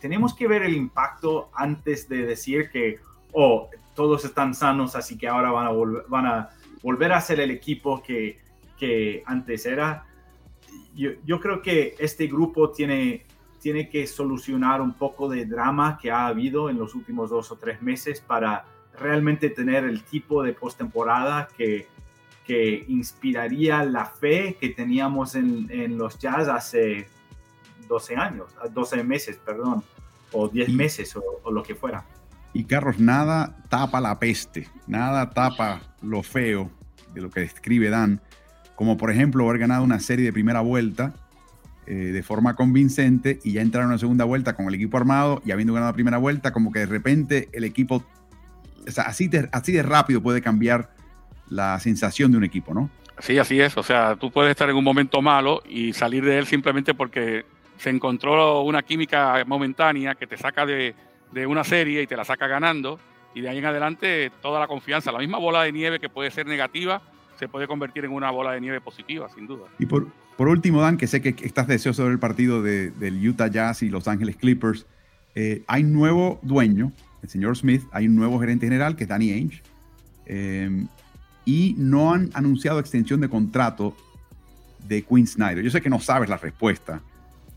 tenemos 0.00 0.32
que 0.32 0.46
ver 0.46 0.62
el 0.62 0.76
impacto 0.76 1.50
antes 1.52 2.08
de 2.08 2.24
decir 2.24 2.70
que, 2.70 3.00
oh, 3.32 3.68
todos 3.96 4.24
están 4.24 4.54
sanos, 4.54 4.94
así 4.94 5.18
que 5.18 5.26
ahora 5.26 5.50
van 5.50 5.66
a, 5.66 5.70
volver, 5.70 6.04
van 6.08 6.26
a 6.26 6.50
volver 6.82 7.12
a 7.12 7.20
ser 7.20 7.40
el 7.40 7.50
equipo 7.50 8.00
que, 8.00 8.38
que 8.78 9.22
antes 9.26 9.66
era. 9.66 10.06
Yo, 10.98 11.12
yo, 11.24 11.40
creo 11.40 11.62
que 11.62 11.94
este 11.98 12.26
grupo 12.26 12.70
tiene, 12.70 13.24
tiene 13.60 13.88
que 13.88 14.06
solucionar 14.06 14.82
un 14.82 14.92
poco 14.92 15.28
de 15.28 15.46
drama 15.46 15.96
que 15.96 16.10
ha 16.10 16.26
habido 16.26 16.68
en 16.68 16.76
los 16.76 16.94
últimos 16.94 17.30
dos 17.30 17.50
o 17.52 17.56
tres 17.56 17.80
meses 17.80 18.20
para 18.20 18.66
realmente 18.98 19.48
tener 19.48 19.84
el 19.84 20.02
tipo 20.02 20.42
de 20.42 20.52
postemporada 20.52 21.48
que, 21.56 21.86
que 22.48 22.86
inspiraría 22.88 23.84
la 23.84 24.06
fe 24.06 24.56
que 24.58 24.70
teníamos 24.70 25.34
en, 25.34 25.98
los 25.98 26.18
jazz 26.18 26.48
hace 26.48 27.06
12 27.86 28.16
años, 28.16 28.46
12 28.72 29.04
meses, 29.04 29.38
perdón, 29.44 29.84
o 30.32 30.48
10 30.48 30.70
meses 30.70 31.14
o, 31.16 31.50
lo 31.50 31.62
que 31.62 31.74
fuera. 31.74 32.06
Y 32.54 32.64
Carlos, 32.64 32.98
nada 32.98 33.62
tapa 33.68 34.00
la 34.00 34.18
peste, 34.18 34.66
nada 34.86 35.28
tapa 35.28 35.94
lo 36.00 36.22
feo 36.22 36.70
de 37.12 37.20
lo 37.20 37.30
que 37.30 37.40
describe 37.40 37.90
Dan, 37.90 38.22
como 38.78 38.96
por 38.96 39.10
ejemplo 39.10 39.44
haber 39.44 39.58
ganado 39.58 39.82
una 39.82 39.98
serie 39.98 40.24
de 40.24 40.32
primera 40.32 40.60
vuelta 40.60 41.12
eh, 41.88 41.94
de 41.94 42.22
forma 42.22 42.54
convincente 42.54 43.40
y 43.42 43.54
ya 43.54 43.60
entrar 43.60 43.82
en 43.82 43.88
una 43.88 43.98
segunda 43.98 44.24
vuelta 44.24 44.54
con 44.54 44.68
el 44.68 44.74
equipo 44.74 44.96
armado 44.96 45.42
y 45.44 45.50
habiendo 45.50 45.74
ganado 45.74 45.90
la 45.90 45.94
primera 45.94 46.18
vuelta, 46.18 46.52
como 46.52 46.70
que 46.70 46.78
de 46.78 46.86
repente 46.86 47.48
el 47.52 47.64
equipo, 47.64 48.04
así 49.04 49.26
de 49.26 49.82
rápido 49.82 50.22
puede 50.22 50.40
cambiar 50.40 50.90
la 51.48 51.80
sensación 51.80 52.30
de 52.30 52.38
un 52.38 52.44
equipo, 52.44 52.72
¿no? 52.72 52.88
Sí, 53.18 53.36
así 53.36 53.60
es. 53.60 53.76
O 53.76 53.82
sea, 53.82 54.14
tú 54.14 54.30
puedes 54.30 54.52
estar 54.52 54.70
en 54.70 54.76
un 54.76 54.84
momento 54.84 55.20
malo 55.22 55.60
y 55.68 55.92
salir 55.92 56.24
de 56.24 56.38
él 56.38 56.46
simplemente 56.46 56.94
porque 56.94 57.46
se 57.78 57.90
encontró 57.90 58.62
una 58.62 58.84
química 58.84 59.42
momentánea 59.44 60.14
que 60.14 60.28
te 60.28 60.36
saca 60.36 60.64
de, 60.64 60.94
una 61.48 61.64
serie 61.64 62.02
y 62.02 62.06
te 62.06 62.16
la 62.16 62.24
saca 62.24 62.46
ganando. 62.46 63.00
Y 63.34 63.40
de 63.40 63.48
ahí 63.48 63.58
en 63.58 63.66
adelante 63.66 64.30
toda 64.40 64.60
la 64.60 64.68
confianza, 64.68 65.10
la 65.10 65.18
misma 65.18 65.38
bola 65.38 65.64
de 65.64 65.72
nieve 65.72 65.98
que 65.98 66.08
puede 66.08 66.30
ser 66.30 66.46
negativa, 66.46 67.02
se 67.38 67.48
puede 67.48 67.66
convertir 67.66 68.04
en 68.04 68.12
una 68.12 68.30
bola 68.30 68.52
de 68.52 68.60
nieve 68.60 68.80
positiva, 68.80 69.28
sin 69.34 69.46
duda. 69.46 69.64
Y 69.78 69.86
por, 69.86 70.08
por 70.36 70.48
último, 70.48 70.80
Dan, 70.80 70.96
que 70.96 71.06
sé 71.06 71.22
que 71.22 71.34
estás 71.46 71.66
deseoso 71.66 72.06
del 72.06 72.18
partido 72.18 72.62
de, 72.62 72.90
del 72.90 73.26
Utah 73.26 73.48
Jazz 73.48 73.82
y 73.82 73.88
Los 73.88 74.08
Ángeles 74.08 74.36
Clippers, 74.36 74.86
eh, 75.34 75.62
hay 75.66 75.84
nuevo 75.84 76.38
dueño, 76.42 76.92
el 77.22 77.28
señor 77.28 77.56
Smith, 77.56 77.82
hay 77.92 78.08
un 78.08 78.16
nuevo 78.16 78.40
gerente 78.40 78.66
general 78.66 78.96
que 78.96 79.04
es 79.04 79.08
Danny 79.08 79.30
Ainge. 79.32 79.62
Eh, 80.26 80.86
y 81.44 81.74
no 81.78 82.12
han 82.12 82.28
anunciado 82.34 82.78
extensión 82.78 83.22
de 83.22 83.30
contrato 83.30 83.96
de 84.86 85.02
Quinn 85.02 85.26
Snyder. 85.26 85.64
Yo 85.64 85.70
sé 85.70 85.80
que 85.80 85.88
no 85.88 85.98
sabes 85.98 86.28
la 86.28 86.36
respuesta. 86.36 87.00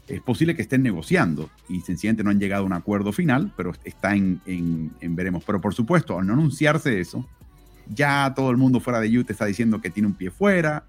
Es 0.07 0.21
posible 0.21 0.55
que 0.55 0.61
estén 0.61 0.81
negociando 0.81 1.49
y 1.67 1.81
sencillamente 1.81 2.23
no 2.23 2.29
han 2.29 2.39
llegado 2.39 2.63
a 2.63 2.65
un 2.65 2.71
acuerdo 2.73 3.11
final, 3.11 3.51
pero 3.57 3.73
está 3.83 4.15
en, 4.15 4.39
veremos. 5.01 5.43
Pero 5.43 5.59
por 5.59 5.73
supuesto, 5.73 6.17
al 6.17 6.25
no 6.25 6.33
anunciarse 6.33 7.01
eso, 7.01 7.27
ya 7.93 8.33
todo 8.35 8.51
el 8.51 8.57
mundo 8.57 8.79
fuera 8.79 8.99
de 8.99 9.17
Utah 9.17 9.33
está 9.33 9.45
diciendo 9.45 9.81
que 9.81 9.89
tiene 9.89 10.07
un 10.07 10.13
pie 10.13 10.31
fuera, 10.31 10.85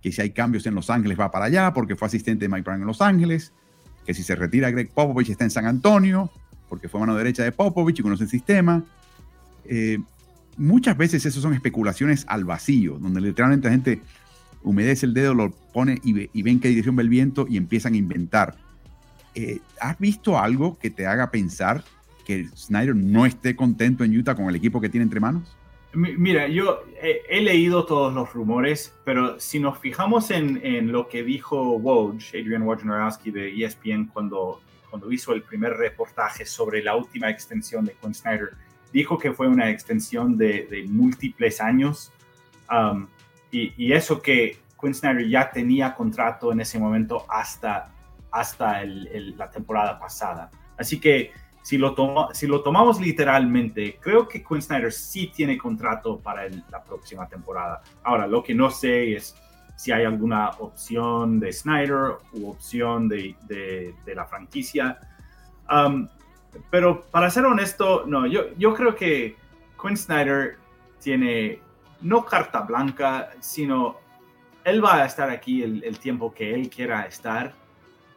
que 0.00 0.12
si 0.12 0.20
hay 0.20 0.30
cambios 0.30 0.66
en 0.66 0.74
Los 0.74 0.90
Ángeles 0.90 1.18
va 1.18 1.30
para 1.30 1.46
allá 1.46 1.72
porque 1.72 1.96
fue 1.96 2.06
asistente 2.06 2.44
de 2.44 2.48
Mike 2.48 2.62
Brown 2.62 2.80
en 2.80 2.86
Los 2.86 3.00
Ángeles, 3.00 3.52
que 4.06 4.14
si 4.14 4.22
se 4.22 4.36
retira 4.36 4.70
Greg 4.70 4.90
Popovich 4.90 5.30
está 5.30 5.44
en 5.44 5.50
San 5.50 5.66
Antonio 5.66 6.30
porque 6.68 6.88
fue 6.88 7.00
mano 7.00 7.14
derecha 7.16 7.42
de 7.42 7.52
Popovich 7.52 7.98
y 7.98 8.02
conoce 8.02 8.24
el 8.24 8.30
sistema. 8.30 8.84
Eh, 9.64 9.98
muchas 10.56 10.96
veces 10.96 11.24
eso 11.24 11.40
son 11.40 11.54
especulaciones 11.54 12.24
al 12.28 12.44
vacío, 12.44 12.98
donde 12.98 13.20
literalmente 13.20 13.68
la 13.68 13.72
gente 13.72 14.02
humedece 14.62 15.06
el 15.06 15.14
dedo, 15.14 15.34
lo 15.34 15.50
pone 15.50 15.98
y, 16.04 16.12
ve, 16.12 16.30
y 16.32 16.42
ven 16.42 16.60
qué 16.60 16.68
dirección 16.68 16.96
va 16.96 17.02
el 17.02 17.08
viento 17.08 17.46
y 17.48 17.56
empiezan 17.56 17.94
a 17.94 17.96
inventar. 17.96 18.56
Eh, 19.34 19.60
¿Has 19.80 19.98
visto 19.98 20.38
algo 20.38 20.78
que 20.78 20.90
te 20.90 21.06
haga 21.06 21.30
pensar 21.30 21.84
que 22.26 22.48
Snyder 22.56 22.94
no 22.94 23.24
esté 23.24 23.56
contento 23.56 24.04
en 24.04 24.16
Utah 24.16 24.34
con 24.34 24.46
el 24.46 24.56
equipo 24.56 24.80
que 24.80 24.88
tiene 24.88 25.04
entre 25.04 25.20
manos? 25.20 25.56
Mira, 25.98 26.46
yo 26.46 26.84
he, 27.02 27.40
leído 27.40 27.84
todos 27.84 28.14
los 28.14 28.32
rumores, 28.32 28.96
pero 29.04 29.40
si 29.40 29.58
nos 29.58 29.80
fijamos 29.80 30.30
en, 30.30 30.92
lo 30.92 31.08
que 31.08 31.24
dijo 31.24 31.76
Woj, 31.76 32.22
Adrian 32.34 32.62
Wojnarowski 32.62 33.32
de 33.32 33.64
ESPN 33.64 34.06
cuando, 34.06 34.60
cuando 34.90 35.10
hizo 35.10 35.32
el 35.32 35.42
primer 35.42 35.72
reportaje 35.72 36.46
sobre 36.46 36.84
la 36.84 36.94
última 36.94 37.28
extensión 37.28 37.84
de 37.84 37.94
Quinn 37.94 38.14
Snyder, 38.14 38.50
dijo 38.92 39.18
que 39.18 39.32
fue 39.32 39.48
una 39.48 39.70
extensión 39.70 40.38
de, 40.38 40.86
múltiples 40.88 41.60
años 41.60 42.12
um, 42.70 43.08
y, 43.50 43.92
eso 43.92 44.22
que 44.22 44.56
Quinn 44.80 44.94
Snyder 44.94 45.28
ya 45.28 45.50
tenía 45.50 45.96
contrato 45.96 46.52
en 46.52 46.60
ese 46.60 46.78
momento 46.78 47.24
hasta, 47.28 47.92
hasta 48.30 48.84
la 48.84 49.50
temporada 49.50 49.98
pasada. 49.98 50.48
Así 50.76 51.00
que 51.00 51.32
si 51.62 51.78
lo, 51.78 51.94
si 52.32 52.46
lo 52.46 52.62
tomamos 52.62 53.00
literalmente, 53.00 53.98
creo 54.00 54.26
que 54.26 54.42
Quinn 54.42 54.62
Snyder 54.62 54.92
sí 54.92 55.30
tiene 55.34 55.58
contrato 55.58 56.18
para 56.18 56.48
la 56.70 56.82
próxima 56.82 57.28
temporada. 57.28 57.82
Ahora, 58.02 58.26
lo 58.26 58.42
que 58.42 58.54
no 58.54 58.70
sé 58.70 59.14
es 59.14 59.36
si 59.76 59.92
hay 59.92 60.04
alguna 60.04 60.50
opción 60.58 61.38
de 61.38 61.52
Snyder 61.52 62.16
u 62.32 62.50
opción 62.50 63.08
de, 63.08 63.36
de, 63.46 64.14
la 64.14 64.24
franquicia. 64.24 64.98
Um, 65.70 66.08
pero 66.70 67.04
para 67.04 67.30
ser 67.30 67.44
honesto, 67.44 68.04
no, 68.06 68.26
yo, 68.26 68.54
yo 68.56 68.74
creo 68.74 68.96
que 68.96 69.36
Quinn 69.80 69.96
Snyder 69.96 70.56
tiene 71.00 71.60
no 72.00 72.24
carta 72.24 72.62
blanca, 72.62 73.30
sino 73.40 73.98
él 74.64 74.84
va 74.84 74.96
a 74.96 75.06
estar 75.06 75.30
aquí 75.30 75.62
el, 75.62 75.98
tiempo 75.98 76.32
que 76.32 76.54
él 76.54 76.68
quiera 76.68 77.02
estar. 77.02 77.54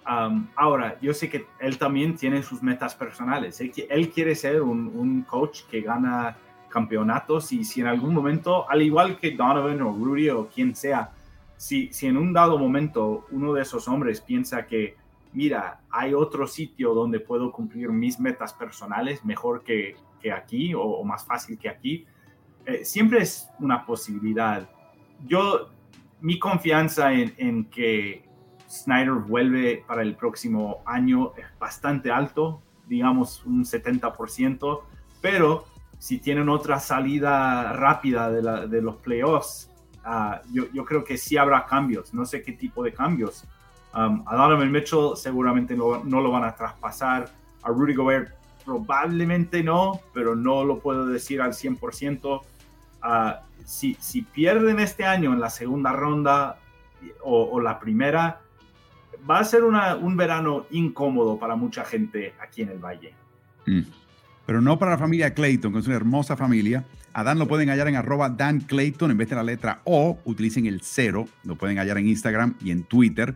Ahora, 0.03 0.97
yo 1.01 1.13
sé 1.13 1.29
que 1.29 1.45
él 1.59 1.77
también 1.77 2.15
tiene 2.15 2.41
sus 2.43 2.61
metas 2.63 2.95
personales. 2.95 3.61
Él, 3.61 4.09
quiere 4.09 4.35
ser 4.35 4.61
un, 4.61 5.23
coach 5.27 5.61
que 5.69 5.81
gana 5.81 6.37
campeonatos 6.69 7.51
y 7.51 7.63
si 7.63 7.81
en 7.81 7.87
algún 7.87 8.13
momento, 8.13 8.69
al 8.69 8.81
igual 8.81 9.19
que 9.19 9.31
Donovan 9.31 9.81
o 9.81 9.91
Rudy 9.93 10.29
o 10.29 10.47
quien 10.47 10.75
sea, 10.75 11.11
si, 11.57 11.91
si 11.91 12.07
en 12.07 12.17
un 12.17 12.33
dado 12.33 12.57
momento 12.57 13.27
uno 13.31 13.53
de 13.53 13.61
esos 13.61 13.87
hombres 13.87 14.21
piensa 14.21 14.65
que 14.65 14.95
mira, 15.33 15.81
hay 15.89 16.13
otro 16.13 16.47
sitio 16.47 16.93
donde 16.93 17.19
puedo 17.19 17.51
cumplir 17.51 17.89
mis 17.89 18.19
metas 18.19 18.53
personales 18.53 19.23
mejor 19.23 19.63
que, 19.63 19.95
que 20.21 20.31
aquí 20.31 20.73
o, 20.75 21.03
más 21.03 21.25
fácil 21.25 21.57
que 21.57 21.69
aquí, 21.69 22.05
eh, 22.65 22.85
siempre 22.85 23.21
es 23.21 23.49
una 23.59 23.85
posibilidad. 23.85 24.69
Yo, 25.25 25.69
mi 26.19 26.37
confianza 26.37 27.13
en, 27.13 27.65
que 27.65 28.23
Snyder 28.71 29.13
vuelve 29.13 29.83
para 29.85 30.01
el 30.01 30.15
próximo 30.15 30.81
año 30.85 31.33
es 31.35 31.45
bastante 31.59 32.09
alto, 32.09 32.61
digamos 32.87 33.45
un 33.45 33.65
70%, 33.65 34.81
pero 35.21 35.65
si 35.99 36.19
tienen 36.19 36.49
otra 36.49 36.79
salida 36.79 37.73
rápida 37.73 38.31
de, 38.31 38.41
la, 38.41 38.65
de 38.65 38.81
los 38.81 38.95
playoffs, 38.95 39.69
uh, 40.05 40.35
yo, 40.51 40.65
yo, 40.73 40.85
creo 40.85 41.03
que 41.03 41.17
sí 41.17 41.37
habrá 41.37 41.65
cambios, 41.65 42.13
no 42.13 42.25
sé 42.25 42.41
qué 42.41 42.53
tipo 42.53 42.81
de 42.83 42.93
cambios. 42.93 43.43
Um, 43.93 44.23
a 44.25 44.35
Donovan 44.37 44.71
Mitchell 44.71 45.11
seguramente 45.15 45.75
no, 45.75 46.03
no, 46.03 46.21
lo 46.21 46.31
van 46.31 46.45
a 46.45 46.55
traspasar, 46.55 47.29
a 47.61 47.69
Rudy 47.69 47.93
Gobert 47.93 48.33
probablemente 48.63 49.63
no, 49.63 49.99
pero 50.13 50.35
no 50.35 50.63
lo 50.63 50.79
puedo 50.79 51.05
decir 51.05 51.41
al 51.41 51.51
100%. 51.51 52.41
Uh, 53.03 53.31
si, 53.65 53.95
si, 53.99 54.21
pierden 54.21 54.79
este 54.79 55.05
año 55.05 55.33
en 55.33 55.39
la 55.39 55.49
segunda 55.49 55.91
ronda 55.91 56.57
o, 57.21 57.43
o 57.51 57.59
la 57.59 57.79
primera, 57.79 58.39
va 59.29 59.39
a 59.39 59.43
ser 59.43 59.63
un 59.63 60.17
verano 60.17 60.65
incómodo 60.71 61.37
para 61.37 61.55
mucha 61.55 61.83
gente 61.85 62.33
aquí 62.41 62.61
en 62.61 62.69
el 62.69 62.79
Valle. 62.79 63.13
Mm. 63.65 63.81
Pero 64.45 64.61
no 64.61 64.79
para 64.79 64.91
la 64.91 64.97
familia 64.97 65.33
Clayton, 65.33 65.71
que 65.73 65.79
es 65.79 65.87
una 65.87 65.95
hermosa 65.95 66.35
familia. 66.35 66.83
A 67.13 67.23
Dan 67.23 67.39
lo 67.39 67.47
pueden 67.47 67.69
hallar 67.69 67.87
en 67.87 67.95
arroba 67.95 68.35
Clayton 68.67 69.11
en 69.11 69.17
vez 69.17 69.29
de 69.29 69.35
la 69.35 69.43
letra 69.43 69.81
O, 69.83 70.19
utilicen 70.25 70.65
el 70.65 70.81
cero. 70.81 71.27
Lo 71.43 71.55
pueden 71.55 71.77
hallar 71.77 71.97
en 71.97 72.07
Instagram 72.07 72.55
y 72.61 72.71
en 72.71 72.83
Twitter. 72.83 73.35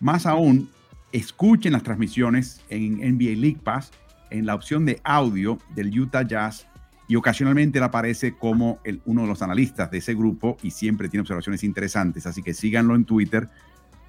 Más 0.00 0.26
aún, 0.26 0.70
escuchen 1.12 1.72
las 1.72 1.82
transmisiones 1.82 2.62
en 2.68 2.96
NBA 3.16 3.36
League 3.36 3.60
Pass 3.62 3.92
en 4.30 4.46
la 4.46 4.54
opción 4.54 4.86
de 4.86 5.00
audio 5.04 5.58
del 5.74 5.98
Utah 5.98 6.22
Jazz 6.22 6.66
y 7.08 7.16
ocasionalmente 7.16 7.78
él 7.78 7.84
aparece 7.84 8.36
como 8.36 8.78
uno 9.04 9.22
de 9.22 9.28
los 9.28 9.42
analistas 9.42 9.90
de 9.90 9.98
ese 9.98 10.14
grupo 10.14 10.56
y 10.62 10.70
siempre 10.70 11.08
tiene 11.08 11.22
observaciones 11.22 11.64
interesantes. 11.64 12.24
Así 12.26 12.40
que 12.40 12.54
síganlo 12.54 12.94
en 12.94 13.04
Twitter, 13.04 13.48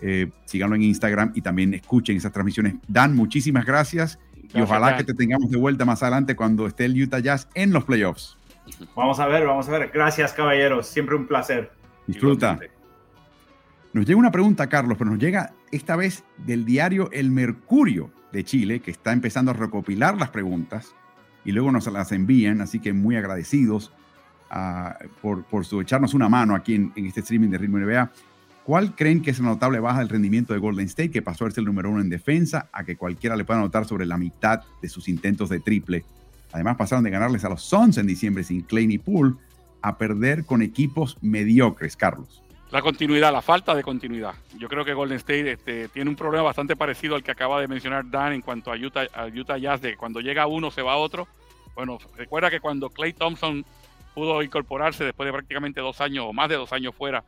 eh, 0.02 0.30
síganlo 0.46 0.76
en 0.76 0.84
Instagram 0.84 1.32
y 1.36 1.42
también 1.42 1.74
escuchen 1.74 2.18
esas 2.18 2.32
transmisiones. 2.32 2.76
Dan, 2.88 3.16
muchísimas 3.16 3.66
gracias, 3.66 4.20
y 4.54 4.62
ojalá 4.62 4.98
que 4.98 5.04
te 5.04 5.14
tengamos 5.14 5.50
de 5.50 5.58
vuelta 5.58 5.86
más 5.86 6.02
adelante 6.04 6.36
cuando 6.36 6.68
esté 6.68 6.86
el 6.86 7.02
Utah 7.02 7.20
Jazz 7.20 7.48
en 7.54 7.72
los 7.72 7.86
playoffs. 7.86 8.38
Vamos 8.96 9.20
a 9.20 9.28
ver, 9.28 9.46
vamos 9.46 9.68
a 9.70 9.72
ver. 9.72 9.92
Gracias, 9.94 10.34
caballeros. 10.34 10.88
Siempre 10.88 11.16
un 11.16 11.28
placer. 11.28 11.72
Disfruta. 12.08 12.60
Nos 13.94 14.06
llega 14.06 14.20
una 14.20 14.32
pregunta, 14.32 14.68
Carlos, 14.68 14.98
pero 14.98 15.10
nos 15.10 15.20
llega 15.20 15.54
esta 15.72 15.96
vez 15.96 16.24
del 16.38 16.66
diario 16.66 17.10
El 17.12 17.32
Mercurio 17.32 18.10
de 18.32 18.44
Chile, 18.44 18.80
que 18.80 18.92
está 18.92 19.12
empezando 19.12 19.52
a 19.52 19.54
recopilar 19.54 20.18
las 20.18 20.30
preguntas 20.30 20.96
y 21.44 21.52
luego 21.52 21.72
nos 21.72 21.92
las 21.92 22.12
envían, 22.12 22.62
así 22.62 22.80
que 22.80 22.94
muy 22.94 23.18
agradecidos 23.18 23.92
uh, 24.52 25.08
por, 25.22 25.44
por 25.44 25.66
su 25.66 25.82
echarnos 25.82 26.14
una 26.14 26.30
mano 26.30 26.56
aquí 26.56 26.76
en, 26.76 26.94
en, 26.96 27.06
este 27.06 27.20
streaming 27.22 27.50
de 27.50 27.58
Ritmo 27.58 27.80
NBA. 27.80 28.12
¿Cuál 28.64 28.96
creen 28.96 29.22
que 29.22 29.32
es 29.32 29.40
la 29.40 29.46
notable 29.46 29.80
baja 29.80 30.00
del 30.00 30.10
rendimiento 30.10 30.54
de 30.54 30.60
Golden 30.60 30.86
State, 30.86 31.10
que 31.10 31.24
pasó 31.24 31.46
a 31.46 31.52
ser 31.52 31.62
el 31.62 31.66
número 31.66 31.90
uno 31.90 32.00
en 32.00 32.10
defensa, 32.10 32.70
a 32.72 32.84
que 32.84 32.96
cualquiera 32.96 33.36
le 33.36 33.44
pueda 33.44 33.60
anotar 33.60 33.86
sobre 33.86 34.06
la 34.06 34.18
mitad 34.18 34.62
de 34.82 34.90
sus 34.90 35.10
intentos 35.10 35.50
de 35.50 35.60
triple? 35.60 36.06
Además, 36.52 36.78
pasaron 36.78 37.04
de 37.04 37.10
ganarles 37.10 37.44
a 37.44 37.50
los 37.50 37.64
Suns 37.64 37.98
en 37.98 38.06
diciembre 38.06 38.44
sin 38.44 38.62
Clay 38.62 38.86
ni 38.86 38.98
Poole 38.98 39.36
a 39.82 39.98
perder 39.98 40.46
con 40.46 40.62
equipos 40.62 41.18
mediocres, 41.22 41.96
Carlos. 41.96 42.44
La 42.70 42.82
continuidad, 42.82 43.34
la 43.34 43.42
falta 43.42 43.74
de 43.74 43.84
continuidad. 43.84 44.36
Yo 44.58 44.70
creo 44.70 44.86
que 44.86 44.94
Golden 44.94 45.18
State 45.18 45.52
este, 45.52 45.90
tiene 45.90 46.10
un 46.10 46.16
problema 46.16 46.44
bastante 46.44 46.76
parecido 46.76 47.16
al 47.16 47.24
que 47.24 47.32
acaba 47.32 47.60
de 47.60 47.68
mencionar 47.68 48.10
Dan 48.10 48.34
en 48.34 48.42
cuanto 48.42 48.72
a 48.72 48.78
Utah, 48.78 49.08
a 49.14 49.26
Utah 49.26 49.58
Jazz, 49.58 49.82
de 49.82 49.98
cuando 49.98 50.22
llega 50.22 50.48
uno 50.48 50.72
se 50.72 50.82
va 50.82 50.96
otro. 50.96 51.28
Bueno, 51.76 51.98
recuerda 52.16 52.50
que 52.50 52.60
cuando 52.60 52.90
Clay 52.90 53.14
Thompson 53.14 53.66
pudo 54.14 54.42
incorporarse 54.44 55.04
después 55.04 55.26
de 55.26 55.34
prácticamente 55.34 55.82
dos 55.82 56.00
años 56.00 56.26
o 56.28 56.34
más 56.34 56.48
de 56.48 56.56
dos 56.56 56.72
años 56.72 56.94
fuera, 56.96 57.24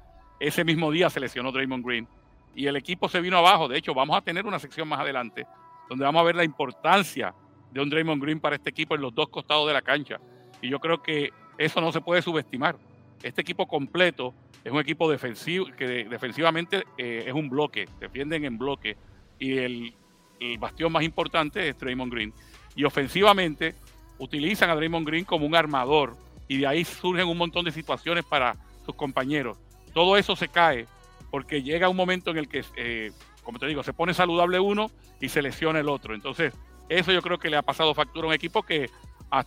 ese 0.48 0.66
mismo 0.66 0.92
día 0.92 1.10
se 1.10 1.22
lesionó 1.22 1.52
Draymond 1.52 1.86
Green 1.86 2.08
y 2.54 2.68
el 2.68 2.76
equipo 2.76 3.08
se 3.08 3.22
vino 3.22 3.38
abajo. 3.38 3.68
De 3.68 3.78
hecho, 3.78 3.94
vamos 3.94 4.18
a 4.18 4.22
tener 4.22 4.46
una 4.46 4.60
sección 4.60 4.88
más 4.88 5.00
adelante 5.00 5.48
donde 5.90 6.04
vamos 6.04 6.20
a 6.20 6.24
ver 6.24 6.36
la 6.36 6.44
importancia 6.44 7.34
de 7.72 7.82
un 7.82 7.90
Draymond 7.90 8.22
Green 8.22 8.40
para 8.40 8.56
este 8.56 8.70
equipo 8.70 8.94
en 8.96 9.02
los 9.02 9.16
dos 9.16 9.30
costados 9.30 9.68
de 9.68 9.74
la 9.74 9.82
cancha. 9.82 10.20
Y 10.62 10.70
yo 10.70 10.80
creo 10.80 11.02
que 11.02 11.32
eso 11.58 11.80
no 11.80 11.92
se 11.92 12.02
puede 12.02 12.22
subestimar. 12.22 12.76
Este 13.22 13.42
equipo 13.42 13.68
completo 13.68 14.34
es 14.64 14.72
un 14.72 14.80
equipo 14.80 15.10
defensivo 15.10 15.68
que 15.78 16.06
defensivamente 16.06 16.84
eh, 16.98 17.24
es 17.26 17.34
un 17.34 17.50
bloque, 17.50 17.88
defienden 18.00 18.44
en 18.44 18.58
bloque. 18.58 18.98
Y 19.40 19.58
el, 19.58 19.94
el, 20.40 20.58
bastión 20.58 20.92
más 20.92 21.04
importante 21.04 21.70
es 21.70 21.80
Draymond 21.80 22.14
Green. 22.14 22.34
Y 22.76 22.84
ofensivamente 22.84 23.76
utilizan 24.20 24.70
a 24.70 24.76
Draymond 24.76 25.08
Green 25.08 25.26
como 25.26 25.46
un 25.46 25.56
armador. 25.56 26.18
Y 26.50 26.58
de 26.58 26.68
ahí 26.68 26.84
surgen 26.84 27.28
un 27.28 27.38
montón 27.38 27.64
de 27.64 27.72
situaciones 27.72 28.26
para 28.26 28.58
sus 28.86 28.96
compañeros. 28.96 29.58
Todo 29.94 30.18
eso 30.18 30.36
se 30.36 30.48
cae 30.48 30.88
porque 31.32 31.64
llega 31.64 31.90
un 31.90 31.96
momento 31.96 32.32
en 32.32 32.38
el 32.38 32.48
que, 32.48 32.64
eh, 32.76 33.12
como 33.44 33.60
te 33.60 33.68
digo, 33.68 33.84
se 33.84 33.94
pone 33.94 34.14
saludable 34.14 34.60
uno 34.60 34.92
y 35.20 35.30
se 35.30 35.42
lesiona 35.42 35.80
el 35.80 35.90
otro. 35.90 36.14
Entonces, 36.14 36.54
eso 36.90 37.12
yo 37.12 37.22
creo 37.22 37.40
que 37.40 37.50
le 37.50 37.58
ha 37.58 37.62
pasado 37.62 37.94
factura 37.94 38.26
a 38.26 38.28
un 38.30 38.34
equipo 38.34 38.64
que 38.64 38.90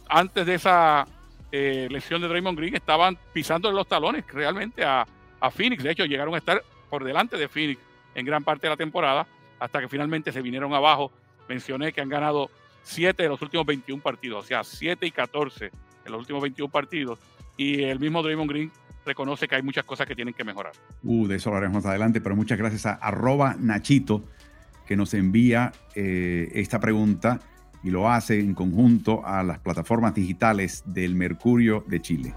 antes 0.08 0.46
de 0.46 0.54
esa 0.54 1.06
eh, 1.52 1.86
lesión 1.90 2.20
de 2.20 2.28
Draymond 2.28 2.58
Green 2.58 2.74
estaban 2.74 3.16
pisando 3.32 3.70
los 3.70 3.86
talones 3.86 4.24
realmente 4.26 4.84
a, 4.84 5.06
a, 5.38 5.50
Phoenix. 5.50 5.82
De 5.82 5.92
hecho, 5.92 6.04
llegaron 6.04 6.34
a 6.34 6.38
estar 6.38 6.62
por 6.90 7.04
delante 7.04 7.36
de 7.36 7.48
Phoenix 7.48 7.80
en 8.14 8.26
gran 8.26 8.42
parte 8.42 8.66
de 8.66 8.70
la 8.70 8.76
temporada 8.76 9.26
hasta 9.58 9.80
que 9.80 9.88
finalmente 9.88 10.32
se 10.32 10.42
vinieron 10.42 10.74
abajo. 10.74 11.12
Mencioné 11.48 11.92
que 11.92 12.00
han 12.00 12.08
ganado 12.08 12.50
7 12.82 13.22
de 13.22 13.28
los 13.28 13.40
últimos 13.42 13.66
21 13.66 14.02
partidos, 14.02 14.44
o 14.44 14.48
sea, 14.48 14.64
7 14.64 15.06
y 15.06 15.10
14 15.10 15.70
en 16.04 16.12
los 16.12 16.20
últimos 16.20 16.42
21 16.42 16.70
partidos. 16.70 17.18
Y 17.56 17.84
el 17.84 17.98
mismo 17.98 18.22
Draymond 18.22 18.50
Green 18.50 18.72
reconoce 19.06 19.48
que 19.48 19.54
hay 19.54 19.62
muchas 19.62 19.84
cosas 19.84 20.06
que 20.06 20.14
tienen 20.14 20.34
que 20.34 20.44
mejorar. 20.44 20.72
Uh, 21.02 21.26
de 21.26 21.36
eso 21.36 21.50
lo 21.50 21.56
haremos 21.56 21.76
más 21.76 21.86
adelante, 21.86 22.20
pero 22.20 22.36
muchas 22.36 22.58
gracias 22.58 22.84
a 22.86 23.56
Nachito 23.58 24.24
que 24.86 24.96
nos 24.96 25.14
envía 25.14 25.72
eh, 25.94 26.50
esta 26.54 26.78
pregunta 26.78 27.40
y 27.82 27.90
lo 27.90 28.10
hace 28.10 28.40
en 28.40 28.54
conjunto 28.54 29.24
a 29.24 29.42
las 29.42 29.58
plataformas 29.58 30.14
digitales 30.14 30.82
del 30.86 31.14
Mercurio 31.14 31.84
de 31.88 32.00
Chile. 32.02 32.34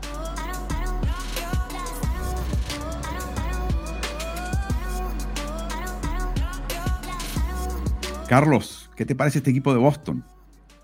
Carlos, 8.28 8.91
¿qué 8.95 9.05
te 9.05 9.15
parece 9.15 9.39
este 9.39 9.49
equipo 9.49 9.74
de 9.74 9.80
Boston? 9.80 10.24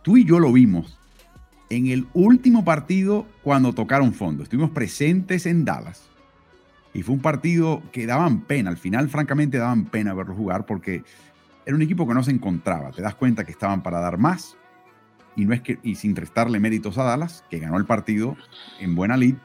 Tú 0.01 0.17
y 0.17 0.25
yo 0.25 0.39
lo 0.39 0.51
vimos 0.51 0.97
en 1.70 1.88
el 1.88 2.07
último 2.13 2.63
partido 2.63 3.26
cuando 3.43 3.74
tocaron 3.74 4.13
fondo. 4.13 4.43
Estuvimos 4.43 4.72
presentes 4.72 5.45
en 5.45 5.66
Dallas 5.66 6.03
y 6.93 7.03
fue 7.03 7.16
un 7.16 7.22
partido 7.22 7.82
que 7.91 8.05
daban 8.05 8.41
pena. 8.41 8.70
Al 8.70 8.78
final, 8.78 9.09
francamente, 9.09 9.57
daban 9.57 9.86
pena 9.86 10.13
verlo 10.13 10.36
jugar 10.36 10.66
porque 10.66 11.03
era 11.66 11.76
un 11.76 11.82
equipo 11.82 12.07
que 12.07 12.13
no 12.13 12.24
se 12.24 12.32
encontraba. 12.32 12.91
Te 12.91 13.01
das 13.01 13.16
cuenta 13.16 13.43
que 13.43 13.51
estaban 13.51 13.84
para 13.84 13.99
dar 13.99 14.18
más. 14.18 14.55
Y, 15.36 15.45
no 15.45 15.53
es 15.53 15.61
que, 15.61 15.80
y 15.84 15.95
sin 15.95 16.16
restarle 16.16 16.59
méritos 16.59 16.97
a 16.97 17.03
Dallas, 17.03 17.43
que 17.49 17.59
ganó 17.59 17.78
el 17.78 17.86
partido 17.86 18.38
en 18.80 18.95
buena 18.95 19.18
lid, 19.18 19.36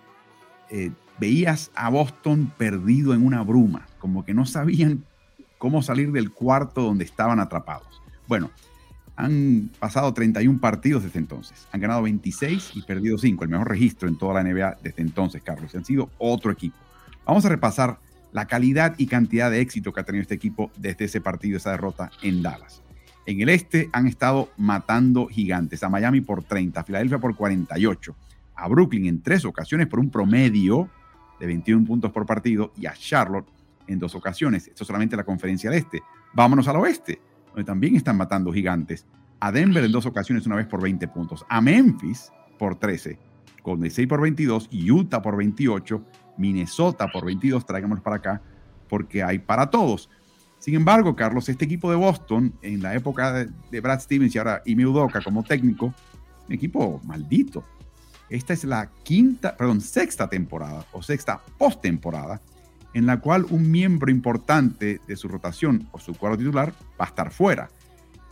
eh, 0.70 0.92
veías 1.18 1.72
a 1.74 1.88
Boston 1.88 2.52
perdido 2.56 3.12
en 3.12 3.26
una 3.26 3.42
bruma, 3.42 3.86
como 3.98 4.24
que 4.24 4.32
no 4.32 4.46
sabían 4.46 5.04
cómo 5.58 5.82
salir 5.82 6.12
del 6.12 6.30
cuarto 6.30 6.82
donde 6.82 7.04
estaban 7.04 7.40
atrapados. 7.40 8.00
Bueno, 8.28 8.50
han 9.16 9.70
pasado 9.78 10.12
31 10.14 10.60
partidos 10.60 11.02
desde 11.02 11.18
entonces. 11.18 11.66
Han 11.72 11.80
ganado 11.80 12.02
26 12.02 12.72
y 12.74 12.82
perdido 12.82 13.18
5, 13.18 13.44
el 13.44 13.50
mejor 13.50 13.68
registro 13.68 14.08
en 14.08 14.16
toda 14.16 14.34
la 14.34 14.42
NBA 14.42 14.78
desde 14.82 15.02
entonces, 15.02 15.42
Carlos. 15.42 15.74
Han 15.74 15.84
sido 15.84 16.10
otro 16.18 16.50
equipo. 16.50 16.76
Vamos 17.26 17.44
a 17.44 17.48
repasar 17.48 17.98
la 18.32 18.46
calidad 18.46 18.94
y 18.96 19.06
cantidad 19.06 19.50
de 19.50 19.60
éxito 19.60 19.92
que 19.92 20.00
ha 20.00 20.04
tenido 20.04 20.22
este 20.22 20.34
equipo 20.34 20.70
desde 20.76 21.06
ese 21.06 21.20
partido, 21.20 21.56
esa 21.56 21.72
derrota 21.72 22.10
en 22.22 22.42
Dallas. 22.42 22.82
En 23.26 23.40
el 23.40 23.48
este 23.48 23.90
han 23.92 24.06
estado 24.06 24.50
matando 24.56 25.26
gigantes, 25.26 25.82
a 25.82 25.88
Miami 25.88 26.20
por 26.20 26.42
30, 26.42 26.80
a 26.80 26.84
Filadelfia 26.84 27.18
por 27.18 27.36
48, 27.36 28.16
a 28.56 28.68
Brooklyn 28.68 29.06
en 29.06 29.22
tres 29.22 29.44
ocasiones 29.44 29.86
por 29.86 30.00
un 30.00 30.10
promedio 30.10 30.88
de 31.38 31.46
21 31.46 31.86
puntos 31.86 32.12
por 32.12 32.26
partido 32.26 32.72
y 32.76 32.86
a 32.86 32.92
Charlotte 32.92 33.46
en 33.86 33.98
dos 33.98 34.14
ocasiones. 34.14 34.68
Esto 34.68 34.84
solamente 34.84 35.16
la 35.16 35.24
conferencia 35.24 35.70
del 35.70 35.80
este. 35.80 36.02
Vámonos 36.32 36.68
al 36.68 36.76
oeste, 36.76 37.20
donde 37.50 37.64
también 37.64 37.96
están 37.96 38.16
matando 38.16 38.52
gigantes. 38.52 39.06
A 39.40 39.52
Denver 39.52 39.84
en 39.84 39.92
dos 39.92 40.06
ocasiones, 40.06 40.46
una 40.46 40.56
vez 40.56 40.66
por 40.66 40.82
20 40.82 41.08
puntos. 41.08 41.44
A 41.48 41.60
Memphis 41.60 42.30
por 42.58 42.78
13, 42.78 43.18
Golden 43.62 43.86
State 43.86 44.08
por 44.08 44.20
22, 44.20 44.68
Utah 44.72 45.22
por 45.22 45.36
28 45.36 46.04
Minnesota 46.40 47.08
por 47.08 47.24
22, 47.24 47.64
traigámoslos 47.64 48.02
para 48.02 48.16
acá, 48.16 48.42
porque 48.88 49.22
hay 49.22 49.38
para 49.38 49.70
todos. 49.70 50.08
Sin 50.58 50.74
embargo, 50.74 51.14
Carlos, 51.14 51.48
este 51.48 51.64
equipo 51.64 51.90
de 51.90 51.96
Boston, 51.96 52.54
en 52.62 52.82
la 52.82 52.94
época 52.94 53.32
de, 53.70 53.80
Brad 53.80 54.00
Stevens 54.00 54.34
y 54.34 54.38
ahora 54.38 54.62
Ime 54.64 54.86
Udoka 54.86 55.20
como 55.22 55.42
técnico, 55.42 55.94
un 56.48 56.54
equipo 56.54 57.00
maldito. 57.04 57.64
Esta 58.28 58.52
es 58.52 58.64
la 58.64 58.90
quinta, 59.02 59.56
perdón, 59.56 59.80
sexta 59.80 60.28
temporada 60.28 60.84
o 60.92 61.02
sexta 61.02 61.40
postemporada 61.58 62.40
en 62.94 63.06
la 63.06 63.20
cual 63.20 63.46
un 63.50 63.70
miembro 63.70 64.10
importante 64.10 65.00
de 65.06 65.16
su 65.16 65.28
rotación 65.28 65.88
o 65.92 65.98
su 65.98 66.14
cuadro 66.14 66.38
titular 66.38 66.72
va 67.00 67.04
a 67.04 67.08
estar 67.08 67.30
fuera. 67.30 67.70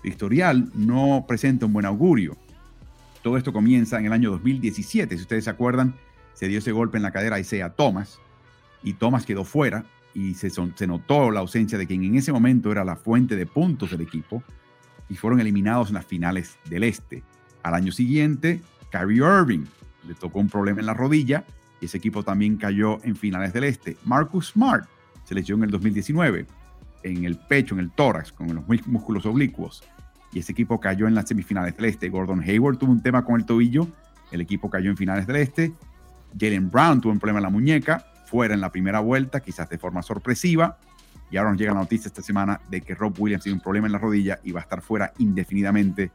El 0.02 0.11
historial 0.11 0.70
no 0.74 1.24
presenta 1.26 1.66
un 1.66 1.72
buen 1.72 1.86
augurio. 1.86 2.36
Todo 3.22 3.36
esto 3.36 3.52
comienza 3.52 3.98
en 3.98 4.06
el 4.06 4.12
año 4.12 4.30
2017. 4.30 5.16
Si 5.16 5.22
ustedes 5.22 5.44
se 5.44 5.50
acuerdan, 5.50 5.94
se 6.34 6.48
dio 6.48 6.59
ese 6.59 6.72
golpe 6.72 6.96
en 6.96 7.02
la 7.02 7.11
cadera 7.11 7.36
a 7.36 7.40
Isaiah 7.40 7.70
Thomas 7.70 8.20
y 8.82 8.94
Thomas 8.94 9.26
quedó 9.26 9.44
fuera 9.44 9.84
y 10.14 10.34
se, 10.34 10.50
se 10.50 10.86
notó 10.86 11.30
la 11.30 11.40
ausencia 11.40 11.78
de 11.78 11.86
quien 11.86 12.04
en 12.04 12.16
ese 12.16 12.32
momento 12.32 12.72
era 12.72 12.84
la 12.84 12.96
fuente 12.96 13.36
de 13.36 13.46
puntos 13.46 13.90
del 13.90 14.00
equipo 14.00 14.42
y 15.09 15.16
fueron 15.16 15.40
eliminados 15.40 15.88
en 15.88 15.94
las 15.94 16.06
finales 16.06 16.59
del 16.68 16.84
Este. 16.84 17.22
Al 17.62 17.74
año 17.74 17.92
siguiente, 17.92 18.61
Kyrie 18.90 19.18
Irving 19.18 19.64
le 20.06 20.14
tocó 20.14 20.38
un 20.38 20.48
problema 20.48 20.80
en 20.80 20.86
la 20.86 20.94
rodilla 20.94 21.44
y 21.81 21.87
ese 21.87 21.99
equipo 21.99 22.22
también 22.22 22.57
cayó 22.57 23.03
en 23.05 23.16
finales 23.16 23.53
del 23.53 23.64
Este. 23.64 23.97
Marcus 24.05 24.49
Smart 24.49 24.89
se 25.24 25.35
lesionó 25.35 25.64
en 25.64 25.68
el 25.68 25.72
2019 25.72 26.47
en 27.05 27.24
el 27.24 27.39
pecho, 27.39 27.74
en 27.74 27.81
el 27.81 27.91
tórax, 27.91 28.33
con 28.33 28.55
los 28.55 28.64
músculos 28.87 29.24
oblicuos 29.26 29.85
y 30.33 30.41
ese 30.41 30.53
equipo 30.53 30.81
cayó 30.81 31.07
en 31.07 31.14
las 31.14 31.29
semifinales 31.29 31.76
del 31.76 31.87
Este. 31.87 32.09
Gordon 32.09 32.43
Hayward 32.43 32.79
tuvo 32.79 32.93
un 32.93 33.03
tema 33.03 33.24
con 33.24 33.41
el 33.41 33.47
tobillo, 33.47 33.89
el 34.31 34.41
equipo 34.41 34.68
cayó 34.68 34.91
en 34.91 34.97
finales 34.97 35.26
del 35.26 35.37
Este. 35.37 35.72
Jalen 36.39 36.70
Brown 36.70 37.01
tuvo 37.01 37.12
un 37.12 37.18
problema 37.18 37.39
en 37.39 37.45
la 37.45 37.51
muñeca, 37.51 38.05
fuera 38.26 38.55
en 38.55 38.61
la 38.61 38.70
primera 38.70 39.01
vuelta, 39.01 39.41
quizás 39.41 39.68
de 39.68 39.79
forma 39.79 40.03
sorpresiva. 40.03 40.79
Y 41.31 41.37
ahora 41.37 41.51
nos 41.51 41.59
llega 41.59 41.72
la 41.72 41.81
noticia 41.81 42.09
esta 42.09 42.22
semana 42.22 42.61
de 42.70 42.81
que 42.81 42.95
Rob 42.95 43.14
Williams 43.18 43.45
tiene 43.45 43.57
un 43.57 43.62
problema 43.62 43.87
en 43.87 43.93
la 43.93 43.99
rodilla 43.99 44.39
y 44.45 44.53
va 44.53 44.61
a 44.61 44.62
estar 44.62 44.81
fuera 44.81 45.12
indefinidamente, 45.18 46.11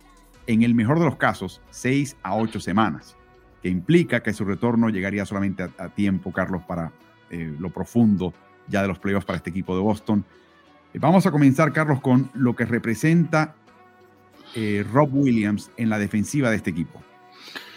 en 0.45 0.63
el 0.63 0.75
mejor 0.75 0.99
de 0.99 1.05
los 1.05 1.15
casos, 1.17 1.61
seis 1.69 2.17
a 2.21 2.35
ocho 2.35 2.59
semanas, 2.59 3.15
que 3.63 3.69
implica 3.69 4.21
que 4.21 4.33
su 4.33 4.43
retorno 4.43 4.89
llegaría 4.89 5.25
solamente 5.25 5.63
a, 5.63 5.87
tiempo, 5.87 6.33
Carlos, 6.33 6.63
para 6.67 6.91
eh, 7.29 7.55
lo 7.57 7.69
profundo 7.69 8.33
ya 8.67 8.81
de 8.81 8.89
los 8.89 8.99
playoffs 8.99 9.25
para 9.25 9.37
este 9.37 9.51
equipo 9.51 9.73
de 9.73 9.81
Boston. 9.81 10.25
Eh, 10.93 10.99
vamos 10.99 11.25
a 11.25 11.31
comenzar, 11.31 11.71
Carlos, 11.71 12.01
con 12.01 12.29
lo 12.33 12.57
que 12.57 12.65
representa 12.65 13.55
eh, 14.53 14.85
Rob 14.91 15.09
Williams 15.13 15.71
en 15.77 15.89
la 15.89 15.97
defensiva 15.97 16.49
de 16.49 16.57
este 16.57 16.71
equipo. 16.71 17.01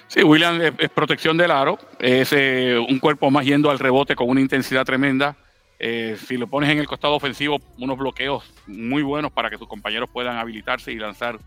Sí, 0.08 0.24
Williams 0.24 0.72
es, 0.76 0.90
protección 0.90 1.36
del 1.36 1.52
aro, 1.52 1.78
es 2.00 2.32
un 2.32 2.98
cuerpo 2.98 3.30
más 3.30 3.44
yendo 3.44 3.70
al 3.70 3.78
rebote 3.78 4.16
con 4.16 4.28
una 4.28 4.40
intensidad 4.40 4.84
tremenda 4.84 5.36
si 5.78 6.36
lo 6.36 6.46
pones 6.46 6.70
en 6.70 6.78
el 6.78 6.86
costado 6.86 7.14
ofensivo, 7.14 7.60
unos 7.78 7.98
bloqueos 7.98 8.50
muy 8.66 9.02
buenos 9.02 9.30
para 9.30 9.50
que 9.50 9.58
tus 9.58 9.68
compañeros 9.68 10.08
puedan 10.10 10.38
habilitarse 10.38 10.90
y 10.90 10.96
lanzar 10.96 11.38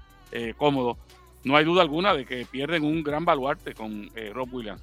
cómodo. 0.57 0.97
No 1.43 1.55
hay 1.55 1.65
duda 1.65 1.81
alguna 1.81 2.13
de 2.13 2.25
que 2.25 2.45
pierden 2.45 2.83
un 2.83 3.03
gran 3.03 3.25
baluarte 3.25 3.73
con 3.73 4.09
eh, 4.15 4.31
Rob 4.33 4.53
Williams. 4.53 4.81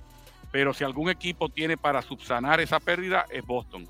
Pero 0.51 0.73
si 0.73 0.85
algún 0.85 1.11
equipo 1.11 1.49
tiene 1.49 1.77
para 1.77 2.03
subsanar 2.03 2.61
esa 2.61 2.81
pérdida, 2.81 3.27
es 3.31 3.45
Boston. 3.45 3.87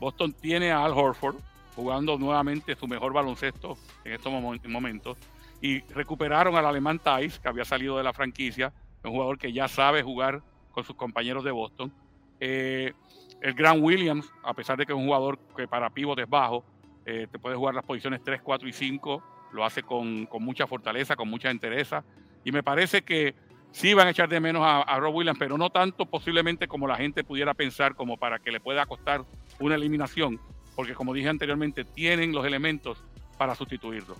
Boston 0.00 0.32
tiene 0.32 0.72
a 0.72 0.84
Al 0.84 0.92
Horford 0.92 1.36
jugando 1.76 2.18
nuevamente 2.18 2.74
su 2.74 2.88
mejor 2.88 3.12
baloncesto 3.12 3.76
en 4.04 4.14
estos 4.14 4.32
momentos. 4.66 5.16
Y 5.60 5.80
recuperaron 5.92 6.56
al 6.56 6.66
alemán 6.66 6.98
Thais, 6.98 7.38
que 7.38 7.48
había 7.48 7.64
salido 7.64 7.96
de 7.96 8.04
la 8.04 8.12
franquicia, 8.12 8.72
un 9.04 9.12
jugador 9.12 9.38
que 9.38 9.52
ya 9.52 9.68
sabe 9.68 10.02
jugar 10.02 10.42
con 10.72 10.84
sus 10.84 10.96
compañeros 10.96 11.44
de 11.44 11.50
Boston. 11.50 11.92
Eh, 12.40 12.92
el 13.40 13.54
Grant 13.54 13.82
Williams, 13.82 14.28
a 14.42 14.54
pesar 14.54 14.76
de 14.76 14.86
que 14.86 14.92
es 14.92 14.98
un 14.98 15.06
jugador 15.06 15.38
que 15.56 15.68
para 15.68 15.90
pívot 15.90 16.18
es 16.18 16.28
bajo, 16.28 16.64
eh, 17.06 17.26
te 17.30 17.38
puede 17.38 17.56
jugar 17.56 17.74
las 17.74 17.84
posiciones 17.84 18.22
3, 18.24 18.40
4 18.42 18.68
y 18.68 18.72
5, 18.72 19.22
lo 19.52 19.64
hace 19.64 19.82
con, 19.82 20.28
mucha 20.40 20.66
fortaleza, 20.66 21.16
con 21.16 21.28
mucha 21.28 21.50
entereza. 21.50 22.04
Y 22.44 22.52
me 22.52 22.62
parece 22.62 23.02
que 23.02 23.34
sí 23.72 23.94
van 23.94 24.06
a 24.06 24.10
echar 24.10 24.28
de 24.28 24.40
menos 24.40 24.62
a, 24.64 24.98
Rob 24.98 25.14
Williams, 25.14 25.38
pero 25.38 25.58
no 25.58 25.70
tanto 25.70 26.06
posiblemente 26.06 26.68
como 26.68 26.86
la 26.86 26.96
gente 26.96 27.24
pudiera 27.24 27.54
pensar, 27.54 27.94
como 27.94 28.16
para 28.16 28.38
que 28.38 28.50
le 28.50 28.60
pueda 28.60 28.86
costar 28.86 29.24
una 29.58 29.74
eliminación, 29.74 30.40
porque 30.76 30.94
como 30.94 31.14
dije 31.14 31.28
anteriormente, 31.28 31.84
tienen 31.84 32.32
los 32.32 32.46
elementos 32.46 33.02
para 33.36 33.54
sustituirlo. 33.54 34.16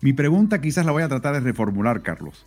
Mi 0.00 0.12
pregunta 0.12 0.60
quizás 0.60 0.84
la 0.84 0.92
voy 0.92 1.02
a 1.02 1.08
tratar 1.08 1.34
de 1.34 1.40
reformular, 1.40 2.02
Carlos 2.02 2.46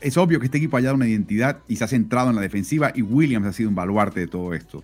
es 0.00 0.16
obvio 0.16 0.38
que 0.38 0.46
este 0.46 0.58
equipo 0.58 0.76
ha 0.76 0.82
dado 0.82 0.94
una 0.94 1.08
identidad 1.08 1.58
y 1.68 1.76
se 1.76 1.84
ha 1.84 1.88
centrado 1.88 2.30
en 2.30 2.36
la 2.36 2.42
defensiva 2.42 2.92
y 2.94 3.02
Williams 3.02 3.46
ha 3.46 3.52
sido 3.52 3.68
un 3.68 3.74
baluarte 3.74 4.20
de 4.20 4.26
todo 4.26 4.54
esto. 4.54 4.82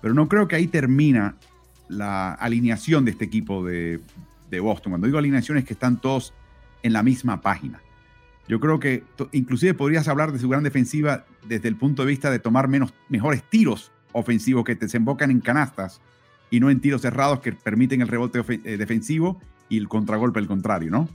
Pero 0.00 0.14
no 0.14 0.28
creo 0.28 0.48
que 0.48 0.56
ahí 0.56 0.66
termina 0.66 1.36
la 1.88 2.32
alineación 2.32 3.04
de 3.04 3.12
este 3.12 3.24
equipo 3.24 3.64
de, 3.64 4.00
Boston. 4.58 4.90
Cuando 4.92 5.06
digo 5.06 5.18
alineación 5.18 5.58
es 5.58 5.64
que 5.64 5.74
están 5.74 6.00
todos 6.00 6.34
en 6.82 6.92
la 6.92 7.04
misma 7.04 7.40
página. 7.40 7.80
Yo 8.48 8.58
creo 8.58 8.80
que 8.80 9.04
inclusive 9.30 9.74
podrías 9.74 10.08
hablar 10.08 10.32
de 10.32 10.40
su 10.40 10.48
gran 10.48 10.64
defensiva 10.64 11.24
desde 11.44 11.68
el 11.68 11.76
punto 11.76 12.02
de 12.02 12.08
vista 12.08 12.32
de 12.32 12.40
tomar 12.40 12.66
menos, 12.66 12.92
mejores 13.08 13.44
tiros 13.44 13.92
ofensivos 14.10 14.64
que 14.64 14.74
desembocan 14.74 15.30
en 15.30 15.40
canastas 15.40 16.00
y 16.50 16.58
no 16.58 16.68
en 16.68 16.80
tiros 16.80 17.02
cerrados 17.02 17.38
que 17.38 17.52
permiten 17.52 18.00
el 18.02 18.08
rebote 18.08 18.42
eh, 18.48 18.76
defensivo 18.76 19.40
y 19.68 19.78
el 19.78 19.88
contragolpe 19.88 20.40
al 20.40 20.48
contrario, 20.48 20.90
¿no? 20.90 21.08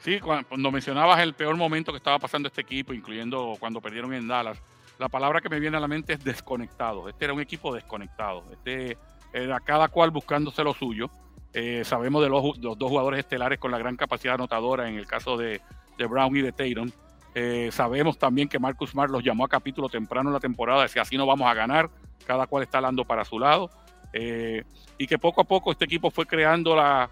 Sí, 0.00 0.20
cuando 0.20 0.70
mencionabas 0.70 1.20
el 1.20 1.34
peor 1.34 1.56
momento 1.56 1.92
que 1.92 1.98
estaba 1.98 2.18
pasando 2.18 2.48
este 2.48 2.60
equipo, 2.60 2.92
incluyendo 2.92 3.56
cuando 3.58 3.80
perdieron 3.80 4.12
en 4.14 4.26
Dallas, 4.28 4.58
la 4.98 5.08
palabra 5.08 5.40
que 5.40 5.48
me 5.48 5.60
viene 5.60 5.76
a 5.76 5.80
la 5.80 5.88
mente 5.88 6.12
es 6.12 6.24
desconectado. 6.24 7.08
Este 7.08 7.24
era 7.24 7.34
un 7.34 7.40
equipo 7.40 7.74
desconectado. 7.74 8.44
Este 8.52 8.96
era 9.32 9.60
cada 9.60 9.88
cual 9.88 10.10
buscándose 10.10 10.62
lo 10.64 10.74
suyo. 10.74 11.10
Eh, 11.54 11.82
sabemos 11.84 12.22
de 12.22 12.28
los, 12.28 12.60
dos 12.60 12.88
jugadores 12.88 13.20
estelares 13.20 13.58
con 13.58 13.70
la 13.70 13.78
gran 13.78 13.96
capacidad 13.96 14.34
anotadora 14.34 14.88
en 14.88 14.96
el 14.96 15.06
caso 15.06 15.36
de, 15.36 15.60
Brown 15.98 16.36
y 16.36 16.42
de 16.42 16.52
Tatum. 16.52 16.90
Eh, 17.34 17.70
sabemos 17.72 18.18
también 18.18 18.48
que 18.48 18.58
Marcus 18.58 18.90
Smart 18.90 19.10
los 19.10 19.22
llamó 19.22 19.44
a 19.44 19.48
capítulo 19.48 19.88
temprano 19.88 20.30
en 20.30 20.34
la 20.34 20.40
temporada, 20.40 20.82
decía 20.82 21.02
así 21.02 21.16
no 21.16 21.26
vamos 21.26 21.48
a 21.48 21.54
ganar, 21.54 21.88
cada 22.26 22.46
cual 22.46 22.62
está 22.62 22.78
hablando 22.78 23.04
para 23.04 23.24
su 23.24 23.38
lado. 23.38 23.70
Eh, 24.12 24.64
y 24.98 25.06
que 25.06 25.18
poco 25.18 25.40
a 25.40 25.44
poco 25.44 25.72
este 25.72 25.84
equipo 25.84 26.10
fue 26.10 26.26
creando 26.26 26.76
la, 26.76 27.10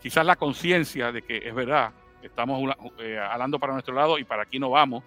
quizás 0.00 0.24
la 0.24 0.36
conciencia 0.36 1.10
de 1.10 1.22
que 1.22 1.38
es 1.38 1.54
verdad, 1.54 1.92
estamos 2.22 2.74
eh, 3.00 3.18
hablando 3.18 3.58
para 3.58 3.72
nuestro 3.72 3.94
lado 3.94 4.18
y 4.18 4.24
para 4.24 4.42
aquí 4.42 4.58
no 4.58 4.70
vamos. 4.70 5.02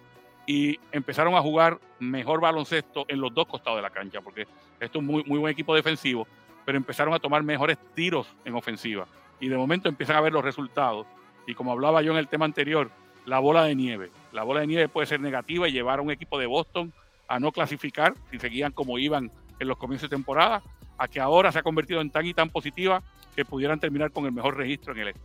Y 0.46 0.78
empezaron 0.90 1.34
a 1.34 1.40
jugar 1.40 1.78
mejor 1.98 2.40
baloncesto 2.40 3.04
en 3.08 3.20
los 3.20 3.32
dos 3.32 3.46
costados 3.46 3.78
de 3.78 3.82
la 3.82 3.90
cancha, 3.90 4.20
porque 4.20 4.42
esto 4.42 4.58
es 4.80 4.96
un 4.96 5.06
muy, 5.06 5.22
muy 5.24 5.38
buen 5.38 5.52
equipo 5.52 5.74
defensivo, 5.74 6.26
pero 6.64 6.78
empezaron 6.78 7.14
a 7.14 7.18
tomar 7.18 7.42
mejores 7.42 7.78
tiros 7.94 8.26
en 8.44 8.54
ofensiva. 8.54 9.06
Y 9.40 9.48
de 9.48 9.56
momento 9.56 9.88
empiezan 9.88 10.16
a 10.16 10.20
ver 10.20 10.32
los 10.32 10.44
resultados. 10.44 11.06
Y 11.46 11.54
como 11.54 11.72
hablaba 11.72 12.02
yo 12.02 12.12
en 12.12 12.18
el 12.18 12.28
tema 12.28 12.44
anterior, 12.44 12.90
la 13.26 13.38
bola 13.38 13.64
de 13.64 13.74
nieve. 13.74 14.10
La 14.32 14.42
bola 14.42 14.60
de 14.60 14.66
nieve 14.66 14.88
puede 14.88 15.06
ser 15.06 15.20
negativa 15.20 15.68
y 15.68 15.72
llevar 15.72 15.98
a 15.98 16.02
un 16.02 16.10
equipo 16.10 16.38
de 16.38 16.46
Boston 16.46 16.92
a 17.28 17.38
no 17.38 17.52
clasificar, 17.52 18.14
si 18.30 18.38
seguían 18.38 18.72
como 18.72 18.98
iban 18.98 19.30
en 19.58 19.68
los 19.68 19.78
comienzos 19.78 20.10
de 20.10 20.16
temporada, 20.16 20.62
a 20.98 21.08
que 21.08 21.20
ahora 21.20 21.52
se 21.52 21.60
ha 21.60 21.62
convertido 21.62 22.00
en 22.00 22.10
tan 22.10 22.26
y 22.26 22.34
tan 22.34 22.50
positiva 22.50 23.02
que 23.34 23.44
pudieran 23.44 23.78
terminar 23.78 24.10
con 24.10 24.26
el 24.26 24.32
mejor 24.32 24.56
registro 24.56 24.92
en 24.92 25.00
el 25.00 25.08
este. 25.08 25.20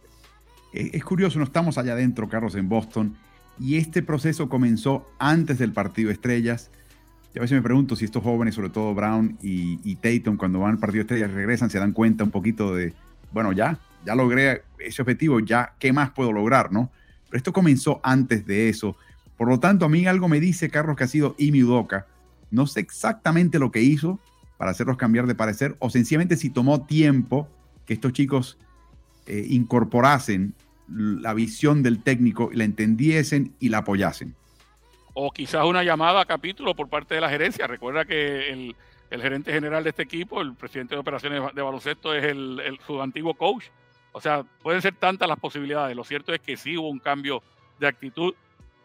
Eh, 0.73 0.91
es 0.93 1.03
curioso, 1.03 1.39
no 1.39 1.45
estamos 1.45 1.77
allá 1.77 1.93
adentro, 1.93 2.29
Carlos, 2.29 2.55
en 2.55 2.69
Boston, 2.69 3.17
y 3.59 3.77
este 3.77 4.03
proceso 4.03 4.49
comenzó 4.49 5.09
antes 5.17 5.57
del 5.57 5.73
partido 5.73 6.11
estrellas. 6.11 6.71
A 7.38 7.41
veces 7.41 7.57
me 7.57 7.61
pregunto 7.61 7.95
si 7.97 8.05
estos 8.05 8.23
jóvenes, 8.23 8.55
sobre 8.55 8.69
todo 8.69 8.93
Brown 8.93 9.38
y, 9.41 9.95
Tatum, 9.95 10.38
cuando 10.38 10.59
van 10.59 10.71
al 10.71 10.77
partido 10.79 10.99
de 10.99 11.15
estrellas, 11.15 11.31
regresan, 11.31 11.69
se 11.69 11.79
dan 11.79 11.91
cuenta 11.91 12.23
un 12.23 12.31
poquito 12.31 12.73
de, 12.73 12.93
bueno, 13.33 13.51
ya, 13.51 13.77
ya 14.05 14.15
logré 14.15 14.63
ese 14.79 15.01
objetivo, 15.01 15.41
ya, 15.41 15.73
¿qué 15.77 15.91
más 15.91 16.11
puedo 16.11 16.31
lograr, 16.31 16.71
no? 16.71 16.91
Pero 17.29 17.38
esto 17.38 17.51
comenzó 17.51 17.99
antes 18.03 18.45
de 18.45 18.69
eso. 18.69 18.95
Por 19.38 19.49
lo 19.49 19.59
tanto, 19.59 19.86
a 19.86 19.89
mí 19.89 20.05
algo 20.05 20.29
me 20.29 20.39
dice, 20.39 20.69
Carlos, 20.69 20.95
que 20.95 21.03
ha 21.03 21.07
sido 21.07 21.36
Imi 21.38 21.63
Udoka. 21.63 22.07
No 22.51 22.67
sé 22.67 22.79
exactamente 22.79 23.59
lo 23.59 23.69
que 23.69 23.81
hizo 23.81 24.19
para 24.57 24.71
hacerlos 24.71 24.95
cambiar 24.95 25.27
de 25.27 25.36
parecer, 25.36 25.75
o 25.79 25.89
sencillamente 25.89 26.38
si 26.38 26.49
tomó 26.49 26.86
tiempo 26.86 27.49
que 27.86 27.93
estos 27.93 28.13
chicos 28.13 28.57
eh, 29.25 29.45
incorporasen 29.49 30.53
la 30.88 31.33
visión 31.33 31.83
del 31.83 31.99
técnico, 31.99 32.49
la 32.53 32.63
entendiesen 32.63 33.51
y 33.59 33.69
la 33.69 33.79
apoyasen. 33.79 34.36
O 35.18 35.32
quizás 35.32 35.63
una 35.63 35.82
llamada 35.82 36.22
a 36.22 36.26
capítulo 36.26 36.76
por 36.76 36.89
parte 36.89 37.16
de 37.16 37.22
la 37.22 37.30
gerencia. 37.30 37.68
Recuerda 37.68 38.03
que 38.03 38.49
el, 38.51 38.76
gerente 39.09 39.53
general 39.53 39.84
de 39.84 39.91
este 39.91 40.03
equipo, 40.03 40.41
el 40.41 40.53
presidente 40.55 40.93
de 40.93 40.99
operaciones 40.99 41.41
de 41.55 41.61
baloncesto, 41.61 42.13
es 42.13 42.26
el, 42.26 42.78
su 42.86 43.01
antiguo 43.01 43.34
coach. 43.34 43.66
O 44.11 44.20
sea, 44.20 44.43
pueden 44.61 44.82
ser 44.82 44.93
tantas 44.95 45.28
las 45.30 45.39
posibilidades. 45.39 45.95
Lo 45.95 46.03
cierto 46.03 46.34
es 46.34 46.41
que 46.41 46.57
sí 46.57 46.78
hubo 46.78 46.89
un 46.89 46.99
cambio 46.99 47.41
de 47.80 47.88
actitud 47.88 48.36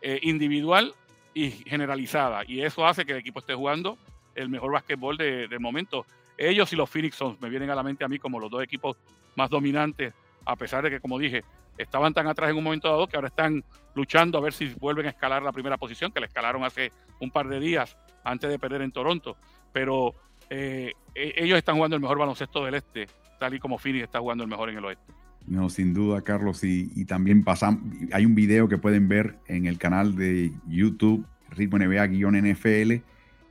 eh, 0.00 0.20
individual 0.22 0.94
y 1.34 1.50
generalizada. 1.50 2.44
Y 2.46 2.62
eso 2.62 2.86
hace 2.86 3.04
que 3.04 3.12
el 3.12 3.18
equipo 3.18 3.40
esté 3.40 3.54
jugando 3.54 3.98
el 4.36 4.48
mejor 4.48 4.70
básquetbol 4.70 5.16
de, 5.16 5.48
del 5.48 5.58
momento. 5.58 6.06
Ellos 6.38 6.72
y 6.72 6.76
los 6.76 6.88
Phoenix 6.88 7.16
Suns 7.16 7.40
me 7.40 7.50
vienen 7.50 7.70
a 7.70 7.74
la 7.74 7.82
mente 7.82 8.04
a 8.04 8.08
mí 8.08 8.20
como 8.20 8.38
los 8.38 8.50
dos 8.50 8.62
equipos 8.62 8.96
más 9.34 9.50
dominantes, 9.50 10.14
a 10.44 10.56
pesar 10.56 10.82
de 10.82 10.90
que, 10.90 11.00
como 11.00 11.18
dije, 11.18 11.44
estaban 11.78 12.12
tan 12.12 12.26
atrás 12.26 12.50
en 12.50 12.56
un 12.56 12.64
momento 12.64 12.88
dado 12.88 13.06
que 13.06 13.16
ahora 13.16 13.28
están 13.28 13.64
luchando 13.94 14.38
a 14.38 14.40
ver 14.40 14.52
si 14.52 14.74
vuelven 14.74 15.06
a 15.06 15.10
escalar 15.10 15.42
la 15.42 15.52
primera 15.52 15.76
posición, 15.76 16.12
que 16.12 16.20
la 16.20 16.26
escalaron 16.26 16.64
hace 16.64 16.92
un 17.20 17.30
par 17.30 17.48
de 17.48 17.60
días 17.60 17.96
antes 18.24 18.50
de 18.50 18.58
perder 18.58 18.82
en 18.82 18.92
Toronto. 18.92 19.36
Pero 19.72 20.14
eh, 20.48 20.92
e, 21.14 21.34
ellos 21.36 21.58
están 21.58 21.76
jugando 21.76 21.96
el 21.96 22.02
mejor 22.02 22.18
baloncesto 22.18 22.64
del 22.64 22.74
este, 22.74 23.08
tal 23.38 23.54
y 23.54 23.58
como 23.58 23.78
Phoenix 23.78 24.04
está 24.04 24.20
jugando 24.20 24.44
el 24.44 24.50
mejor 24.50 24.70
en 24.70 24.78
el 24.78 24.84
oeste. 24.84 25.12
No, 25.46 25.70
sin 25.70 25.94
duda, 25.94 26.20
Carlos. 26.22 26.62
Y, 26.62 27.04
también 27.06 27.42
pasamos, 27.42 27.82
hay 28.12 28.26
un 28.26 28.34
video 28.34 28.68
que 28.68 28.78
pueden 28.78 29.08
ver 29.08 29.38
en 29.46 29.66
el 29.66 29.78
canal 29.78 30.14
de 30.14 30.52
YouTube, 30.68 31.24
Ritmo 31.50 31.78
NBA-NFL, 31.78 33.02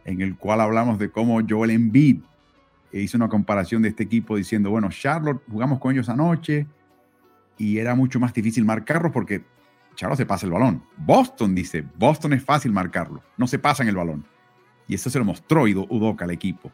en 0.06 0.22
el 0.22 0.38
cual 0.38 0.62
hablamos 0.62 1.00
de 1.00 1.10
cómo 1.10 1.42
Joel 1.48 1.72
Embiid 1.72 2.20
hizo 2.94 3.18
una 3.18 3.28
comparación 3.28 3.82
de 3.82 3.90
este 3.90 4.04
equipo 4.04 4.38
diciendo, 4.38 4.70
bueno, 4.70 4.90
Charlotte 4.92 5.42
jugamos 5.50 5.80
con 5.80 5.94
ellos 5.94 6.10
anoche 6.10 6.68
y 7.60 7.78
era 7.78 7.94
mucho 7.94 8.20
más 8.20 8.34
difícil 8.34 8.66
marcarlos 8.66 9.12
porque 9.12 9.44
Charlotte 9.96 10.18
se 10.18 10.26
pasa 10.26 10.48
el 10.48 10.54
balón. 10.54 10.82
Boston 10.98 11.54
dice, 11.54 11.84
Boston 11.98 12.34
es 12.34 12.44
fácil 12.44 12.72
marcarlo, 12.72 13.22
no 13.38 13.46
se 13.46 13.60
pasan 13.60 13.88
el 13.88 13.96
balón. 13.96 14.26
Y 14.88 14.96
eso 14.96 15.12
se 15.12 15.20
lo 15.20 15.26
mostró 15.26 15.64
Udoka 15.64 16.26
al 16.26 16.32
equipo. 16.32 16.72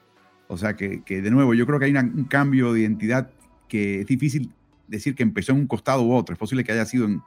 O 0.47 0.57
sea 0.57 0.75
que, 0.75 1.01
de 1.05 1.31
nuevo, 1.31 1.53
yo 1.53 1.65
creo 1.65 1.79
que 1.79 1.85
hay 1.85 1.95
un 1.95 2.25
cambio 2.25 2.71
de 2.71 2.81
identidad 2.81 3.31
que 3.67 4.01
es 4.01 4.05
difícil 4.05 4.53
decir 4.87 5.15
que 5.15 5.23
empezó 5.23 5.51
en 5.51 5.59
un 5.59 5.67
costado 5.67 6.03
u 6.03 6.13
otro. 6.13 6.33
Es 6.33 6.39
posible 6.39 6.63
que 6.63 6.71
haya 6.71 6.85
sido 6.85 7.05
en 7.05 7.21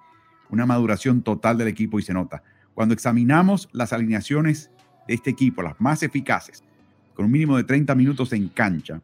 una 0.48 0.64
maduración 0.64 1.22
total 1.22 1.58
del 1.58 1.68
equipo 1.68 1.98
y 1.98 2.02
se 2.02 2.14
nota. 2.14 2.42
Cuando 2.74 2.94
examinamos 2.94 3.68
las 3.72 3.92
alineaciones 3.92 4.70
de 5.08 5.14
este 5.14 5.30
equipo, 5.30 5.62
las 5.62 5.80
más 5.80 6.04
eficaces, 6.04 6.62
con 7.14 7.26
un 7.26 7.32
mínimo 7.32 7.56
de 7.56 7.64
30 7.64 7.94
minutos 7.96 8.32
en 8.32 8.48
cancha, 8.48 9.02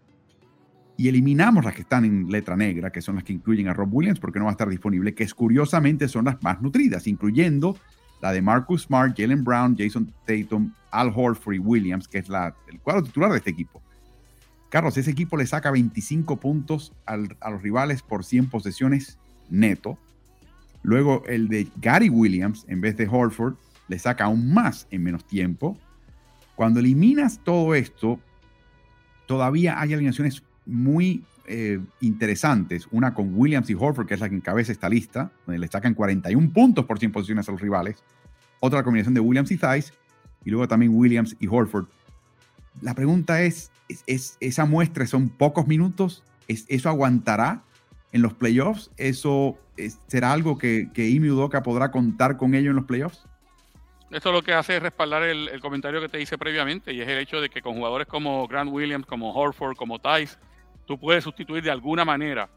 y 0.97 1.09
eliminamos 1.09 1.65
las 1.65 1.75
que 1.75 1.83
están 1.83 2.05
en 2.05 2.31
letra 2.31 2.57
negra, 2.57 2.91
que 2.91 3.03
son 3.03 3.17
las 3.17 3.25
que 3.25 3.33
incluyen 3.33 3.69
a 3.69 3.75
Rob 3.75 3.93
Williams, 3.93 4.21
porque 4.21 4.39
no 4.39 4.45
va 4.45 4.53
a 4.53 4.53
estar 4.53 4.69
disponible, 4.69 5.15
que 5.15 5.25
es, 5.25 5.35
curiosamente 5.35 6.09
son 6.09 6.27
las 6.27 6.43
más 6.43 6.63
nutridas, 6.63 7.07
incluyendo 7.07 7.77
la 8.23 8.33
de 8.33 8.41
Marcus 8.41 8.83
Smart, 8.83 9.15
Jalen 9.19 9.45
Brown, 9.45 9.77
Jason 9.77 10.13
Tatum, 10.25 10.73
Al 10.91 11.13
Horford 11.15 11.55
y 11.55 11.59
Williams, 11.59 12.07
que 12.07 12.19
es 12.19 12.29
la, 12.29 12.55
el 12.69 12.81
cuadro 12.81 13.03
titular 13.03 13.31
de 13.31 13.39
este 13.39 13.51
equipo. 13.51 13.83
Carlos, 14.71 14.97
ese 14.97 15.11
equipo 15.11 15.37
le 15.37 15.47
saca 15.47 15.71
25 15.71 16.39
puntos 16.39 16.93
a 17.07 17.17
los 17.17 17.63
rivales 17.63 18.03
por 18.03 18.25
100 18.25 18.49
posesiones 18.49 19.19
neto. 19.49 19.99
Luego 20.83 21.23
el 21.27 21.49
de 21.49 21.69
Gary 21.81 22.09
Williams, 22.09 22.65
en 22.69 22.81
vez 22.81 22.97
de 22.97 23.07
Horford, 23.07 23.55
le 23.89 23.99
saca 23.99 24.25
aún 24.25 24.53
más 24.53 24.89
en 24.91 25.03
menos 25.03 25.25
tiempo. 25.27 25.79
Cuando 26.57 26.81
eliminas 26.81 27.41
todo 27.45 27.75
esto, 27.75 28.19
todavía 29.27 29.81
hay 29.81 29.95
alineaciones 29.95 30.43
muy 30.67 31.25
eh, 31.47 31.81
interesantes. 32.01 32.89
Una 32.91 33.15
con 33.15 33.33
Williams 33.35 33.69
y 33.71 33.75
Horford, 33.75 34.07
que 34.07 34.15
es 34.15 34.21
la 34.21 34.29
que 34.29 34.35
encabeza 34.35 34.73
esta 34.73 34.89
lista, 34.89 35.31
donde 35.47 35.59
le 35.59 35.69
sacan 35.69 35.95
41 35.95 36.51
puntos 36.53 36.85
por 36.85 36.99
100 36.99 37.13
posiciones 37.13 37.49
a 37.49 37.53
los 37.53 37.61
rivales. 37.61 38.03
Otra 38.61 38.83
combinación 38.83 39.15
de 39.15 39.21
Williams 39.21 39.51
y 39.51 39.57
Thais. 39.57 39.93
Y 40.45 40.51
luego 40.51 40.69
también 40.69 40.93
Williams 40.95 41.37
y 41.41 41.47
Horford. 41.47 41.87
La 42.83 42.95
pregunta 42.95 43.43
es, 43.43 43.71
es, 44.07 44.37
esa 44.41 44.67
muestra 44.67 45.07
son 45.07 45.29
pocos 45.29 45.67
minutos, 45.67 46.23
¿Es, 46.49 46.67
¿eso 46.69 46.91
aguantará 46.91 47.63
en 48.13 48.21
los 48.21 48.35
playoffs? 48.35 48.91
¿Eso 48.99 49.57
será 50.07 50.33
algo 50.33 50.59
que, 50.59 50.91
que 50.93 51.09
Imi 51.09 51.31
Udoka 51.31 51.63
podrá 51.63 51.91
contar 51.91 52.37
con 52.37 52.55
ello 52.55 52.71
en 52.71 52.77
los 52.77 52.85
playoffs? 52.85 53.25
Eso 54.15 54.31
lo 54.31 54.43
que 54.43 54.53
hace 54.53 54.77
es 54.77 54.83
respaldar 54.83 55.25
el, 55.25 55.61
comentario 55.61 56.01
que 56.01 56.09
te 56.09 56.21
hice 56.21 56.39
previamente 56.39 56.93
y 56.93 57.01
es 57.01 57.09
el 57.09 57.19
hecho 57.19 57.41
de 57.41 57.51
que 57.51 57.61
con 57.61 57.75
jugadores 57.75 58.07
como 58.07 58.47
Grant 58.47 58.71
Williams, 58.71 59.07
como 59.07 59.35
Horford, 59.35 59.77
como 59.77 59.99
Tice, 59.99 60.37
tú 60.87 60.99
puedes 60.99 61.25
sustituir 61.25 61.63
de 61.63 61.71
alguna 61.71 62.05
manera. 62.05 62.49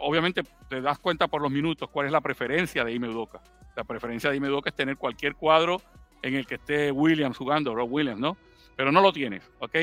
obviamente 0.00 0.42
te 0.68 0.80
das 0.80 0.98
cuenta 0.98 1.28
por 1.28 1.40
los 1.40 1.50
minutos 1.50 1.88
cuál 1.90 2.06
es 2.06 2.12
la 2.12 2.20
preferencia 2.20 2.84
de 2.84 2.92
Ime 2.92 3.08
Udoka. 3.08 3.40
La 3.76 3.84
preferencia 3.84 4.30
de 4.30 4.36
Ime 4.36 4.48
Udoka 4.48 4.70
es 4.70 4.76
tener 4.76 4.96
cualquier 4.96 5.34
cuadro 5.34 5.80
en 6.22 6.34
el 6.34 6.46
que 6.46 6.54
esté 6.56 6.90
Williams 6.90 7.36
jugando, 7.36 7.74
Rob 7.74 7.92
Williams, 7.92 8.20
¿no? 8.20 8.36
Pero 8.76 8.90
no 8.90 9.00
lo 9.00 9.12
tienes, 9.12 9.50
¿ok? 9.60 9.76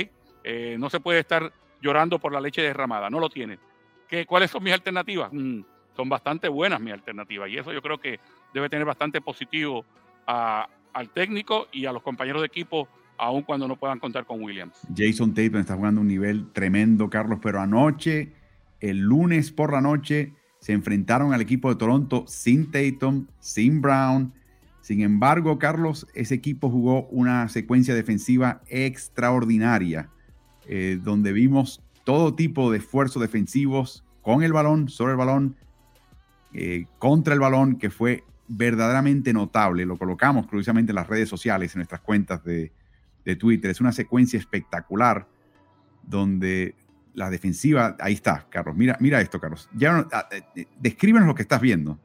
Eh, 0.43 0.75
no 0.79 0.89
se 0.89 0.99
puede 0.99 1.19
estar 1.19 1.51
llorando 1.81 2.19
por 2.19 2.33
la 2.33 2.41
leche 2.41 2.61
derramada, 2.61 3.09
no 3.09 3.19
lo 3.19 3.29
tienes. 3.29 3.59
¿Qué, 4.07 4.25
¿Cuáles 4.25 4.51
son 4.51 4.63
mis 4.63 4.73
alternativas? 4.73 5.31
Mm, 5.31 5.61
son 5.95 6.09
bastante 6.09 6.49
buenas 6.49 6.79
mis 6.79 6.93
alternativas 6.93 7.49
y 7.49 7.57
eso 7.57 7.71
yo 7.71 7.81
creo 7.81 7.99
que 7.99 8.19
debe 8.53 8.69
tener 8.69 8.85
bastante 8.85 9.21
positivo 9.21 9.85
al 10.25 11.09
técnico 11.13 11.67
y 11.71 11.85
a 11.85 11.91
los 11.91 12.01
compañeros 12.01 12.41
de 12.41 12.47
equipo 12.47 12.87
aun 13.21 13.43
cuando 13.43 13.67
no 13.67 13.77
puedan 13.77 13.99
contar 13.99 14.25
con 14.25 14.41
Williams. 14.41 14.75
Jason 14.97 15.33
Tatum 15.35 15.59
está 15.59 15.75
jugando 15.75 16.01
un 16.01 16.07
nivel 16.07 16.51
tremendo, 16.51 17.07
Carlos, 17.07 17.37
pero 17.39 17.61
anoche, 17.61 18.33
el 18.79 18.97
lunes 18.97 19.51
por 19.51 19.71
la 19.71 19.79
noche, 19.79 20.33
se 20.59 20.73
enfrentaron 20.73 21.31
al 21.31 21.39
equipo 21.39 21.69
de 21.69 21.75
Toronto 21.75 22.25
sin 22.27 22.71
Tatum, 22.71 23.27
sin 23.39 23.79
Brown. 23.79 24.33
Sin 24.81 25.01
embargo, 25.01 25.59
Carlos, 25.59 26.07
ese 26.15 26.33
equipo 26.33 26.71
jugó 26.71 27.05
una 27.09 27.47
secuencia 27.47 27.93
defensiva 27.93 28.61
extraordinaria, 28.67 30.09
eh, 30.67 30.99
donde 31.01 31.31
vimos 31.31 31.83
todo 32.03 32.33
tipo 32.33 32.71
de 32.71 32.79
esfuerzos 32.79 33.21
defensivos 33.21 34.03
con 34.23 34.41
el 34.41 34.51
balón, 34.51 34.89
sobre 34.89 35.11
el 35.11 35.17
balón, 35.17 35.55
eh, 36.53 36.85
contra 36.97 37.35
el 37.35 37.39
balón, 37.39 37.75
que 37.75 37.91
fue 37.91 38.23
verdaderamente 38.47 39.31
notable. 39.31 39.85
Lo 39.85 39.97
colocamos 39.99 40.47
curiosamente 40.47 40.91
en 40.91 40.95
las 40.95 41.07
redes 41.07 41.29
sociales, 41.29 41.75
en 41.75 41.79
nuestras 41.79 42.01
cuentas 42.01 42.43
de, 42.43 42.71
de 43.25 43.35
Twitter. 43.35 43.71
Es 43.71 43.81
una 43.81 43.91
secuencia 43.91 44.39
espectacular 44.39 45.27
donde 46.03 46.75
la 47.13 47.29
defensiva, 47.29 47.95
ahí 47.99 48.13
está, 48.13 48.45
Carlos. 48.49 48.75
Mira, 48.75 48.97
mira 48.99 49.21
esto, 49.21 49.39
Carlos. 49.39 49.69
Ya, 49.73 50.07
ah, 50.11 50.27
eh, 50.31 50.41
eh, 50.55 50.65
descríbenos 50.77 51.27
lo 51.27 51.35
que 51.35 51.41
estás 51.41 51.61
viendo. 51.61 51.97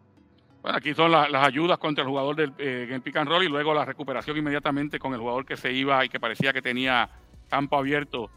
Bueno, 0.62 0.78
aquí 0.78 0.94
son 0.94 1.12
las 1.12 1.46
ayudas 1.46 1.78
contra 1.78 2.02
el 2.02 2.08
jugador 2.08 2.34
del, 2.34 2.52
eh, 2.58 2.88
en 2.90 3.00
pick 3.00 3.16
and 3.16 3.28
roll 3.28 3.44
y 3.44 3.48
luego 3.48 3.72
la 3.72 3.84
recuperación 3.84 4.36
inmediatamente 4.36 4.98
con 4.98 5.12
el 5.14 5.20
jugador 5.20 5.46
que 5.46 5.56
se 5.56 5.72
iba 5.72 6.04
y 6.04 6.08
que 6.08 6.18
parecía 6.18 6.52
que 6.52 6.62
tenía 6.62 7.08
campo 7.48 7.76
abierto. 7.76 8.30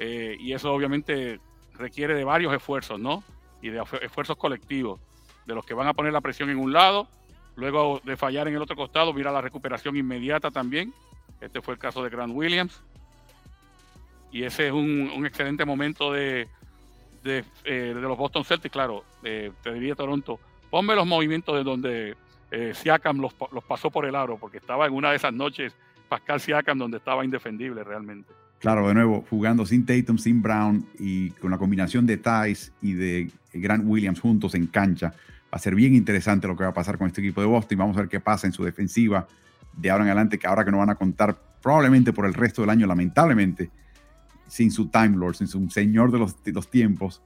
y 0.00 0.52
eso 0.52 0.72
obviamente 0.72 1.40
requiere 1.74 2.14
de 2.14 2.22
varios 2.22 2.54
esfuerzos, 2.54 3.00
¿no? 3.00 3.24
Y 3.62 3.70
de 3.70 3.82
esfuerzos 4.02 4.36
colectivos, 4.36 5.00
de 5.44 5.54
los 5.56 5.66
que 5.66 5.74
van 5.74 5.88
a 5.88 5.92
poner 5.92 6.12
la 6.12 6.20
presión 6.20 6.50
en 6.50 6.58
un 6.58 6.72
lado, 6.72 7.08
luego 7.56 8.00
de 8.04 8.16
fallar 8.16 8.46
en 8.46 8.54
el 8.54 8.62
otro 8.62 8.76
costado, 8.76 9.12
mira 9.12 9.32
la 9.32 9.40
recuperación 9.40 9.96
inmediata 9.96 10.52
también 10.52 10.92
este 11.40 11.60
fue 11.60 11.74
el 11.74 11.80
caso 11.80 12.02
de 12.02 12.10
Grant 12.10 12.34
Williams. 12.34 12.80
Y 14.30 14.42
ese 14.42 14.66
es 14.66 14.72
un, 14.72 15.24
excelente 15.24 15.64
momento 15.64 16.12
de, 16.12 16.48
de, 17.24 17.44
eh, 17.64 17.94
los 17.94 18.18
Boston 18.18 18.44
Celtics. 18.44 18.72
Claro, 18.72 19.04
te 19.22 19.52
diría 19.72 19.94
Toronto, 19.94 20.38
ponme 20.70 20.94
los 20.94 21.06
movimientos 21.06 21.56
de 21.56 21.64
donde 21.64 22.16
eh, 22.50 22.72
Siakam 22.74 23.18
los, 23.18 23.34
pasó 23.66 23.90
por 23.90 24.06
el 24.06 24.14
aro, 24.14 24.38
porque 24.38 24.58
estaba 24.58 24.86
en 24.86 24.94
una 24.94 25.10
de 25.10 25.16
esas 25.16 25.32
noches 25.32 25.74
Pascal 26.08 26.40
Siakam 26.40 26.78
donde 26.78 26.98
estaba 26.98 27.24
indefendible 27.24 27.84
realmente. 27.84 28.32
Claro, 28.58 28.88
de 28.88 28.94
nuevo, 28.94 29.24
jugando 29.30 29.64
sin 29.66 29.86
Tatum, 29.86 30.18
sin 30.18 30.42
Brown 30.42 30.84
y 30.98 31.30
con 31.32 31.50
la 31.50 31.58
combinación 31.58 32.06
de 32.06 32.16
Tice 32.16 32.72
y 32.82 32.94
de 32.94 33.30
Grant 33.52 33.84
Williams 33.86 34.20
juntos 34.20 34.54
en 34.54 34.66
cancha. 34.66 35.10
Va 35.10 35.56
a 35.56 35.58
ser 35.58 35.74
bien 35.74 35.94
interesante 35.94 36.48
lo 36.48 36.56
que 36.56 36.64
va 36.64 36.70
a 36.70 36.74
pasar 36.74 36.98
con 36.98 37.06
este 37.06 37.20
equipo 37.20 37.40
de 37.40 37.46
Boston. 37.46 37.78
Vamos 37.78 37.96
a 37.96 38.00
ver 38.00 38.08
qué 38.08 38.20
pasa 38.20 38.46
en 38.46 38.52
su 38.52 38.64
defensiva 38.64 39.28
de 39.76 39.90
ahora 39.90 40.04
en 40.04 40.10
adelante, 40.10 40.38
que 40.38 40.46
ahora 40.46 40.64
que 40.64 40.70
no 40.70 40.78
van 40.78 40.90
a 40.90 40.94
contar 40.94 41.36
probablemente 41.62 42.12
por 42.12 42.26
el 42.26 42.34
resto 42.34 42.62
del 42.62 42.70
año, 42.70 42.86
lamentablemente, 42.86 43.70
sin 44.46 44.70
su 44.70 44.88
Time 44.88 45.16
Lord, 45.16 45.36
sin 45.36 45.46
su 45.46 45.68
señor 45.70 46.10
de 46.10 46.18
los, 46.18 46.42
de 46.42 46.52
los 46.52 46.70
tiempos, 46.70 47.22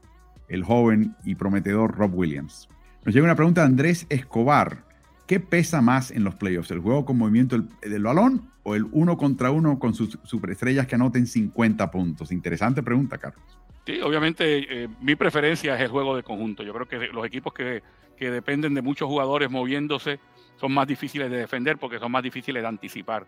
el 0.48 0.64
joven 0.64 1.14
y 1.24 1.34
prometedor 1.34 1.96
Rob 1.96 2.14
Williams. 2.14 2.68
Nos 3.04 3.14
llega 3.14 3.24
una 3.24 3.34
pregunta 3.34 3.62
de 3.62 3.68
Andrés 3.68 4.06
Escobar. 4.10 4.84
¿Qué 5.26 5.40
pesa 5.40 5.80
más 5.80 6.10
en 6.10 6.24
los 6.24 6.34
playoffs? 6.34 6.70
¿El 6.70 6.80
juego 6.80 7.04
con 7.04 7.16
movimiento 7.16 7.56
del, 7.80 8.02
balón 8.02 8.50
o 8.64 8.74
el 8.74 8.86
uno 8.92 9.16
contra 9.16 9.50
uno 9.50 9.78
con 9.78 9.94
sus 9.94 10.18
superestrellas 10.24 10.86
que 10.86 10.94
anoten 10.94 11.26
50 11.26 11.90
puntos? 11.90 12.32
Interesante 12.32 12.82
pregunta, 12.82 13.18
Carlos. 13.18 13.61
Sí, 13.84 14.00
obviamente 14.00 14.84
eh, 14.84 14.88
mi 15.00 15.16
preferencia 15.16 15.74
es 15.74 15.80
el 15.80 15.88
juego 15.88 16.16
de 16.16 16.22
conjunto. 16.22 16.62
Yo 16.62 16.72
creo 16.72 16.86
que 16.86 17.08
los 17.08 17.26
equipos 17.26 17.52
que, 17.52 17.82
que 18.16 18.30
dependen 18.30 18.74
de 18.74 18.82
muchos 18.82 19.08
jugadores 19.08 19.50
moviéndose 19.50 20.20
son 20.56 20.72
más 20.72 20.86
difíciles 20.86 21.30
de 21.30 21.38
defender 21.38 21.78
porque 21.78 21.98
son 21.98 22.12
más 22.12 22.22
difíciles 22.22 22.62
de 22.62 22.68
anticipar. 22.68 23.26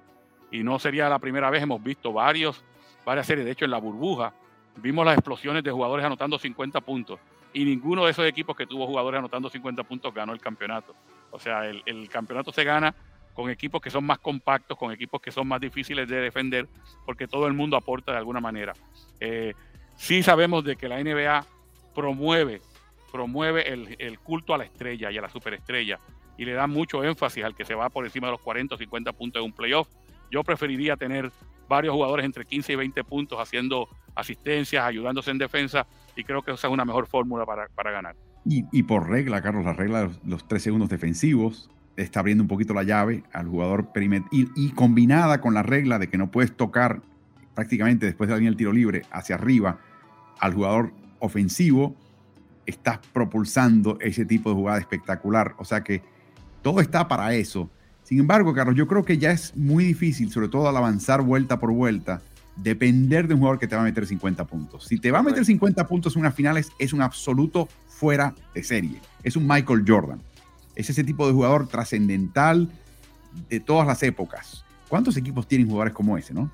Y 0.50 0.62
no 0.62 0.78
sería 0.78 1.08
la 1.08 1.18
primera 1.18 1.50
vez, 1.50 1.62
hemos 1.62 1.82
visto 1.82 2.12
varios, 2.12 2.64
varias 3.04 3.26
series, 3.26 3.44
de 3.44 3.52
hecho 3.52 3.64
en 3.64 3.72
la 3.72 3.78
burbuja, 3.78 4.32
vimos 4.76 5.04
las 5.04 5.14
explosiones 5.14 5.64
de 5.64 5.70
jugadores 5.70 6.06
anotando 6.06 6.38
50 6.38 6.80
puntos 6.82 7.18
y 7.54 7.64
ninguno 7.64 8.04
de 8.04 8.10
esos 8.10 8.26
equipos 8.26 8.56
que 8.56 8.66
tuvo 8.66 8.86
jugadores 8.86 9.20
anotando 9.20 9.48
50 9.48 9.84
puntos 9.84 10.12
ganó 10.12 10.32
el 10.32 10.40
campeonato. 10.40 10.94
O 11.30 11.38
sea, 11.38 11.66
el, 11.66 12.08
campeonato 12.08 12.52
se 12.52 12.64
gana 12.64 12.94
con 13.32 13.48
equipos 13.48 13.80
que 13.80 13.90
son 13.90 14.04
más 14.04 14.18
compactos, 14.18 14.76
con 14.76 14.92
equipos 14.92 15.20
que 15.20 15.30
son 15.30 15.46
más 15.46 15.60
difíciles 15.60 16.08
de 16.08 16.16
defender, 16.16 16.68
porque 17.06 17.26
todo 17.28 17.46
el 17.46 17.52
mundo 17.52 17.76
aporta 17.76 18.12
de 18.12 18.18
alguna 18.18 18.40
manera. 18.40 18.74
Eh, 19.20 19.54
sí 19.96 20.22
sabemos 20.22 20.64
de 20.64 20.76
que 20.76 20.88
la 20.88 21.02
NBA 21.02 21.46
promueve, 21.94 22.60
promueve 23.12 23.72
el, 23.72 23.96
el, 23.98 24.18
culto 24.18 24.54
a 24.54 24.58
la 24.58 24.64
estrella 24.64 25.10
y 25.10 25.18
a 25.18 25.22
la 25.22 25.28
superestrella 25.28 25.98
y 26.36 26.44
le 26.44 26.52
da 26.52 26.66
mucho 26.66 27.04
énfasis 27.04 27.44
al 27.44 27.54
que 27.54 27.64
se 27.64 27.74
va 27.74 27.88
por 27.90 28.04
encima 28.04 28.26
de 28.28 28.32
los 28.32 28.40
40 28.40 28.74
o 28.74 28.78
50 28.78 29.12
puntos 29.12 29.40
en 29.40 29.46
un 29.46 29.52
playoff. 29.52 29.88
Yo 30.30 30.42
preferiría 30.42 30.96
tener 30.96 31.30
varios 31.68 31.94
jugadores 31.94 32.26
entre 32.26 32.44
15 32.44 32.72
y 32.72 32.76
20 32.76 33.04
puntos 33.04 33.38
haciendo 33.40 33.88
asistencias, 34.14 34.84
ayudándose 34.84 35.30
en 35.30 35.38
defensa, 35.38 35.86
y 36.16 36.24
creo 36.24 36.42
que 36.42 36.52
esa 36.52 36.68
es 36.68 36.72
una 36.72 36.84
mejor 36.84 37.06
fórmula 37.06 37.44
para, 37.44 37.68
para 37.68 37.90
ganar. 37.90 38.16
Y, 38.46 38.82
por 38.82 39.08
regla, 39.08 39.40
Carlos, 39.40 39.64
la 39.64 39.72
regla 39.72 40.06
de 40.06 40.10
los, 40.26 40.46
tres 40.46 40.62
segundos 40.62 40.90
defensivos 40.90 41.70
está 41.96 42.20
abriendo 42.20 42.44
un 42.44 42.48
poquito 42.48 42.74
la 42.74 42.82
llave 42.82 43.22
al 43.32 43.48
jugador 43.48 43.88
y, 44.30 44.48
y, 44.54 44.70
combinada 44.72 45.40
con 45.40 45.54
la 45.54 45.62
regla 45.62 45.98
de 45.98 46.08
que 46.08 46.18
no 46.18 46.30
puedes 46.30 46.54
tocar 46.54 47.00
prácticamente 47.54 48.06
después 48.06 48.28
de 48.28 48.32
la 48.32 48.38
línea 48.38 48.50
del 48.50 48.58
tiro 48.58 48.72
libre 48.72 49.02
hacia 49.10 49.36
arriba 49.36 49.78
al 50.40 50.54
jugador 50.54 50.92
ofensivo, 51.20 51.96
estás 52.66 52.98
propulsando 53.12 53.98
ese 54.00 54.24
tipo 54.24 54.50
de 54.50 54.56
jugada 54.56 54.78
espectacular. 54.78 55.54
O 55.58 55.64
sea 55.64 55.82
que 55.82 56.02
todo 56.62 56.80
está 56.80 57.08
para 57.08 57.34
eso. 57.34 57.70
Sin 58.02 58.18
embargo, 58.20 58.52
Carlos, 58.52 58.76
yo 58.76 58.86
creo 58.86 59.04
que 59.04 59.18
ya 59.18 59.30
es 59.30 59.56
muy 59.56 59.84
difícil, 59.84 60.30
sobre 60.30 60.48
todo 60.48 60.68
al 60.68 60.76
avanzar 60.76 61.22
vuelta 61.22 61.58
por 61.58 61.72
vuelta, 61.72 62.20
depender 62.56 63.26
de 63.26 63.34
un 63.34 63.40
jugador 63.40 63.58
que 63.58 63.66
te 63.66 63.74
va 63.74 63.82
a 63.82 63.84
meter 63.84 64.06
50 64.06 64.44
puntos. 64.46 64.84
Si 64.84 64.98
te 64.98 65.10
va 65.10 65.20
a 65.20 65.22
meter 65.22 65.44
50 65.44 65.86
puntos 65.86 66.14
en 66.14 66.20
unas 66.20 66.34
finales, 66.34 66.70
es 66.78 66.92
un 66.92 67.02
absoluto 67.02 67.68
fuera 67.88 68.34
de 68.54 68.62
serie. 68.62 69.00
Es 69.22 69.36
un 69.36 69.46
Michael 69.46 69.84
Jordan. 69.86 70.20
Es 70.74 70.90
ese 70.90 71.04
tipo 71.04 71.26
de 71.26 71.32
jugador 71.32 71.68
trascendental 71.68 72.70
de 73.48 73.60
todas 73.60 73.86
las 73.86 74.02
épocas. 74.02 74.64
¿Cuántos 74.88 75.16
equipos 75.16 75.48
tienen 75.48 75.66
jugadores 75.66 75.94
como 75.94 76.18
ese, 76.18 76.34
no? 76.34 76.50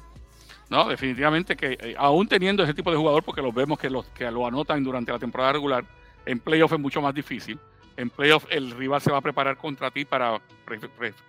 No, 0.70 0.88
definitivamente 0.88 1.56
que 1.56 1.76
eh, 1.80 1.94
aún 1.98 2.28
teniendo 2.28 2.62
ese 2.62 2.72
tipo 2.72 2.92
de 2.92 2.96
jugador, 2.96 3.24
porque 3.24 3.42
los 3.42 3.52
vemos 3.52 3.78
que, 3.78 3.90
los, 3.90 4.06
que 4.06 4.30
lo 4.30 4.46
anotan 4.46 4.82
durante 4.84 5.10
la 5.10 5.18
temporada 5.18 5.52
regular, 5.52 5.84
en 6.24 6.38
playoff 6.38 6.72
es 6.72 6.78
mucho 6.78 7.02
más 7.02 7.12
difícil. 7.12 7.58
En 7.96 8.08
playoff 8.08 8.46
el 8.50 8.70
rival 8.70 9.00
se 9.00 9.10
va 9.10 9.18
a 9.18 9.20
preparar 9.20 9.56
contra 9.56 9.90
ti 9.90 10.04
para 10.04 10.40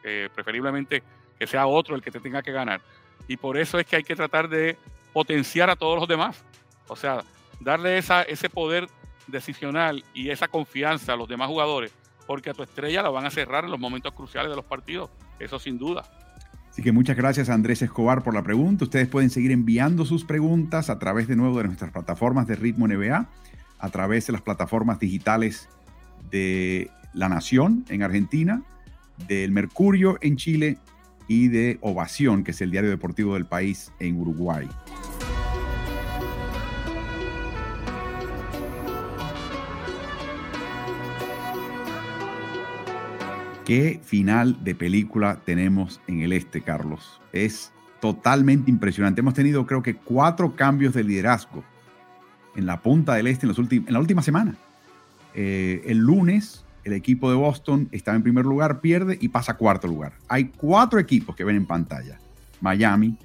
eh, 0.03 0.29
preferiblemente 0.33 1.01
que 1.39 1.47
sea 1.47 1.65
otro 1.65 1.95
el 1.95 2.03
que 2.03 2.11
te 2.11 2.19
tenga 2.19 2.43
que 2.43 2.51
ganar. 2.51 2.81
Y 3.27 3.35
por 3.35 3.57
eso 3.57 3.79
es 3.79 3.87
que 3.87 3.95
hay 3.95 4.03
que 4.03 4.15
tratar 4.15 4.47
de 4.47 4.77
potenciar 5.11 5.71
a 5.71 5.75
todos 5.75 5.99
los 5.99 6.07
demás. 6.07 6.43
O 6.87 6.95
sea, 6.95 7.23
darle 7.59 7.97
esa, 7.97 8.21
ese 8.21 8.47
poder 8.47 8.87
decisional 9.25 10.03
y 10.13 10.29
esa 10.29 10.47
confianza 10.47 11.13
a 11.13 11.15
los 11.15 11.27
demás 11.27 11.47
jugadores, 11.47 11.91
porque 12.27 12.51
a 12.51 12.53
tu 12.53 12.61
estrella 12.61 13.01
la 13.01 13.09
van 13.09 13.25
a 13.25 13.31
cerrar 13.31 13.65
en 13.65 13.71
los 13.71 13.79
momentos 13.79 14.13
cruciales 14.13 14.51
de 14.51 14.55
los 14.55 14.65
partidos. 14.65 15.09
Eso 15.39 15.57
sin 15.57 15.79
duda. 15.79 16.03
Así 16.71 16.81
que 16.81 16.93
muchas 16.93 17.17
gracias 17.17 17.49
a 17.49 17.53
Andrés 17.53 17.81
Escobar 17.81 18.23
por 18.23 18.33
la 18.33 18.43
pregunta. 18.43 18.85
Ustedes 18.85 19.09
pueden 19.09 19.29
seguir 19.29 19.51
enviando 19.51 20.05
sus 20.05 20.23
preguntas 20.23 20.89
a 20.89 20.99
través 20.99 21.27
de 21.27 21.35
nuevo 21.35 21.57
de 21.57 21.65
nuestras 21.65 21.91
plataformas 21.91 22.47
de 22.47 22.55
Ritmo 22.55 22.87
NBA, 22.87 23.27
a 23.77 23.89
través 23.89 24.27
de 24.27 24.33
las 24.33 24.41
plataformas 24.41 24.97
digitales 24.97 25.67
de 26.31 26.89
La 27.13 27.27
Nación 27.27 27.83
en 27.89 28.03
Argentina, 28.03 28.63
del 29.27 29.51
Mercurio 29.51 30.17
en 30.21 30.37
Chile 30.37 30.77
y 31.27 31.49
de 31.49 31.77
Ovación, 31.81 32.45
que 32.45 32.51
es 32.51 32.61
el 32.61 32.71
diario 32.71 32.89
deportivo 32.89 33.33
del 33.33 33.45
país 33.45 33.91
en 33.99 34.17
Uruguay. 34.17 34.69
¿Qué 43.71 44.01
final 44.03 44.61
de 44.65 44.75
película 44.75 45.39
tenemos 45.45 46.01
en 46.05 46.19
el 46.19 46.33
este, 46.33 46.59
Carlos? 46.59 47.21
Es 47.31 47.71
totalmente 48.01 48.69
impresionante. 48.69 49.21
Hemos 49.21 49.33
tenido 49.33 49.65
creo 49.65 49.81
que 49.81 49.95
cuatro 49.95 50.57
cambios 50.57 50.93
de 50.93 51.05
liderazgo 51.05 51.63
en 52.57 52.65
la 52.65 52.81
punta 52.81 53.13
del 53.13 53.27
este 53.27 53.47
en, 53.47 53.85
la 53.87 53.99
última 54.01 54.23
semana. 54.23 54.57
Eh, 55.33 55.83
el 55.85 55.99
lunes 55.99 56.65
el 56.83 56.91
equipo 56.91 57.29
de 57.29 57.37
Boston 57.37 57.87
estaba 57.93 58.17
en 58.17 58.23
primer 58.23 58.43
lugar, 58.43 58.81
pierde 58.81 59.17
y 59.21 59.29
pasa 59.29 59.53
a 59.53 59.57
cuarto 59.57 59.87
lugar. 59.87 60.15
Hay 60.27 60.49
cuatro 60.49 60.99
equipos 60.99 61.33
que 61.33 61.45
ven 61.45 61.55
en 61.55 61.65
pantalla. 61.65 62.19
Miami, 62.59 63.15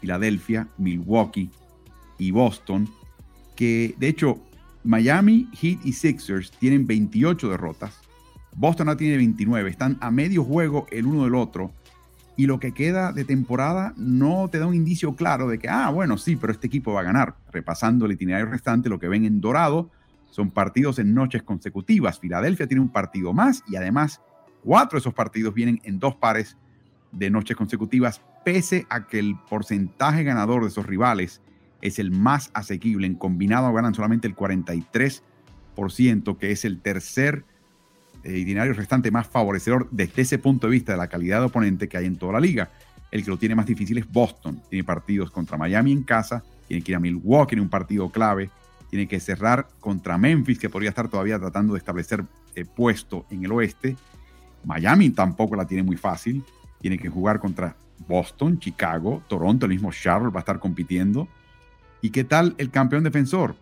Filadelfia, 0.00 0.66
Milwaukee 0.78 1.48
y 2.18 2.32
Boston, 2.32 2.88
que 3.54 3.94
de 3.98 4.08
hecho 4.08 4.40
Miami, 4.82 5.48
Heat 5.52 5.78
y 5.84 5.92
Sixers 5.92 6.50
tienen 6.58 6.88
28 6.88 7.50
derrotas 7.50 8.09
Boston 8.56 8.86
no 8.86 8.96
tiene 8.96 9.16
29, 9.16 9.70
están 9.70 9.96
a 10.00 10.10
medio 10.10 10.44
juego 10.44 10.86
el 10.90 11.06
uno 11.06 11.24
del 11.24 11.34
otro. 11.34 11.72
Y 12.36 12.46
lo 12.46 12.58
que 12.58 12.72
queda 12.72 13.12
de 13.12 13.24
temporada 13.24 13.92
no 13.96 14.48
te 14.48 14.58
da 14.58 14.66
un 14.66 14.74
indicio 14.74 15.14
claro 15.14 15.48
de 15.48 15.58
que, 15.58 15.68
ah, 15.68 15.90
bueno, 15.90 16.16
sí, 16.16 16.36
pero 16.36 16.52
este 16.52 16.68
equipo 16.68 16.92
va 16.92 17.00
a 17.00 17.04
ganar. 17.04 17.36
Repasando 17.52 18.06
el 18.06 18.12
itinerario 18.12 18.46
restante, 18.46 18.88
lo 18.88 18.98
que 18.98 19.08
ven 19.08 19.24
en 19.24 19.40
dorado 19.40 19.90
son 20.30 20.50
partidos 20.50 20.98
en 20.98 21.12
noches 21.12 21.42
consecutivas. 21.42 22.18
Filadelfia 22.18 22.66
tiene 22.66 22.80
un 22.80 22.88
partido 22.88 23.32
más 23.32 23.62
y 23.68 23.76
además 23.76 24.22
cuatro 24.62 24.96
de 24.96 25.00
esos 25.00 25.14
partidos 25.14 25.54
vienen 25.54 25.80
en 25.84 25.98
dos 25.98 26.14
pares 26.14 26.56
de 27.12 27.30
noches 27.30 27.56
consecutivas, 27.56 28.22
pese 28.44 28.86
a 28.88 29.06
que 29.06 29.18
el 29.18 29.36
porcentaje 29.48 30.22
ganador 30.22 30.62
de 30.62 30.68
esos 30.68 30.86
rivales 30.86 31.42
es 31.82 31.98
el 31.98 32.10
más 32.10 32.50
asequible. 32.54 33.06
En 33.06 33.14
combinado 33.14 33.72
ganan 33.72 33.94
solamente 33.94 34.28
el 34.28 34.36
43%, 34.36 36.38
que 36.38 36.52
es 36.52 36.64
el 36.64 36.80
tercer 36.80 37.44
itinerario 38.24 38.72
restante 38.74 39.10
más 39.10 39.26
favorecedor 39.26 39.88
desde 39.90 40.22
ese 40.22 40.38
punto 40.38 40.66
de 40.66 40.72
vista 40.72 40.92
de 40.92 40.98
la 40.98 41.08
calidad 41.08 41.40
de 41.40 41.46
oponente 41.46 41.88
que 41.88 41.96
hay 41.96 42.06
en 42.06 42.16
toda 42.16 42.34
la 42.34 42.40
liga. 42.40 42.70
El 43.10 43.24
que 43.24 43.30
lo 43.30 43.38
tiene 43.38 43.54
más 43.54 43.66
difícil 43.66 43.98
es 43.98 44.10
Boston. 44.10 44.62
Tiene 44.68 44.84
partidos 44.84 45.30
contra 45.30 45.56
Miami 45.56 45.92
en 45.92 46.02
casa, 46.02 46.44
tiene 46.68 46.82
que 46.82 46.92
ir 46.92 46.96
a 46.96 47.00
Milwaukee 47.00 47.54
en 47.54 47.62
un 47.62 47.68
partido 47.68 48.08
clave, 48.10 48.50
tiene 48.88 49.06
que 49.06 49.20
cerrar 49.20 49.68
contra 49.80 50.18
Memphis, 50.18 50.58
que 50.58 50.68
podría 50.68 50.90
estar 50.90 51.08
todavía 51.08 51.38
tratando 51.38 51.74
de 51.74 51.78
establecer 51.78 52.24
eh, 52.54 52.64
puesto 52.64 53.26
en 53.30 53.44
el 53.44 53.52
oeste. 53.52 53.96
Miami 54.64 55.10
tampoco 55.10 55.56
la 55.56 55.66
tiene 55.66 55.82
muy 55.82 55.96
fácil. 55.96 56.44
Tiene 56.80 56.98
que 56.98 57.08
jugar 57.08 57.40
contra 57.40 57.76
Boston, 58.08 58.58
Chicago, 58.58 59.22
Toronto, 59.28 59.66
el 59.66 59.72
mismo 59.72 59.92
Charlotte 59.92 60.34
va 60.34 60.40
a 60.40 60.40
estar 60.40 60.58
compitiendo. 60.58 61.28
¿Y 62.00 62.10
qué 62.10 62.24
tal 62.24 62.54
el 62.58 62.70
campeón 62.70 63.04
defensor? 63.04 63.54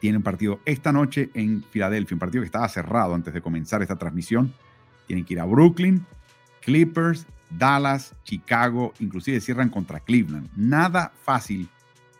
Tienen 0.00 0.22
partido 0.22 0.60
esta 0.64 0.92
noche 0.92 1.30
en 1.34 1.64
Filadelfia, 1.70 2.14
un 2.14 2.20
partido 2.20 2.42
que 2.42 2.46
estaba 2.46 2.68
cerrado 2.68 3.14
antes 3.14 3.34
de 3.34 3.40
comenzar 3.40 3.82
esta 3.82 3.96
transmisión. 3.96 4.52
Tienen 5.06 5.24
que 5.24 5.34
ir 5.34 5.40
a 5.40 5.44
Brooklyn, 5.44 6.06
Clippers, 6.60 7.26
Dallas, 7.50 8.14
Chicago, 8.24 8.92
inclusive 9.00 9.40
cierran 9.40 9.70
contra 9.70 10.00
Cleveland. 10.00 10.50
Nada 10.54 11.12
fácil, 11.24 11.68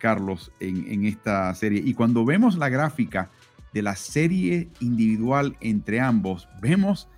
Carlos, 0.00 0.52
en, 0.58 1.04
esta 1.04 1.54
serie. 1.54 1.82
Y 1.84 1.94
cuando 1.94 2.24
vemos 2.24 2.56
la 2.56 2.68
gráfica 2.68 3.30
de 3.72 3.82
la 3.82 3.94
serie 3.94 4.68
individual 4.80 5.56
entre 5.60 6.00
ambos, 6.00 6.48
vemos 6.60 7.08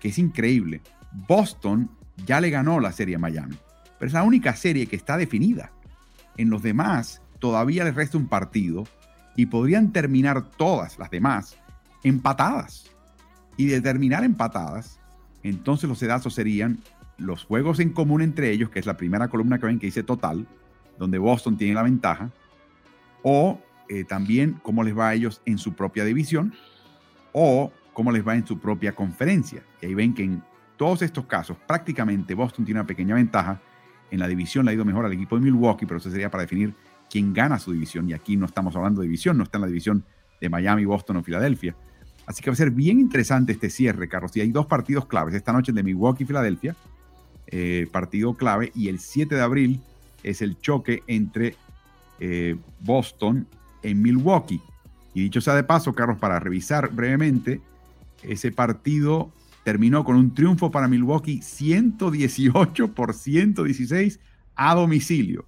que 0.00 0.08
es 0.08 0.18
increíble. 0.18 0.82
Boston 1.12 1.90
ya 2.26 2.40
le 2.40 2.50
ganó 2.50 2.80
la 2.80 2.92
serie 2.92 3.16
a 3.16 3.20
Miami, 3.20 3.56
pero 3.98 4.08
es 4.08 4.12
la 4.12 4.24
única 4.24 4.54
serie 4.56 4.86
que 4.86 4.96
está 4.96 5.16
definida. 5.16 5.72
En 6.36 6.50
los 6.50 6.62
demás 6.62 7.22
todavía 7.38 7.84
les 7.84 7.94
resta 7.94 8.18
un 8.18 8.28
partido 8.28 8.84
y 9.38 9.46
podrían 9.46 9.92
terminar 9.92 10.42
todas 10.42 10.98
las 10.98 11.12
demás 11.12 11.56
empatadas. 12.02 12.90
Y 13.56 13.66
de 13.66 13.80
terminar 13.80 14.24
empatadas, 14.24 14.98
entonces 15.44 15.88
los 15.88 16.00
sedazos 16.00 16.34
serían 16.34 16.80
los 17.18 17.44
juegos 17.44 17.78
en 17.78 17.90
común 17.90 18.20
entre 18.20 18.50
ellos, 18.50 18.68
que 18.68 18.80
es 18.80 18.86
la 18.86 18.96
primera 18.96 19.28
columna 19.28 19.60
que 19.60 19.66
ven 19.66 19.78
que 19.78 19.86
dice 19.86 20.02
total, 20.02 20.48
donde 20.98 21.18
Boston 21.18 21.56
tiene 21.56 21.74
la 21.74 21.84
ventaja, 21.84 22.32
o 23.22 23.60
eh, 23.88 24.02
también 24.02 24.58
cómo 24.60 24.82
les 24.82 24.98
va 24.98 25.10
a 25.10 25.14
ellos 25.14 25.40
en 25.44 25.58
su 25.58 25.72
propia 25.72 26.04
división, 26.04 26.52
o 27.30 27.72
cómo 27.92 28.10
les 28.10 28.26
va 28.26 28.34
en 28.34 28.44
su 28.44 28.58
propia 28.58 28.96
conferencia. 28.96 29.62
Y 29.80 29.86
ahí 29.86 29.94
ven 29.94 30.14
que 30.14 30.24
en 30.24 30.42
todos 30.76 31.00
estos 31.02 31.26
casos, 31.26 31.56
prácticamente 31.64 32.34
Boston 32.34 32.64
tiene 32.64 32.80
una 32.80 32.88
pequeña 32.88 33.14
ventaja. 33.14 33.60
En 34.10 34.18
la 34.18 34.26
división 34.26 34.64
le 34.64 34.72
ha 34.72 34.74
ido 34.74 34.84
mejor 34.84 35.04
al 35.04 35.12
equipo 35.12 35.36
de 35.36 35.42
Milwaukee, 35.42 35.86
pero 35.86 35.98
eso 35.98 36.10
sería 36.10 36.28
para 36.28 36.42
definir 36.42 36.74
quién 37.10 37.32
gana 37.32 37.58
su 37.58 37.72
división. 37.72 38.08
Y 38.08 38.12
aquí 38.12 38.36
no 38.36 38.46
estamos 38.46 38.74
hablando 38.76 39.00
de 39.00 39.06
división, 39.06 39.36
no 39.36 39.44
está 39.44 39.58
en 39.58 39.62
la 39.62 39.68
división 39.68 40.04
de 40.40 40.48
Miami, 40.48 40.84
Boston 40.84 41.18
o 41.18 41.22
Filadelfia. 41.22 41.74
Así 42.26 42.42
que 42.42 42.50
va 42.50 42.54
a 42.54 42.56
ser 42.56 42.70
bien 42.70 43.00
interesante 43.00 43.52
este 43.52 43.70
cierre, 43.70 44.08
Carlos. 44.08 44.36
Y 44.36 44.40
hay 44.40 44.50
dos 44.50 44.66
partidos 44.66 45.06
claves. 45.06 45.34
Esta 45.34 45.52
noche 45.52 45.70
el 45.70 45.76
de 45.76 45.82
Milwaukee 45.82 46.24
y 46.24 46.26
Filadelfia, 46.26 46.76
eh, 47.46 47.88
partido 47.90 48.34
clave. 48.34 48.70
Y 48.74 48.88
el 48.88 48.98
7 48.98 49.34
de 49.34 49.40
abril 49.40 49.80
es 50.22 50.42
el 50.42 50.58
choque 50.60 51.02
entre 51.06 51.56
eh, 52.20 52.56
Boston 52.80 53.46
en 53.82 54.02
Milwaukee. 54.02 54.60
Y 55.14 55.22
dicho 55.22 55.40
sea 55.40 55.54
de 55.54 55.64
paso, 55.64 55.94
Carlos, 55.94 56.18
para 56.18 56.38
revisar 56.38 56.90
brevemente, 56.92 57.62
ese 58.22 58.52
partido 58.52 59.32
terminó 59.64 60.04
con 60.04 60.16
un 60.16 60.34
triunfo 60.34 60.70
para 60.70 60.86
Milwaukee 60.86 61.40
118 61.42 62.94
por 62.94 63.14
116 63.14 64.20
a 64.54 64.74
domicilio. 64.74 65.46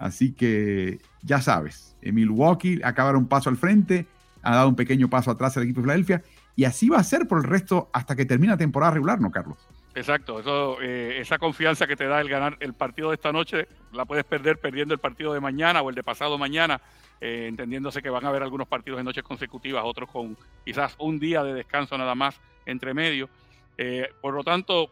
Así 0.00 0.32
que 0.32 0.98
ya 1.22 1.42
sabes, 1.42 1.94
en 2.00 2.14
Milwaukee 2.14 2.80
acaba 2.82 3.16
un 3.18 3.28
paso 3.28 3.50
al 3.50 3.58
frente, 3.58 4.06
ha 4.42 4.56
dado 4.56 4.70
un 4.70 4.74
pequeño 4.74 5.10
paso 5.10 5.30
atrás 5.30 5.54
el 5.58 5.64
equipo 5.64 5.80
de 5.80 5.84
Filadelfia 5.84 6.22
y 6.56 6.64
así 6.64 6.88
va 6.88 6.96
a 6.96 7.04
ser 7.04 7.28
por 7.28 7.38
el 7.38 7.44
resto 7.44 7.90
hasta 7.92 8.16
que 8.16 8.24
termine 8.24 8.54
la 8.54 8.56
temporada 8.56 8.92
regular, 8.92 9.20
¿no, 9.20 9.30
Carlos? 9.30 9.58
Exacto, 9.94 10.80
eh, 10.80 11.18
esa 11.20 11.38
confianza 11.38 11.86
que 11.86 11.96
te 11.96 12.06
da 12.06 12.22
el 12.22 12.30
ganar 12.30 12.56
el 12.60 12.72
partido 12.72 13.10
de 13.10 13.16
esta 13.16 13.30
noche 13.30 13.68
la 13.92 14.06
puedes 14.06 14.24
perder 14.24 14.58
perdiendo 14.58 14.94
el 14.94 15.00
partido 15.00 15.34
de 15.34 15.40
mañana 15.40 15.82
o 15.82 15.90
el 15.90 15.94
de 15.94 16.02
pasado 16.02 16.38
mañana, 16.38 16.80
eh, 17.20 17.44
entendiéndose 17.46 18.00
que 18.00 18.08
van 18.08 18.24
a 18.24 18.30
haber 18.30 18.42
algunos 18.42 18.68
partidos 18.68 18.96
de 18.96 19.04
noches 19.04 19.22
consecutivas, 19.22 19.82
otros 19.84 20.08
con 20.08 20.34
quizás 20.64 20.94
un 20.98 21.20
día 21.20 21.44
de 21.44 21.52
descanso 21.52 21.98
nada 21.98 22.14
más 22.14 22.40
entre 22.64 22.94
medio. 22.94 23.28
Eh, 23.76 24.08
por 24.22 24.32
lo 24.32 24.44
tanto, 24.44 24.90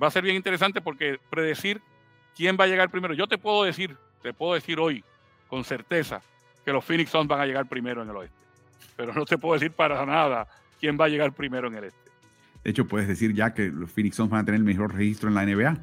va 0.00 0.08
a 0.08 0.10
ser 0.10 0.24
bien 0.24 0.36
interesante 0.36 0.82
porque 0.82 1.18
predecir 1.30 1.80
quién 2.36 2.58
va 2.60 2.64
a 2.64 2.66
llegar 2.66 2.90
primero. 2.90 3.14
Yo 3.14 3.26
te 3.26 3.38
puedo 3.38 3.64
decir 3.64 3.96
te 4.22 4.32
puedo 4.32 4.54
decir 4.54 4.78
hoy 4.78 5.04
con 5.48 5.64
certeza 5.64 6.20
que 6.64 6.72
los 6.72 6.84
Phoenix 6.84 7.10
Suns 7.10 7.28
van 7.28 7.40
a 7.40 7.46
llegar 7.46 7.66
primero 7.66 8.02
en 8.02 8.10
el 8.10 8.16
oeste. 8.16 8.36
Pero 8.96 9.12
no 9.12 9.24
te 9.24 9.36
puedo 9.38 9.54
decir 9.54 9.72
para 9.72 10.04
nada 10.06 10.46
quién 10.80 10.96
va 10.98 11.06
a 11.06 11.08
llegar 11.08 11.32
primero 11.32 11.68
en 11.68 11.74
el 11.74 11.84
este. 11.84 11.98
De 12.64 12.70
hecho, 12.70 12.86
puedes 12.86 13.08
decir 13.08 13.34
ya 13.34 13.52
que 13.52 13.68
los 13.68 13.90
Phoenix 13.90 14.16
Suns 14.16 14.30
van 14.30 14.40
a 14.40 14.44
tener 14.44 14.60
el 14.60 14.64
mejor 14.64 14.94
registro 14.94 15.28
en 15.28 15.34
la 15.34 15.44
NBA. 15.44 15.78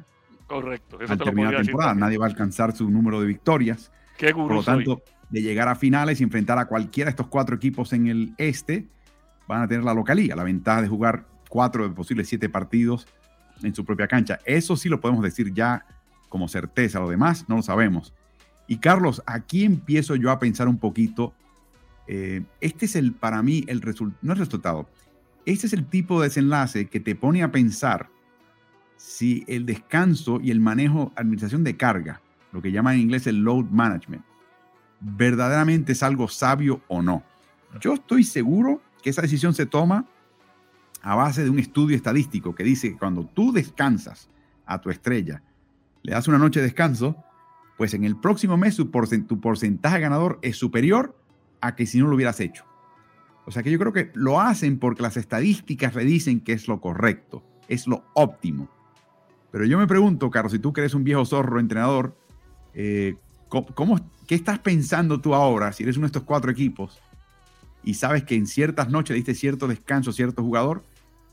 Correcto. 0.46 1.00
Eso 1.00 1.12
Al 1.12 1.18
terminar 1.18 1.52
la 1.52 1.62
temporada, 1.62 1.94
nadie 1.94 2.18
va 2.18 2.26
a 2.26 2.28
alcanzar 2.28 2.74
su 2.74 2.90
número 2.90 3.20
de 3.20 3.26
victorias. 3.26 3.92
Qué 4.16 4.32
Por 4.32 4.52
lo 4.52 4.62
tanto, 4.62 5.02
de 5.28 5.42
llegar 5.42 5.68
a 5.68 5.76
finales 5.76 6.20
y 6.20 6.24
enfrentar 6.24 6.58
a 6.58 6.66
cualquiera 6.66 7.08
de 7.08 7.10
estos 7.10 7.28
cuatro 7.28 7.54
equipos 7.54 7.92
en 7.92 8.08
el 8.08 8.34
este, 8.38 8.88
van 9.46 9.62
a 9.62 9.68
tener 9.68 9.84
la 9.84 9.94
localía, 9.94 10.34
la 10.34 10.44
ventaja 10.44 10.82
de 10.82 10.88
jugar 10.88 11.26
cuatro 11.48 11.88
de 11.88 11.94
posibles 11.94 12.28
siete 12.28 12.48
partidos 12.48 13.06
en 13.62 13.74
su 13.74 13.84
propia 13.84 14.08
cancha. 14.08 14.38
Eso 14.44 14.76
sí 14.76 14.88
lo 14.88 15.00
podemos 15.00 15.22
decir 15.22 15.52
ya 15.52 15.84
como 16.28 16.48
certeza. 16.48 16.98
Lo 16.98 17.08
demás 17.08 17.48
no 17.48 17.56
lo 17.56 17.62
sabemos. 17.62 18.14
Y 18.70 18.76
Carlos, 18.76 19.20
aquí 19.26 19.64
empiezo 19.64 20.14
yo 20.14 20.30
a 20.30 20.38
pensar 20.38 20.68
un 20.68 20.78
poquito. 20.78 21.34
Eh, 22.06 22.44
este 22.60 22.86
es 22.86 22.94
el, 22.94 23.14
para 23.14 23.42
mí, 23.42 23.64
el 23.66 23.80
resultado, 23.80 24.20
no 24.22 24.32
el 24.32 24.38
resultado. 24.38 24.88
Este 25.44 25.66
es 25.66 25.72
el 25.72 25.86
tipo 25.86 26.20
de 26.20 26.28
desenlace 26.28 26.86
que 26.86 27.00
te 27.00 27.16
pone 27.16 27.42
a 27.42 27.50
pensar 27.50 28.08
si 28.96 29.42
el 29.48 29.66
descanso 29.66 30.38
y 30.40 30.52
el 30.52 30.60
manejo, 30.60 31.12
administración 31.16 31.64
de 31.64 31.76
carga, 31.76 32.20
lo 32.52 32.62
que 32.62 32.70
llaman 32.70 32.94
en 32.94 33.00
inglés 33.00 33.26
el 33.26 33.38
load 33.42 33.64
management, 33.64 34.22
verdaderamente 35.00 35.90
es 35.90 36.04
algo 36.04 36.28
sabio 36.28 36.80
o 36.86 37.02
no. 37.02 37.24
Yo 37.80 37.94
estoy 37.94 38.22
seguro 38.22 38.80
que 39.02 39.10
esa 39.10 39.22
decisión 39.22 39.52
se 39.52 39.66
toma 39.66 40.06
a 41.02 41.16
base 41.16 41.42
de 41.42 41.50
un 41.50 41.58
estudio 41.58 41.96
estadístico 41.96 42.54
que 42.54 42.62
dice 42.62 42.92
que 42.92 42.98
cuando 42.98 43.26
tú 43.26 43.50
descansas 43.50 44.28
a 44.64 44.80
tu 44.80 44.90
estrella, 44.90 45.42
le 46.02 46.12
das 46.12 46.28
una 46.28 46.38
noche 46.38 46.60
de 46.60 46.66
descanso, 46.66 47.16
pues 47.80 47.94
en 47.94 48.04
el 48.04 48.14
próximo 48.14 48.58
mes 48.58 48.76
tu, 48.76 48.90
porcentaje 48.90 50.00
ganador 50.00 50.38
es 50.42 50.58
superior 50.58 51.16
a 51.62 51.76
que 51.76 51.86
si 51.86 51.98
no 51.98 52.08
lo 52.08 52.14
hubieras 52.14 52.38
hecho. 52.40 52.66
O 53.46 53.50
sea 53.50 53.62
que 53.62 53.70
yo 53.70 53.78
creo 53.78 53.94
que 53.94 54.10
lo 54.12 54.38
hacen 54.38 54.78
porque 54.78 55.00
las 55.00 55.16
estadísticas 55.16 55.94
le 55.94 56.04
dicen 56.04 56.40
que 56.40 56.52
es 56.52 56.68
lo 56.68 56.78
correcto, 56.78 57.42
es 57.68 57.86
lo 57.86 58.04
óptimo. 58.12 58.68
Pero 59.50 59.64
yo 59.64 59.78
me 59.78 59.86
pregunto, 59.86 60.28
Carlos, 60.28 60.52
si 60.52 60.58
tú 60.58 60.74
eres 60.76 60.92
un 60.92 61.04
viejo 61.04 61.24
zorro 61.24 61.58
entrenador, 61.58 62.14
eh, 62.74 63.16
¿cómo, 63.48 63.98
¿qué 64.26 64.34
estás 64.34 64.58
pensando 64.58 65.22
tú 65.22 65.34
ahora 65.34 65.72
si 65.72 65.82
eres 65.82 65.96
uno 65.96 66.04
de 66.04 66.08
estos 66.08 66.24
cuatro 66.24 66.50
equipos 66.50 67.00
y 67.82 67.94
sabes 67.94 68.24
que 68.24 68.34
en 68.34 68.46
ciertas 68.46 68.90
noches 68.90 69.14
le 69.14 69.20
diste 69.20 69.34
cierto 69.34 69.66
descanso 69.66 70.10
a 70.10 70.12
cierto 70.12 70.42
jugador 70.42 70.84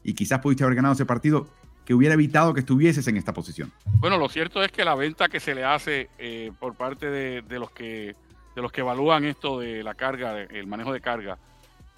y 0.01 0.13
quizás 0.13 0.39
pudiste 0.39 0.63
haber 0.63 0.77
ganado 0.77 0.93
ese 0.93 1.05
partido 1.05 1.49
que 1.87 1.93
hubiera 1.93 2.15
evitado 2.15 2.53
que 2.53 2.59
estuvieses 2.59 3.07
en 3.07 3.15
esta 3.15 3.33
posición? 3.33 3.71
Bueno, 3.99 4.17
lo 4.17 4.27
cierto 4.27 4.61
es 4.61 4.73
que 4.73 4.83
la 4.83 4.93
venta 4.93 5.29
que 5.29 5.39
se 5.39 5.55
le 5.55 5.63
hace 5.63 6.09
eh, 6.17 6.51
por 6.59 6.75
parte 6.75 7.09
de, 7.09 7.59
los 7.59 7.71
que, 7.71 8.13
de 8.53 8.61
los 8.61 8.73
que 8.73 8.81
evalúan 8.81 9.23
esto 9.23 9.57
de 9.57 9.83
la 9.83 9.93
carga, 9.93 10.37
el 10.37 10.67
manejo 10.67 10.91
de 10.91 10.99
carga, 10.99 11.37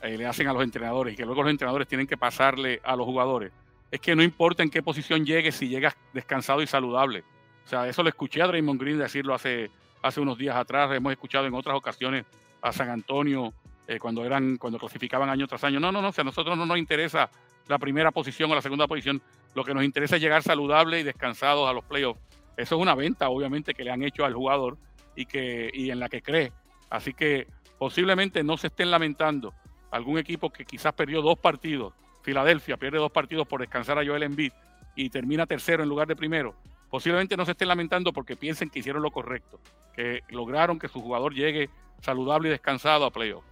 eh, 0.04 0.16
le 0.16 0.28
hacen 0.28 0.48
a 0.48 0.54
los 0.54 0.62
entrenadores 0.62 1.16
y 1.16 1.18
que 1.18 1.26
luego 1.26 1.42
los 1.42 1.50
entrenadores 1.50 1.88
tienen 1.88 2.06
que 2.06 2.18
pasarle 2.18 2.80
a 2.84 2.96
los 2.96 3.08
jugadores, 3.08 3.52
es 3.90 4.00
que 4.00 4.16
no 4.16 4.22
importa 4.22 4.62
en 4.62 4.70
qué 4.70 4.84
posición 4.84 5.26
llegues, 5.26 5.56
si 5.56 5.68
llegas 5.68 5.98
descansado 6.14 6.62
y 6.62 6.68
saludable. 6.68 7.24
O 7.66 7.68
sea, 7.68 7.88
eso 7.88 8.04
lo 8.04 8.10
escuché 8.10 8.44
a 8.44 8.48
Draymond 8.48 8.80
Green 8.80 9.00
decirlo 9.00 9.34
hace, 9.34 9.72
hace 10.04 10.22
unos 10.22 10.38
días 10.38 10.56
atrás, 10.56 10.92
hemos 10.96 11.12
escuchado 11.12 11.48
en 11.48 11.56
otras 11.56 11.76
ocasiones 11.76 12.26
a 12.62 12.72
San 12.72 12.92
Antonio 12.92 13.56
eh, 13.88 13.98
cuando 13.98 14.24
eran 14.24 14.58
cuando 14.58 14.78
clasificaban 14.78 15.30
año 15.30 15.48
tras 15.48 15.64
año. 15.64 15.80
No, 15.80 15.92
no, 15.92 16.00
no, 16.00 16.10
o 16.10 16.12
sea, 16.12 16.22
a 16.22 16.26
nosotros 16.26 16.56
no 16.56 16.68
nos 16.68 16.78
interesa 16.78 17.32
la 17.68 17.80
primera 17.80 18.12
posición 18.12 18.52
o 18.52 18.56
la 18.56 18.62
segunda 18.62 18.88
posición, 18.88 19.22
lo 19.54 19.64
que 19.64 19.74
nos 19.74 19.84
interesa 19.84 20.16
es 20.16 20.22
llegar 20.22 20.44
saludable 20.44 21.00
y 21.00 21.04
descansados 21.04 21.70
a 21.70 21.74
los 21.74 21.84
playoffs. 21.84 22.22
Eso 22.58 22.76
es 22.76 22.82
una 22.82 22.96
venta, 22.96 23.30
obviamente, 23.30 23.74
que 23.74 23.84
le 23.84 23.92
han 23.92 24.04
hecho 24.04 24.26
al 24.26 24.34
jugador 24.34 24.78
y, 25.16 25.26
que, 25.26 25.70
y 25.74 25.92
en 25.92 26.00
la 26.00 26.10
que 26.10 26.22
cree. 26.22 26.52
Así 26.90 27.14
que 27.14 27.48
posiblemente 27.78 28.44
no 28.44 28.58
se 28.58 28.68
estén 28.68 28.92
lamentando 28.92 29.54
algún 29.92 30.18
equipo 30.18 30.52
que 30.52 30.66
quizás 30.66 30.94
perdió 30.94 31.22
dos 31.22 31.40
partidos. 31.40 31.94
Filadelfia 32.22 32.78
pierde 32.78 32.98
dos 32.98 33.12
partidos 33.12 33.48
por 33.48 33.62
descansar 33.62 33.98
a 33.98 34.06
Joel 34.06 34.24
Embiid 34.24 34.52
y 34.96 35.10
termina 35.10 35.46
tercero 35.46 35.84
en 35.84 35.90
lugar 35.90 36.08
de 36.08 36.16
primero. 36.16 36.56
Posiblemente 36.90 37.38
no 37.38 37.46
se 37.46 37.52
estén 37.52 37.68
lamentando 37.68 38.12
porque 38.12 38.36
piensen 38.36 38.70
que 38.70 38.80
hicieron 38.80 39.02
lo 39.02 39.12
correcto, 39.12 39.60
que 39.94 40.22
lograron 40.30 40.80
que 40.80 40.88
su 40.88 41.02
jugador 41.02 41.34
llegue 41.34 41.70
saludable 42.02 42.50
y 42.50 42.52
descansado 42.52 43.06
a 43.06 43.12
playoff. 43.12 43.44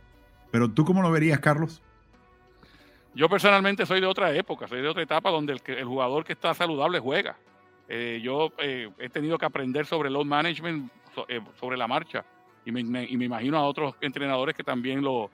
Pero 0.51 0.69
tú 0.69 0.85
cómo 0.85 1.01
lo 1.01 1.11
verías, 1.11 1.39
Carlos? 1.39 1.81
Yo 3.17 3.27
personalmente 3.27 3.83
soy 3.87 3.99
de 3.99 4.05
otra 4.05 4.31
época, 4.31 4.67
soy 4.67 4.79
de 4.79 4.87
otra 4.87 5.01
etapa 5.01 5.31
donde 5.31 5.53
el, 5.53 5.61
el 5.75 5.85
jugador 5.85 6.23
que 6.23 6.33
está 6.33 6.53
saludable 6.53 6.99
juega. 6.99 7.35
Eh, 7.89 8.19
yo 8.21 8.51
eh, 8.59 8.91
he 8.99 9.09
tenido 9.09 9.39
que 9.39 9.45
aprender 9.47 9.87
sobre 9.87 10.11
load 10.11 10.25
management 10.25 10.91
eh, 11.27 11.41
sobre 11.59 11.77
la 11.77 11.87
marcha 11.87 12.23
y 12.63 12.71
me, 12.71 13.05
imagino 13.05 13.57
a 13.57 13.63
otros 13.63 13.95
entrenadores 14.01 14.53
que 14.53 14.63
también 14.63 15.01
lo, 15.01 15.31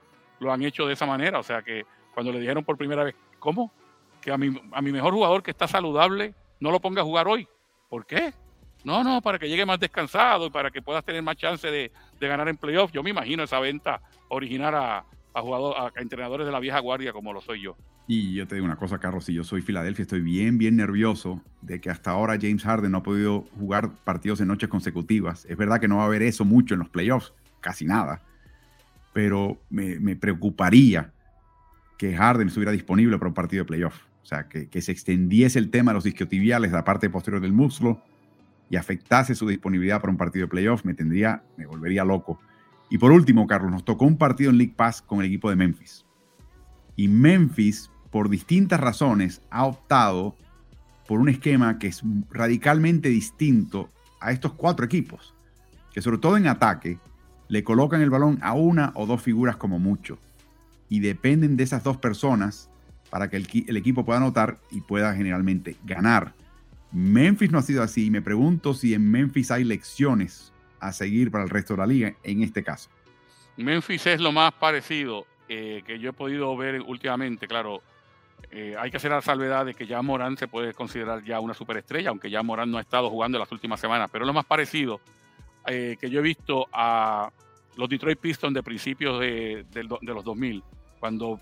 han 0.49 0.63
hecho 0.63 0.87
de 0.87 0.93
esa 0.93 1.05
manera. 1.05 1.39
O 1.39 1.43
sea 1.43 1.61
que 1.61 1.85
cuando 2.13 2.31
le 2.31 2.39
dijeron 2.39 2.63
por 2.63 2.77
primera 2.77 3.03
vez, 3.03 3.15
¿cómo? 3.37 3.69
Que 4.21 4.31
a 4.31 4.37
mi, 4.37 4.57
a 4.71 4.81
mi 4.81 4.93
mejor 4.93 5.13
jugador 5.13 5.43
que 5.43 5.51
está 5.51 5.67
saludable 5.67 6.33
no 6.61 6.71
lo 6.71 6.79
ponga 6.79 7.01
a 7.01 7.03
jugar 7.03 7.27
hoy. 7.27 7.49
¿Por 7.89 8.05
qué? 8.05 8.33
No, 8.85 9.03
no, 9.03 9.21
para 9.21 9.37
que 9.37 9.49
llegue 9.49 9.65
más 9.65 9.81
descansado 9.81 10.45
y 10.45 10.49
para 10.51 10.71
que 10.71 10.81
puedas 10.81 11.03
tener 11.03 11.21
más 11.21 11.35
chance 11.35 11.69
de, 11.69 11.91
ganar 12.21 12.47
en 12.47 12.55
playoff. 12.55 12.93
Yo 12.93 13.03
me 13.03 13.09
imagino 13.09 13.43
esa 13.43 13.59
venta 13.59 13.99
originar 14.29 14.73
a, 14.73 15.03
a, 15.33 15.41
jugador, 15.41 15.75
a 15.77 16.01
entrenadores 16.01 16.45
de 16.45 16.51
la 16.51 16.59
vieja 16.59 16.79
guardia 16.79 17.13
como 17.13 17.33
lo 17.33 17.41
soy 17.41 17.61
yo. 17.61 17.75
Y 18.07 18.33
yo 18.33 18.47
te 18.47 18.55
digo 18.55 18.65
una 18.65 18.75
cosa, 18.75 18.99
Carlos, 18.99 19.25
si 19.25 19.33
yo 19.33 19.43
soy 19.43 19.61
Filadelfia, 19.61 20.03
estoy 20.03 20.21
bien, 20.21 20.57
bien 20.57 20.75
nervioso 20.75 21.41
de 21.61 21.79
que 21.79 21.89
hasta 21.89 22.11
ahora 22.11 22.37
James 22.39 22.63
Harden 22.63 22.91
no 22.91 22.99
ha 22.99 23.03
podido 23.03 23.45
jugar 23.57 23.91
partidos 24.03 24.41
en 24.41 24.49
noches 24.49 24.69
consecutivas. 24.69 25.45
Es 25.45 25.57
verdad 25.57 25.79
que 25.79 25.87
no 25.87 25.97
va 25.97 26.03
a 26.03 26.07
haber 26.07 26.21
eso 26.21 26.43
mucho 26.43 26.73
en 26.73 26.81
los 26.81 26.89
playoffs, 26.89 27.33
casi 27.61 27.85
nada, 27.85 28.21
pero 29.13 29.57
me, 29.69 29.99
me 29.99 30.15
preocuparía 30.15 31.13
que 31.97 32.15
Harden 32.15 32.47
estuviera 32.47 32.71
disponible 32.71 33.17
para 33.17 33.29
un 33.29 33.33
partido 33.33 33.63
de 33.63 33.67
playoff. 33.67 33.95
O 34.23 34.25
sea, 34.25 34.47
que, 34.47 34.81
se 34.81 34.91
extendiese 34.91 35.59
el 35.59 35.69
tema 35.69 35.91
de 35.91 35.95
los 35.95 36.05
isquiotibiales, 36.05 36.71
la 36.71 36.85
parte 36.85 37.09
posterior 37.09 37.41
del 37.41 37.51
muslo, 37.51 38.01
y 38.69 38.77
afectase 38.77 39.35
su 39.35 39.47
disponibilidad 39.47 39.99
para 39.99 40.11
un 40.11 40.17
partido 40.17 40.45
de 40.45 40.49
playoff, 40.49 40.85
me 40.85 40.93
tendría, 40.93 41.43
me 41.57 41.65
volvería 41.65 42.05
loco. 42.05 42.39
Y 42.93 42.99
por 42.99 43.11
último, 43.11 43.47
Carlos, 43.47 43.71
nos 43.71 43.83
tocó 43.83 44.05
un 44.05 44.19
partido 44.19 44.51
en 44.51 44.59
League 44.59 44.75
Pass 44.77 45.01
con 45.01 45.17
el 45.17 45.25
equipo 45.25 45.49
de 45.49 45.55
Memphis. 45.55 46.05
Y 46.95 47.07
Memphis, 47.07 47.89
por 48.11 48.29
distintas 48.29 48.79
razones, 48.79 49.41
ha 49.49 49.65
optado 49.65 50.35
por 51.07 51.19
un 51.19 51.27
esquema 51.27 51.79
que 51.79 51.87
es 51.87 52.03
radicalmente 52.29 53.09
distinto 53.09 53.89
a 54.21 54.31
estos 54.31 54.53
cuatro 54.53 54.85
equipos, 54.85 55.33
que 55.91 56.03
sobre 56.03 56.19
todo 56.19 56.37
en 56.37 56.45
ataque 56.45 56.99
le 57.47 57.63
colocan 57.63 57.99
el 58.03 58.11
balón 58.11 58.37
a 58.43 58.53
una 58.53 58.91
o 58.93 59.07
dos 59.07 59.23
figuras 59.23 59.55
como 59.55 59.79
mucho. 59.79 60.19
Y 60.87 60.99
dependen 60.99 61.57
de 61.57 61.63
esas 61.63 61.83
dos 61.83 61.97
personas 61.97 62.69
para 63.09 63.27
que 63.27 63.37
el, 63.37 63.75
equipo 63.75 64.05
pueda 64.05 64.19
anotar 64.19 64.59
y 64.69 64.81
pueda 64.81 65.15
generalmente 65.15 65.77
ganar. 65.83 66.35
Memphis 66.91 67.51
no 67.51 67.57
ha 67.57 67.63
sido 67.63 67.81
así 67.81 68.05
y 68.05 68.11
me 68.11 68.21
pregunto 68.21 68.75
si 68.75 68.93
en 68.93 69.09
Memphis 69.09 69.49
hay 69.49 69.63
lecciones 69.63 70.52
a 70.87 70.93
seguir 70.93 71.31
para 71.31 71.43
el 71.43 71.49
resto 71.49 71.73
de 71.73 71.77
la 71.79 71.87
liga 71.87 72.13
en 72.23 72.43
este 72.43 72.63
caso. 72.63 72.89
Memphis 73.57 74.07
es 74.07 74.21
lo 74.21 74.31
más 74.31 74.53
parecido 74.53 75.25
eh, 75.47 75.83
que 75.85 75.99
yo 75.99 76.09
he 76.09 76.13
podido 76.13 76.55
ver 76.57 76.81
últimamente. 76.81 77.47
Claro, 77.47 77.81
eh, 78.51 78.75
hay 78.79 78.91
que 78.91 78.97
hacer 78.97 79.11
la 79.11 79.21
salvedad 79.21 79.65
de 79.65 79.73
que 79.73 79.85
ya 79.85 80.01
Morán 80.01 80.37
se 80.37 80.47
puede 80.47 80.73
considerar 80.73 81.23
ya 81.23 81.39
una 81.39 81.53
superestrella, 81.53 82.09
aunque 82.09 82.29
ya 82.29 82.41
Morán 82.43 82.71
no 82.71 82.77
ha 82.77 82.81
estado 82.81 83.09
jugando 83.09 83.37
en 83.37 83.41
las 83.41 83.51
últimas 83.51 83.79
semanas, 83.79 84.09
pero 84.11 84.25
es 84.25 84.27
lo 84.27 84.33
más 84.33 84.45
parecido 84.45 84.99
eh, 85.67 85.97
que 85.99 86.09
yo 86.09 86.19
he 86.19 86.23
visto 86.23 86.67
a 86.73 87.31
los 87.77 87.89
Detroit 87.89 88.19
Pistons 88.19 88.53
de 88.53 88.63
principios 88.63 89.19
de, 89.19 89.65
de 89.71 90.13
los 90.13 90.23
2000, 90.23 90.63
cuando 90.99 91.39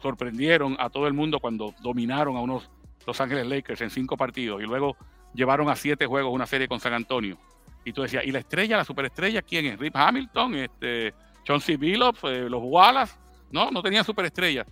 sorprendieron 0.00 0.76
a 0.78 0.90
todo 0.90 1.06
el 1.06 1.12
mundo 1.12 1.40
cuando 1.40 1.74
dominaron 1.80 2.36
a 2.36 2.40
unos 2.40 2.70
Los 3.06 3.20
Ángeles 3.20 3.46
Lakers 3.46 3.80
en 3.80 3.90
cinco 3.90 4.16
partidos 4.16 4.62
y 4.62 4.66
luego 4.66 4.96
llevaron 5.34 5.68
a 5.68 5.76
siete 5.76 6.06
juegos 6.06 6.32
una 6.32 6.46
serie 6.46 6.68
con 6.68 6.80
San 6.80 6.94
Antonio. 6.94 7.38
Y 7.84 7.92
tú 7.92 8.02
decías, 8.02 8.24
¿y 8.26 8.32
la 8.32 8.40
estrella, 8.40 8.76
la 8.76 8.84
superestrella, 8.84 9.42
quién 9.42 9.66
es? 9.66 9.78
Rip 9.78 9.96
Hamilton, 9.96 10.54
este, 10.56 11.14
John 11.46 11.60
C. 11.60 11.76
Billups, 11.76 12.24
eh, 12.24 12.48
los 12.48 12.60
Wallace. 12.62 13.14
No, 13.50 13.70
no 13.70 13.82
tenían 13.82 14.04
superestrellas. 14.04 14.66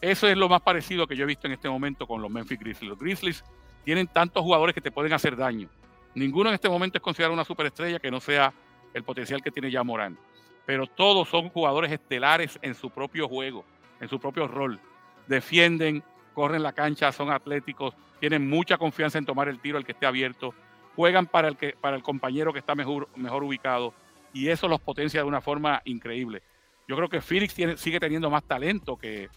Eso 0.00 0.28
es 0.28 0.36
lo 0.36 0.48
más 0.48 0.62
parecido 0.62 1.06
que 1.06 1.16
yo 1.16 1.24
he 1.24 1.26
visto 1.26 1.46
en 1.46 1.52
este 1.52 1.68
momento 1.68 2.06
con 2.06 2.22
los 2.22 2.30
Memphis 2.30 2.58
Grizzlies. 2.58 2.90
Los 2.90 2.98
Grizzlies 2.98 3.44
tienen 3.84 4.06
tantos 4.06 4.42
jugadores 4.42 4.74
que 4.74 4.80
te 4.80 4.90
pueden 4.90 5.12
hacer 5.12 5.36
daño. 5.36 5.68
Ninguno 6.14 6.48
en 6.48 6.54
este 6.54 6.68
momento 6.68 6.98
es 6.98 7.02
considerado 7.02 7.34
una 7.34 7.44
superestrella 7.44 7.98
que 7.98 8.10
no 8.10 8.20
sea 8.20 8.52
el 8.94 9.02
potencial 9.02 9.42
que 9.42 9.50
tiene 9.50 9.70
ya 9.70 9.82
Morán. 9.82 10.18
Pero 10.64 10.86
todos 10.86 11.28
son 11.28 11.48
jugadores 11.48 11.90
estelares 11.90 12.58
en 12.62 12.74
su 12.74 12.90
propio 12.90 13.28
juego 13.28 13.64
en 14.00 14.08
su 14.08 14.18
propio 14.18 14.48
rol. 14.48 14.80
Defienden, 15.28 16.02
corren 16.34 16.62
la 16.62 16.72
cancha, 16.72 17.12
son 17.12 17.30
atléticos, 17.30 17.94
tienen 18.18 18.48
mucha 18.48 18.78
confianza 18.78 19.18
en 19.18 19.26
tomar 19.26 19.48
el 19.48 19.60
tiro 19.60 19.78
el 19.78 19.84
que 19.84 19.92
esté 19.92 20.06
abierto, 20.06 20.54
juegan 20.96 21.26
para 21.26 21.48
el, 21.48 21.56
que, 21.56 21.74
para 21.80 21.96
el 21.96 22.02
compañero 22.02 22.52
que 22.52 22.58
está 22.58 22.74
mejor, 22.74 23.08
mejor 23.16 23.42
ubicado 23.42 23.94
y 24.32 24.48
eso 24.48 24.68
los 24.68 24.80
potencia 24.80 25.20
de 25.20 25.26
una 25.26 25.40
forma 25.40 25.82
increíble. 25.84 26.42
Yo 26.88 26.96
creo 26.96 27.08
que 27.08 27.20
Phoenix 27.20 27.54
tiene, 27.54 27.76
sigue 27.76 28.00
teniendo 28.00 28.30
más 28.30 28.44
talento 28.44 28.96
que, 28.96 29.28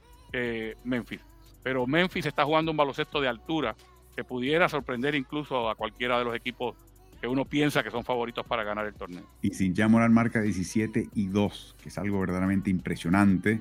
Memphis, 0.84 1.22
pero 1.62 1.86
Memphis 1.86 2.26
está 2.26 2.44
jugando 2.44 2.72
un 2.72 2.78
baloncesto 2.78 3.22
de 3.22 3.28
altura 3.28 3.76
que 4.16 4.24
pudiera 4.24 4.68
sorprender 4.68 5.14
incluso 5.14 5.70
a 5.70 5.76
cualquiera 5.76 6.18
de 6.18 6.26
los 6.26 6.36
equipos 6.36 6.76
que 7.22 7.28
uno 7.28 7.46
piensa 7.46 7.84
que 7.84 7.92
son 7.92 8.04
favoritos 8.04 8.44
para 8.46 8.64
ganar 8.64 8.88
el 8.88 8.96
torneo. 8.96 9.24
Y 9.44 9.52
sin 9.52 9.76
ya 9.76 9.88
Moral 9.88 10.10
marca 10.10 10.42
17 10.42 11.10
y 11.14 11.28
2, 11.28 11.76
que 11.84 11.90
es 11.90 11.98
algo 12.00 12.20
verdaderamente 12.20 12.72
impresionante 12.72 13.60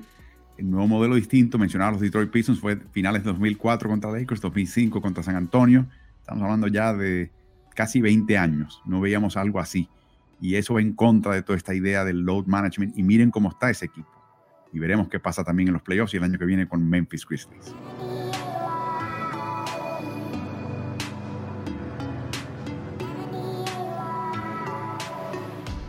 el 0.57 0.69
nuevo 0.69 0.87
modelo 0.87 1.15
distinto, 1.15 1.57
mencionaba 1.57 1.91
los 1.91 2.01
Detroit 2.01 2.29
Pistons, 2.29 2.59
fue 2.59 2.77
finales 2.91 3.23
de 3.23 3.31
2004 3.31 3.89
contra 3.89 4.11
Lakers, 4.11 4.41
2005 4.41 5.01
contra 5.01 5.23
San 5.23 5.35
Antonio. 5.35 5.85
Estamos 6.19 6.43
hablando 6.43 6.67
ya 6.67 6.93
de 6.93 7.31
casi 7.73 8.01
20 8.01 8.37
años. 8.37 8.81
No 8.85 9.01
veíamos 9.01 9.37
algo 9.37 9.59
así. 9.59 9.89
Y 10.41 10.55
eso 10.55 10.73
va 10.73 10.81
en 10.81 10.93
contra 10.93 11.33
de 11.33 11.41
toda 11.41 11.57
esta 11.57 11.73
idea 11.73 12.03
del 12.03 12.21
load 12.21 12.45
management. 12.45 12.97
Y 12.97 13.03
miren 13.03 13.31
cómo 13.31 13.49
está 13.49 13.69
ese 13.69 13.85
equipo. 13.85 14.09
Y 14.71 14.79
veremos 14.79 15.07
qué 15.07 15.19
pasa 15.19 15.43
también 15.43 15.69
en 15.69 15.73
los 15.73 15.83
playoffs 15.83 16.13
y 16.13 16.17
el 16.17 16.23
año 16.23 16.39
que 16.39 16.45
viene 16.45 16.67
con 16.67 16.89
Memphis 16.89 17.25
Grizzlies. 17.25 17.73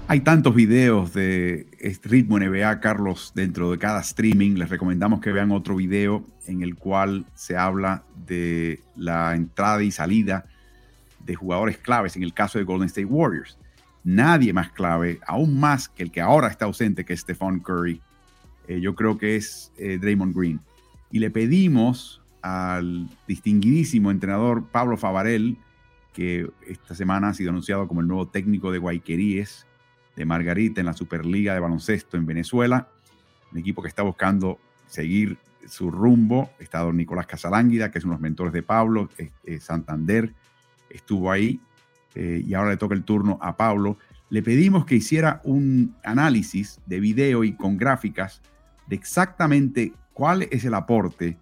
Hay 0.06 0.20
tantos 0.20 0.54
videos 0.54 1.14
de 1.14 1.66
este 1.80 2.10
ritmo 2.10 2.38
NBA, 2.38 2.78
Carlos, 2.80 3.32
dentro 3.34 3.70
de 3.70 3.78
cada 3.78 4.00
streaming. 4.00 4.56
Les 4.56 4.68
recomendamos 4.68 5.20
que 5.20 5.32
vean 5.32 5.50
otro 5.50 5.76
video 5.76 6.24
en 6.46 6.62
el 6.62 6.76
cual 6.76 7.24
se 7.34 7.56
habla 7.56 8.04
de 8.26 8.80
la 8.96 9.34
entrada 9.34 9.82
y 9.82 9.90
salida 9.90 10.44
de 11.24 11.34
jugadores 11.34 11.78
claves 11.78 12.16
en 12.16 12.22
el 12.22 12.34
caso 12.34 12.58
de 12.58 12.64
Golden 12.64 12.86
State 12.86 13.06
Warriors. 13.06 13.58
Nadie 14.02 14.52
más 14.52 14.70
clave, 14.70 15.20
aún 15.26 15.58
más 15.58 15.88
que 15.88 16.02
el 16.02 16.10
que 16.10 16.20
ahora 16.20 16.48
está 16.48 16.66
ausente, 16.66 17.04
que 17.04 17.14
es 17.14 17.20
Stephon 17.20 17.60
Curry. 17.60 18.02
Eh, 18.68 18.80
yo 18.80 18.94
creo 18.94 19.18
que 19.18 19.36
es 19.36 19.72
eh, 19.78 19.98
Draymond 19.98 20.36
Green. 20.36 20.60
Y 21.10 21.20
le 21.20 21.30
pedimos 21.30 22.22
al 22.42 23.08
distinguidísimo 23.26 24.10
entrenador 24.10 24.66
Pablo 24.66 24.96
Favarel, 24.96 25.56
que 26.12 26.50
esta 26.66 26.94
semana 26.94 27.28
ha 27.28 27.34
sido 27.34 27.50
anunciado 27.50 27.88
como 27.88 28.02
el 28.02 28.06
nuevo 28.06 28.28
técnico 28.28 28.70
de 28.70 28.78
Guayqueríes 28.78 29.66
de 30.16 30.24
Margarita 30.24 30.80
en 30.80 30.86
la 30.86 30.92
Superliga 30.92 31.54
de 31.54 31.60
Baloncesto 31.60 32.16
en 32.16 32.26
Venezuela, 32.26 32.88
un 33.50 33.58
equipo 33.58 33.82
que 33.82 33.88
está 33.88 34.02
buscando 34.02 34.60
seguir 34.86 35.38
su 35.66 35.90
rumbo. 35.90 36.50
Está 36.58 36.80
don 36.80 36.96
Nicolás 36.96 37.26
Casalánguida, 37.26 37.90
que 37.90 37.98
es 37.98 38.04
uno 38.04 38.12
de 38.12 38.16
los 38.16 38.22
mentores 38.22 38.52
de 38.52 38.62
Pablo, 38.62 39.08
Santander 39.60 40.32
estuvo 40.94 41.30
ahí 41.30 41.60
eh, 42.14 42.42
y 42.46 42.54
ahora 42.54 42.70
le 42.70 42.76
toca 42.76 42.94
el 42.94 43.04
turno 43.04 43.38
a 43.42 43.56
Pablo. 43.56 43.98
Le 44.30 44.42
pedimos 44.42 44.86
que 44.86 44.96
hiciera 44.96 45.40
un 45.44 45.94
análisis 46.04 46.80
de 46.86 47.00
video 47.00 47.44
y 47.44 47.54
con 47.54 47.76
gráficas 47.76 48.40
de 48.86 48.96
exactamente 48.96 49.92
cuál 50.12 50.42
es 50.50 50.64
el 50.64 50.74
aporte 50.74 51.36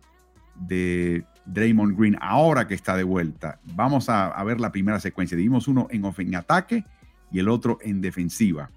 de 0.57 1.25
Draymond 1.47 1.99
Green 1.99 2.17
ahora 2.21 2.67
que 2.67 2.75
está 2.75 2.97
de 2.97 3.05
vuelta. 3.05 3.61
Vamos 3.75 4.09
a, 4.09 4.43
ver 4.45 4.61
la 4.61 4.73
primera 4.73 4.99
secuencia. 5.01 5.37
Dimos 5.37 5.69
uno 5.69 5.87
en, 5.91 6.05
en 6.05 6.35
ataque 6.35 6.85
y 7.31 7.39
el 7.39 7.49
otro 7.49 7.79
en 7.83 8.01
defensiva. 8.01 8.71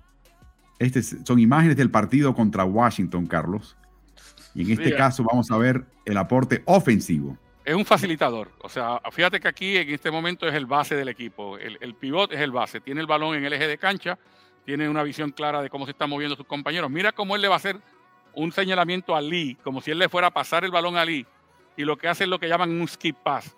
Este 0.79 1.01
son 1.01 1.39
imágenes 1.39 1.77
del 1.77 1.89
partido 1.89 2.35
contra 2.35 2.65
Washington, 2.65 3.25
Carlos. 3.27 3.77
Y 4.53 4.63
en 4.63 4.79
este 4.79 4.95
caso 4.95 5.23
vamos 5.23 5.51
a 5.51 5.57
ver 5.57 5.85
el 6.05 6.17
aporte 6.17 6.63
ofensivo. 6.65 7.37
Es 7.65 7.73
un 7.73 7.83
facilitador. 7.83 8.51
O 8.59 8.69
sea, 8.69 9.01
fíjate 9.11 9.39
que 9.39 9.47
aquí 9.47 9.75
en 9.75 9.89
este 9.89 10.11
momento 10.11 10.47
es 10.47 10.53
el 10.53 10.67
base 10.67 10.95
del 10.95 11.09
equipo. 11.09 11.57
El, 11.57 11.79
el 11.81 11.95
pivot 11.95 12.31
es 12.31 12.39
el 12.39 12.51
base. 12.51 12.79
Tiene 12.79 13.01
el 13.01 13.07
balón 13.07 13.35
en 13.35 13.43
el 13.43 13.53
eje 13.53 13.67
de 13.67 13.79
cancha. 13.79 14.19
Tiene 14.65 14.87
una 14.87 15.01
visión 15.01 15.31
clara 15.31 15.63
de 15.63 15.69
cómo 15.71 15.85
se 15.85 15.91
están 15.91 16.11
moviendo 16.11 16.35
sus 16.35 16.45
compañeros. 16.45 16.91
Mira 16.91 17.11
cómo 17.11 17.35
él 17.35 17.41
le 17.41 17.47
va 17.47 17.55
a 17.55 17.57
hacer 17.57 17.77
un 18.35 18.51
señalamiento 18.51 19.15
a 19.15 19.21
Lee, 19.21 19.57
como 19.63 19.81
si 19.81 19.89
él 19.89 19.97
le 19.97 20.09
fuera 20.09 20.27
a 20.27 20.31
pasar 20.31 20.63
el 20.63 20.69
balón 20.69 20.95
a 20.95 21.05
Lee. 21.05 21.25
Y 21.75 21.85
lo 21.85 21.97
que 21.97 22.07
hace 22.07 22.25
es 22.25 22.29
lo 22.29 22.37
que 22.37 22.47
llaman 22.47 22.69
un 22.69 22.87
skip 22.87 23.17
pass. 23.17 23.55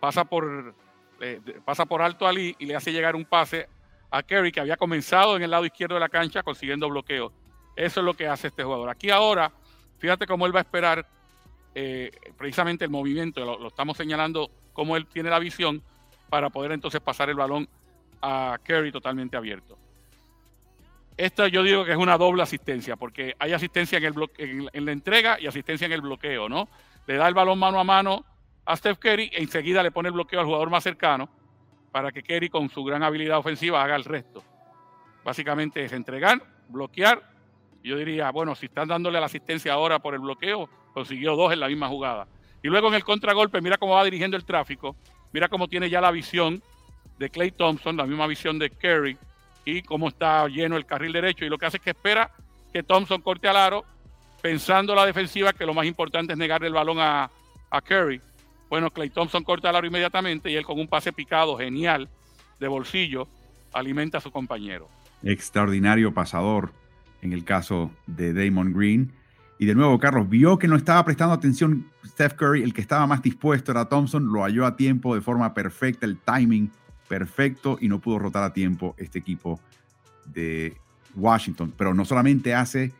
Pasa 0.00 0.24
por, 0.24 0.74
eh, 1.20 1.40
pasa 1.64 1.84
por 1.84 2.00
alto 2.00 2.26
a 2.26 2.32
Lee 2.32 2.56
y 2.58 2.64
le 2.64 2.74
hace 2.74 2.90
llegar 2.90 3.14
un 3.14 3.26
pase 3.26 3.68
a 4.10 4.22
Kerry, 4.22 4.50
que 4.50 4.60
había 4.60 4.76
comenzado 4.76 5.36
en 5.36 5.42
el 5.42 5.50
lado 5.50 5.66
izquierdo 5.66 5.94
de 5.94 6.00
la 6.00 6.08
cancha 6.08 6.42
consiguiendo 6.42 6.88
bloqueo. 6.88 7.32
Eso 7.76 8.00
es 8.00 8.06
lo 8.06 8.14
que 8.14 8.28
hace 8.28 8.48
este 8.48 8.64
jugador. 8.64 8.88
Aquí 8.88 9.10
ahora, 9.10 9.52
fíjate 9.98 10.26
cómo 10.26 10.46
él 10.46 10.54
va 10.54 10.60
a 10.60 10.62
esperar 10.62 11.06
eh, 11.74 12.10
precisamente 12.36 12.84
el 12.84 12.90
movimiento, 12.90 13.44
lo, 13.44 13.68
estamos 13.68 13.96
señalando 13.96 14.50
cómo 14.72 14.96
él 14.96 15.06
tiene 15.06 15.30
la 15.30 15.38
visión 15.38 15.82
para 16.28 16.50
poder 16.50 16.72
entonces 16.72 17.00
pasar 17.00 17.30
el 17.30 17.36
balón 17.36 17.68
a 18.20 18.58
Kerry 18.62 18.92
totalmente 18.92 19.36
abierto. 19.36 19.78
Esto 21.16 21.46
yo 21.46 21.62
digo 21.62 21.84
que 21.84 21.92
es 21.92 21.98
una 21.98 22.16
doble 22.16 22.42
asistencia, 22.42 22.96
porque 22.96 23.34
hay 23.38 23.52
asistencia 23.52 23.98
en, 23.98 24.04
el 24.04 24.70
en, 24.72 24.84
la 24.84 24.92
entrega 24.92 25.38
y 25.40 25.46
asistencia 25.46 25.86
en 25.86 25.92
el 25.92 26.00
bloqueo, 26.00 26.48
¿no? 26.48 26.68
Le 27.06 27.16
da 27.16 27.28
el 27.28 27.34
balón 27.34 27.58
mano 27.58 27.78
a 27.78 27.84
mano 27.84 28.24
a 28.64 28.76
Steph 28.76 28.98
Kerry 28.98 29.30
e 29.32 29.42
enseguida 29.42 29.82
le 29.82 29.90
pone 29.90 30.08
el 30.08 30.14
bloqueo 30.14 30.40
al 30.40 30.46
jugador 30.46 30.70
más 30.70 30.84
cercano 30.84 31.28
para 31.90 32.12
que 32.12 32.22
Kerry 32.22 32.48
con 32.48 32.70
su 32.70 32.82
gran 32.84 33.02
habilidad 33.02 33.38
ofensiva 33.38 33.82
haga 33.82 33.96
el 33.96 34.04
resto. 34.04 34.42
Básicamente 35.24 35.84
es 35.84 35.92
entregar, 35.92 36.42
bloquear. 36.68 37.22
Yo 37.82 37.96
diría, 37.96 38.30
bueno, 38.30 38.54
si 38.54 38.66
están 38.66 38.88
dándole 38.88 39.20
la 39.20 39.26
asistencia 39.26 39.74
ahora 39.74 39.98
por 39.98 40.14
el 40.14 40.20
bloqueo, 40.20 40.68
consiguió 40.92 41.36
dos 41.36 41.52
en 41.52 41.60
la 41.60 41.68
misma 41.68 41.88
jugada. 41.88 42.26
Y 42.62 42.68
luego 42.68 42.88
en 42.88 42.94
el 42.94 43.04
contragolpe, 43.04 43.60
mira 43.60 43.76
cómo 43.76 43.94
va 43.94 44.04
dirigiendo 44.04 44.36
el 44.36 44.44
tráfico, 44.44 44.96
mira 45.32 45.48
cómo 45.48 45.68
tiene 45.68 45.90
ya 45.90 46.00
la 46.00 46.10
visión 46.10 46.62
de 47.18 47.30
Clay 47.30 47.50
Thompson, 47.50 47.96
la 47.96 48.06
misma 48.06 48.26
visión 48.26 48.58
de 48.58 48.70
Kerry, 48.70 49.16
y 49.64 49.82
cómo 49.82 50.08
está 50.08 50.46
lleno 50.48 50.76
el 50.76 50.86
carril 50.86 51.12
derecho. 51.12 51.44
Y 51.44 51.48
lo 51.48 51.58
que 51.58 51.66
hace 51.66 51.76
es 51.76 51.82
que 51.82 51.90
espera 51.90 52.30
que 52.72 52.82
Thompson 52.82 53.20
corte 53.20 53.48
al 53.48 53.56
aro, 53.56 53.84
pensando 54.40 54.94
la 54.94 55.06
defensiva 55.06 55.52
que 55.52 55.66
lo 55.66 55.74
más 55.74 55.86
importante 55.86 56.32
es 56.32 56.38
negarle 56.38 56.68
el 56.68 56.74
balón 56.74 56.98
a, 56.98 57.30
a. 57.70 57.80
Bueno, 58.68 58.90
Clay 58.90 59.10
Thompson 59.10 59.44
corta 59.44 59.70
el 59.70 59.76
aro 59.76 59.86
inmediatamente 59.86 60.50
y 60.50 60.56
él 60.56 60.64
con 60.64 60.80
un 60.80 60.88
pase 60.88 61.12
picado 61.12 61.56
genial 61.58 62.08
de 62.58 62.68
bolsillo 62.68 63.28
alimenta 63.72 64.18
a 64.18 64.20
su 64.20 64.30
compañero. 64.30 64.88
Extraordinario 65.22 66.14
pasador 66.14 66.72
en 67.20 67.32
el 67.32 67.44
caso 67.44 67.90
de 68.06 68.32
Damon 68.32 68.72
Green. 68.72 69.12
Y 69.62 69.64
de 69.64 69.76
nuevo, 69.76 69.96
Carlos 69.96 70.28
vio 70.28 70.58
que 70.58 70.66
no 70.66 70.74
estaba 70.74 71.04
prestando 71.04 71.34
atención 71.34 71.86
Steph 72.04 72.34
Curry, 72.34 72.64
el 72.64 72.74
que 72.74 72.80
estaba 72.80 73.06
más 73.06 73.22
dispuesto 73.22 73.70
era 73.70 73.88
Thompson, 73.88 74.32
lo 74.32 74.42
halló 74.42 74.66
a 74.66 74.74
tiempo 74.74 75.14
de 75.14 75.20
forma 75.20 75.54
perfecta, 75.54 76.04
el 76.04 76.18
timing 76.18 76.68
perfecto 77.06 77.78
y 77.80 77.86
no 77.86 78.00
pudo 78.00 78.18
rotar 78.18 78.42
a 78.42 78.52
tiempo 78.52 78.96
este 78.98 79.20
equipo 79.20 79.60
de 80.26 80.76
Washington. 81.14 81.72
Pero 81.78 81.94
no 81.94 82.04
solamente 82.04 82.56
hace 82.56 82.92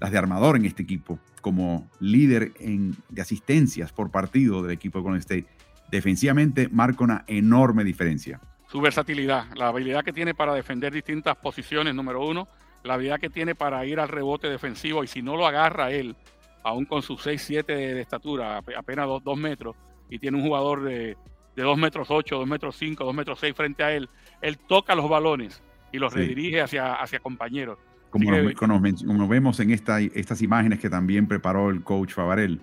las 0.00 0.10
de 0.10 0.16
armador 0.16 0.56
en 0.56 0.64
este 0.64 0.84
equipo, 0.84 1.18
como 1.42 1.86
líder 2.00 2.54
en, 2.60 2.96
de 3.10 3.20
asistencias 3.20 3.92
por 3.92 4.10
partido 4.10 4.62
del 4.62 4.72
equipo 4.72 5.00
de 5.00 5.02
Golden 5.02 5.20
State. 5.20 5.46
Defensivamente 5.90 6.70
marca 6.70 7.04
una 7.04 7.24
enorme 7.26 7.84
diferencia. 7.84 8.40
Su 8.68 8.80
versatilidad, 8.80 9.54
la 9.54 9.68
habilidad 9.68 10.02
que 10.02 10.14
tiene 10.14 10.32
para 10.32 10.54
defender 10.54 10.94
distintas 10.94 11.36
posiciones, 11.36 11.94
número 11.94 12.26
uno, 12.26 12.48
la 12.86 12.94
habilidad 12.94 13.20
que 13.20 13.30
tiene 13.30 13.54
para 13.54 13.84
ir 13.84 14.00
al 14.00 14.08
rebote 14.08 14.48
defensivo 14.48 15.04
y 15.04 15.06
si 15.06 15.22
no 15.22 15.36
lo 15.36 15.46
agarra 15.46 15.90
él, 15.90 16.16
aún 16.62 16.84
con 16.84 17.02
sus 17.02 17.24
6-7 17.24 17.64
de, 17.66 18.00
estatura, 18.00 18.58
apenas 18.58 19.06
2 19.22 19.36
metros, 19.36 19.76
y 20.08 20.18
tiene 20.18 20.38
un 20.38 20.44
jugador 20.44 20.82
de, 20.82 21.16
de 21.56 21.62
2 21.62 21.78
metros 21.78 22.08
8, 22.10 22.36
2 22.38 22.46
metros 22.46 22.76
5, 22.76 23.04
2 23.04 23.14
metros 23.14 23.40
6 23.40 23.54
frente 23.54 23.82
a 23.82 23.92
él, 23.92 24.08
él 24.40 24.58
toca 24.58 24.94
los 24.94 25.08
balones 25.08 25.62
y 25.90 25.98
los 25.98 26.12
redirige 26.12 26.60
hacia, 26.60 26.94
hacia 26.94 27.18
compañeros. 27.18 27.78
Como, 28.10 29.28
vemos 29.28 29.60
en 29.60 29.70
esta, 29.70 30.00
estas 30.00 30.40
imágenes 30.42 30.78
que 30.78 30.88
también 30.88 31.26
preparó 31.26 31.70
el 31.70 31.82
coach 31.82 32.12
Favarel. 32.12 32.60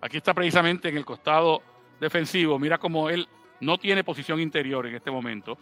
Aquí 0.00 0.16
está 0.16 0.32
precisamente 0.32 0.88
en 0.88 0.96
el 0.96 1.04
costado 1.04 1.62
defensivo. 2.00 2.58
Mira 2.58 2.78
cómo 2.78 3.10
él 3.10 3.28
no 3.60 3.78
tiene 3.78 4.04
posición 4.04 4.40
interior 4.40 4.86
en 4.86 4.94
este 4.94 5.10
momento. 5.10 5.58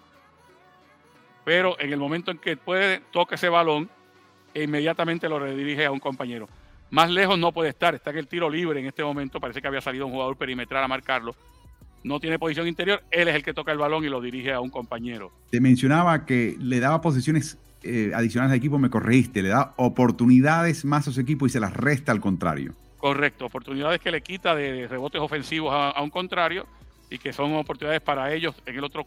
Pero 1.49 1.81
en 1.81 1.91
el 1.95 1.99
momento 1.99 2.31
en 2.31 2.37
que 2.37 2.59
puede, 2.59 3.01
toca 3.11 3.37
ese 3.37 3.49
balón 3.49 3.89
e 4.53 4.65
inmediatamente 4.65 5.31
lo 5.31 5.39
redirige 5.39 5.87
a 5.87 5.91
un 5.91 5.99
compañero. 5.99 6.47
Más 6.91 7.09
lejos 7.09 7.39
no 7.39 7.53
puede 7.53 7.71
estar. 7.71 7.95
Está 7.95 8.11
en 8.11 8.19
el 8.19 8.29
tiro 8.29 8.51
libre 8.51 8.81
en 8.81 8.85
este 8.85 9.03
momento. 9.03 9.41
Parece 9.41 9.63
que 9.63 9.67
había 9.67 9.81
salido 9.81 10.05
un 10.05 10.13
jugador 10.13 10.37
perimetral 10.37 10.85
a 10.85 10.89
marcarlo. 10.89 11.35
No 12.05 12.21
tiene 12.21 12.39
posición 12.39 12.69
interior. 12.69 13.03
Él 13.11 13.29
es 13.29 13.35
el 13.35 13.43
que 13.43 13.55
toca 13.55 13.73
el 13.73 13.79
balón 13.79 14.05
y 14.05 14.11
lo 14.11 14.21
dirige 14.21 14.53
a 14.53 14.61
un 14.61 14.69
compañero. 14.69 15.33
Te 15.51 15.59
mencionaba 15.59 16.27
que 16.27 16.55
le 16.61 16.81
daba 16.81 17.01
posiciones 17.01 17.57
eh, 17.83 18.13
adicionales 18.15 18.53
al 18.53 18.59
equipo, 18.59 18.79
me 18.79 18.91
corregiste, 18.91 19.41
le 19.41 19.49
da 19.49 19.73
oportunidades 19.79 20.85
más 20.85 21.09
a 21.09 21.13
su 21.13 21.21
equipo 21.23 21.47
y 21.47 21.49
se 21.49 21.61
las 21.61 21.73
resta 21.73 22.13
al 22.13 22.21
contrario. 22.21 22.75
Correcto, 22.99 23.47
oportunidades 23.47 24.03
que 24.03 24.11
le 24.11 24.21
quita 24.21 24.55
de 24.55 24.87
rebotes 24.87 25.23
ofensivos 25.23 25.73
a, 25.73 25.99
un 26.03 26.11
contrario 26.11 26.67
y 27.09 27.17
que 27.17 27.33
son 27.33 27.55
oportunidades 27.55 28.03
para 28.03 28.35
ellos 28.35 28.55
en 28.67 28.77
el 28.77 28.85
otro 28.85 29.07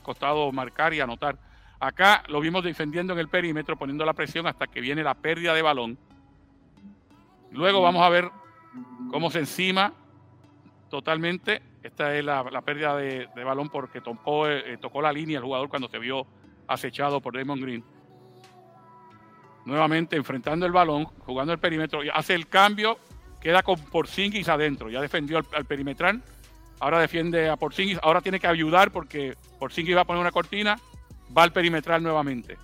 costado 0.00 0.52
marcar 0.52 0.94
y 0.94 1.00
anotar. 1.00 1.36
Acá 1.82 2.22
lo 2.28 2.40
vimos 2.40 2.62
defendiendo 2.62 3.12
en 3.12 3.18
el 3.18 3.28
perímetro, 3.28 3.76
poniendo 3.76 4.04
la 4.04 4.12
presión 4.12 4.46
hasta 4.46 4.68
que 4.68 4.80
viene 4.80 5.02
la 5.02 5.14
pérdida 5.14 5.52
de 5.52 5.62
balón. 5.62 5.98
Luego 7.50 7.82
vamos 7.82 8.02
a 8.02 8.08
ver 8.08 8.30
cómo 9.10 9.30
se 9.30 9.40
encima 9.40 9.92
totalmente. 10.88 11.60
Esta 11.82 12.16
es 12.16 12.24
la, 12.24 12.62
pérdida 12.62 12.96
de, 12.96 13.26
balón 13.44 13.68
porque 13.68 14.00
tocó, 14.00 14.48
eh, 14.48 14.78
tocó 14.80 15.02
la 15.02 15.12
línea 15.12 15.38
el 15.38 15.44
jugador 15.44 15.68
cuando 15.68 15.88
se 15.88 15.98
vio 15.98 16.24
acechado 16.68 17.20
por 17.20 17.36
Damon 17.36 17.60
Green 17.60 17.84
nuevamente 19.64 20.16
enfrentando 20.16 20.66
el 20.66 20.72
balón, 20.72 21.04
jugando 21.04 21.52
el 21.52 21.58
perímetro, 21.58 22.00
hace 22.12 22.34
el 22.34 22.48
cambio, 22.48 22.98
queda 23.40 23.62
con 23.62 23.78
Porzingis 23.78 24.48
adentro, 24.48 24.90
ya 24.90 25.00
defendió 25.00 25.40
al, 25.52 25.64
perimetral, 25.64 26.22
ahora 26.80 27.00
defiende 27.00 27.48
a 27.48 27.56
Porzingis, 27.56 27.98
ahora 28.02 28.20
tiene 28.20 28.40
que 28.40 28.46
ayudar 28.46 28.90
porque 28.90 29.36
Porzingis 29.58 29.96
va 29.96 30.02
a 30.02 30.04
poner 30.04 30.20
una 30.20 30.32
cortina, 30.32 30.78
va 31.36 31.42
al 31.42 31.52
perimetral 31.52 32.02
nuevamente. 32.02 32.58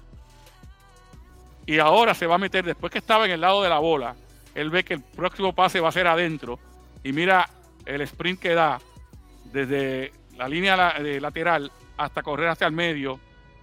Y 1.66 1.78
ahora 1.78 2.14
se 2.14 2.26
va 2.26 2.36
a 2.36 2.38
meter, 2.38 2.64
después 2.64 2.90
que 2.90 2.98
estaba 2.98 3.26
en 3.26 3.32
el 3.32 3.40
lado 3.40 3.62
de 3.62 3.68
la 3.68 3.78
bola, 3.78 4.16
él 4.54 4.70
ve 4.70 4.84
que 4.84 4.94
el 4.94 5.02
próximo 5.02 5.54
pase 5.54 5.80
va 5.80 5.90
a 5.90 5.92
ser 5.92 6.06
adentro 6.06 6.58
y 7.04 7.12
mira 7.12 7.48
el 7.84 8.00
sprint 8.02 8.40
que 8.40 8.54
da 8.54 8.80
desde 9.52 10.12
la 10.36 10.48
línea 10.48 10.98
lateral 11.20 11.70
hasta 11.96 12.22
correr 12.22 12.48
hacia 12.48 12.66
el 12.66 12.72
medio 12.72 13.20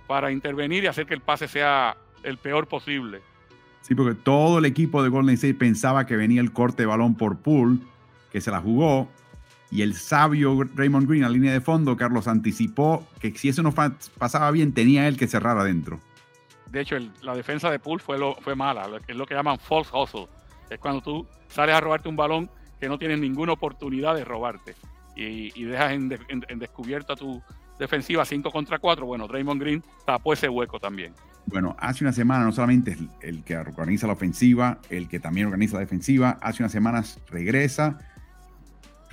para 0.07 0.31
intervenir 0.31 0.83
y 0.83 0.87
hacer 0.87 1.05
que 1.05 1.13
el 1.13 1.21
pase 1.21 1.47
sea 1.47 1.97
el 2.23 2.37
peor 2.37 2.67
posible. 2.67 3.21
Sí, 3.81 3.95
porque 3.95 4.15
todo 4.15 4.59
el 4.59 4.65
equipo 4.65 5.03
de 5.03 5.09
Golden 5.09 5.35
State 5.35 5.53
pensaba 5.53 6.05
que 6.05 6.15
venía 6.15 6.41
el 6.41 6.51
corte 6.51 6.83
de 6.83 6.87
balón 6.87 7.15
por 7.15 7.37
Poole, 7.37 7.79
que 8.31 8.41
se 8.41 8.51
la 8.51 8.59
jugó, 8.59 9.09
y 9.75 9.81
el 9.81 9.93
sabio 9.93 10.63
Raymond 10.73 11.05
Green, 11.05 11.25
a 11.25 11.29
línea 11.29 11.51
de 11.51 11.59
fondo, 11.59 11.97
Carlos 11.97 12.29
anticipó 12.29 13.05
que 13.19 13.37
si 13.37 13.49
eso 13.49 13.61
no 13.61 13.73
pasaba 13.73 14.49
bien, 14.51 14.73
tenía 14.73 15.05
él 15.09 15.17
que 15.17 15.27
cerrar 15.27 15.57
adentro. 15.57 15.99
de 16.71 16.79
hecho, 16.79 16.95
la 17.21 17.35
defensa 17.35 17.69
de 17.69 17.77
Poole 17.79 18.01
fue, 18.01 18.17
lo, 18.17 18.35
fue 18.35 18.55
mala, 18.55 18.87
es 19.05 19.15
lo 19.15 19.25
que 19.25 19.35
llaman 19.35 19.59
false 19.59 19.91
hustle. 19.93 20.27
Es 20.69 20.79
cuando 20.79 21.01
tú 21.01 21.27
sales 21.49 21.75
a 21.75 21.81
robarte 21.81 22.07
un 22.07 22.15
balón 22.15 22.49
que 22.79 22.87
no 22.87 22.97
tienes 22.97 23.19
ninguna 23.19 23.51
oportunidad 23.51 24.15
de 24.15 24.23
robarte 24.23 24.75
y, 25.15 25.63
dejas 25.65 25.91
en, 25.91 26.09
descubierto 26.57 27.11
a 27.11 27.15
tu 27.17 27.41
defensiva 27.77 28.23
5 28.23 28.51
contra 28.51 28.79
4. 28.79 29.05
Bueno, 29.05 29.27
Draymond 29.27 29.61
Green 29.61 29.83
tapó 30.05 30.31
ese 30.31 30.47
hueco 30.47 30.79
también. 30.79 31.13
Bueno, 31.47 31.75
hace 31.79 32.05
una 32.05 32.13
semana 32.13 32.45
no 32.45 32.53
solamente 32.53 32.91
es 32.91 32.99
el 33.21 33.43
que 33.43 33.57
organiza 33.57 34.07
la 34.07 34.13
ofensiva, 34.13 34.79
el 34.89 35.09
que 35.09 35.19
también 35.19 35.47
organiza 35.47 35.75
la 35.75 35.81
defensiva, 35.81 36.39
hace 36.41 36.63
unas 36.63 36.71
semanas 36.71 37.19
regresa, 37.29 37.99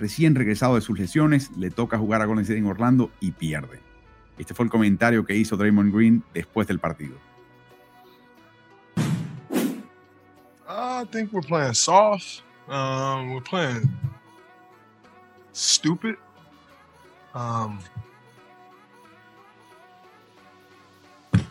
recién 0.02 0.34
regresado 0.34 0.74
de 0.74 0.80
sus 0.80 0.98
lesiones, 0.98 1.56
le 1.56 1.70
toca 1.70 1.96
jugar 1.96 2.20
a 2.22 2.24
Golden 2.24 2.42
State 2.42 2.58
en 2.58 2.66
Orlando 2.66 3.12
y 3.20 3.30
pierde. 3.30 3.80
Este 4.36 4.52
fue 4.52 4.64
el 4.64 4.70
comentario 4.70 5.24
que 5.24 5.36
hizo 5.36 5.56
Draymond 5.56 5.94
Green 5.94 6.24
después 6.34 6.66
del 6.66 6.80
partido. 6.80 7.16
I 10.68 11.04
think 11.12 11.32
we're 11.32 11.46
playing 11.46 11.74
soft. 11.74 12.42
Um, 12.68 13.32
we're 13.32 13.40
playing 13.42 13.88
stupid. 15.52 16.16
Um, 17.34 17.78
we're 21.32 21.42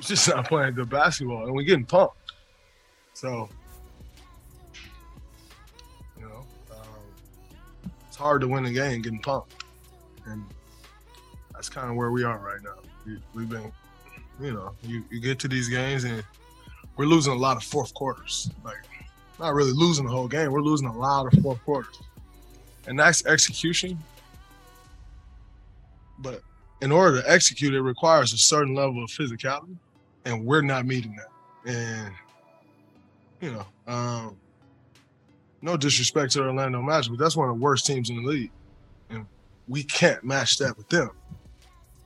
just 0.00 0.28
not 0.28 0.46
playing 0.46 0.74
good 0.74 0.90
basketball, 0.90 1.46
and 1.46 1.54
we're 1.54 1.62
getting 1.64 1.84
pumped. 1.84 2.16
So, 3.14 3.48
hard 8.22 8.40
to 8.40 8.48
win 8.48 8.64
a 8.66 8.72
game 8.72 9.02
getting 9.02 9.18
pumped, 9.18 9.64
and 10.26 10.44
that's 11.52 11.68
kind 11.68 11.90
of 11.90 11.96
where 11.96 12.10
we 12.10 12.24
are 12.24 12.38
right 12.38 12.62
now. 12.62 12.76
We, 13.04 13.18
we've 13.34 13.48
been, 13.48 13.72
you 14.40 14.52
know, 14.52 14.72
you, 14.82 15.04
you 15.10 15.20
get 15.20 15.38
to 15.40 15.48
these 15.48 15.68
games 15.68 16.04
and 16.04 16.24
we're 16.96 17.06
losing 17.06 17.32
a 17.32 17.36
lot 17.36 17.56
of 17.56 17.64
fourth 17.64 17.92
quarters. 17.94 18.50
Like, 18.64 18.76
not 19.38 19.54
really 19.54 19.72
losing 19.72 20.06
the 20.06 20.10
whole 20.10 20.28
game. 20.28 20.52
We're 20.52 20.60
losing 20.60 20.86
a 20.86 20.96
lot 20.96 21.26
of 21.26 21.42
fourth 21.42 21.62
quarters. 21.64 22.00
And 22.86 22.98
that's 22.98 23.26
execution. 23.26 23.98
But 26.18 26.42
in 26.80 26.92
order 26.92 27.20
to 27.20 27.30
execute, 27.30 27.74
it 27.74 27.82
requires 27.82 28.32
a 28.32 28.38
certain 28.38 28.74
level 28.74 29.02
of 29.02 29.10
physicality. 29.10 29.76
And 30.24 30.44
we're 30.44 30.62
not 30.62 30.86
meeting 30.86 31.16
that. 31.16 31.72
And, 31.72 32.14
you 33.40 33.52
know, 33.52 33.66
um, 33.92 34.36
no 35.62 35.76
disrespect 35.76 36.32
to 36.32 36.42
Orlando 36.42 36.82
Magic, 36.82 37.12
but 37.12 37.18
that's 37.18 37.36
one 37.36 37.48
of 37.48 37.56
the 37.56 37.62
worst 37.62 37.86
teams 37.86 38.10
in 38.10 38.16
the 38.16 38.28
league. 38.28 38.50
And 39.10 39.26
we 39.68 39.82
can't 39.84 40.22
match 40.24 40.58
that 40.58 40.76
with 40.76 40.88
them. 40.88 41.10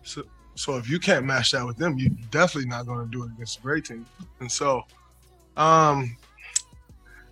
So, 0.02 0.22
so 0.54 0.76
if 0.76 0.88
you 0.88 1.00
can't 1.00 1.24
match 1.24 1.50
that 1.52 1.66
with 1.66 1.76
them, 1.76 1.98
you're 1.98 2.12
definitely 2.30 2.68
not 2.68 2.86
going 2.86 3.04
to 3.04 3.10
do 3.10 3.24
it 3.24 3.30
against 3.32 3.58
a 3.58 3.62
great 3.62 3.86
team. 3.86 4.06
And 4.40 4.50
so, 4.50 4.84
um, 5.56 6.16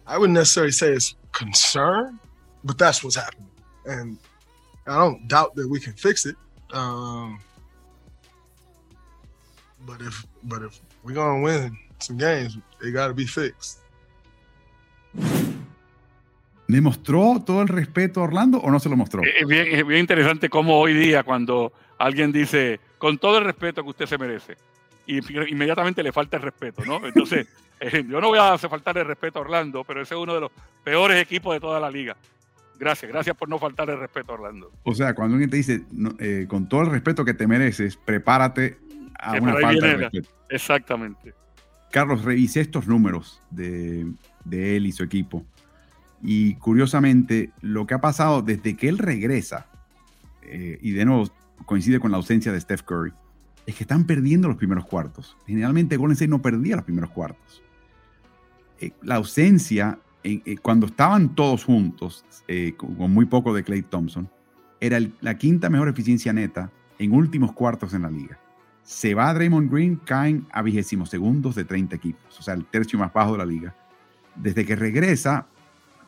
I 0.06 0.18
wouldn't 0.18 0.34
necessarily 0.34 0.72
say 0.72 0.92
it's 0.92 1.14
concern, 1.32 2.18
but 2.64 2.78
that's 2.78 3.02
what's 3.02 3.16
happening, 3.16 3.48
and 3.86 4.18
I 4.86 4.98
don't 4.98 5.26
doubt 5.28 5.54
that 5.56 5.68
we 5.68 5.80
can 5.80 5.94
fix 5.94 6.26
it. 6.26 6.36
Um, 6.72 7.40
but 9.86 10.00
if 10.00 10.26
but 10.44 10.62
if 10.62 10.80
we're 11.02 11.14
gonna 11.14 11.42
win 11.42 11.76
some 12.00 12.18
games, 12.18 12.58
they 12.82 12.90
got 12.90 13.08
to 13.08 13.14
be 13.14 13.26
fixed. 13.26 13.80
¿Le 16.66 16.80
mostró 16.80 17.42
todo 17.44 17.62
el 17.62 17.68
respeto 17.68 18.20
a 18.20 18.24
Orlando 18.24 18.58
o 18.58 18.70
no 18.70 18.80
se 18.80 18.88
lo 18.88 18.96
mostró? 18.96 19.22
Es 19.22 19.46
bien, 19.46 19.66
es 19.70 19.86
bien 19.86 20.00
interesante 20.00 20.48
cómo 20.48 20.78
hoy 20.78 20.94
día 20.94 21.22
cuando 21.22 21.72
alguien 21.98 22.32
dice 22.32 22.80
con 22.98 23.18
todo 23.18 23.38
el 23.38 23.44
respeto 23.44 23.82
que 23.82 23.90
usted 23.90 24.06
se 24.06 24.18
merece. 24.18 24.56
Y 25.06 25.18
inmediatamente 25.50 26.02
le 26.02 26.12
falta 26.12 26.38
el 26.38 26.42
respeto, 26.42 26.82
¿no? 26.86 27.04
Entonces, 27.06 27.46
eh, 27.80 28.04
yo 28.08 28.20
no 28.20 28.28
voy 28.28 28.38
a 28.38 28.54
hacer 28.54 28.70
faltar 28.70 28.96
el 28.96 29.06
respeto 29.06 29.38
a 29.38 29.42
Orlando, 29.42 29.84
pero 29.84 30.00
ese 30.00 30.14
es 30.14 30.20
uno 30.20 30.34
de 30.34 30.40
los 30.40 30.50
peores 30.82 31.20
equipos 31.20 31.52
de 31.52 31.60
toda 31.60 31.78
la 31.78 31.90
liga. 31.90 32.16
Gracias, 32.78 33.12
gracias 33.12 33.36
por 33.36 33.48
no 33.48 33.58
faltar 33.58 33.90
el 33.90 33.98
respeto 33.98 34.32
a 34.32 34.34
Orlando. 34.36 34.72
O 34.82 34.94
sea, 34.94 35.14
cuando 35.14 35.34
alguien 35.34 35.50
te 35.50 35.58
dice, 35.58 35.84
eh, 36.18 36.46
con 36.48 36.68
todo 36.68 36.82
el 36.82 36.90
respeto 36.90 37.24
que 37.24 37.34
te 37.34 37.46
mereces, 37.46 37.96
prepárate 37.96 38.78
a 39.18 39.34
una 39.34 39.54
falta 39.54 39.86
de 39.86 39.96
respeto. 39.96 40.30
Exactamente. 40.48 41.34
Carlos, 41.90 42.24
revisé 42.24 42.60
estos 42.60 42.88
números 42.88 43.40
de, 43.50 44.06
de 44.44 44.76
él 44.76 44.86
y 44.86 44.92
su 44.92 45.04
equipo. 45.04 45.44
Y 46.26 46.54
curiosamente, 46.54 47.50
lo 47.60 47.86
que 47.86 47.92
ha 47.92 48.00
pasado 48.00 48.40
desde 48.40 48.76
que 48.76 48.88
él 48.88 48.96
regresa, 48.96 49.66
eh, 50.40 50.78
y 50.80 50.92
de 50.92 51.04
nuevo 51.04 51.28
coincide 51.66 52.00
con 52.00 52.10
la 52.10 52.16
ausencia 52.16 52.50
de 52.50 52.58
Steph 52.58 52.82
Curry, 52.82 53.12
es 53.66 53.74
que 53.74 53.84
están 53.84 54.04
perdiendo 54.04 54.48
los 54.48 54.56
primeros 54.56 54.86
cuartos. 54.86 55.36
Generalmente 55.46 55.98
Golden 55.98 56.14
State 56.14 56.30
no 56.30 56.40
perdía 56.40 56.76
los 56.76 56.84
primeros 56.86 57.10
cuartos. 57.10 57.62
Eh, 58.80 58.92
la 59.02 59.16
ausencia, 59.16 59.98
eh, 60.22 60.56
cuando 60.62 60.86
estaban 60.86 61.34
todos 61.34 61.62
juntos, 61.62 62.24
con, 62.78 63.12
muy 63.12 63.26
poco 63.26 63.52
de 63.52 63.62
Clay 63.62 63.82
Thompson, 63.82 64.30
era 64.80 64.98
la 65.20 65.36
quinta 65.36 65.68
mejor 65.68 65.88
eficiencia 65.88 66.32
neta 66.32 66.70
en 66.98 67.12
últimos 67.12 67.52
cuartos 67.52 67.92
en 67.92 68.02
la 68.02 68.10
liga. 68.10 68.38
Se 68.82 69.14
va 69.14 69.32
Draymond 69.34 69.70
Green, 69.70 69.96
caen 69.96 70.46
a 70.52 70.62
vigésimos 70.62 71.10
segundos 71.10 71.54
de 71.54 71.64
30 71.64 71.96
equipos, 71.96 72.38
o 72.38 72.42
sea, 72.42 72.54
el 72.54 72.64
tercio 72.64 72.98
más 72.98 73.12
bajo 73.12 73.32
de 73.32 73.38
la 73.38 73.46
liga. 73.46 73.74
Desde 74.36 74.64
que 74.64 74.74
regresa, 74.74 75.46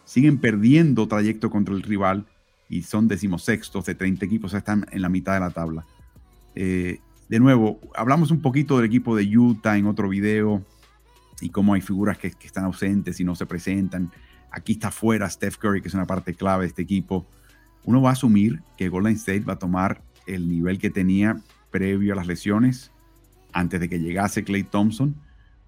siguen 0.07 0.39
perdiendo 0.39 1.07
trayecto 1.07 1.51
contra 1.51 1.75
el 1.75 1.83
rival 1.83 2.25
y 2.69 2.83
son 2.83 3.09
decimosextos 3.09 3.85
de 3.85 3.95
30 3.95 4.25
equipos, 4.25 4.55
están 4.55 4.87
en 4.91 5.03
la 5.03 5.09
mitad 5.09 5.35
de 5.35 5.41
la 5.41 5.51
tabla. 5.51 5.85
Eh, 6.55 7.01
de 7.29 7.41
nuevo, 7.41 7.81
hablamos 7.95 8.31
un 8.31 8.41
poquito 8.41 8.77
del 8.77 8.87
equipo 8.87 9.17
de 9.17 9.37
Utah 9.37 9.77
en 9.77 9.87
otro 9.87 10.09
video 10.09 10.65
y 11.41 11.51
cómo 11.51 11.75
hay 11.75 11.81
figuras 11.81 12.19
que, 12.19 12.29
están 12.29 12.65
ausentes 12.65 13.21
y 13.21 13.25
no 13.25 13.35
se 13.35 13.47
presentan. 13.47 14.11
Aquí 14.51 14.73
está 14.73 14.91
fuera 14.91 15.29
Steph 15.29 15.59
Curry, 15.59 15.83
que 15.83 15.89
es 15.89 15.95
una 15.95 16.07
parte 16.07 16.35
clave 16.35 16.63
de 16.63 16.69
este 16.69 16.83
equipo. 16.83 17.27
Uno 17.85 18.01
va 18.01 18.11
a 18.11 18.13
asumir 18.13 18.63
que 18.79 18.89
Golden 18.89 19.15
State 19.15 19.41
va 19.41 19.55
a 19.55 19.59
tomar 19.59 20.03
el 20.27 20.49
nivel 20.49 20.79
que 20.79 20.89
tenía 20.89 21.41
previo 21.71 22.13
a 22.13 22.17
las 22.17 22.27
lesiones, 22.27 22.93
antes 23.53 23.81
de 23.81 23.89
que 23.89 23.99
llegase 23.99 24.45
Clay 24.45 24.63
Thompson. 24.63 25.17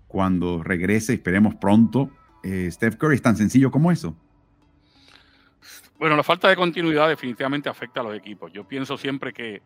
Cuando 0.06 0.62
regrese, 0.62 1.14
esperemos 1.14 1.56
pronto, 1.56 2.10
eh, 2.44 2.68
Steph 2.70 2.96
Curry 2.96 3.16
es 3.16 3.22
tan 3.22 3.36
sencillo 3.36 3.70
como 3.70 3.90
eso. 3.92 4.16
Bueno, 5.98 6.16
la 6.16 6.22
falta 6.22 6.48
de 6.48 6.56
continuidad 6.56 7.08
definitivamente 7.08 7.68
afecta 7.68 8.00
a 8.00 8.04
los 8.04 8.16
equipos. 8.16 8.52
Yo 8.52 8.66
pienso 8.66 8.96
siempre 8.96 9.32
que, 9.32 9.62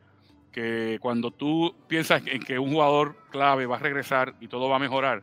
que 0.51 0.99
cuando 1.01 1.31
tú 1.31 1.75
piensas 1.89 2.23
en 2.27 2.43
que 2.43 2.59
un 2.59 2.73
jugador 2.73 3.17
clave 3.31 3.67
va 3.67 3.77
a 3.77 3.81
regresar 3.81 4.35
y 4.41 4.49
todo 4.49 4.69
va 4.69 4.77
a 4.77 4.81
mejorar, 4.81 5.23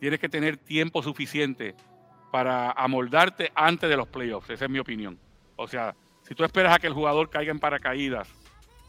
tienes 0.00 0.20
que 0.20 0.28
tener 0.28 0.56
tiempo 0.56 1.02
suficiente 1.02 1.74
para 2.30 2.70
amoldarte 2.72 3.52
antes 3.54 3.88
de 3.88 3.96
los 3.96 4.08
playoffs. 4.08 4.50
Esa 4.50 4.66
es 4.66 4.70
mi 4.70 4.78
opinión. 4.78 5.18
O 5.56 5.66
sea, 5.66 5.94
si 6.22 6.34
tú 6.34 6.44
esperas 6.44 6.74
a 6.74 6.78
que 6.78 6.86
el 6.86 6.92
jugador 6.92 7.30
caiga 7.30 7.50
en 7.50 7.58
paracaídas 7.58 8.28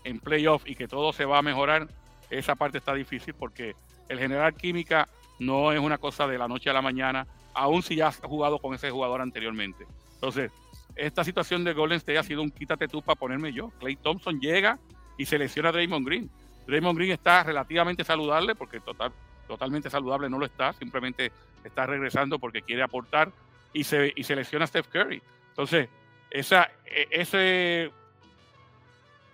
en 0.04 0.20
playoffs 0.20 0.68
y 0.68 0.76
que 0.76 0.88
todo 0.88 1.14
se 1.14 1.26
va 1.26 1.40
a 1.40 1.42
mejorar, 1.42 1.88
esa 2.30 2.56
parte 2.56 2.78
está 2.78 2.94
difícil 2.94 3.34
porque 3.34 3.76
el 4.08 4.20
generar 4.20 4.54
química 4.54 5.08
no 5.40 5.72
es 5.72 5.80
una 5.80 5.98
cosa 5.98 6.28
de 6.28 6.38
la 6.38 6.48
noche 6.48 6.70
a 6.70 6.74
la 6.74 6.82
mañana, 6.82 7.28
aun 7.54 7.82
si 7.82 7.96
ya 7.96 8.08
has 8.08 8.20
jugado 8.20 8.60
con 8.60 8.74
ese 8.74 8.92
jugador 8.92 9.22
anteriormente. 9.22 9.86
Entonces, 10.16 10.52
esta 11.00 11.24
situación 11.24 11.64
de 11.64 11.74
Golden 11.74 11.98
State 11.98 12.18
ha 12.18 12.24
sido 12.24 12.42
un 12.42 12.52
quítate 12.52 12.88
tú 12.88 13.02
para 13.02 13.20
ponerme 13.20 13.54
yo. 13.54 13.70
Clay 13.80 13.96
Thompson 13.96 14.40
llega 14.40 14.78
y 15.18 15.26
selecciona 15.26 15.70
a 15.70 15.72
Draymond 15.72 16.06
Green. 16.06 16.30
Draymond 16.68 16.98
Green 16.98 17.12
está 17.12 17.44
relativamente 17.44 18.04
saludable, 18.04 18.56
porque 18.56 18.80
total, 18.80 19.12
totalmente 19.48 19.90
saludable 19.90 20.30
no 20.30 20.38
lo 20.38 20.46
está, 20.46 20.74
simplemente 20.74 21.32
está 21.64 21.86
regresando 21.86 22.38
porque 22.40 22.62
quiere 22.62 22.84
aportar 22.84 23.32
y, 23.74 23.84
se, 23.84 24.14
y 24.16 24.24
selecciona 24.24 24.66
a 24.66 24.68
Steph 24.68 24.88
Curry. 24.88 25.22
Entonces, 25.50 25.90
esa, 26.30 26.70
e, 26.86 27.90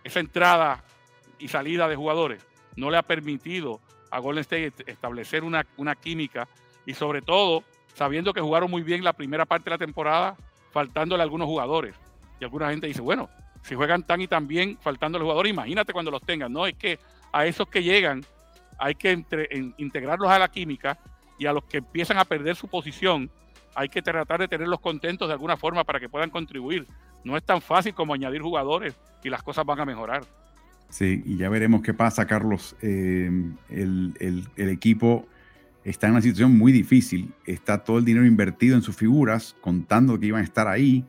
esa 0.04 0.20
entrada 0.20 0.84
y 1.40 1.48
salida 1.48 1.88
de 1.88 1.96
jugadores 1.96 2.46
no 2.76 2.90
le 2.90 2.98
ha 2.98 3.04
permitido 3.04 3.82
a 4.12 4.20
Golden 4.20 4.42
State 4.42 4.74
establecer 4.86 5.44
una, 5.44 5.66
una 5.78 5.96
química 5.96 6.48
y 6.86 6.94
sobre 6.94 7.22
todo 7.22 7.64
sabiendo 7.96 8.34
que 8.34 8.42
jugaron 8.42 8.70
muy 8.70 8.84
bien 8.84 9.04
la 9.04 9.14
primera 9.14 9.46
parte 9.46 9.66
de 9.66 9.72
la 9.72 9.78
temporada, 9.78 10.38
faltándole 10.76 11.24
algunos 11.24 11.48
jugadores. 11.48 11.96
Y 12.38 12.44
alguna 12.44 12.70
gente 12.70 12.86
dice, 12.86 13.00
bueno, 13.00 13.30
si 13.62 13.76
juegan 13.76 14.04
tan 14.04 14.20
y 14.20 14.28
tan 14.28 14.46
bien 14.46 14.78
faltando 14.82 15.18
los 15.18 15.24
jugadores, 15.24 15.54
imagínate 15.54 15.94
cuando 15.94 16.12
los 16.12 16.22
tengan. 16.22 16.52
No, 16.52 16.68
es 16.68 16.74
que 16.74 17.00
a 17.32 17.46
esos 17.46 17.70
que 17.70 17.82
llegan 17.82 18.26
hay 18.78 18.94
que 18.96 19.24
integrarlos 19.78 20.30
a 20.30 20.38
la 20.38 20.50
química 20.50 21.00
y 21.40 21.46
a 21.46 21.54
los 21.54 21.64
que 21.64 21.78
empiezan 21.78 22.18
a 22.18 22.26
perder 22.26 22.58
su 22.58 22.68
posición 22.68 23.32
hay 23.74 23.88
que 23.88 24.02
tratar 24.02 24.42
de 24.42 24.50
tenerlos 24.50 24.82
contentos 24.82 25.30
de 25.30 25.34
alguna 25.34 25.56
forma 25.56 25.86
para 25.86 25.98
que 25.98 26.10
puedan 26.10 26.30
contribuir. 26.30 26.86
No 27.24 27.38
es 27.38 27.44
tan 27.44 27.62
fácil 27.62 27.94
como 27.94 28.14
añadir 28.14 28.42
jugadores 28.42 28.98
y 29.24 29.30
las 29.30 29.44
cosas 29.44 29.66
van 29.66 29.80
a 29.80 29.86
mejorar. 29.86 30.26
Sí, 30.90 31.24
y 31.26 31.38
ya 31.38 31.48
veremos 31.48 31.84
qué 31.84 31.94
pasa, 31.94 32.28
Carlos. 32.28 32.76
Eh, 32.82 33.32
el, 33.70 34.44
el 34.58 34.70
equipo 34.70 35.26
está 35.86 36.08
en 36.08 36.14
una 36.14 36.22
situación 36.22 36.58
muy 36.58 36.72
difícil. 36.72 37.34
Está 37.46 37.84
todo 37.84 38.00
el 38.00 38.06
dinero 38.06 38.26
invertido 38.26 38.76
en 38.76 38.82
sus 38.82 38.96
figuras, 38.96 39.56
contando 39.62 40.20
que 40.20 40.26
iban 40.26 40.42
a 40.42 40.44
estar 40.44 40.68
ahí. 40.68 41.06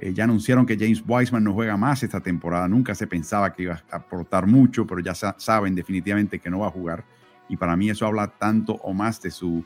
Eh, 0.00 0.12
ya 0.12 0.24
anunciaron 0.24 0.66
que 0.66 0.76
James 0.76 1.02
Wiseman 1.06 1.44
no 1.44 1.54
juega 1.54 1.76
más 1.76 2.02
esta 2.02 2.20
temporada. 2.20 2.68
Nunca 2.68 2.94
se 2.94 3.06
pensaba 3.06 3.52
que 3.54 3.62
iba 3.62 3.82
a 3.90 3.96
aportar 3.96 4.46
mucho, 4.46 4.86
pero 4.86 5.00
ya 5.00 5.14
saben 5.14 5.74
definitivamente 5.74 6.40
que 6.40 6.50
no 6.50 6.60
va 6.60 6.66
a 6.66 6.70
jugar. 6.70 7.04
y 7.50 7.56
para 7.56 7.76
mí 7.78 7.88
eso 7.88 8.04
habla 8.04 8.26
tanto 8.26 8.74
o 8.74 8.92
más 8.92 9.22
de 9.22 9.30
su 9.30 9.64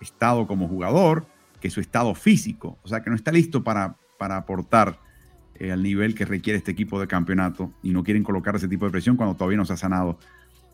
estado 0.00 0.48
como 0.48 0.66
jugador 0.66 1.26
que 1.60 1.70
su 1.70 1.80
estado 1.80 2.12
físico. 2.16 2.76
O 2.82 2.88
sea, 2.88 3.02
que 3.02 3.10
no 3.10 3.14
está 3.14 3.30
listo 3.30 3.62
para, 3.62 3.96
para 4.18 4.36
aportar 4.36 4.98
eh, 5.54 5.70
al 5.70 5.82
nivel 5.82 6.16
que 6.16 6.24
requiere 6.24 6.56
este 6.56 6.72
equipo 6.72 6.98
de 7.00 7.06
campeonato 7.06 7.72
y 7.84 7.92
no 7.92 8.02
quieren 8.02 8.24
colocar 8.24 8.56
ese 8.56 8.66
tipo 8.66 8.84
de 8.84 8.90
presión 8.90 9.16
cuando 9.16 9.36
todavía 9.36 9.58
no 9.58 9.64
se 9.64 9.74
ha 9.74 9.76
sanado. 9.76 10.18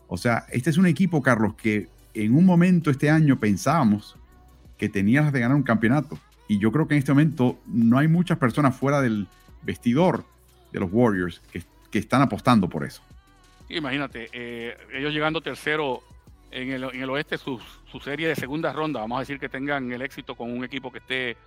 O 0.07 0.17
sea, 0.17 0.45
este 0.51 0.71
es 0.71 0.77
un 0.77 0.87
equipo, 0.87 1.21
Carlos, 1.21 1.53
que 1.53 1.89
en 2.13 2.35
un 2.35 2.45
momento 2.45 2.89
este 2.89 3.09
año 3.09 3.39
pensábamos 3.39 4.17
que 4.77 4.89
tenías 4.89 5.31
de 5.31 5.39
ganar 5.39 5.55
un 5.55 5.63
campeonato. 5.63 6.17
Y 6.47 6.57
yo 6.59 6.71
creo 6.71 6.87
que 6.87 6.95
en 6.95 6.99
este 6.99 7.11
momento 7.11 7.59
no 7.67 7.97
hay 7.97 8.07
muchas 8.07 8.37
personas 8.37 8.75
fuera 8.75 9.01
del 9.01 9.27
vestidor 9.61 10.25
de 10.71 10.79
los 10.79 10.89
Warriors 10.91 11.41
que, 11.51 11.63
están 11.97 12.21
apostando 12.21 12.69
por 12.69 12.85
eso. 12.85 13.01
Imagínate, 13.67 14.29
eh, 14.31 14.77
ellos 14.93 15.13
llegando 15.13 15.41
tercero 15.41 16.01
en 16.49 16.71
el, 16.71 16.83
en 16.85 17.01
el 17.01 17.09
oeste, 17.09 17.37
su, 17.37 17.59
su, 17.91 17.99
serie 17.99 18.29
de 18.29 18.35
segunda 18.35 18.71
ronda, 18.71 19.01
vamos 19.01 19.17
a 19.17 19.19
decir 19.19 19.39
que 19.39 19.49
tengan 19.49 19.91
el 19.91 20.01
éxito 20.01 20.35
con 20.35 20.51
un 20.51 20.63
equipo 20.63 20.91
que 20.91 20.99
esté 20.99 21.37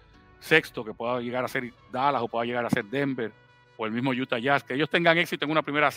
sexto, 0.41 0.85
que 0.85 0.93
pueda 0.93 1.21
llegar 1.21 1.45
a 1.45 1.49
ser 1.49 1.73
Dallas 1.91 2.23
o 2.23 2.29
pueda 2.29 2.45
llegar 2.45 2.65
a 2.67 2.71
ser 2.71 2.85
Denver 2.85 3.33
o 3.77 3.87
el 3.87 3.93
mismo 3.93 4.11
Utah 4.11 4.39
Jazz, 4.39 4.63
que 4.63 4.75
ellos 4.75 4.91
tengan 4.91 5.17
éxito 5.19 5.45
en 5.45 5.51
una 5.51 5.63
primera 5.63 5.91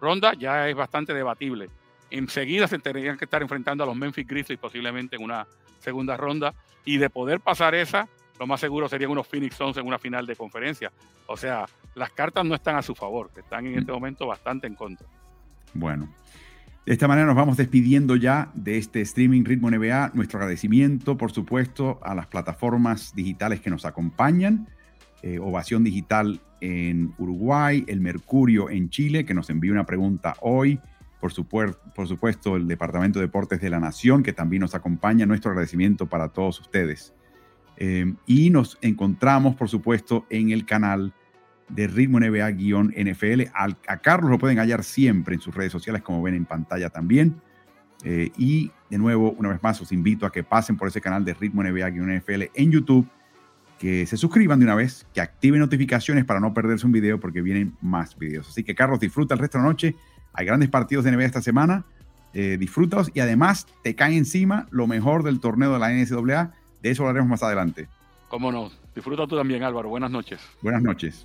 ronda 0.00 0.32
ya 0.34 0.68
es 0.68 0.76
bastante 0.76 1.12
debatible. 1.12 1.68
Enseguida 2.10 2.66
se 2.68 2.78
tendrían 2.78 3.16
que 3.16 3.24
estar 3.24 3.42
enfrentando 3.42 3.84
a 3.84 3.86
los 3.86 3.96
Memphis 3.96 4.26
Grizzlies 4.26 4.58
posiblemente 4.58 5.16
en 5.16 5.22
una 5.22 5.46
segunda 5.78 6.16
ronda 6.16 6.54
y 6.84 6.98
de 6.98 7.10
poder 7.10 7.40
pasar 7.40 7.74
esa, 7.74 8.08
lo 8.38 8.46
más 8.46 8.60
seguro 8.60 8.88
serían 8.88 9.10
unos 9.10 9.26
Phoenix 9.26 9.56
Suns 9.56 9.76
en 9.76 9.86
una 9.86 9.98
final 9.98 10.26
de 10.26 10.36
conferencia. 10.36 10.92
O 11.26 11.36
sea, 11.36 11.66
las 11.94 12.10
cartas 12.10 12.44
no 12.44 12.54
están 12.54 12.76
a 12.76 12.82
su 12.82 12.94
favor, 12.94 13.30
están 13.36 13.66
en 13.66 13.78
este 13.78 13.92
momento 13.92 14.26
bastante 14.26 14.66
en 14.66 14.74
contra. 14.74 15.06
Bueno, 15.74 16.08
de 16.86 16.92
esta 16.92 17.08
manera 17.08 17.26
nos 17.26 17.36
vamos 17.36 17.56
despidiendo 17.56 18.16
ya 18.16 18.50
de 18.54 18.78
este 18.78 19.00
streaming 19.02 19.44
Ritmo 19.44 19.70
NBA. 19.70 20.12
Nuestro 20.14 20.38
agradecimiento, 20.38 21.18
por 21.18 21.32
supuesto, 21.32 21.98
a 22.02 22.14
las 22.14 22.26
plataformas 22.28 23.14
digitales 23.14 23.60
que 23.60 23.70
nos 23.70 23.84
acompañan. 23.84 24.68
Eh, 25.22 25.38
Ovación 25.40 25.84
Digital 25.84 26.40
en 26.60 27.12
Uruguay, 27.18 27.84
el 27.88 28.00
Mercurio 28.00 28.70
en 28.70 28.88
Chile, 28.88 29.24
que 29.24 29.34
nos 29.34 29.50
envió 29.50 29.72
una 29.72 29.84
pregunta 29.84 30.34
hoy. 30.40 30.80
Por, 31.20 31.32
supuesto, 31.32 32.56
el 32.56 32.68
Departamento 32.68 33.18
de 33.18 33.26
Deportes 33.26 33.60
de 33.60 33.70
la 33.70 33.80
Nación, 33.80 34.22
que 34.22 34.32
también 34.32 34.60
nos 34.60 34.74
acompaña. 34.74 35.26
Nuestro 35.26 35.50
agradecimiento 35.50 36.06
para 36.06 36.28
todos 36.28 36.60
ustedes. 36.60 37.12
Eh, 37.76 38.14
y 38.26 38.50
nos 38.50 38.78
encontramos, 38.82 39.56
por 39.56 39.68
supuesto, 39.68 40.26
en 40.30 40.50
el 40.50 40.64
canal 40.64 41.12
de 41.68 41.86
Ritmo 41.86 42.20
NBA-NFL. 42.20 43.50
A 43.54 43.96
Carlos 43.98 44.30
lo 44.30 44.38
pueden 44.38 44.58
hallar 44.58 44.84
siempre 44.84 45.34
en 45.34 45.40
sus 45.40 45.54
redes 45.54 45.72
sociales, 45.72 46.02
como 46.02 46.22
ven 46.22 46.34
en 46.34 46.44
pantalla 46.44 46.90
también. 46.90 47.40
Eh, 48.04 48.30
y 48.36 48.70
de 48.90 48.98
nuevo, 48.98 49.32
una 49.32 49.50
vez 49.50 49.62
más, 49.62 49.80
os 49.80 49.92
invito 49.92 50.24
a 50.26 50.32
que 50.32 50.42
pasen 50.42 50.76
por 50.76 50.88
ese 50.88 51.00
canal 51.00 51.24
de 51.24 51.34
Ritmo 51.34 51.62
NBA-NFL 51.62 52.50
en 52.54 52.70
YouTube, 52.72 53.08
que 53.78 54.06
se 54.06 54.16
suscriban 54.16 54.58
de 54.58 54.64
una 54.64 54.74
vez, 54.74 55.06
que 55.12 55.20
activen 55.20 55.60
notificaciones 55.60 56.24
para 56.24 56.40
no 56.40 56.52
perderse 56.52 56.86
un 56.86 56.92
video, 56.92 57.20
porque 57.20 57.42
vienen 57.42 57.76
más 57.80 58.18
videos. 58.18 58.48
Así 58.48 58.64
que, 58.64 58.74
Carlos, 58.74 59.00
disfruta 59.00 59.34
el 59.34 59.40
resto 59.40 59.58
de 59.58 59.62
la 59.62 59.68
noche. 59.68 59.96
Hay 60.32 60.46
grandes 60.46 60.68
partidos 60.68 61.04
de 61.04 61.12
NBA 61.12 61.24
esta 61.24 61.42
semana. 61.42 61.84
Eh, 62.34 62.56
disfrútalos 62.58 63.10
y 63.14 63.20
además 63.20 63.66
te 63.82 63.94
cae 63.94 64.16
encima 64.16 64.66
lo 64.70 64.86
mejor 64.86 65.22
del 65.22 65.40
torneo 65.40 65.72
de 65.72 65.78
la 65.78 65.90
NCAA. 65.90 66.52
De 66.82 66.90
eso 66.90 67.02
hablaremos 67.02 67.28
más 67.28 67.42
adelante. 67.42 67.88
Cómo 68.28 68.52
no. 68.52 68.70
Disfruta 68.94 69.26
tú 69.26 69.36
también, 69.36 69.62
Álvaro. 69.62 69.88
Buenas 69.88 70.10
noches. 70.10 70.40
Buenas 70.62 70.82
noches. 70.82 71.24